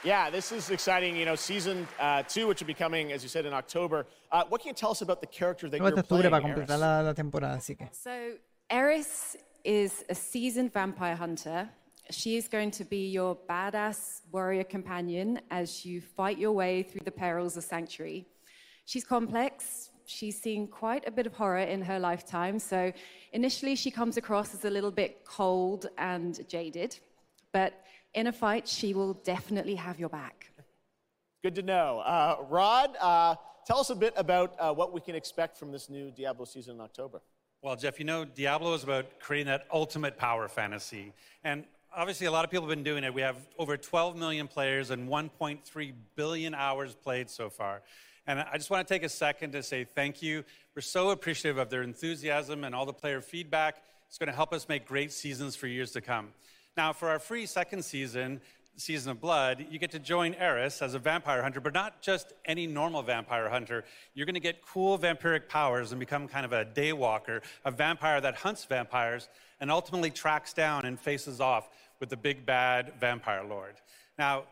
Yeah, 0.05 0.31
this 0.31 0.53
is 0.53 0.71
exciting. 0.71 1.17
You 1.17 1.25
know, 1.25 1.35
season 1.35 1.89
uh, 1.99 2.23
two, 2.23 2.47
which 2.47 2.61
will 2.61 2.69
be 2.69 2.75
coming, 2.75 3.13
as 3.13 3.25
you 3.25 3.29
said, 3.29 3.47
in 3.47 3.53
October. 3.53 4.07
Uh, 4.31 4.45
what 4.49 4.61
can 4.61 4.69
you 4.69 4.75
tell 4.75 4.93
us 4.93 5.03
about 5.03 5.21
the 5.21 5.27
character 5.27 5.69
that 5.69 5.77
you're 5.79 6.03
playing? 6.03 6.31
para 6.31 6.41
completar 6.41 6.79
la, 6.79 7.01
la 7.01 7.13
temporada, 7.13 7.57
así 7.57 7.77
que. 7.77 7.89
So, 7.91 8.35
Eris 8.71 9.37
is 9.65 10.05
a 10.09 10.15
seasoned 10.15 10.73
vampire 10.73 11.17
hunter. 11.17 11.69
She 12.11 12.37
is 12.37 12.47
going 12.47 12.71
to 12.73 12.85
be 12.85 13.09
your 13.09 13.37
badass 13.51 14.23
warrior 14.31 14.65
companion 14.65 15.41
as 15.51 15.85
you 15.85 16.01
fight 16.01 16.39
your 16.39 16.53
way 16.53 16.85
through 16.85 17.03
the 17.05 17.11
perils 17.11 17.57
of 17.57 17.65
Sanctuary. 17.65 18.25
She's 18.87 19.05
complex. 19.05 19.91
She's 20.07 20.41
seen 20.41 20.69
quite 20.69 21.07
a 21.07 21.11
bit 21.11 21.27
of 21.27 21.35
horror 21.35 21.59
in 21.59 21.83
her 21.83 21.99
lifetime. 21.99 22.61
So, 22.61 22.93
initially, 23.33 23.75
she 23.75 23.91
comes 23.91 24.17
across 24.17 24.55
as 24.55 24.65
a 24.65 24.71
little 24.71 24.93
bit 24.93 25.25
cold 25.25 25.87
and 25.99 26.49
jaded. 26.49 26.97
But 27.53 27.75
in 28.15 28.27
a 28.27 28.33
fight, 28.33 28.69
she 28.69 28.95
will 28.95 29.15
definitely 29.15 29.75
have 29.75 29.99
your 29.99 30.09
back. 30.09 30.51
Good 31.43 31.55
to 31.57 31.63
know. 31.63 32.01
Uh, 32.01 32.37
Rod, 32.49 32.97
uh, 33.01 33.37
tell 33.67 33.79
us 33.79 33.91
a 33.91 33.95
bit 33.95 34.13
about 34.17 34.55
uh, 34.59 34.73
what 34.75 34.93
we 34.93 35.01
can 35.01 35.15
expect 35.15 35.57
from 35.57 35.71
this 35.71 35.89
new 35.89 36.11
Diablo 36.11 36.45
season 36.45 36.77
in 36.77 36.81
October. 36.81 37.21
Well, 37.63 37.77
Jeff, 37.77 37.99
you 37.99 38.05
know, 38.05 38.25
Diablo 38.25 38.75
is 38.75 38.85
about 38.85 39.21
creating 39.21 39.47
that 39.49 39.67
ultimate 39.73 40.17
power 40.17 40.49
fantasy. 40.49 41.13
And 41.45 41.65
obviously, 41.95 42.27
a 42.27 42.31
lot 42.31 42.45
of 42.45 42.51
people 42.51 42.67
have 42.67 42.77
been 42.77 42.85
doing 42.85 43.05
it. 43.05 43.13
We 43.13 43.23
have 43.23 43.37
over 43.59 43.77
12 43.77 44.17
million 44.17 44.49
players 44.49 44.91
and 44.91 45.09
1.3 45.09 45.93
billion 46.15 46.55
hours 46.55 46.95
played 46.95 47.31
so 47.31 47.51
far. 47.51 47.83
And 48.27 48.41
I 48.41 48.59
just 48.59 48.69
want 48.71 48.87
to 48.87 48.93
take 48.93 49.03
a 49.03 49.09
second 49.09 49.53
to 49.53 49.63
say 49.63 49.85
thank 49.85 50.23
you. 50.23 50.45
We're 50.77 50.83
so 50.83 51.11
appreciative 51.11 51.59
of 51.59 51.71
their 51.71 51.83
enthusiasm 51.83 52.63
and 52.63 52.75
all 52.75 52.85
the 52.87 52.93
player 52.93 53.21
feedback. 53.21 53.83
It's 54.07 54.19
going 54.19 54.29
to 54.29 54.35
help 54.35 54.53
us 54.53 54.69
make 54.69 54.87
great 54.87 55.13
seasons 55.13 55.57
for 55.57 55.67
years 55.67 55.93
to 55.93 56.01
come. 56.01 56.29
Now, 56.79 56.93
for 56.93 57.09
our 57.09 57.19
free 57.19 57.45
second 57.47 57.85
season, 57.85 58.41
Season 58.77 59.11
of 59.11 59.21
Blood, 59.21 59.67
you 59.69 59.81
get 59.81 59.91
to 59.91 59.99
join 59.99 60.35
Eris 60.35 60.81
as 60.81 60.95
a 60.95 61.01
vampire 61.01 61.43
hunter, 61.43 61.61
but 61.61 61.75
not 61.75 62.01
just 62.01 62.33
any 62.45 62.69
normal 62.69 63.03
vampire 63.03 63.49
hunter. 63.49 63.85
You're 64.15 64.27
going 64.27 64.35
to 64.35 64.41
get 64.41 64.65
cool 64.65 64.97
vampiric 64.97 65.49
powers 65.49 65.91
and 65.91 65.99
become 65.99 66.29
kind 66.29 66.47
of 66.47 66.53
a 66.53 66.65
daywalker, 66.65 67.43
a 67.65 67.73
vampire 67.73 68.21
that 68.21 68.37
hunts 68.37 68.65
vampires 68.65 69.29
and 69.61 69.73
ultimately 69.73 70.13
tracks 70.13 70.53
down 70.53 70.85
and 70.85 71.01
faces 71.01 71.41
off 71.41 71.69
with 71.99 72.11
the 72.11 72.17
big 72.17 72.47
bad 72.47 72.93
vampire 73.01 73.43
lord. 73.43 73.75
Now, 74.17 74.45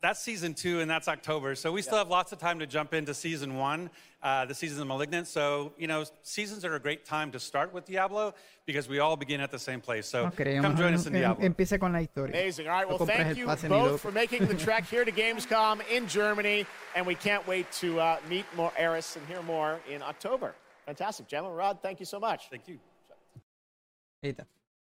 that's 0.00 0.22
season 0.22 0.54
two, 0.54 0.78
and 0.78 0.88
that's 0.88 1.08
October. 1.08 1.56
So 1.56 1.72
we 1.72 1.82
still 1.82 1.98
have 1.98 2.08
lots 2.08 2.30
of 2.30 2.38
time 2.38 2.60
to 2.60 2.68
jump 2.68 2.94
into 2.94 3.14
season 3.14 3.56
one, 3.56 3.90
uh, 4.22 4.44
the 4.46 4.54
season 4.54 4.80
of 4.82 4.88
Malignant. 4.88 5.26
So, 5.26 5.72
you 5.76 5.86
know, 5.86 6.04
seasons 6.22 6.64
are 6.64 6.74
a 6.74 6.80
great 6.80 7.04
time 7.04 7.32
to 7.32 7.40
start 7.40 7.72
with 7.72 7.84
Diablo 7.84 8.34
because 8.66 8.88
we 8.88 8.98
all 9.00 9.16
begin 9.16 9.40
at 9.40 9.50
the 9.50 9.58
same 9.58 9.80
place. 9.80 10.06
So 10.06 10.24
No 10.24 10.30
come 10.62 10.76
join 10.76 10.94
us 10.94 11.06
in 11.06 11.14
em- 11.14 11.20
Diablo. 11.20 11.44
empiece 11.44 11.78
con 11.78 11.92
la 11.92 11.98
historia. 12.00 12.34
Amazing. 12.34 12.68
All 12.68 12.74
right. 12.74 12.88
Well, 12.88 13.06
thank 13.06 13.36
you 13.36 13.46
both 13.68 14.00
for 14.00 14.12
making 14.12 14.46
the 14.46 14.54
trek 14.54 14.84
here 14.88 15.04
to 15.04 15.12
Gamescom 15.12 15.80
in 15.90 16.06
Germany, 16.06 16.66
and 16.94 17.06
we 17.06 17.14
can't 17.14 17.46
wait 17.46 17.70
to 17.80 17.98
uh, 18.00 18.18
meet 18.28 18.46
more 18.56 18.72
Eris 18.76 19.16
and 19.16 19.26
hear 19.26 19.42
more 19.42 19.80
in 19.90 20.02
October. 20.02 20.54
Fantastic, 20.86 21.28
gentlemen. 21.28 21.56
Rod, 21.56 21.78
thank 21.82 22.00
you 22.00 22.06
so 22.06 22.18
much. 22.20 22.48
Thank 22.50 22.68
you. 22.68 22.78
Ahí. 24.22 24.36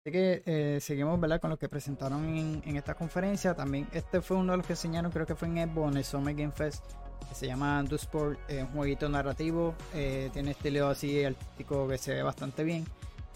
Así 0.04 0.12
que 0.12 0.42
eh, 0.48 0.80
seguimos 0.82 1.20
¿verdad? 1.20 1.40
con 1.40 1.52
lo 1.52 1.58
que 1.58 1.70
presentaron 1.70 2.26
en, 2.36 2.64
en 2.66 2.76
esta 2.76 2.96
conferencia. 2.96 3.54
También 3.54 3.88
este 3.94 4.20
fue 4.22 4.36
uno 4.38 4.54
de 4.54 4.58
los 4.58 4.66
que 4.66 4.74
enseñaron, 4.74 5.12
creo 5.12 5.28
que 5.28 5.36
fue 5.36 5.48
en 5.48 5.60
Evo, 5.60 5.88
en 5.88 5.96
el 5.96 6.04
Summer 6.04 6.34
Game 6.34 6.52
Fest, 6.52 6.84
que 7.28 7.36
se 7.36 7.48
llama 7.48 7.84
Do 7.84 7.96
Sport, 7.96 8.40
eh, 8.50 8.64
un 8.64 8.70
jueguito 8.78 9.08
narrativo. 9.10 9.74
eh, 9.94 10.30
tiene 10.34 10.52
estilo 10.52 10.88
así 10.90 11.24
artístico 11.24 11.88
que 11.88 11.98
se 11.98 12.14
ve 12.14 12.24
bastante 12.24 12.64
bien. 12.64 12.86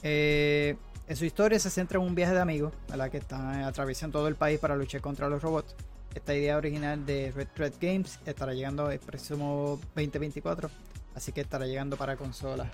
Eh, 0.03 0.75
en 1.07 1.15
su 1.15 1.25
historia 1.25 1.59
se 1.59 1.69
centra 1.69 1.99
en 1.99 2.05
un 2.05 2.15
viaje 2.15 2.33
de 2.33 2.39
amigos 2.41 2.73
¿verdad? 2.89 3.09
que 3.11 3.17
están 3.17 3.63
atravesando 3.63 4.19
todo 4.19 4.27
el 4.27 4.35
país 4.35 4.59
para 4.59 4.75
luchar 4.75 5.01
contra 5.01 5.29
los 5.29 5.41
robots. 5.41 5.75
Esta 6.13 6.33
idea 6.33 6.57
original 6.57 7.05
de 7.05 7.31
Red 7.35 7.47
Red 7.55 7.73
Games 7.81 8.19
estará 8.25 8.53
llegando 8.53 8.89
el 8.89 8.99
próximo 8.99 9.79
2024, 9.95 10.69
así 11.13 11.31
que 11.31 11.41
estará 11.41 11.65
llegando 11.65 11.97
para 11.97 12.15
consolas. 12.15 12.67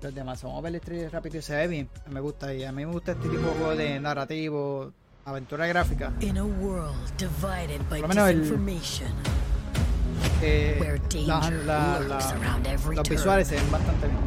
Los 0.00 0.14
demás, 0.14 0.42
vamos 0.42 0.58
a 0.58 0.62
ver 0.62 0.74
el 0.74 0.80
trailer 0.80 1.12
rápido 1.12 1.38
y 1.38 1.42
se 1.42 1.54
ve 1.56 1.66
bien. 1.68 1.88
Me 2.10 2.20
gusta 2.20 2.52
y 2.54 2.64
a 2.64 2.72
mí 2.72 2.84
me 2.86 2.92
gusta 2.92 3.12
este 3.12 3.28
tipo 3.28 3.42
de 3.42 3.52
juego 3.54 3.76
de 3.76 4.00
narrativo, 4.00 4.92
aventura 5.24 5.66
gráfica. 5.66 6.12
In 6.20 6.38
a 6.38 6.44
world 6.44 6.94
divided 7.18 7.80
by 7.90 8.00
Por 8.00 8.08
lo 8.08 8.08
menos 8.08 8.28
el- 8.30 8.48
Eh, 10.42 10.78
Where 10.78 10.98
la- 10.98 11.08
danger 11.08 11.62
la- 11.64 11.98
la- 11.98 11.98
lurks 11.98 12.32
around 12.32 12.66
every 12.66 12.96
los 12.96 13.06
turn. 13.08 13.16
visuales 13.16 13.46
se 13.46 13.56
ven 13.56 13.70
bastante 13.70 14.08
bien. 14.08 14.22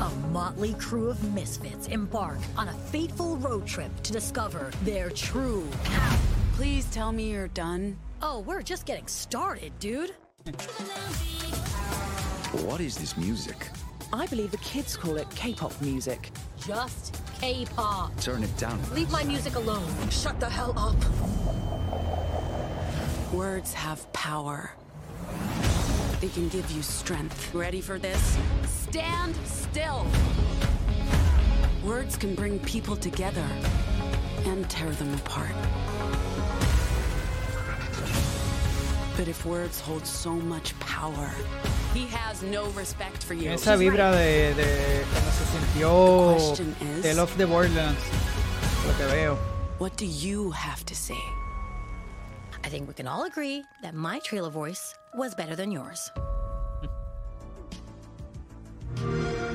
a 0.00 0.08
motley 0.32 0.74
crew 0.74 1.08
of 1.10 1.22
misfits 1.32 1.86
embark 1.88 2.38
on 2.56 2.68
a 2.68 2.72
fateful 2.90 3.36
road 3.36 3.64
trip 3.66 3.90
to 4.02 4.12
discover 4.12 4.70
their 4.84 5.10
true 5.10 5.68
path. 5.84 6.20
Please 6.56 6.86
tell 6.86 7.12
me 7.12 7.30
you're 7.30 7.48
done. 7.48 7.96
Oh, 8.20 8.40
we're 8.40 8.62
just 8.62 8.84
getting 8.84 9.06
started, 9.06 9.72
dude. 9.78 10.10
What 12.66 12.80
is 12.80 12.96
this 12.96 13.16
music? 13.16 13.68
I 14.12 14.26
believe 14.26 14.50
the 14.50 14.58
kids 14.58 14.96
call 14.96 15.16
it 15.16 15.28
K-pop 15.36 15.72
music. 15.80 16.30
Just 16.66 17.20
K-pop. 17.40 18.14
Turn 18.20 18.42
it 18.42 18.54
down. 18.58 18.78
Leave 18.94 19.10
my 19.10 19.22
music 19.24 19.54
alone. 19.54 19.86
Shut 20.10 20.38
the 20.40 20.48
hell 20.50 20.74
up. 20.76 20.96
Words 23.32 23.72
have 23.72 24.10
power. 24.12 24.72
They 26.20 26.28
can 26.28 26.48
give 26.48 26.70
you 26.70 26.82
strength. 26.82 27.52
Ready 27.54 27.80
for 27.80 27.98
this? 27.98 28.36
Stand 28.66 29.34
still. 29.44 30.06
Words 31.84 32.16
can 32.16 32.34
bring 32.34 32.58
people 32.60 32.94
together 32.94 33.46
and 34.44 34.68
tear 34.70 34.90
them 34.90 35.12
apart. 35.14 35.50
But 39.16 39.28
if 39.28 39.44
words 39.44 39.80
hold 39.80 40.06
so 40.06 40.32
much 40.32 40.78
power, 40.80 41.30
he 41.94 42.06
has 42.06 42.42
no 42.42 42.66
respect 42.70 43.22
for 43.24 43.34
you. 43.34 43.50
Esa 43.50 43.76
vibra 43.76 44.12
de, 44.12 44.54
de 44.54 45.04
cuando 45.10 45.30
se 45.30 45.44
sintió 45.44 46.34
question 46.34 46.76
is- 46.80 47.02
The 47.02 47.14
Love 47.14 47.36
the 47.36 47.46
Borderlands, 47.46 48.00
lo 48.86 48.92
que 48.94 49.06
veo. 49.08 49.36
What 49.78 49.96
do 49.96 50.06
you 50.06 50.50
have 50.52 50.84
to 50.86 50.94
say? 50.94 51.20
I 52.64 52.68
think 52.68 52.88
we 52.88 52.94
can 52.94 53.06
all 53.06 53.24
agree 53.24 53.64
that 53.82 53.94
my 53.94 54.18
trailer 54.20 54.50
voice 54.50 54.94
was 55.14 55.34
better 55.34 55.56
than 55.56 55.70
yours. 55.72 56.10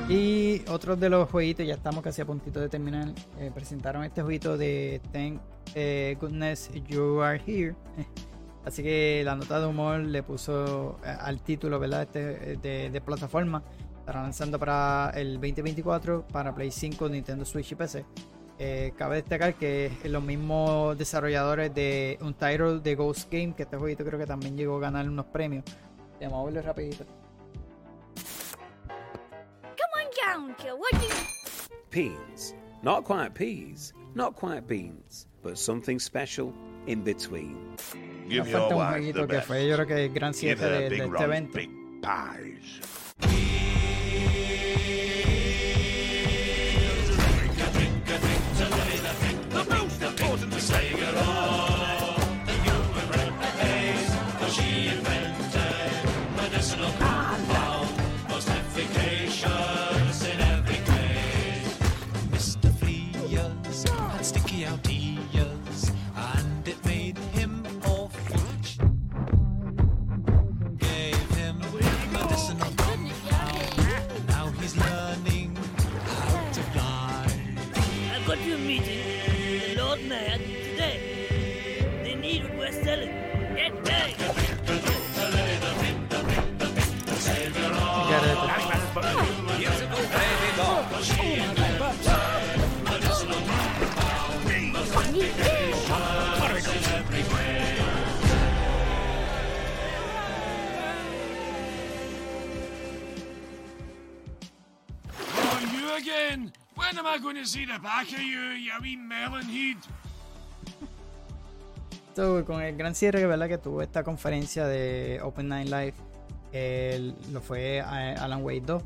Y 0.09 0.63
otro 0.69 0.95
de 0.95 1.09
los 1.09 1.29
jueguitos, 1.29 1.65
ya 1.67 1.73
estamos 1.73 2.01
casi 2.01 2.21
a 2.21 2.25
puntito 2.25 2.61
de 2.61 2.69
terminar. 2.69 3.09
eh, 3.39 3.51
presentaron 3.53 4.05
este 4.05 4.21
jueguito 4.21 4.57
de 4.57 5.01
Thank 5.11 5.41
eh, 5.75 6.15
Goodness 6.19 6.69
You 6.87 7.21
Are 7.21 7.41
Here. 7.45 7.75
Así 8.65 8.83
que 8.83 9.21
la 9.25 9.35
nota 9.35 9.59
de 9.59 9.65
humor 9.67 9.99
le 9.99 10.23
puso 10.23 10.97
eh, 11.03 11.09
al 11.09 11.41
título, 11.41 11.77
¿verdad? 11.77 12.03
Este 12.03 12.53
eh, 12.53 12.57
de, 12.61 12.89
de 12.89 13.01
plataforma. 13.01 13.61
Estará 13.99 14.21
lanzando 14.23 14.57
para 14.57 15.11
el 15.13 15.33
2024 15.41 16.25
para 16.27 16.55
Play 16.55 16.71
5, 16.71 17.09
Nintendo 17.09 17.43
Switch 17.43 17.73
y 17.73 17.75
PC. 17.75 18.05
Eh, 18.59 18.93
cabe 18.97 19.17
destacar 19.17 19.53
que 19.53 19.91
los 20.05 20.23
mismos 20.23 20.97
desarrolladores 20.97 21.73
de 21.75 22.17
un 22.21 22.33
title 22.33 22.79
de 22.79 22.95
Ghost 22.95 23.31
Game, 23.31 23.53
que 23.55 23.63
este 23.63 23.77
jueguito 23.77 24.03
creo 24.03 24.17
que 24.19 24.25
también 24.25 24.57
llegó 24.57 24.77
a 24.77 24.79
ganar 24.79 25.07
unos 25.07 25.27
premios. 25.27 25.63
Vamos 26.19 26.41
a 26.41 26.45
verlo 26.45 26.61
rapidito. 26.63 27.05
Come 29.75 29.93
on 29.95 30.09
down, 30.25 30.55
Joe. 30.57 30.73
What 30.75 30.99
do 30.99 31.07
you... 31.07 31.13
Peas. 31.89 32.55
Not 32.83 33.05
quite 33.05 33.33
peas, 33.33 33.93
not 34.13 34.35
quite 34.35 34.67
beans, 34.67 35.27
but 35.41 35.57
something 35.57 35.99
special 35.99 36.53
in 36.85 37.03
between. 37.03 37.75
Nos 38.29 38.47
falta 38.47 38.75
un 38.75 38.85
jueguito 38.85 39.27
que 39.27 39.41
fue 39.41 39.67
yo 39.67 39.75
creo 39.75 39.87
que 39.87 40.05
el 40.05 40.13
gran 40.13 40.33
cierre 40.33 40.69
de, 40.69 40.89
de 40.89 41.05
este 41.05 41.23
evento. 41.23 41.57
The 41.57 41.67
When 106.87 106.97
am 106.99 107.05
I 107.05 107.17
going 107.21 107.35
to 107.35 107.45
see 107.45 107.65
the 107.65 107.79
back 107.79 108.07
of 108.13 108.19
you, 108.19 108.39
you 108.55 108.71
wee 108.81 108.95
melonhead? 108.95 109.75
Esto, 112.09 112.45
con 112.45 112.61
el 112.61 112.77
gran 112.77 112.95
cierre 112.95 113.25
¿verdad? 113.27 113.49
que 113.49 113.57
tuvo 113.57 113.81
esta 113.81 114.03
conferencia 114.03 114.65
de 114.65 115.19
Open 115.21 115.49
Night 115.49 115.67
Live, 115.69 117.11
lo 117.31 117.41
fue 117.41 117.81
a- 117.81 118.13
Alan 118.23 118.41
Wake 118.41 118.61
2. 118.65 118.81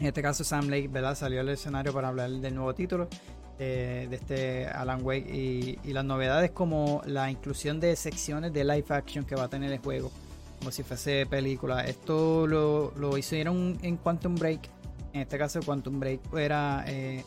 En 0.00 0.06
este 0.06 0.22
caso, 0.22 0.42
Sam 0.42 0.68
Lake 0.68 0.88
¿verdad? 0.88 1.14
salió 1.14 1.40
al 1.40 1.48
escenario 1.50 1.92
para 1.92 2.08
hablar 2.08 2.30
del 2.30 2.52
nuevo 2.54 2.74
título 2.74 3.08
eh, 3.60 4.08
de 4.10 4.16
este 4.16 4.66
Alan 4.66 5.02
Wake 5.04 5.28
y, 5.32 5.78
y 5.88 5.92
las 5.92 6.04
novedades 6.04 6.50
como 6.50 7.00
la 7.06 7.30
inclusión 7.30 7.78
de 7.78 7.94
secciones 7.94 8.52
de 8.52 8.64
live 8.64 8.86
action 8.88 9.24
que 9.24 9.36
va 9.36 9.44
a 9.44 9.48
tener 9.48 9.70
el 9.70 9.78
juego, 9.78 10.10
como 10.58 10.72
si 10.72 10.82
fuese 10.82 11.26
película. 11.26 11.84
Esto 11.84 12.46
lo, 12.48 12.92
lo 12.96 13.16
hicieron 13.16 13.78
en 13.82 13.96
Quantum 13.98 14.34
Break. 14.34 14.68
En 15.12 15.22
este 15.22 15.38
caso, 15.38 15.60
Quantum 15.60 16.00
Break 16.00 16.20
era 16.34 16.84
eh, 16.86 17.24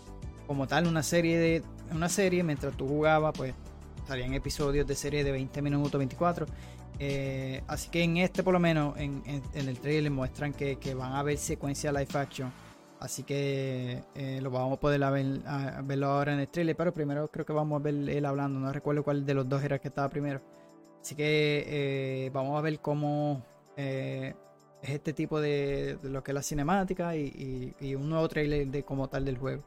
como 0.48 0.68
tal 0.68 0.88
una 0.88 1.04
serie 1.04 1.38
de 1.38 1.64
una 1.92 2.10
serie 2.10 2.44
mientras 2.44 2.76
tú 2.76 2.88
jugabas, 2.88 3.34
pues 3.38 3.54
salían 4.08 4.34
episodios 4.34 4.88
de 4.88 4.96
serie 4.96 5.24
de 5.24 5.32
20 5.32 5.62
minutos, 5.62 5.98
24. 5.98 6.46
Eh, 6.98 7.62
así 7.68 7.90
que 7.90 8.04
en 8.04 8.18
este, 8.18 8.44
por 8.44 8.54
lo 8.54 8.60
menos, 8.60 8.98
en, 8.98 9.22
el 9.54 9.80
trailer 9.80 10.12
muestran 10.12 10.54
que, 10.54 10.78
van 10.96 11.14
a 11.14 11.20
haber 11.20 11.38
secuencias 11.38 11.94
live 11.94 12.08
action. 12.14 12.52
Así 13.00 13.24
que 13.24 14.02
eh, 14.16 14.40
lo 14.42 14.50
vamos 14.50 14.78
a 14.78 14.80
poder 14.80 15.00
ver, 15.12 15.42
verlo 15.84 16.08
ahora 16.08 16.34
en 16.34 16.40
el 16.40 16.48
trailer. 16.48 16.76
Pero 16.76 16.94
primero 16.94 17.28
creo 17.30 17.46
que 17.46 17.54
vamos 17.54 17.80
a 17.80 17.84
ver 17.84 17.94
él 17.94 18.26
hablando. 18.26 18.60
No 18.60 18.72
recuerdo 18.72 19.04
cuál 19.04 19.26
de 19.26 19.34
los 19.34 19.48
dos 19.48 19.64
era 19.64 19.76
el 19.76 19.82
que 19.82 19.90
estaba 19.90 20.10
primero. 20.10 20.42
Así 21.02 21.14
que 21.14 21.66
eh, 21.68 22.30
vamos 22.34 22.58
a 22.58 22.62
ver 22.62 22.80
cómo 22.80 23.44
es 24.86 24.92
este 24.96 25.14
tipo 25.14 25.40
de, 25.42 25.98
de 26.02 26.10
lo 26.10 26.24
que 26.24 26.32
es 26.32 26.36
la 26.36 26.42
cinemática 26.44 27.16
y, 27.16 27.74
y- 27.80 27.88
y 27.88 27.96
un 27.96 28.10
nuevo 28.10 28.28
trailer 28.28 28.68
de 28.68 28.84
como 28.84 29.08
tal 29.10 29.26
del 29.26 29.38
juego. 29.38 29.64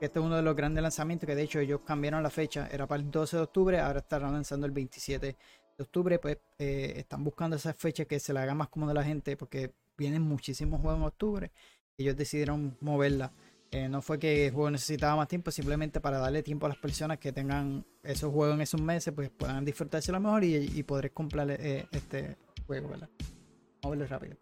Este 0.00 0.18
es 0.18 0.24
uno 0.24 0.36
de 0.36 0.42
los 0.42 0.54
grandes 0.54 0.82
lanzamientos 0.82 1.26
que 1.26 1.34
de 1.34 1.42
hecho 1.42 1.58
ellos 1.58 1.80
cambiaron 1.86 2.22
la 2.22 2.30
fecha. 2.30 2.68
Era 2.70 2.86
para 2.86 3.02
el 3.02 3.10
12 3.10 3.36
de 3.38 3.42
octubre, 3.42 3.80
ahora 3.80 4.00
estarán 4.00 4.32
lanzando 4.32 4.66
el 4.66 4.72
27 4.72 5.36
de 5.78 5.82
octubre. 5.82 6.18
Pues 6.18 6.38
eh, 6.58 6.94
están 6.96 7.24
buscando 7.24 7.56
esa 7.56 7.72
fecha 7.72 8.04
que 8.04 8.20
se 8.20 8.32
le 8.34 8.40
haga 8.40 8.54
más 8.54 8.68
cómoda 8.68 8.92
a 8.92 8.94
la 8.94 9.04
gente 9.04 9.36
porque 9.36 9.72
vienen 9.96 10.20
muchísimos 10.22 10.80
juegos 10.82 10.98
en 11.00 11.06
octubre. 11.06 11.50
Ellos 11.96 12.14
decidieron 12.16 12.76
moverla. 12.80 13.32
Eh, 13.70 13.88
no 13.88 14.02
fue 14.02 14.18
que 14.18 14.46
el 14.48 14.52
juego 14.52 14.70
necesitaba 14.70 15.16
más 15.16 15.28
tiempo, 15.28 15.50
simplemente 15.50 16.00
para 16.00 16.18
darle 16.18 16.42
tiempo 16.42 16.66
a 16.66 16.68
las 16.68 16.78
personas 16.78 17.18
que 17.18 17.32
tengan 17.32 17.84
esos 18.02 18.30
juegos 18.32 18.54
en 18.56 18.60
esos 18.60 18.80
meses, 18.80 19.12
pues 19.14 19.30
puedan 19.30 19.64
disfrutarse 19.64 20.12
lo 20.12 20.20
mejor 20.20 20.44
y, 20.44 20.54
y 20.56 20.82
poder 20.82 21.10
comprar 21.12 21.50
eh, 21.50 21.86
este 21.90 22.36
juego, 22.66 22.88
¿verdad? 22.90 23.08
Vamos 23.86 24.02
a 24.02 24.04
verlo 24.04 24.08
rápido. 24.08 24.36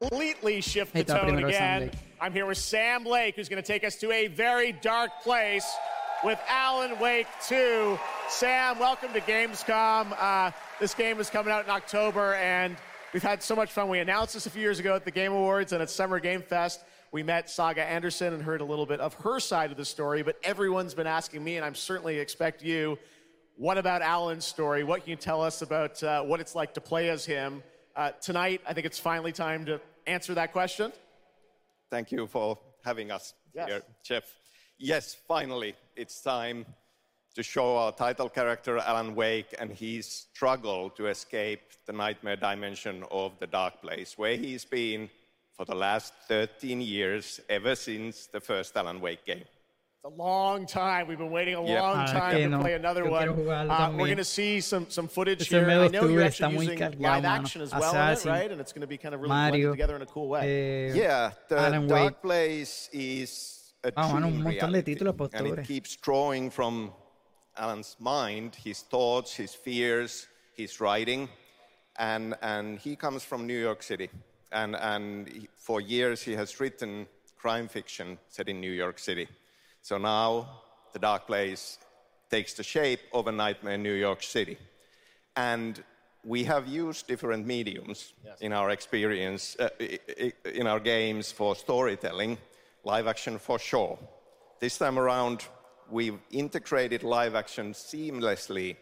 completely 0.00 0.62
shift 0.62 0.94
the 0.94 1.04
tone 1.04 1.44
again. 1.44 1.90
I'm 2.18 2.32
here 2.32 2.46
with 2.46 2.56
Sam 2.56 3.04
Lake, 3.04 3.36
who's 3.36 3.50
going 3.50 3.62
to 3.62 3.66
take 3.66 3.84
us 3.84 3.96
to 3.96 4.10
a 4.10 4.28
very 4.28 4.72
dark 4.72 5.10
place 5.22 5.70
with 6.24 6.40
Alan 6.48 6.98
Wake 6.98 7.26
2. 7.46 7.98
Sam, 8.30 8.78
welcome 8.78 9.12
to 9.12 9.20
Gamescom. 9.20 10.16
Uh, 10.18 10.50
this 10.80 10.94
game 10.94 11.20
is 11.20 11.28
coming 11.28 11.52
out 11.52 11.64
in 11.64 11.70
October, 11.70 12.36
and 12.36 12.74
we've 13.12 13.22
had 13.22 13.42
so 13.42 13.54
much 13.54 13.70
fun. 13.70 13.90
We 13.90 13.98
announced 13.98 14.32
this 14.32 14.46
a 14.46 14.50
few 14.50 14.62
years 14.62 14.78
ago 14.78 14.94
at 14.94 15.04
the 15.04 15.10
Game 15.10 15.32
Awards 15.32 15.74
and 15.74 15.82
at 15.82 15.90
Summer 15.90 16.18
Game 16.18 16.40
Fest. 16.40 16.82
We 17.12 17.22
met 17.22 17.50
Saga 17.50 17.84
Anderson 17.84 18.32
and 18.32 18.42
heard 18.42 18.62
a 18.62 18.64
little 18.64 18.86
bit 18.86 19.00
of 19.00 19.12
her 19.14 19.40
side 19.40 19.70
of 19.70 19.76
the 19.76 19.84
story, 19.84 20.22
but 20.22 20.36
everyone's 20.42 20.94
been 20.94 21.06
asking 21.06 21.44
me, 21.44 21.56
and 21.56 21.66
I'm 21.66 21.74
certainly 21.74 22.18
expect 22.18 22.62
you, 22.62 22.98
what 23.56 23.76
about 23.76 24.00
Alan's 24.00 24.46
story? 24.46 24.84
What 24.84 25.02
can 25.02 25.10
you 25.10 25.16
tell 25.16 25.42
us 25.42 25.60
about 25.60 26.02
uh, 26.02 26.22
what 26.22 26.40
it's 26.40 26.54
like 26.54 26.72
to 26.74 26.80
play 26.80 27.10
as 27.10 27.26
him? 27.26 27.62
Uh, 28.00 28.12
tonight, 28.22 28.62
I 28.66 28.72
think 28.72 28.86
it's 28.86 28.98
finally 28.98 29.30
time 29.30 29.66
to 29.66 29.78
answer 30.06 30.32
that 30.32 30.52
question. 30.52 30.90
Thank 31.90 32.10
you 32.10 32.26
for 32.26 32.58
having 32.82 33.10
us 33.10 33.34
Yes. 33.52 33.68
here, 33.68 33.82
Jeff. 34.02 34.24
Yes, 34.78 35.14
finally, 35.28 35.74
it's 35.96 36.22
time 36.22 36.64
to 37.34 37.42
show 37.42 37.76
our 37.76 37.92
title 37.92 38.30
character, 38.30 38.78
Alan 38.78 39.14
Wake, 39.14 39.54
and 39.58 39.70
his 39.70 40.06
struggle 40.10 40.88
to 40.96 41.08
escape 41.08 41.60
the 41.84 41.92
nightmare 41.92 42.36
dimension 42.36 43.04
of 43.10 43.38
the 43.38 43.46
dark 43.46 43.82
place, 43.82 44.16
where 44.16 44.36
he's 44.38 44.64
been 44.64 45.10
for 45.52 45.66
the 45.66 45.74
last 45.74 46.14
13 46.26 46.80
years, 46.80 47.38
ever 47.50 47.74
since 47.74 48.28
the 48.28 48.40
first 48.40 48.78
Alan 48.78 49.02
Wake 49.02 49.26
game. 49.26 49.44
It's 50.02 50.14
a 50.14 50.16
long 50.22 50.64
time. 50.64 51.08
We've 51.08 51.18
been 51.18 51.30
waiting 51.30 51.56
a 51.56 51.62
Yeah. 51.62 51.82
long 51.82 51.96
Ah, 51.98 52.06
time 52.06 52.30
que 52.36 52.42
to 52.44 52.48
no. 52.48 52.60
play 52.60 52.72
another 52.72 53.04
Yo 53.04 53.10
one. 53.34 53.70
Uh, 53.70 53.90
we're 53.92 54.06
going 54.06 54.16
to 54.16 54.24
see 54.24 54.58
some, 54.62 54.88
some 54.88 55.06
footage 55.08 55.42
Ese 55.42 55.48
here. 55.48 55.68
I 55.68 55.88
know 55.88 56.08
you're 56.08 56.22
actually 56.22 56.54
using 56.54 56.78
cargado, 56.78 57.00
live 57.02 57.22
mano. 57.22 57.28
action 57.28 57.60
as 57.60 57.70
well, 57.74 57.94
in 57.94 58.16
it, 58.16 58.24
right? 58.24 58.50
And 58.50 58.62
it's 58.62 58.72
going 58.72 58.80
to 58.80 58.86
be 58.86 58.96
kind 58.96 59.14
of 59.14 59.20
really 59.20 59.28
Mario, 59.34 59.50
blended 59.50 59.72
together 59.72 59.96
in 59.96 60.00
a 60.02 60.06
cool 60.06 60.28
way. 60.30 60.88
eh, 60.88 60.94
Yeah, 60.94 61.32
the 61.50 61.58
Alan 61.58 61.86
Dark 61.86 62.02
Wake. 62.14 62.22
Place 62.22 62.88
is 62.94 63.74
a 63.84 63.92
Ah, 63.94 64.10
mano, 64.10 64.28
un 64.28 64.40
dream 64.40 64.44
montón 64.58 64.72
de 64.72 64.82
títulos 64.82 65.14
por 65.18 65.28
and 65.34 65.46
it 65.48 65.66
keeps 65.66 65.96
drawing 65.96 66.48
from 66.48 66.94
Alan's 67.58 67.96
mind, 68.00 68.54
his 68.54 68.80
thoughts, 68.80 69.34
his 69.36 69.54
fears, 69.54 70.28
his 70.56 70.80
writing, 70.80 71.28
and 71.98 72.34
and 72.40 72.78
he 72.78 72.96
comes 72.96 73.22
from 73.22 73.46
New 73.46 73.60
York 73.60 73.82
City, 73.82 74.08
and 74.50 74.76
and 74.76 75.28
he- 75.28 75.48
for 75.58 75.82
years 75.82 76.22
he 76.22 76.32
has 76.32 76.58
written 76.58 77.06
crime 77.36 77.68
fiction 77.68 78.18
set 78.30 78.48
in 78.48 78.62
New 78.62 78.72
York 78.72 78.98
City. 78.98 79.28
So 79.82 79.98
now 79.98 80.60
the 80.92 80.98
Dark 80.98 81.26
Place 81.26 81.78
takes 82.30 82.54
the 82.54 82.62
shape 82.62 83.00
of 83.12 83.26
a 83.26 83.32
nightmare 83.32 83.74
in 83.74 83.82
New 83.82 83.94
York 83.94 84.22
City, 84.22 84.58
and 85.36 85.82
we 86.24 86.44
have 86.44 86.68
used 86.68 87.06
different 87.06 87.46
mediums 87.46 88.12
in 88.40 88.52
our 88.52 88.70
experience 88.70 89.56
uh, 89.58 89.68
in 90.44 90.66
our 90.66 90.80
games 90.80 91.32
for 91.32 91.56
storytelling 91.56 92.36
live 92.84 93.06
action 93.06 93.38
for 93.38 93.58
sure. 93.58 93.98
This 94.60 94.76
time 94.76 94.98
around 94.98 95.46
we've 95.90 96.20
integrated 96.30 97.02
live 97.02 97.34
action 97.34 97.72
seamlessly 97.72 98.76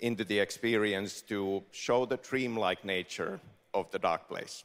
into 0.00 0.24
the 0.24 0.38
experience 0.38 1.22
to 1.22 1.62
show 1.70 2.04
the 2.04 2.16
dreamlike 2.16 2.84
nature 2.84 3.40
of 3.72 3.90
the 3.92 3.98
dark 3.98 4.28
place 4.28 4.64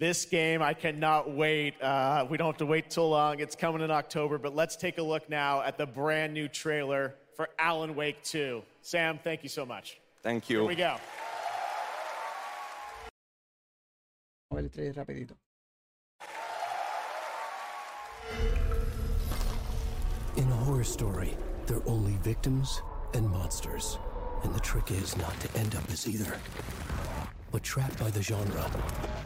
This 0.00 0.24
game, 0.24 0.62
I 0.62 0.72
cannot 0.72 1.30
wait. 1.30 1.74
Uh, 1.82 2.26
we 2.30 2.38
don't 2.38 2.46
have 2.46 2.56
to 2.56 2.64
wait 2.64 2.88
till 2.88 3.10
long. 3.10 3.38
It's 3.38 3.54
coming 3.54 3.82
in 3.82 3.90
October, 3.90 4.38
but 4.38 4.56
let's 4.56 4.74
take 4.74 4.96
a 4.96 5.02
look 5.02 5.28
now 5.28 5.60
at 5.60 5.76
the 5.76 5.84
brand 5.84 6.32
new 6.32 6.48
trailer 6.48 7.16
for 7.36 7.50
Alan 7.58 7.94
Wake 7.94 8.22
2. 8.22 8.62
Sam, 8.80 9.20
thank 9.22 9.42
you 9.42 9.50
so 9.50 9.66
much. 9.66 10.00
thank 10.22 10.48
you. 10.48 10.60
Here 10.60 10.68
we 10.68 10.74
go. 10.74 10.96
Vamos 14.50 14.52
a 14.52 14.54
ver 14.54 14.62
el 14.62 14.68
trailer 14.70 14.94
rapidito. 14.94 15.36
In 20.38 20.50
a 20.50 20.56
horror 20.64 20.82
story, 20.82 21.36
there 21.66 21.76
are 21.76 21.86
only 21.86 22.16
victims 22.22 22.80
and 23.12 23.28
monsters. 23.28 23.98
And 24.44 24.54
the 24.54 24.60
trick 24.60 24.90
is 24.92 25.14
not 25.18 25.38
to 25.40 25.58
end 25.58 25.74
up 25.74 25.84
as 25.90 26.08
either. 26.08 26.40
But 27.52 27.64
trapped 27.64 27.98
by 27.98 28.10
the 28.10 28.22
genre, 28.22 28.70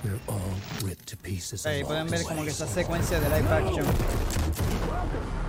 we're 0.02 0.18
all 0.28 0.40
ripped 0.82 1.06
to 1.08 1.16
pieces 1.18 1.64
Ahí 1.66 1.82
along 1.84 2.08
pueden 2.08 2.10
the 2.10 2.16
ver 2.16 2.22
como 2.24 2.40
way. 2.40 2.46
que 2.46 2.52
esa 2.52 2.66
secuencia 2.66 3.20
de 3.20 3.28
live 3.28 3.46
action. 3.48 3.84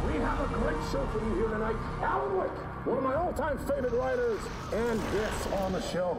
We 0.06 0.20
have 0.20 0.42
a 0.42 0.48
great 0.54 0.92
show 0.92 1.08
for 1.08 1.20
you 1.26 1.36
here 1.36 1.48
tonight. 1.48 1.76
Alan 2.02 2.38
Wake, 2.38 2.86
one 2.86 2.98
of 2.98 3.04
my 3.04 3.16
all-time 3.16 3.58
favorite 3.60 3.94
writers, 3.94 4.42
and 4.74 5.00
guests 5.14 5.48
on 5.64 5.72
the 5.72 5.82
show. 5.84 6.18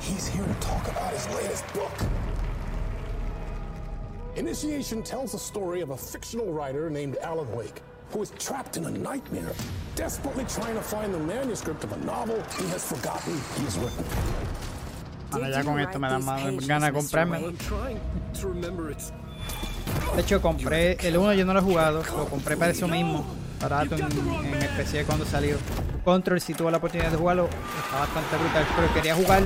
He's 0.00 0.26
here 0.28 0.46
to 0.46 0.54
talk 0.54 0.88
about 0.88 1.12
his 1.12 1.28
latest 1.34 1.70
book. 1.74 1.92
Initiation 4.36 5.02
tells 5.02 5.32
the 5.32 5.38
story 5.38 5.82
of 5.82 5.90
a 5.90 5.96
fictional 5.96 6.52
writer 6.54 6.88
named 6.88 7.18
Alan 7.20 7.52
Wake, 7.54 7.82
who 8.12 8.22
is 8.22 8.30
trapped 8.38 8.78
in 8.78 8.86
a 8.86 8.90
nightmare, 8.90 9.52
desperately 9.94 10.46
trying 10.48 10.74
to 10.74 10.80
find 10.82 11.12
the 11.12 11.18
manuscript 11.18 11.84
of 11.84 11.92
a 11.92 11.98
novel 11.98 12.42
he 12.58 12.66
has 12.68 12.82
forgotten 12.88 13.34
he 13.58 13.64
has 13.64 13.76
written. 13.76 14.04
Ahora 15.30 15.50
ya 15.50 15.64
con 15.64 15.78
esto 15.80 15.98
me 15.98 16.08
dan 16.08 16.24
más 16.24 16.66
ganas 16.66 16.92
de 16.92 16.98
comprarme. 16.98 17.40
De 20.14 20.22
hecho, 20.22 20.42
compré 20.42 20.96
el 21.06 21.16
1, 21.16 21.34
yo 21.34 21.44
no 21.44 21.52
lo 21.54 21.60
he 21.60 21.62
jugado, 21.62 22.02
lo 22.16 22.26
compré 22.26 22.56
para 22.56 22.72
eso 22.72 22.88
mismo, 22.88 23.24
barato 23.60 23.96
en, 23.96 24.02
en 24.46 24.62
especial 24.62 25.06
cuando 25.06 25.24
salió. 25.24 25.56
Control, 26.04 26.40
si 26.40 26.54
tuve 26.54 26.70
la 26.70 26.78
oportunidad 26.78 27.10
de 27.10 27.16
jugarlo, 27.16 27.48
está 27.84 28.00
bastante 28.00 28.36
brutal, 28.36 28.66
pero 28.76 28.94
quería 28.94 29.14
jugar 29.14 29.42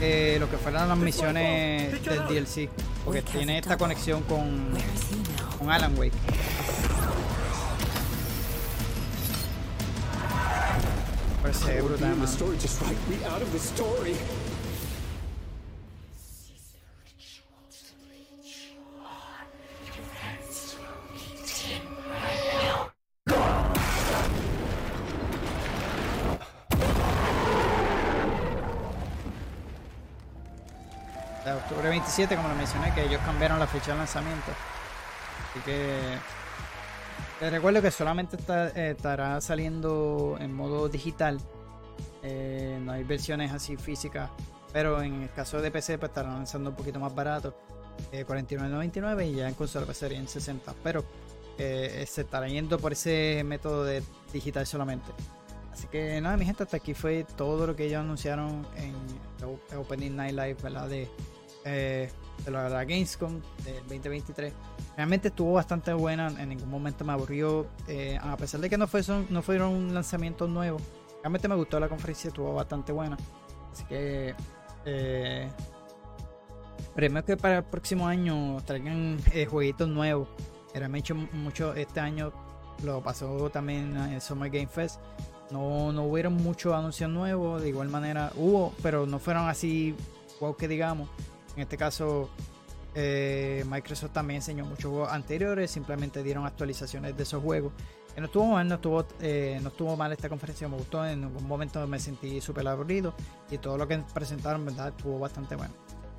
eh, 0.00 0.36
lo 0.40 0.50
que 0.50 0.56
fueran 0.56 0.88
las 0.88 0.98
misiones 0.98 2.02
del 2.04 2.26
DLC, 2.26 2.68
porque 3.04 3.22
tiene 3.22 3.58
esta 3.58 3.76
conexión 3.76 4.22
con, 4.22 4.68
con 5.58 5.70
Alan 5.70 5.96
Wake. 5.98 6.12
Parece 11.42 11.82
brutal, 11.82 12.16
The 13.52 14.43
27, 32.04 32.36
como 32.36 32.48
lo 32.50 32.54
mencioné, 32.54 32.92
que 32.92 33.04
ellos 33.04 33.20
cambiaron 33.24 33.58
la 33.58 33.66
fecha 33.66 33.92
de 33.92 33.98
lanzamiento. 33.98 34.52
Así 35.50 35.60
que 35.64 36.18
te 37.40 37.48
recuerdo 37.50 37.80
que 37.80 37.90
solamente 37.90 38.36
está- 38.36 38.68
eh, 38.68 38.90
estará 38.90 39.40
saliendo 39.40 40.36
en 40.38 40.52
modo 40.52 40.88
digital. 40.90 41.40
Eh, 42.22 42.78
no 42.82 42.92
hay 42.92 43.04
versiones 43.04 43.52
así 43.52 43.76
físicas. 43.78 44.30
Pero 44.72 45.00
en 45.00 45.22
el 45.22 45.32
caso 45.32 45.62
de 45.62 45.70
PC, 45.70 45.96
pues 45.98 46.10
estarán 46.10 46.34
lanzando 46.34 46.70
un 46.70 46.76
poquito 46.76 47.00
más 47.00 47.14
barato. 47.14 47.54
Eh, 48.12 48.24
49.99 48.26 49.24
y 49.26 49.34
ya 49.36 49.48
en 49.48 49.54
consola 49.54 49.86
pues 49.86 49.96
sería 49.96 50.18
en 50.18 50.28
60. 50.28 50.74
Pero 50.82 51.04
eh, 51.58 52.04
se 52.06 52.20
estará 52.22 52.48
yendo 52.48 52.78
por 52.78 52.92
ese 52.92 53.42
método 53.46 53.84
de 53.84 54.02
digital 54.32 54.66
solamente. 54.66 55.10
Así 55.72 55.86
que 55.86 56.20
nada, 56.20 56.36
mi 56.36 56.44
gente, 56.44 56.64
hasta 56.64 56.76
aquí 56.76 56.92
fue 56.92 57.24
todo 57.36 57.66
lo 57.66 57.74
que 57.74 57.86
ellos 57.86 58.00
anunciaron 58.00 58.66
en 58.76 58.94
Opening 59.78 60.14
Night 60.14 60.32
Live, 60.34 60.56
¿verdad? 60.62 60.88
De, 60.88 61.08
eh, 61.64 62.10
de 62.44 62.50
la, 62.50 62.84
Gamescom 62.84 63.40
del 63.64 63.80
2023. 63.82 64.52
Realmente 64.96 65.28
estuvo 65.28 65.52
bastante 65.54 65.92
buena, 65.92 66.28
en 66.28 66.48
ningún 66.48 66.68
momento 66.68 67.04
me 67.04 67.12
aburrió. 67.12 67.66
eh, 67.88 68.18
a 68.20 68.36
pesar 68.36 68.60
de 68.60 68.70
que 68.70 68.78
no, 68.78 68.86
fue, 68.86 69.02
no 69.30 69.42
fueron 69.42 69.94
lanzamientos 69.94 70.48
nuevos, 70.48 70.82
realmente 71.22 71.48
me 71.48 71.54
gustó 71.54 71.80
la 71.80 71.88
conferencia, 71.88 72.28
estuvo 72.28 72.54
bastante 72.54 72.92
buena. 72.92 73.16
Así 73.72 73.84
que 73.84 74.34
eh, 74.84 75.48
esperemos 76.80 77.24
que 77.24 77.36
para 77.36 77.58
el 77.58 77.64
próximo 77.64 78.06
año 78.06 78.58
traigan 78.64 79.18
eh, 79.32 79.46
jueguitos 79.46 79.88
nuevos. 79.88 80.28
Hecho 80.74 81.14
mucho 81.14 81.72
este 81.74 82.00
año, 82.00 82.32
lo 82.82 83.00
pasó 83.00 83.48
también 83.50 83.96
en 83.96 84.12
el 84.14 84.20
Summer 84.20 84.50
Game 84.50 84.66
Fest. 84.66 85.00
No, 85.50 85.92
no 85.92 86.04
hubieron 86.04 86.34
muchos 86.34 86.74
anuncios 86.74 87.08
nuevos, 87.10 87.62
de 87.62 87.68
igual 87.68 87.88
manera 87.88 88.32
hubo, 88.36 88.72
pero 88.82 89.06
no 89.06 89.18
fueron 89.18 89.48
así, 89.48 89.94
wow 90.40 90.56
que 90.56 90.66
digamos. 90.66 91.08
En 91.56 91.62
este 91.62 91.76
caso, 91.76 92.30
eh, 92.94 93.64
Microsoft 93.68 94.12
también 94.12 94.36
enseñó 94.36 94.64
muchos 94.64 94.90
juegos 94.90 95.10
anteriores, 95.12 95.70
simplemente 95.70 96.22
dieron 96.22 96.46
actualizaciones 96.46 97.16
de 97.16 97.22
esos 97.22 97.42
juegos. 97.42 97.72
Que 98.14 98.20
no 98.20 98.26
estuvo 98.26 98.46
mal, 98.46 98.68
no 98.68 98.76
estuvo, 98.76 99.04
eh, 99.20 99.58
no 99.62 99.70
estuvo 99.70 99.96
mal 99.96 100.12
esta 100.12 100.28
conferencia, 100.28 100.68
me 100.68 100.76
gustó. 100.76 101.04
En 101.04 101.24
algún 101.24 101.46
momento 101.48 101.84
me 101.88 101.98
sentí 101.98 102.40
súper 102.40 102.66
aburrido 102.68 103.12
y 103.50 103.58
todo 103.58 103.76
lo 103.76 103.88
que 103.88 103.98
presentaron, 104.14 104.64
¿verdad? 104.64 104.88
Estuvo 104.96 105.18
bastante 105.18 105.56
bueno. 105.56 105.74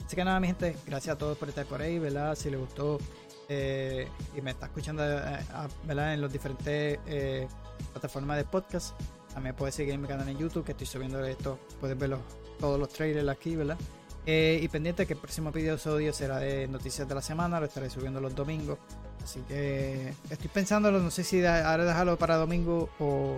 Así 0.06 0.16
que 0.16 0.24
nada, 0.26 0.40
mi 0.40 0.48
gente, 0.48 0.76
gracias 0.86 1.16
a 1.16 1.18
todos 1.18 1.38
por 1.38 1.48
estar 1.50 1.66
por 1.66 1.82
ahí, 1.82 1.98
¿verdad? 1.98 2.36
Si 2.36 2.50
les 2.50 2.60
gustó 2.60 3.00
eh, 3.48 4.08
y 4.38 4.42
me 4.42 4.52
está 4.52 4.66
escuchando, 4.66 5.04
eh, 5.04 5.40
¿verdad? 5.86 6.14
En 6.14 6.22
los 6.22 6.32
diferentes 6.32 7.00
eh, 7.08 7.48
plataformas 7.94 8.38
de 8.38 8.44
podcast, 8.44 9.00
también 9.34 9.56
puedes 9.56 9.74
seguir 9.74 9.94
en 9.94 10.02
mi 10.02 10.08
canal 10.08 10.28
en 10.28 10.38
YouTube, 10.38 10.64
que 10.66 10.74
estoy 10.74 10.88
subiendo 10.88 11.24
esto, 11.24 11.58
puedes 11.80 11.98
ver 11.98 12.10
los- 12.10 12.20
todos 12.60 12.78
los 12.80 12.90
trailers 12.90 13.28
aquí, 13.30 13.56
¿verdad? 13.56 13.78
Eh, 14.28 14.60
y 14.64 14.68
pendiente 14.70 15.06
que 15.06 15.14
el 15.14 15.20
próximo 15.20 15.50
episodio 15.50 16.12
será 16.12 16.40
de 16.40 16.68
noticias 16.68 17.08
de 17.08 17.14
la 17.14 17.22
semana, 17.22 17.60
lo 17.60 17.68
estaré 17.68 17.90
subiendo 17.90 18.20
los 18.20 18.34
domingos. 18.34 18.80
Así 19.24 19.40
que 19.48 20.14
estoy 20.30 20.48
pensándolo, 20.50 21.00
no 21.00 21.12
sé 21.12 21.24
si 21.24 21.46
ahora 21.46 21.86
dejarlo 21.86 22.18
para 22.18 22.36
domingo 22.38 22.90
o, 23.00 23.38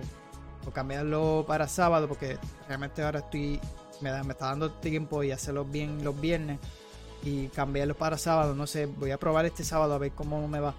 o 0.66 0.70
cambiarlo 0.70 1.44
para 1.46 1.68
sábado, 1.68 2.08
porque 2.08 2.38
realmente 2.66 3.02
ahora 3.02 3.18
estoy, 3.20 3.60
me, 4.00 4.10
da- 4.10 4.22
me 4.24 4.32
está 4.32 4.46
dando 4.46 4.70
tiempo 4.72 5.22
y 5.22 5.30
hacerlo 5.30 5.64
bien 5.64 6.02
los 6.04 6.18
viernes 6.18 6.58
y 7.22 7.48
cambiarlo 7.48 7.94
para 7.94 8.16
sábado. 8.16 8.54
No 8.54 8.66
sé, 8.66 8.86
voy 8.86 9.10
a 9.10 9.18
probar 9.18 9.44
este 9.44 9.64
sábado 9.64 9.92
a 9.94 9.98
ver 9.98 10.12
cómo 10.12 10.46
me 10.48 10.60
va. 10.60 10.74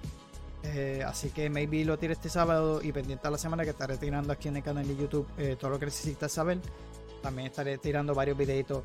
Eh, 0.63 1.03
así 1.07 1.29
que 1.29 1.49
maybe 1.49 1.85
lo 1.85 1.97
tire 1.97 2.13
este 2.13 2.29
sábado 2.29 2.81
y 2.83 2.91
pendiente 2.91 3.27
a 3.27 3.31
la 3.31 3.37
semana 3.37 3.63
que 3.63 3.69
estaré 3.69 3.97
tirando 3.97 4.33
aquí 4.33 4.47
en 4.47 4.57
el 4.57 4.63
canal 4.63 4.87
de 4.87 4.95
YouTube 4.95 5.25
eh, 5.37 5.55
todo 5.57 5.71
lo 5.71 5.79
que 5.79 5.85
necesitas 5.85 6.31
saber. 6.31 6.59
También 7.21 7.47
estaré 7.47 7.77
tirando 7.77 8.13
varios 8.13 8.37
videitos 8.37 8.83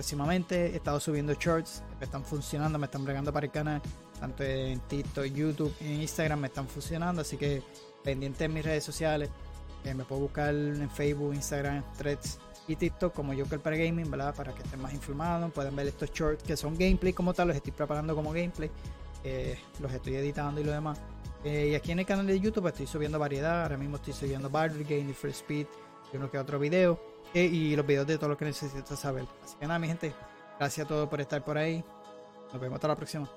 próximamente. 0.00 0.72
He 0.72 0.76
estado 0.76 0.98
subiendo 0.98 1.34
shorts 1.34 1.82
que 1.98 2.06
están 2.06 2.24
funcionando, 2.24 2.78
me 2.78 2.86
están 2.86 3.04
bregando 3.04 3.30
para 3.34 3.44
el 3.44 3.52
canal. 3.52 3.82
Tanto 4.18 4.42
en 4.42 4.80
TikTok, 4.80 5.26
YouTube 5.26 5.74
en 5.80 6.00
Instagram 6.00 6.40
me 6.40 6.46
están 6.46 6.66
funcionando. 6.66 7.20
Así 7.20 7.36
que 7.36 7.62
pendiente 8.02 8.44
en 8.44 8.54
mis 8.54 8.64
redes 8.64 8.82
sociales. 8.82 9.28
Eh, 9.84 9.92
me 9.92 10.04
puedo 10.04 10.22
buscar 10.22 10.54
en 10.54 10.88
Facebook, 10.88 11.34
Instagram, 11.34 11.84
Threads 11.98 12.38
y 12.66 12.76
TikTok 12.76 13.12
como 13.12 13.34
Joker 13.34 13.60
para 13.60 13.76
Gaming, 13.76 14.10
¿verdad? 14.10 14.34
Para 14.34 14.54
que 14.54 14.62
estén 14.62 14.80
más 14.80 14.94
informados. 14.94 15.52
Pueden 15.52 15.76
ver 15.76 15.88
estos 15.88 16.10
shorts 16.10 16.44
que 16.44 16.56
son 16.56 16.78
gameplay 16.78 17.12
como 17.12 17.34
tal, 17.34 17.48
los 17.48 17.56
estoy 17.58 17.72
preparando 17.72 18.14
como 18.14 18.32
gameplay. 18.32 18.70
Eh, 19.22 19.58
los 19.80 19.92
estoy 19.92 20.14
editando 20.14 20.62
y 20.62 20.64
lo 20.64 20.72
demás. 20.72 20.98
Eh, 21.44 21.68
y 21.72 21.74
aquí 21.74 21.92
en 21.92 21.98
el 21.98 22.06
canal 22.06 22.26
de 22.26 22.40
YouTube 22.40 22.68
estoy 22.68 22.86
subiendo 22.86 23.18
variedad. 23.18 23.64
Ahora 23.64 23.76
mismo 23.76 23.96
estoy 23.96 24.14
subiendo 24.14 24.48
Battle 24.48 24.82
Game 24.82 25.12
Free 25.12 25.32
Speed 25.32 25.66
y 26.10 26.16
uno 26.16 26.30
que 26.30 26.38
otro 26.38 26.58
video. 26.58 27.09
Eh, 27.34 27.44
y 27.44 27.76
los 27.76 27.86
videos 27.86 28.06
de 28.06 28.18
todo 28.18 28.30
lo 28.30 28.36
que 28.36 28.44
necesitas 28.44 28.98
saber. 28.98 29.24
Así 29.44 29.56
que 29.58 29.66
nada, 29.66 29.78
mi 29.78 29.86
gente. 29.86 30.12
Gracias 30.58 30.84
a 30.84 30.88
todos 30.88 31.08
por 31.08 31.20
estar 31.20 31.44
por 31.44 31.56
ahí. 31.56 31.84
Nos 32.52 32.60
vemos 32.60 32.76
hasta 32.76 32.88
la 32.88 32.96
próxima. 32.96 33.28